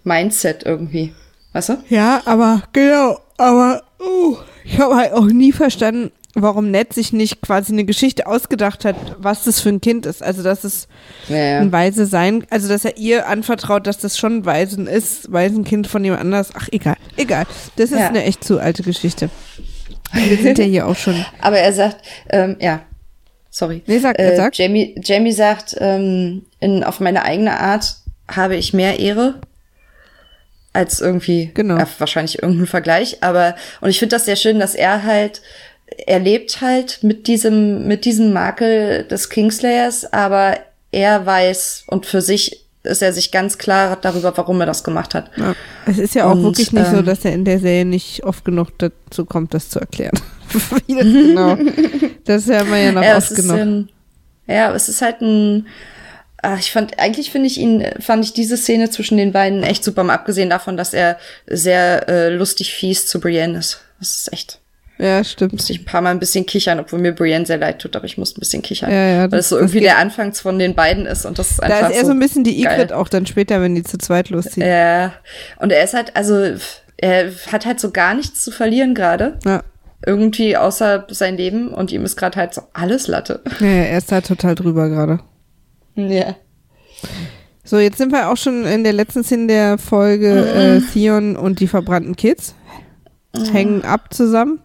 Mindset 0.04 0.64
irgendwie. 0.64 1.12
Weißt 1.52 1.70
du? 1.70 1.78
Ja, 1.88 2.22
aber 2.26 2.62
genau, 2.72 3.18
aber 3.38 3.82
uh, 4.00 4.36
ich 4.64 4.78
habe 4.78 4.96
halt 4.96 5.12
auch 5.12 5.24
nie 5.26 5.52
verstanden, 5.52 6.12
warum 6.34 6.70
Ned 6.70 6.92
sich 6.92 7.12
nicht 7.14 7.40
quasi 7.40 7.72
eine 7.72 7.84
Geschichte 7.84 8.26
ausgedacht 8.26 8.84
hat, 8.84 8.96
was 9.18 9.44
das 9.44 9.60
für 9.60 9.70
ein 9.70 9.80
Kind 9.80 10.04
ist. 10.06 10.22
Also, 10.22 10.42
dass 10.42 10.64
es 10.64 10.86
Ja, 11.28 11.60
ein 11.60 11.72
Weise 11.72 12.04
sein, 12.06 12.46
also 12.50 12.68
dass 12.68 12.84
er 12.84 12.98
ihr 12.98 13.26
anvertraut, 13.26 13.86
dass 13.86 13.98
das 13.98 14.18
schon 14.18 14.38
ein 14.38 14.44
Waisen 14.44 14.86
ist, 14.86 15.32
Waisenkind 15.32 15.86
von 15.86 16.04
jemand 16.04 16.20
anders. 16.22 16.50
Ach, 16.54 16.68
egal, 16.72 16.96
egal. 17.16 17.46
Das 17.76 17.90
ist 17.90 17.98
Ja. 18.00 18.08
eine 18.08 18.24
echt 18.24 18.44
zu 18.44 18.58
alte 18.60 18.82
Geschichte. 18.82 19.30
Wir 20.12 20.36
sind 20.36 20.58
ja 20.58 20.64
hier 20.64 20.86
auch 20.86 20.96
schon. 20.96 21.24
Aber 21.40 21.56
er 21.58 21.72
sagt, 21.72 21.96
ähm, 22.28 22.56
ja, 22.60 22.82
sorry. 23.56 23.82
Nee, 23.86 23.98
sag- 23.98 24.18
äh, 24.18 24.36
sag. 24.36 24.54
Jamie, 24.58 24.94
Jamie 25.02 25.32
sagt, 25.32 25.76
ähm, 25.80 26.44
in, 26.60 26.84
auf 26.84 27.00
meine 27.00 27.22
eigene 27.24 27.58
Art 27.58 27.96
habe 28.30 28.56
ich 28.56 28.72
mehr 28.74 28.98
Ehre 28.98 29.34
als 30.72 31.00
irgendwie, 31.00 31.50
Genau. 31.54 31.78
äh, 31.78 31.86
wahrscheinlich 31.98 32.42
irgendein 32.42 32.66
Vergleich. 32.66 33.22
Aber, 33.22 33.54
und 33.80 33.88
ich 33.88 33.98
finde 33.98 34.16
das 34.16 34.26
sehr 34.26 34.36
schön, 34.36 34.58
dass 34.60 34.74
er 34.74 35.04
halt, 35.04 35.40
er 36.06 36.18
lebt 36.18 36.60
halt 36.60 36.98
mit 37.02 37.26
diesem, 37.28 37.86
mit 37.88 38.04
diesem 38.04 38.32
Makel 38.32 39.04
des 39.04 39.30
Kingslayers, 39.30 40.12
aber 40.12 40.58
er 40.92 41.24
weiß 41.24 41.84
und 41.86 42.04
für 42.06 42.20
sich 42.20 42.62
ist 42.82 43.02
er 43.02 43.12
sich 43.12 43.32
ganz 43.32 43.58
klar 43.58 43.96
darüber, 44.00 44.36
warum 44.36 44.60
er 44.60 44.66
das 44.66 44.84
gemacht 44.84 45.14
hat. 45.14 45.30
Ja. 45.36 45.54
Es 45.86 45.98
ist 45.98 46.14
ja 46.14 46.26
auch 46.26 46.32
Und, 46.32 46.42
wirklich 46.44 46.72
nicht 46.72 46.86
so, 46.90 46.98
ähm, 46.98 47.04
dass 47.06 47.24
er 47.24 47.32
in 47.32 47.44
der 47.44 47.58
Serie 47.58 47.84
nicht 47.84 48.22
oft 48.24 48.44
genug 48.44 48.68
dazu 48.78 49.24
kommt, 49.24 49.54
das 49.54 49.70
zu 49.70 49.80
erklären. 49.80 50.16
Wie 50.86 50.94
das 50.94 51.04
genau. 51.04 51.58
Das 52.24 52.46
hören 52.46 52.70
wir 52.70 52.78
ja 52.78 52.92
noch 52.92 53.02
Ja, 53.02 53.16
oft 53.16 53.34
genug. 53.34 53.56
ähm, 53.58 53.88
ja, 54.46 54.74
es 54.74 54.88
ist 54.88 55.02
halt 55.02 55.20
ein. 55.20 55.66
Ach, 56.42 56.58
ich 56.60 56.70
fand, 56.70 56.98
eigentlich 57.00 57.30
finde 57.30 57.48
ich 57.48 57.58
ihn, 57.58 57.84
fand 57.98 58.24
ich 58.24 58.32
diese 58.32 58.56
Szene 58.56 58.88
zwischen 58.90 59.16
den 59.16 59.32
beiden 59.32 59.62
echt 59.64 59.82
super, 59.82 60.04
mal 60.04 60.14
abgesehen 60.14 60.50
davon, 60.50 60.76
dass 60.76 60.92
er 60.94 61.18
sehr 61.46 62.08
äh, 62.08 62.28
lustig 62.28 62.72
fies 62.74 63.06
zu 63.06 63.18
Brienne 63.20 63.58
ist. 63.58 63.80
Das 63.98 64.10
ist 64.18 64.32
echt. 64.32 64.60
Ja, 64.98 65.24
stimmt. 65.24 65.52
Musste 65.54 65.72
ich 65.72 65.80
ein 65.80 65.84
paar 65.84 66.00
Mal 66.02 66.10
ein 66.10 66.20
bisschen 66.20 66.46
kichern, 66.46 66.78
obwohl 66.78 66.98
mir 67.00 67.12
Brienne 67.12 67.44
sehr 67.44 67.58
leid 67.58 67.80
tut, 67.80 67.96
aber 67.96 68.04
ich 68.06 68.16
musste 68.16 68.38
ein 68.38 68.40
bisschen 68.40 68.62
kichern. 68.62 68.90
Ja, 68.90 69.06
ja, 69.08 69.20
weil 69.22 69.28
das- 69.30 69.40
es 69.46 69.48
so 69.50 69.56
irgendwie 69.56 69.80
der 69.80 69.98
Anfang 69.98 70.32
von 70.34 70.58
den 70.58 70.74
beiden 70.74 71.04
ist 71.06 71.24
und 71.26 71.38
das 71.38 71.50
ist 71.50 71.62
einfach 71.62 71.80
Da 71.80 71.88
ist 71.88 71.96
er 71.96 72.04
so 72.06 72.12
ein 72.12 72.20
bisschen 72.20 72.44
die. 72.44 72.60
Igrit 72.62 72.92
auch 72.92 73.08
dann 73.08 73.26
später, 73.26 73.60
wenn 73.60 73.74
die 73.74 73.82
zu 73.82 73.98
zweit 73.98 74.30
losziehen. 74.30 74.66
Ja. 74.66 75.12
Und 75.58 75.72
er 75.72 75.82
ist 75.84 75.94
halt, 75.94 76.14
also, 76.16 76.54
er 76.96 77.30
hat 77.50 77.66
halt 77.66 77.80
so 77.80 77.90
gar 77.90 78.14
nichts 78.14 78.44
zu 78.44 78.50
verlieren 78.52 78.94
gerade. 78.94 79.38
Ja. 79.44 79.64
Irgendwie 80.04 80.56
außer 80.56 81.06
sein 81.08 81.36
Leben 81.36 81.68
und 81.68 81.90
ihm 81.90 82.04
ist 82.04 82.16
gerade 82.16 82.36
halt 82.38 82.54
so 82.54 82.62
alles 82.72 83.08
Latte. 83.08 83.40
Ja, 83.60 83.66
ja, 83.66 83.82
er 83.84 83.98
ist 83.98 84.12
da 84.12 84.20
total 84.20 84.54
drüber 84.54 84.88
gerade. 84.88 85.20
Ja. 85.94 86.36
So, 87.64 87.78
jetzt 87.78 87.98
sind 87.98 88.12
wir 88.12 88.30
auch 88.30 88.36
schon 88.36 88.64
in 88.64 88.84
der 88.84 88.92
letzten 88.92 89.24
Szene 89.24 89.46
der 89.48 89.78
Folge 89.78 90.28
äh, 90.28 90.80
Theon 90.92 91.36
und 91.36 91.60
die 91.60 91.66
verbrannten 91.66 92.14
Kids 92.14 92.54
hängen 93.52 93.84
ab 93.84 94.14
zusammen. 94.14 94.60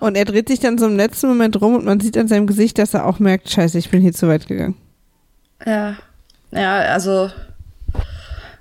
Und 0.00 0.16
er 0.16 0.24
dreht 0.24 0.48
sich 0.48 0.60
dann 0.60 0.78
so 0.78 0.86
im 0.86 0.96
letzten 0.96 1.28
Moment 1.28 1.60
rum 1.60 1.74
und 1.74 1.84
man 1.84 2.00
sieht 2.00 2.16
an 2.16 2.28
seinem 2.28 2.46
Gesicht, 2.46 2.78
dass 2.78 2.94
er 2.94 3.06
auch 3.06 3.18
merkt, 3.18 3.50
scheiße, 3.50 3.76
ich 3.78 3.90
bin 3.90 4.00
hier 4.00 4.12
zu 4.12 4.28
weit 4.28 4.46
gegangen. 4.48 4.76
Ja. 5.66 5.96
Ja, 6.52 6.76
also. 6.76 7.30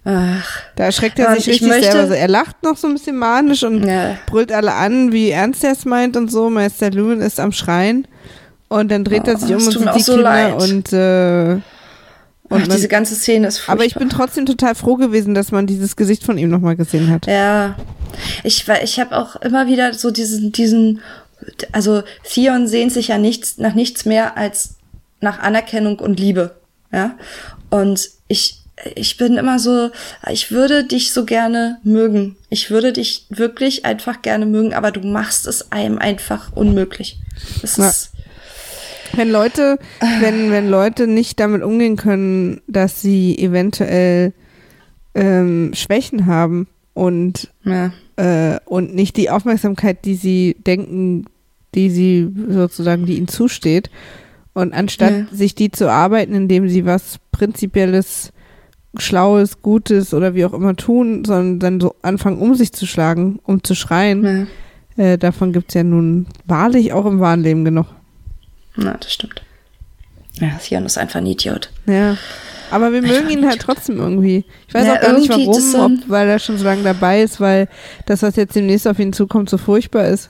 Ach. 0.04 0.62
Da 0.76 0.86
erschreckt 0.86 1.20
er 1.20 1.36
sich 1.36 1.47
ich 1.47 1.54
richtig 1.56 1.68
möchte- 1.70 1.91
selber. 1.91 2.18
Er 2.18 2.28
lacht 2.28 2.64
noch 2.64 2.76
so 2.76 2.88
ein 2.88 2.93
bisschen 2.93 3.18
manisch 3.18 3.64
und 3.64 3.84
Ja. 3.86 4.18
brüllt 4.26 4.52
alle 4.52 4.74
an, 4.74 5.12
wie 5.12 5.30
ernst 5.30 5.64
er 5.64 5.74
es 5.74 5.86
meint 5.86 6.18
und 6.18 6.32
so. 6.32 6.49
Meister 6.49 6.89
Lumen 6.89 7.22
ist 7.22 7.39
am 7.39 7.52
Schreien. 7.52 8.08
Und 8.68 8.89
dann 8.89 9.04
dreht 9.04 9.28
er 9.28 9.36
Oh, 9.36 9.38
sich 9.38 9.49
um 9.56 9.64
und 9.66 9.72
sieht 9.74 9.95
die 9.95 10.02
so 10.02 10.14
Kinder 10.14 10.24
leid. 10.30 10.54
und 10.62 10.93
äh, 10.93 11.54
Und 11.54 11.62
Und 12.64 12.68
man- 12.68 12.76
diese 12.76 12.88
ganze 12.89 13.16
Szene 13.16 13.47
ist 13.47 13.60
furchtbar. 13.60 13.74
aber 13.76 13.86
ich 13.86 13.95
bin 13.95 14.10
trotzdem 14.10 14.45
total 14.45 14.76
froh 14.76 14.95
gewesen, 14.97 15.34
dass 15.34 15.52
man 15.54 15.68
dieses 15.68 15.95
Gesicht 15.95 16.26
von 16.26 16.38
ihm 16.38 16.49
nochmal 16.49 16.76
gesehen 16.76 17.10
hat. 17.10 17.26
Ja. 17.28 17.76
Ich, 18.43 18.68
war- 18.68 18.84
ich 18.84 18.99
habe 18.99 19.16
auch 19.18 19.38
immer 19.38 19.68
wieder 19.68 19.93
so 19.93 20.12
diesen, 20.12 20.52
diesen, 20.52 20.99
also 21.72 22.04
Theon 22.30 22.68
sehnt 22.68 22.91
sich 22.91 23.08
ja 23.08 23.18
nichts, 23.18 23.58
nach 23.58 23.74
nichts 23.74 24.04
mehr 24.04 24.36
als 24.38 24.76
nach 25.22 25.39
Anerkennung 25.39 25.99
und 25.99 26.20
Liebe. 26.20 26.56
Ja. 26.91 27.16
Und 27.70 28.10
ich, 28.28 28.61
ich 28.96 29.18
bin 29.18 29.38
immer 29.38 29.60
so, 29.60 29.90
ich 30.32 30.52
würde 30.52 30.84
dich 30.84 31.14
so 31.14 31.26
gerne 31.26 31.78
mögen. 31.84 32.36
Ich 32.50 32.70
würde 32.72 32.94
dich 32.94 33.26
wirklich 33.30 33.86
einfach 33.86 34.22
gerne 34.22 34.46
mögen, 34.46 34.74
aber 34.74 34.92
du 34.92 35.02
machst 35.02 35.48
es 35.48 35.72
einem 35.72 35.98
einfach 35.98 36.52
unmöglich. 36.54 37.18
Das 37.62 37.78
Ja. 37.78 37.90
ist, 37.90 38.12
Wenn 39.14 39.30
Leute, 39.30 39.78
wenn, 40.22 40.52
wenn 40.52 40.70
Leute 40.70 41.06
nicht 41.06 41.40
damit 41.40 41.64
umgehen 41.64 41.98
können, 41.98 42.62
dass 42.68 43.02
sie 43.02 43.38
eventuell 43.38 44.32
ähm, 45.16 45.72
Schwächen 45.74 46.26
haben 46.28 46.68
und, 46.94 47.50
ja. 47.66 47.92
äh, 48.16 48.60
und 48.66 48.96
nicht 48.96 49.18
die 49.18 49.30
Aufmerksamkeit, 49.30 50.06
die 50.06 50.16
sie 50.16 50.56
denken, 50.66 51.26
die 51.76 51.90
sie 51.90 52.30
sozusagen, 52.50 53.06
die 53.06 53.18
ihnen 53.18 53.28
zusteht, 53.28 53.90
und 54.54 54.74
anstatt 54.74 55.12
Ja. 55.14 55.26
sich 55.32 55.56
die 55.56 55.72
zu 55.72 55.90
arbeiten, 55.90 56.34
indem 56.34 56.68
sie 56.68 56.86
was 56.86 57.20
Prinzipielles, 57.32 58.32
Schlaues, 58.98 59.62
Gutes 59.62 60.14
oder 60.14 60.36
wie 60.36 60.46
auch 60.46 60.54
immer 60.54 60.76
tun, 60.76 61.24
sondern 61.26 61.60
dann 61.60 61.82
so 61.82 61.96
anfangen, 62.02 62.39
um 62.39 62.56
sich 62.56 62.74
zu 62.74 62.86
schlagen, 62.86 63.39
um 63.44 63.64
zu 63.64 63.74
schreien, 63.74 64.48
ja. 64.98 65.04
äh, 65.04 65.18
davon 65.18 65.54
gibt's 65.54 65.74
ja 65.74 65.84
nun 65.84 66.28
wahrlich 66.46 66.92
auch 66.94 67.06
im 67.06 67.20
wahren 67.20 67.42
Leben 67.42 67.64
genug. 67.64 67.88
Na, 68.76 68.96
das 69.00 69.14
stimmt. 69.14 69.42
Ja, 70.34 70.50
Theon 70.64 70.86
ist 70.86 70.98
einfach 70.98 71.18
ein 71.20 71.26
Idiot. 71.26 71.72
Ja. 71.86 72.18
Aber 72.72 72.94
wir 72.94 73.02
mögen 73.02 73.30
ihn 73.30 73.46
halt 73.46 73.62
trotzdem 73.62 73.98
irgendwie. 73.98 74.46
Ich 74.68 74.74
weiß 74.74 74.88
Ja, 74.88 74.96
auch 74.96 75.02
gar 75.02 75.20
nicht 75.20 75.30
warum, 75.30 76.00
ob, 76.00 76.10
weil 76.10 76.30
er 76.30 76.39
schon 76.39 76.58
so 76.58 76.64
lange 76.64 76.84
dabei 76.84 77.22
ist, 77.22 77.42
weil 77.42 77.68
das, 78.06 78.24
was 78.24 78.38
jetzt 78.38 78.56
demnächst 78.56 78.88
auf 78.88 78.98
ihn 78.98 79.12
zukommt, 79.12 79.50
so 79.50 79.58
furchtbar 79.58 80.06
ist. 80.06 80.30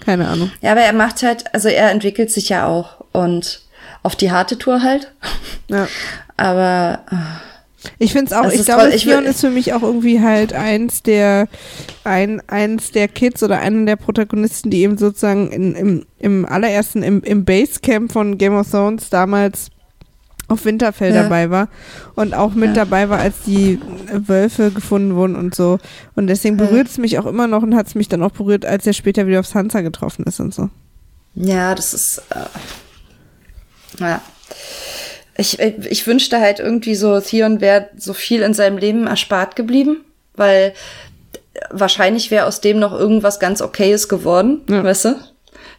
Keine 0.00 0.28
Ahnung. 0.28 0.50
Ja, 0.62 0.72
aber 0.72 0.80
er 0.80 0.94
macht 0.94 1.22
halt, 1.22 1.44
also 1.54 1.68
er 1.68 1.90
entwickelt 1.90 2.30
sich 2.30 2.48
ja 2.48 2.66
auch 2.66 3.04
und 3.12 3.60
auf 4.02 4.16
die 4.16 4.30
harte 4.32 4.58
Tour 4.58 4.82
halt. 4.82 5.12
Ja. 5.68 5.86
Aber 6.36 7.00
äh, 7.10 7.14
Ich 7.98 8.12
finde 8.12 8.26
es 8.26 8.32
auch, 8.32 8.44
Das 8.44 8.54
ich 8.54 8.64
glaube, 8.64 8.82
toll. 8.82 8.92
Ich 8.94 9.04
Theon 9.04 9.24
ist 9.24 9.40
für 9.40 9.50
mich 9.50 9.72
auch 9.74 9.82
irgendwie 9.82 10.20
halt 10.20 10.52
eins 10.52 11.02
der, 11.02 11.48
ein, 12.04 12.40
eins 12.48 12.90
der 12.92 13.08
Kids 13.08 13.42
oder 13.42 13.58
einer 13.60 13.84
der 13.84 13.96
Protagonisten, 13.96 14.70
die 14.70 14.82
eben 14.82 14.96
sozusagen 14.98 15.50
in, 15.50 15.74
im, 15.74 16.06
im 16.18 16.46
allerersten, 16.46 17.02
im, 17.02 17.22
im 17.22 17.44
Basecamp 17.44 18.12
von 18.12 18.38
Game 18.38 18.54
of 18.54 18.70
Thrones 18.70 19.10
damals 19.10 19.68
auf 20.48 20.64
Winterfell 20.66 21.14
Ja. 21.14 21.22
dabei 21.22 21.48
war 21.50 21.68
und 22.16 22.34
auch 22.34 22.54
mit 22.54 22.68
Ja. 22.68 22.84
dabei 22.84 23.08
war, 23.08 23.18
als 23.18 23.34
die 23.46 23.80
Wölfe 24.12 24.70
gefunden 24.70 25.14
wurden 25.14 25.36
und 25.36 25.54
so. 25.54 25.78
Und 26.16 26.26
deswegen 26.26 26.56
berührt 26.58 26.88
es 26.88 26.98
mich 26.98 27.18
auch 27.18 27.24
immer 27.26 27.46
noch 27.46 27.62
und 27.62 27.74
hat 27.74 27.86
es 27.86 27.94
mich 27.94 28.08
dann 28.08 28.22
auch 28.22 28.30
berührt, 28.32 28.66
als 28.66 28.86
er 28.86 28.92
später 28.92 29.26
wieder 29.26 29.40
auf 29.40 29.46
Sansa 29.46 29.80
getroffen 29.80 30.24
ist 30.26 30.40
und 30.40 30.52
so. 30.54 30.68
ja, 31.34 31.74
das 31.74 31.94
ist. 31.94 32.22
Äh, 32.30 32.44
ja. 34.00 34.20
Ich, 35.36 35.58
ich 35.58 36.06
wünschte 36.06 36.40
halt 36.40 36.60
irgendwie 36.60 36.94
so, 36.94 37.18
Theon 37.20 37.60
wäre 37.60 37.88
so 37.96 38.12
viel 38.14 38.42
in 38.42 38.54
seinem 38.54 38.78
Leben 38.78 39.06
erspart 39.06 39.56
geblieben, 39.56 40.04
weil 40.34 40.74
wahrscheinlich 41.70 42.30
wäre 42.30 42.46
aus 42.46 42.60
dem 42.60 42.78
noch 42.78 42.92
irgendwas 42.92 43.40
ganz 43.40 43.60
Okayes 43.60 44.08
geworden, 44.08 44.62
Ja. 44.68 44.82
weißt 44.84 45.06
du? 45.06 45.14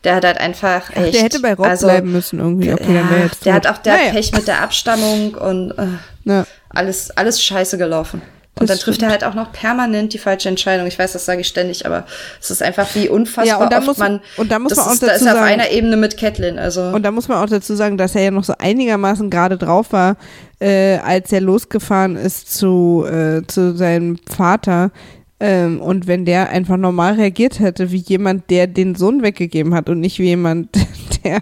Der 0.03 0.15
hat 0.15 0.25
halt 0.25 0.37
einfach 0.39 0.91
Ach, 0.93 0.97
echt. 1.01 1.15
der 1.15 1.21
hätte 1.23 1.39
bei 1.39 1.53
Rob 1.53 1.65
also, 1.65 1.87
bleiben 1.87 2.11
müssen 2.11 2.39
irgendwie. 2.39 2.71
Okay, 2.71 2.83
dann 2.93 3.09
ja, 3.17 3.23
jetzt 3.23 3.45
der 3.45 3.55
tot. 3.55 3.65
hat 3.65 3.75
auch 3.75 3.81
der 3.81 3.93
Naja. 3.97 4.11
Pech 4.11 4.31
mit 4.33 4.47
der 4.47 4.61
Abstammung 4.61 5.33
und 5.33 5.71
äh, 5.71 5.87
Ja. 6.29 6.45
alles, 6.69 7.11
alles 7.17 7.41
scheiße 7.41 7.77
gelaufen. 7.77 8.21
Und 8.57 8.69
Das 8.69 8.77
dann 8.79 8.83
trifft 8.85 8.95
stimmt. 8.99 9.09
er 9.09 9.11
halt 9.11 9.23
auch 9.25 9.33
noch 9.33 9.51
permanent 9.51 10.13
die 10.13 10.17
falsche 10.17 10.47
Entscheidung. 10.47 10.87
Ich 10.87 10.97
weiß, 10.97 11.11
das 11.11 11.25
sage 11.25 11.41
ich 11.41 11.47
ständig, 11.47 11.85
aber 11.85 12.05
es 12.39 12.49
ist 12.51 12.63
einfach 12.63 12.87
wie 12.95 13.09
unfassbar 13.09 13.45
Ja, 13.45 13.57
und 13.57 13.73
da 13.73 13.81
muss- 13.81 13.97
man. 13.97 14.21
und 14.37 14.49
da 14.49 14.59
muss 14.59 14.73
man 14.75 14.85
auch 14.87 14.93
ist, 14.93 15.03
da 15.03 15.07
dazu 15.07 15.19
ist 15.19 15.25
er 15.27 15.33
auf 15.33 15.39
sagen- 15.39 15.51
einer 15.51 15.71
Ebene 15.71 15.97
mit 15.97 16.15
Catelyn. 16.17 16.57
Also 16.57 16.81
Und 16.83 17.03
da 17.03 17.11
muss 17.11 17.27
man 17.27 17.43
auch 17.43 17.49
dazu 17.49 17.75
sagen, 17.75 17.97
dass 17.97 18.15
er 18.15 18.23
ja 18.23 18.31
noch 18.31 18.45
so 18.45 18.53
einigermaßen 18.57 19.29
gerade 19.29 19.57
drauf 19.57 19.91
war, 19.91 20.15
äh, 20.61 20.99
als 20.99 21.33
er 21.33 21.41
losgefahren 21.41 22.15
ist 22.15 22.55
zu, 22.57 23.05
äh, 23.05 23.41
zu 23.45 23.75
seinem 23.75 24.17
Vater. 24.25 24.91
Ähm, 25.41 25.81
und 25.81 26.07
wenn 26.07 26.23
der 26.23 26.47
einfach 26.47 26.77
normal 26.77 27.15
reagiert 27.15 27.59
hätte, 27.59 27.91
wie 27.91 27.97
jemand, 27.97 28.49
der 28.49 28.67
den 28.67 28.95
Sohn 28.95 29.21
weggegeben 29.21 29.75
hat 29.75 29.89
und 29.89 29.99
nicht 29.99 30.17
wie 30.19 30.27
jemand, 30.27 30.69
der. 31.25 31.41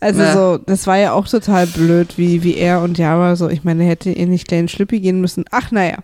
Also 0.00 0.20
Ja. 0.22 0.32
so, 0.32 0.58
das 0.58 0.86
war 0.86 0.96
ja 0.96 1.12
auch 1.12 1.26
total 1.26 1.66
blöd, 1.66 2.18
wie, 2.18 2.44
wie 2.44 2.54
er 2.56 2.82
und 2.82 2.98
Java 2.98 3.34
so. 3.34 3.48
Ich 3.48 3.64
meine, 3.64 3.82
hätte 3.84 4.10
ihr 4.10 4.26
nicht 4.26 4.46
gleich 4.46 4.60
in 4.60 4.68
Schlüppi 4.68 5.00
gehen 5.00 5.20
müssen. 5.20 5.44
Ach, 5.50 5.72
naja. 5.72 5.96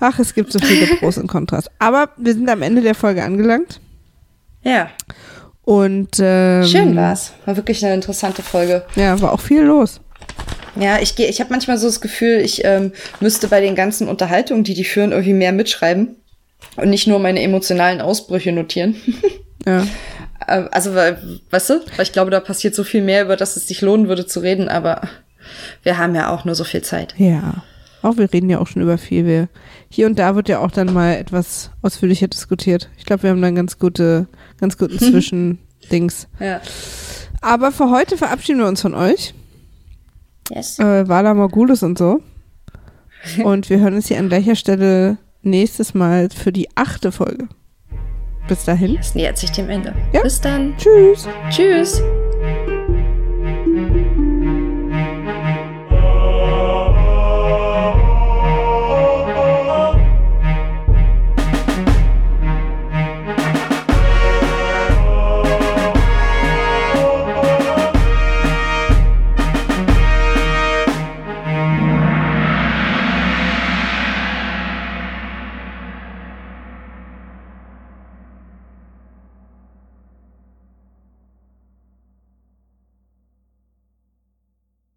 Ach, 0.00 0.18
es 0.18 0.34
gibt 0.34 0.52
so 0.52 0.58
viele 0.58 0.96
Pros 0.96 1.18
und 1.18 1.28
Kontrast. 1.28 1.70
Aber 1.78 2.10
wir 2.16 2.32
sind 2.34 2.48
am 2.50 2.62
Ende 2.62 2.82
der 2.82 2.94
Folge 2.96 3.22
angelangt. 3.22 3.80
ja, 4.62 4.90
Und 5.62 6.16
ähm, 6.20 6.64
schön 6.66 6.96
war's. 6.96 7.32
War 7.46 7.56
wirklich 7.56 7.84
eine 7.84 7.94
interessante 7.94 8.42
Folge. 8.42 8.84
Ja, 8.96 9.20
war 9.20 9.32
auch 9.32 9.40
viel 9.40 9.62
los. 9.62 10.00
Ja, 10.76 10.98
ich 11.00 11.14
gehe, 11.16 11.28
ich 11.28 11.40
habe 11.40 11.50
manchmal 11.50 11.78
so 11.78 11.86
das 11.86 12.00
Gefühl, 12.00 12.38
ich 12.40 12.64
ähm, 12.64 12.92
müsste 13.20 13.48
bei 13.48 13.60
den 13.60 13.74
ganzen 13.74 14.08
Unterhaltungen, 14.08 14.64
die 14.64 14.74
die 14.74 14.84
führen, 14.84 15.10
irgendwie 15.12 15.32
mehr 15.32 15.52
mitschreiben 15.52 16.16
und 16.76 16.90
nicht 16.90 17.06
nur 17.06 17.18
meine 17.18 17.42
emotionalen 17.42 18.00
Ausbrüche 18.00 18.50
notieren. 18.52 18.96
Ja. 19.68 19.86
Äh, 20.46 20.68
also, 20.70 20.94
weißt 20.94 21.70
du, 21.70 21.74
weil 21.96 22.02
ich 22.02 22.12
glaube, 22.12 22.30
da 22.30 22.40
passiert 22.40 22.74
so 22.74 22.84
viel 22.84 23.02
mehr, 23.02 23.24
über 23.24 23.36
das 23.36 23.56
es 23.56 23.68
sich 23.68 23.80
lohnen 23.82 24.08
würde 24.08 24.26
zu 24.26 24.40
reden, 24.40 24.68
aber 24.68 25.02
wir 25.82 25.98
haben 25.98 26.14
ja 26.14 26.30
auch 26.30 26.44
nur 26.44 26.54
so 26.54 26.64
viel 26.64 26.82
Zeit. 26.82 27.14
Ja. 27.18 27.62
Auch 28.00 28.16
wir 28.16 28.32
reden 28.32 28.48
ja 28.48 28.60
auch 28.60 28.66
schon 28.68 28.82
über 28.82 28.96
viel. 28.96 29.26
Wir, 29.26 29.48
hier 29.90 30.06
und 30.06 30.18
da 30.18 30.36
wird 30.36 30.48
ja 30.48 30.60
auch 30.60 30.70
dann 30.70 30.92
mal 30.92 31.14
etwas 31.14 31.70
ausführlicher 31.82 32.28
diskutiert. 32.28 32.88
Ich 32.96 33.04
glaube, 33.04 33.24
wir 33.24 33.30
haben 33.30 33.42
dann 33.42 33.56
ganz 33.56 33.78
gute, 33.78 34.28
ganz 34.58 34.78
guten 34.78 34.98
Zwischendings. 34.98 36.28
Ja. 36.38 36.60
Aber 37.40 37.72
für 37.72 37.90
heute 37.90 38.16
verabschieden 38.16 38.60
wir 38.60 38.68
uns 38.68 38.82
von 38.82 38.94
euch. 38.94 39.34
Yes. 40.50 40.78
Äh, 40.78 41.08
Vala 41.08 41.34
Morgulis 41.34 41.82
und 41.82 41.98
so. 41.98 42.22
Und 43.42 43.68
wir 43.68 43.80
hören 43.80 43.94
uns 43.94 44.06
hier 44.06 44.18
an 44.18 44.28
gleicher 44.28 44.54
Stelle 44.54 45.18
nächstes 45.42 45.92
Mal 45.92 46.28
für 46.30 46.52
die 46.52 46.68
achte 46.76 47.10
Folge. 47.10 47.48
Bis 48.48 48.64
dahin. 48.64 48.96
Es 48.98 49.14
nähert 49.14 49.38
sich 49.38 49.52
dem 49.52 49.68
Ende. 49.68 49.94
Ja. 50.12 50.22
Bis 50.22 50.40
dann. 50.40 50.74
Tschüss. 50.78 51.28
Tschüss. 51.50 52.02